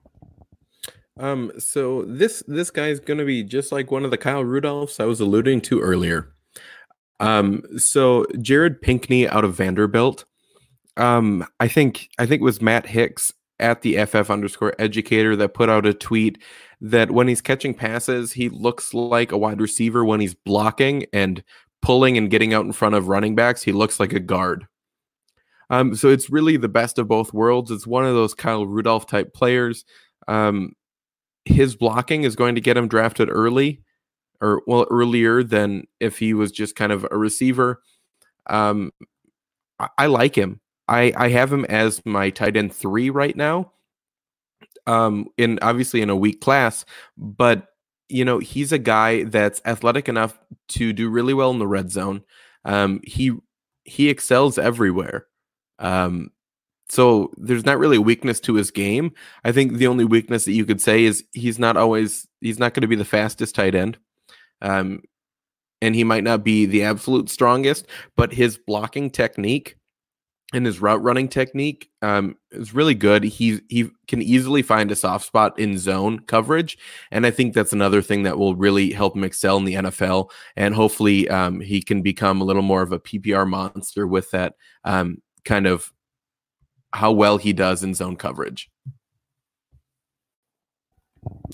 Um, 1.19 1.53
so 1.59 2.03
this 2.03 2.43
this 2.47 2.71
guy 2.71 2.89
is 2.89 3.01
going 3.01 3.19
to 3.19 3.25
be 3.25 3.43
just 3.43 3.73
like 3.73 3.91
one 3.91 4.05
of 4.05 4.11
the 4.11 4.19
Kyle 4.19 4.45
Rudolphs 4.45 5.01
I 5.01 5.07
was 5.07 5.21
alluding 5.21 5.63
to 5.63 5.81
earlier. 5.81 6.33
Um, 7.21 7.63
so 7.79 8.27
Jared 8.41 8.83
Pinkney 8.83 9.27
out 9.27 9.45
of 9.45 9.55
Vanderbilt 9.55 10.27
um, 10.97 11.47
I 11.61 11.69
think 11.69 12.09
I 12.19 12.27
think 12.27 12.41
it 12.41 12.45
was 12.45 12.63
Matt 12.63 12.87
Hicks 12.87 13.33
at 13.59 13.83
the 13.83 14.05
FF 14.05 14.31
underscore 14.31 14.75
educator 14.79 15.37
that 15.37 15.55
put 15.55 15.69
out 15.69 15.87
a 15.87 15.95
tweet 15.95 16.43
that 16.81 17.11
when 17.11 17.29
he's 17.29 17.41
catching 17.41 17.75
passes, 17.75 18.33
he 18.33 18.49
looks 18.49 18.93
like 18.93 19.33
a 19.33 19.39
wide 19.39 19.61
receiver 19.61 20.05
when 20.05 20.21
he's 20.21 20.35
blocking 20.35 21.07
and 21.13 21.43
pulling 21.81 22.19
and 22.19 22.31
getting 22.31 22.53
out 22.53 22.67
in 22.67 22.73
front 22.73 22.95
of 22.95 23.09
running 23.09 23.35
backs. 23.35 23.63
He 23.63 23.73
looks 23.73 23.99
like 23.99 24.13
a 24.13 24.21
guard. 24.21 24.67
Um, 25.69 25.95
so 25.97 26.09
it's 26.09 26.31
really 26.31 26.57
the 26.57 26.69
best 26.69 26.99
of 26.99 27.09
both 27.09 27.33
worlds. 27.33 27.71
It's 27.71 27.87
one 27.87 28.05
of 28.05 28.15
those 28.15 28.35
Kyle 28.35 28.67
Rudolph 28.67 29.07
type 29.07 29.35
players. 29.35 29.85
Um, 30.29 30.73
his 31.47 31.77
blocking 31.77 32.25
is 32.25 32.37
going 32.37 32.55
to 32.57 32.61
get 32.61 32.77
him 32.77 32.89
drafted 32.89 33.29
early, 33.31 33.83
or 34.41 34.63
well, 34.67 34.87
earlier 34.91 35.43
than 35.43 35.85
if 36.01 36.19
he 36.19 36.35
was 36.35 36.53
just 36.53 36.77
kind 36.77 36.93
of 36.93 37.07
a 37.11 37.17
receiver. 37.17 37.83
Um, 38.49 38.93
I, 39.79 39.89
I 39.99 40.07
like 40.07 40.37
him. 40.37 40.61
I 40.89 41.13
I 41.17 41.29
have 41.31 41.53
him 41.53 41.65
as 41.67 42.05
my 42.05 42.31
tight 42.31 42.57
end 42.57 42.75
three 42.75 43.11
right 43.11 43.37
now. 43.37 43.73
Um, 44.87 45.27
in 45.37 45.59
obviously 45.63 46.01
in 46.01 46.11
a 46.11 46.17
weak 46.17 46.41
class, 46.41 46.85
but 47.17 47.67
you 48.09 48.25
know 48.25 48.39
he's 48.39 48.73
a 48.73 48.79
guy 48.79 49.25
that's 49.25 49.61
athletic 49.65 50.09
enough 50.09 50.39
to 50.69 50.93
do 50.93 51.09
really 51.09 51.35
well 51.35 51.51
in 51.51 51.59
the 51.59 51.67
red 51.67 51.91
zone. 51.91 52.23
Um, 52.65 53.01
he 53.05 53.33
he 53.85 54.09
excels 54.09 54.59
everywhere. 54.59 55.27
Um, 55.79 56.31
so 56.89 57.33
there's 57.37 57.65
not 57.65 57.79
really 57.79 57.97
a 57.97 58.03
weakness 58.03 58.41
to 58.41 58.55
his 58.55 58.71
game. 58.71 59.13
I 59.45 59.53
think 59.53 59.75
the 59.75 59.87
only 59.87 60.05
weakness 60.05 60.45
that 60.45 60.53
you 60.53 60.65
could 60.65 60.81
say 60.81 61.05
is 61.05 61.25
he's 61.33 61.59
not 61.59 61.77
always 61.77 62.27
he's 62.41 62.59
not 62.59 62.75
going 62.75 62.83
to 62.83 62.89
be 62.89 62.97
the 62.97 63.05
fastest 63.05 63.55
tight 63.55 63.75
end. 63.75 63.99
Um, 64.63 65.03
and 65.83 65.95
he 65.95 66.05
might 66.05 66.25
not 66.25 66.43
be 66.43 66.65
the 66.65 66.85
absolute 66.85 67.29
strongest, 67.29 67.87
but 68.17 68.33
his 68.33 68.57
blocking 68.57 69.11
technique 69.11 69.77
and 70.53 70.65
his 70.65 70.81
route 70.81 71.03
running 71.03 71.29
technique 71.29 71.91
um, 72.03 72.37
is 72.53 72.73
really 72.73 72.95
good. 72.95 73.25
He 73.25 73.61
he 73.69 73.91
can 74.07 74.23
easily 74.23 74.63
find 74.63 74.91
a 74.91 74.97
soft 74.97 75.27
spot 75.27 75.59
in 75.59 75.77
zone 75.77 76.21
coverage, 76.21 76.79
and 77.11 77.27
I 77.27 77.31
think 77.33 77.53
that's 77.53 77.73
another 77.73 78.01
thing 78.01 78.23
that 78.23 78.39
will 78.39 78.55
really 78.55 78.93
help 78.93 79.17
him 79.17 79.25
excel 79.25 79.57
in 79.57 79.65
the 79.65 79.75
NFL. 79.75 80.31
And 80.55 80.75
hopefully, 80.75 81.29
um, 81.29 81.61
he 81.61 81.83
can 81.83 82.01
become 82.01 82.41
a 82.41 82.45
little 82.45 82.63
more 82.63 82.83
of 82.83 82.93
a 82.93 83.01
PPR 83.01 83.47
monster 83.49 84.07
with 84.07 84.31
that 84.31 84.55
um, 84.85 85.19
kind 85.45 85.67
of 85.67 85.93
how 86.93 87.13
well 87.13 87.39
he 87.39 87.53
does 87.53 87.83
in 87.83 87.95
zone 87.95 88.17
coverage. 88.17 88.71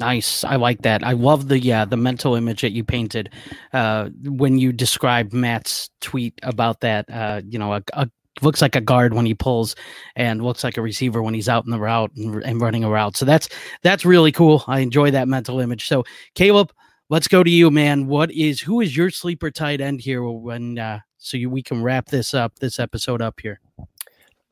Nice. 0.01 0.45
I 0.45 0.57
like 0.57 0.83
that. 0.83 1.05
I 1.05 1.13
love 1.13 1.49
the 1.49 1.59
yeah, 1.59 1.85
the 1.85 1.97
mental 1.97 2.35
image 2.35 2.63
that 2.63 2.73
you 2.73 2.85
painted 2.85 3.31
uh, 3.73 4.11
when 4.25 4.59
you 4.59 4.73
described 4.73 5.33
Matt's 5.33 5.91
tweet 6.01 6.39
about 6.43 6.81
that. 6.81 7.11
Uh, 7.11 7.43
you 7.47 7.59
know, 7.59 7.75
a, 7.75 7.83
a 7.95 8.09
looks 8.41 8.63
like 8.63 8.77
a 8.77 8.81
guard 8.81 9.15
when 9.15 9.27
he 9.27 9.35
pulls 9.35 9.77
and 10.17 10.43
looks 10.43 10.65
like 10.65 10.77
a 10.77 10.83
receiver 10.83 11.23
when 11.23 11.35
he's 11.35 11.49
out 11.49 11.65
in 11.65 11.71
the 11.71 11.79
route 11.79 12.11
and, 12.17 12.43
and, 12.45 12.61
running 12.61 12.83
a 12.83 12.89
route. 12.89 13.17
So 13.17 13.25
that's 13.25 13.49
that's 13.83 14.05
really 14.05 14.33
cool. 14.33 14.65
I 14.67 14.81
enjoy 14.81 15.11
that 15.11 15.29
mental 15.29 15.61
image. 15.61 15.87
So 15.87 16.05
Caleb, 16.35 16.73
let's 17.11 17.29
go 17.29 17.43
to 17.43 17.51
you, 17.51 17.71
man. 17.71 18.07
What 18.07 18.31
is 18.33 18.61
who 18.61 18.81
is 18.81 18.97
your 18.97 19.11
sleeper 19.11 19.51
tight 19.51 19.81
end 19.81 20.01
here 20.01 20.23
when 20.23 20.79
uh, 20.79 21.01
so 21.19 21.37
you, 21.37 21.51
we 21.51 21.63
can 21.63 21.83
wrap 21.83 22.07
this 22.07 22.35
up 22.35 22.59
this 22.59 22.79
episode 22.79 23.21
up 23.21 23.41
here? 23.41 23.61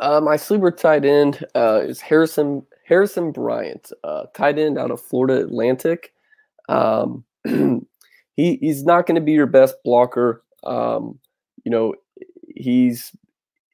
Uh, 0.00 0.20
my 0.20 0.36
sleeper 0.36 0.70
tight 0.70 1.04
end 1.04 1.46
uh, 1.54 1.80
is 1.84 2.00
Harrison 2.00 2.66
Harrison 2.86 3.30
Bryant, 3.32 3.92
uh, 4.02 4.24
tight 4.34 4.58
end 4.58 4.78
out 4.78 4.90
of 4.90 5.00
Florida 5.00 5.40
Atlantic. 5.44 6.12
Um, 6.68 7.24
he 7.44 8.56
he's 8.56 8.82
not 8.84 9.06
going 9.06 9.16
to 9.16 9.20
be 9.20 9.32
your 9.32 9.46
best 9.46 9.76
blocker. 9.84 10.42
Um, 10.64 11.18
you 11.64 11.70
know, 11.70 11.94
he's 12.48 13.12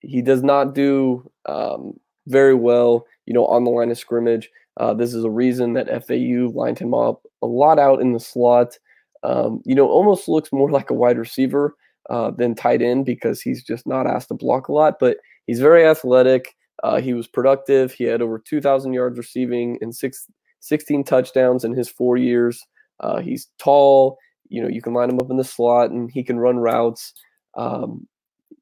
he 0.00 0.20
does 0.20 0.42
not 0.42 0.74
do 0.74 1.30
um, 1.46 1.98
very 2.26 2.54
well, 2.54 3.06
you 3.26 3.32
know, 3.32 3.46
on 3.46 3.64
the 3.64 3.70
line 3.70 3.90
of 3.90 3.98
scrimmage. 3.98 4.50
Uh, 4.78 4.92
this 4.92 5.14
is 5.14 5.24
a 5.24 5.30
reason 5.30 5.72
that 5.74 6.06
FAU 6.06 6.50
lined 6.52 6.78
him 6.78 6.92
up 6.92 7.22
a 7.42 7.46
lot 7.46 7.78
out 7.78 8.00
in 8.00 8.12
the 8.12 8.20
slot. 8.20 8.78
Um, 9.22 9.62
you 9.64 9.74
know, 9.74 9.88
almost 9.88 10.28
looks 10.28 10.52
more 10.52 10.70
like 10.72 10.90
a 10.90 10.94
wide 10.94 11.18
receiver 11.18 11.76
uh, 12.10 12.32
than 12.32 12.54
tight 12.54 12.82
end 12.82 13.04
because 13.06 13.40
he's 13.40 13.62
just 13.62 13.86
not 13.86 14.06
asked 14.06 14.28
to 14.28 14.34
block 14.34 14.68
a 14.68 14.72
lot. 14.72 14.98
But 14.98 15.18
he's 15.46 15.60
very 15.60 15.86
athletic. 15.86 16.54
Uh, 16.82 17.00
he 17.00 17.14
was 17.14 17.26
productive. 17.26 17.92
He 17.92 18.04
had 18.04 18.22
over 18.22 18.38
2,000 18.38 18.92
yards 18.92 19.18
receiving 19.18 19.78
and 19.80 19.94
six, 19.94 20.26
16 20.60 21.04
touchdowns 21.04 21.64
in 21.64 21.72
his 21.72 21.88
four 21.88 22.16
years. 22.16 22.64
Uh, 23.00 23.20
he's 23.20 23.48
tall. 23.58 24.18
You 24.48 24.62
know, 24.62 24.68
you 24.68 24.82
can 24.82 24.94
line 24.94 25.10
him 25.10 25.18
up 25.18 25.30
in 25.30 25.36
the 25.36 25.44
slot 25.44 25.90
and 25.90 26.10
he 26.10 26.22
can 26.22 26.38
run 26.38 26.58
routes. 26.58 27.12
Um, 27.56 28.06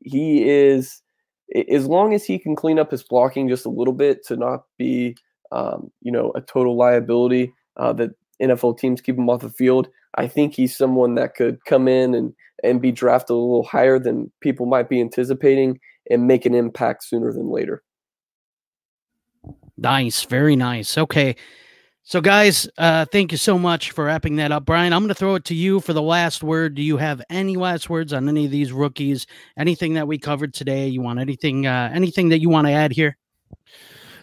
he 0.01 0.49
is 0.49 1.03
as 1.69 1.87
long 1.87 2.15
as 2.15 2.25
he 2.25 2.39
can 2.39 2.57
clean 2.57 2.79
up 2.79 2.91
his 2.91 3.03
blocking 3.03 3.49
just 3.49 3.67
a 3.67 3.71
little 3.71 3.93
bit 3.93 4.25
to 4.27 4.37
not 4.37 4.65
be, 4.79 5.17
um, 5.53 5.91
you 6.01 6.11
know, 6.11 6.33
a 6.35 6.41
total 6.41 6.77
liability 6.77 7.53
uh, 7.77 7.93
that 7.95 8.11
NFL 8.43 8.79
teams 8.79 9.01
keep 9.01 9.17
him 9.17 9.29
off 9.29 9.43
the 9.43 9.51
field, 9.51 9.89
I 10.17 10.27
think 10.27 10.55
he's 10.55 10.77
someone 10.77 11.15
that 11.17 11.35
could 11.35 11.65
come 11.65 11.89
in 11.89 12.15
and 12.15 12.33
and 12.63 12.81
be 12.81 12.93
drafted 12.93 13.31
a 13.31 13.35
little 13.35 13.65
higher 13.65 13.99
than 13.99 14.31
people 14.41 14.65
might 14.65 14.89
be 14.89 15.01
anticipating 15.01 15.79
and 16.11 16.27
make 16.27 16.47
an 16.47 16.55
impact 16.55 17.05
sooner 17.05 17.33
than 17.33 17.51
later. 17.51 17.83
Nice, 19.77 20.25
very 20.25 20.57
nice. 20.57 20.97
Okay. 20.97 21.37
So, 22.07 22.21
guys, 22.21 22.69
uh, 22.77 23.07
thank 23.07 23.33
you 23.33 23.39
so 23.39 23.59
much 23.59 23.93
for 23.93 24.05
wrapping 24.05 24.37
that 24.37 24.53
up. 24.53 24.67
Brian, 24.67 24.93
I'm 24.93 25.01
going 25.01 25.09
to 25.09 25.15
throw 25.15 25.37
it 25.37 25.45
to 25.47 25.55
you 25.55 25.81
for 25.81 25.95
the 25.95 26.03
last 26.03 26.43
word. 26.43 26.75
Do 26.75 26.83
you 26.83 26.99
have 26.99 27.23
any 27.31 27.57
last 27.57 27.89
words 27.89 28.13
on 28.13 28.29
any 28.29 28.45
of 28.45 28.51
these 28.51 28.73
rookies? 28.73 29.27
Anything 29.57 29.95
that 29.95 30.07
we 30.07 30.19
covered 30.19 30.53
today? 30.53 30.87
You 30.87 31.01
want 31.01 31.19
anything? 31.19 31.67
Uh, 31.67 31.91
anything 31.95 32.29
that 32.29 32.41
you 32.41 32.51
want 32.51 32.67
to 32.67 32.75
add 32.75 32.93
here? 32.93 33.17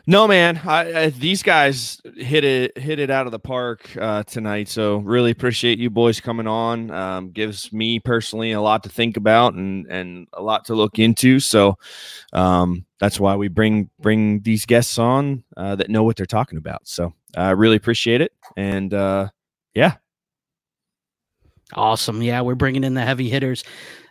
No, 0.08 0.28
man. 0.28 0.60
I, 0.66 1.04
I, 1.04 1.10
these 1.10 1.44
guys 1.44 2.02
hit 2.16 2.44
it 2.44 2.78
hit 2.78 3.00
it 3.00 3.10
out 3.10 3.28
of 3.28 3.32
the 3.32 3.40
park 3.40 3.90
uh, 4.00 4.24
tonight. 4.24 4.68
So 4.68 4.98
really 4.98 5.32
appreciate 5.32 5.80
you 5.80 5.90
boys 5.90 6.20
coming 6.20 6.48
on. 6.48 6.90
Um, 6.92 7.32
gives 7.32 7.72
me 7.72 8.00
personally 8.00 8.52
a 8.52 8.62
lot 8.62 8.84
to 8.84 8.90
think 8.90 9.18
about 9.18 9.54
and 9.54 9.86
and 9.88 10.28
a 10.34 10.42
lot 10.42 10.66
to 10.66 10.76
look 10.76 10.98
into. 10.98 11.40
So 11.40 11.78
um, 12.34 12.86
that's 13.00 13.20
why 13.20 13.36
we 13.36 13.48
bring 13.48 13.90
bring 14.00 14.42
these 14.42 14.66
guests 14.66 14.98
on 14.98 15.44
uh, 15.56 15.76
that 15.76 15.90
know 15.90 16.04
what 16.04 16.16
they're 16.16 16.26
talking 16.26 16.58
about. 16.58 16.88
So 16.88 17.14
I 17.38 17.52
really 17.52 17.76
appreciate 17.76 18.22
it. 18.22 18.32
And 18.58 18.94
uh, 18.94 19.30
yeah, 19.76 19.96
Awesome. 21.74 22.22
Yeah, 22.22 22.42
we're 22.42 22.56
bringing 22.56 22.84
in 22.84 22.94
the 22.94 23.06
heavy 23.06 23.30
hitters. 23.30 23.64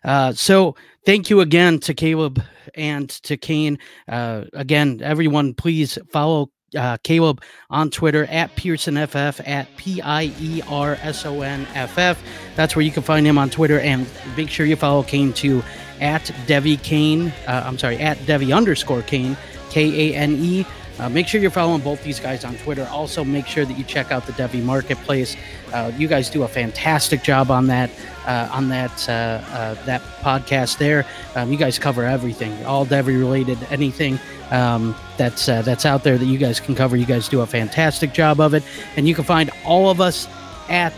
Uh, 0.05 0.33
so 0.33 0.77
thank 1.05 1.31
you 1.31 1.41
again 1.41 1.79
to 1.81 1.95
Caleb 1.95 2.43
and 2.75 3.09
to 3.09 3.37
Kane. 3.37 3.79
Uh, 4.09 4.45
again, 4.53 5.01
everyone, 5.03 5.55
please 5.55 5.99
follow 6.11 6.51
uh, 6.77 6.97
Caleb 7.03 7.43
on 7.69 7.91
Twitter 7.91 8.27
at 8.27 8.55
PiersonFF 8.57 9.47
at 9.47 9.77
P 9.77 10.01
I 10.01 10.33
E 10.41 10.63
R 10.69 10.97
S 11.03 11.27
O 11.27 11.43
N 11.43 11.67
F 11.75 11.99
F. 11.99 12.23
That's 12.57 12.77
where 12.77 12.85
you 12.85 12.93
can 12.93 13.03
find 13.03 13.27
him 13.27 13.39
on 13.39 13.51
Twitter. 13.51 13.81
And 13.81 14.07
make 14.37 14.49
sure 14.49 14.67
you 14.67 14.77
follow 14.77 15.03
Kane 15.03 15.33
too 15.33 15.63
at 16.01 16.23
Devy 16.47 16.83
Kane. 16.83 17.33
Uh, 17.47 17.65
I'm 17.67 17.79
sorry, 17.79 17.99
at 17.99 18.19
Devy 18.19 18.57
underscore 18.57 19.03
Kane, 19.03 19.37
K 19.71 20.13
A 20.13 20.17
N 20.17 20.37
E. 20.37 20.65
Uh, 21.01 21.09
make 21.09 21.27
sure 21.27 21.41
you're 21.41 21.51
following 21.51 21.81
both 21.81 22.05
these 22.05 22.21
guys 22.21 22.45
on 22.45 22.55
Twitter. 22.57 22.87
Also, 22.91 23.25
make 23.25 23.47
sure 23.47 23.65
that 23.65 23.79
you 23.79 23.85
check 23.85 24.13
out 24.13 24.27
the 24.27 24.33
Devy 24.33 24.63
Marketplace. 24.63 25.35
Uh, 25.73 25.91
you 25.97 26.07
guys 26.07 26.29
do 26.29 26.43
a 26.43 26.49
fantastic 26.49 27.23
job 27.23 27.51
on 27.51 27.67
that 27.69 27.91
uh, 28.27 28.51
on 28.53 28.69
that 28.69 29.09
uh, 29.09 29.13
uh, 29.13 29.75
that 29.87 30.03
podcast. 30.21 30.77
There, 30.77 31.07
um, 31.37 31.51
you 31.51 31.57
guys 31.57 31.79
cover 31.79 32.05
everything, 32.05 32.53
all 32.67 32.85
Devy 32.85 33.19
related, 33.19 33.57
anything 33.71 34.19
um, 34.51 34.95
that's 35.17 35.49
uh, 35.49 35.63
that's 35.63 35.87
out 35.87 36.05
there 36.05 36.19
that 36.19 36.27
you 36.27 36.37
guys 36.37 36.61
can 36.61 36.75
cover. 36.75 36.99
You 36.99 37.07
guys 37.07 37.29
do 37.29 37.41
a 37.41 37.47
fantastic 37.47 38.13
job 38.13 38.39
of 38.39 38.53
it, 38.53 38.63
and 38.97 39.09
you 39.09 39.15
can 39.15 39.25
find 39.25 39.51
all 39.65 39.89
of 39.89 40.03
us 40.03 40.29
at 40.69 40.93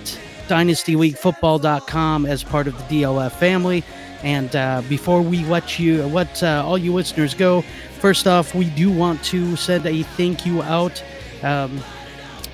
dynastyleaguefootball.com 0.48 2.26
as 2.26 2.42
part 2.42 2.66
of 2.66 2.76
the 2.76 3.02
DLF 3.02 3.30
family. 3.32 3.84
And 4.24 4.50
before 4.88 5.20
we 5.22 5.44
let 5.46 5.78
you, 5.80 6.04
let 6.04 6.42
all 6.42 6.78
you 6.78 6.92
listeners 6.92 7.34
go, 7.34 7.64
first 8.02 8.26
off, 8.26 8.52
we 8.52 8.68
do 8.70 8.90
want 8.90 9.22
to 9.22 9.54
send 9.54 9.86
a 9.86 10.02
thank 10.02 10.44
you 10.44 10.60
out 10.60 11.00
um, 11.44 11.80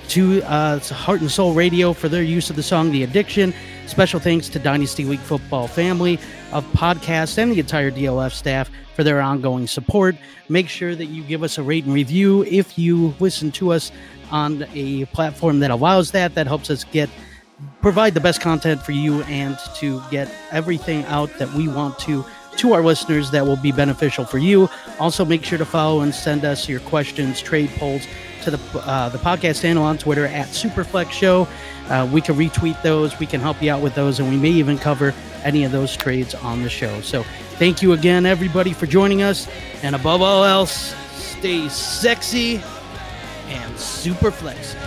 to 0.07 0.43
uh, 0.43 0.77
Heart 0.79 1.21
and 1.21 1.31
Soul 1.31 1.55
Radio 1.55 1.91
for 1.91 2.07
their 2.07 2.21
use 2.21 2.51
of 2.51 2.55
the 2.55 2.61
song 2.61 2.91
"The 2.91 3.01
Addiction." 3.01 3.51
Special 3.87 4.19
thanks 4.19 4.47
to 4.49 4.59
Dynasty 4.59 5.05
League 5.05 5.19
Football 5.19 5.67
family 5.67 6.19
of 6.51 6.63
podcasts 6.73 7.39
and 7.39 7.51
the 7.51 7.59
entire 7.59 7.89
DLF 7.89 8.31
staff 8.31 8.69
for 8.95 9.03
their 9.03 9.19
ongoing 9.21 9.65
support. 9.65 10.15
Make 10.49 10.69
sure 10.69 10.93
that 10.93 11.05
you 11.05 11.23
give 11.23 11.41
us 11.41 11.57
a 11.57 11.63
rate 11.63 11.83
and 11.83 11.95
review 11.95 12.43
if 12.43 12.77
you 12.77 13.15
listen 13.19 13.51
to 13.53 13.71
us 13.71 13.91
on 14.29 14.67
a 14.75 15.05
platform 15.05 15.61
that 15.61 15.71
allows 15.71 16.11
that. 16.11 16.35
That 16.35 16.45
helps 16.45 16.69
us 16.69 16.83
get 16.83 17.09
provide 17.81 18.13
the 18.13 18.21
best 18.21 18.39
content 18.39 18.83
for 18.83 18.91
you 18.91 19.23
and 19.23 19.57
to 19.77 19.99
get 20.11 20.31
everything 20.51 21.03
out 21.05 21.35
that 21.39 21.51
we 21.53 21.67
want 21.67 21.97
to 21.99 22.23
to 22.59 22.73
our 22.73 22.83
listeners 22.83 23.31
that 23.31 23.45
will 23.45 23.55
be 23.55 23.71
beneficial 23.71 24.25
for 24.25 24.37
you. 24.37 24.69
Also, 24.99 25.23
make 25.23 25.43
sure 25.43 25.57
to 25.57 25.65
follow 25.65 26.01
and 26.01 26.13
send 26.13 26.43
us 26.43 26.67
your 26.67 26.81
questions, 26.81 27.41
trade 27.41 27.69
polls 27.77 28.05
to 28.43 28.51
the 28.51 28.79
uh, 28.79 29.09
the 29.09 29.17
podcast 29.17 29.61
channel 29.61 29.83
on 29.83 29.97
Twitter 29.97 30.25
at 30.25 30.47
Superflex 30.47 31.11
Show. 31.11 31.47
Uh, 31.87 32.07
we 32.11 32.21
can 32.21 32.35
retweet 32.35 32.81
those. 32.81 33.17
We 33.17 33.25
can 33.25 33.41
help 33.41 33.61
you 33.61 33.71
out 33.71 33.81
with 33.81 33.95
those, 33.95 34.19
and 34.19 34.29
we 34.29 34.37
may 34.37 34.51
even 34.51 34.77
cover 34.77 35.13
any 35.43 35.63
of 35.63 35.71
those 35.71 35.95
trades 35.95 36.35
on 36.35 36.61
the 36.61 36.69
show. 36.69 37.01
So, 37.01 37.23
thank 37.57 37.81
you 37.81 37.93
again, 37.93 38.25
everybody, 38.25 38.73
for 38.73 38.85
joining 38.85 39.21
us. 39.21 39.47
And 39.81 39.95
above 39.95 40.21
all 40.21 40.43
else, 40.43 40.93
stay 41.13 41.69
sexy 41.69 42.61
and 43.47 43.79
super 43.79 44.31
flexy. 44.31 44.77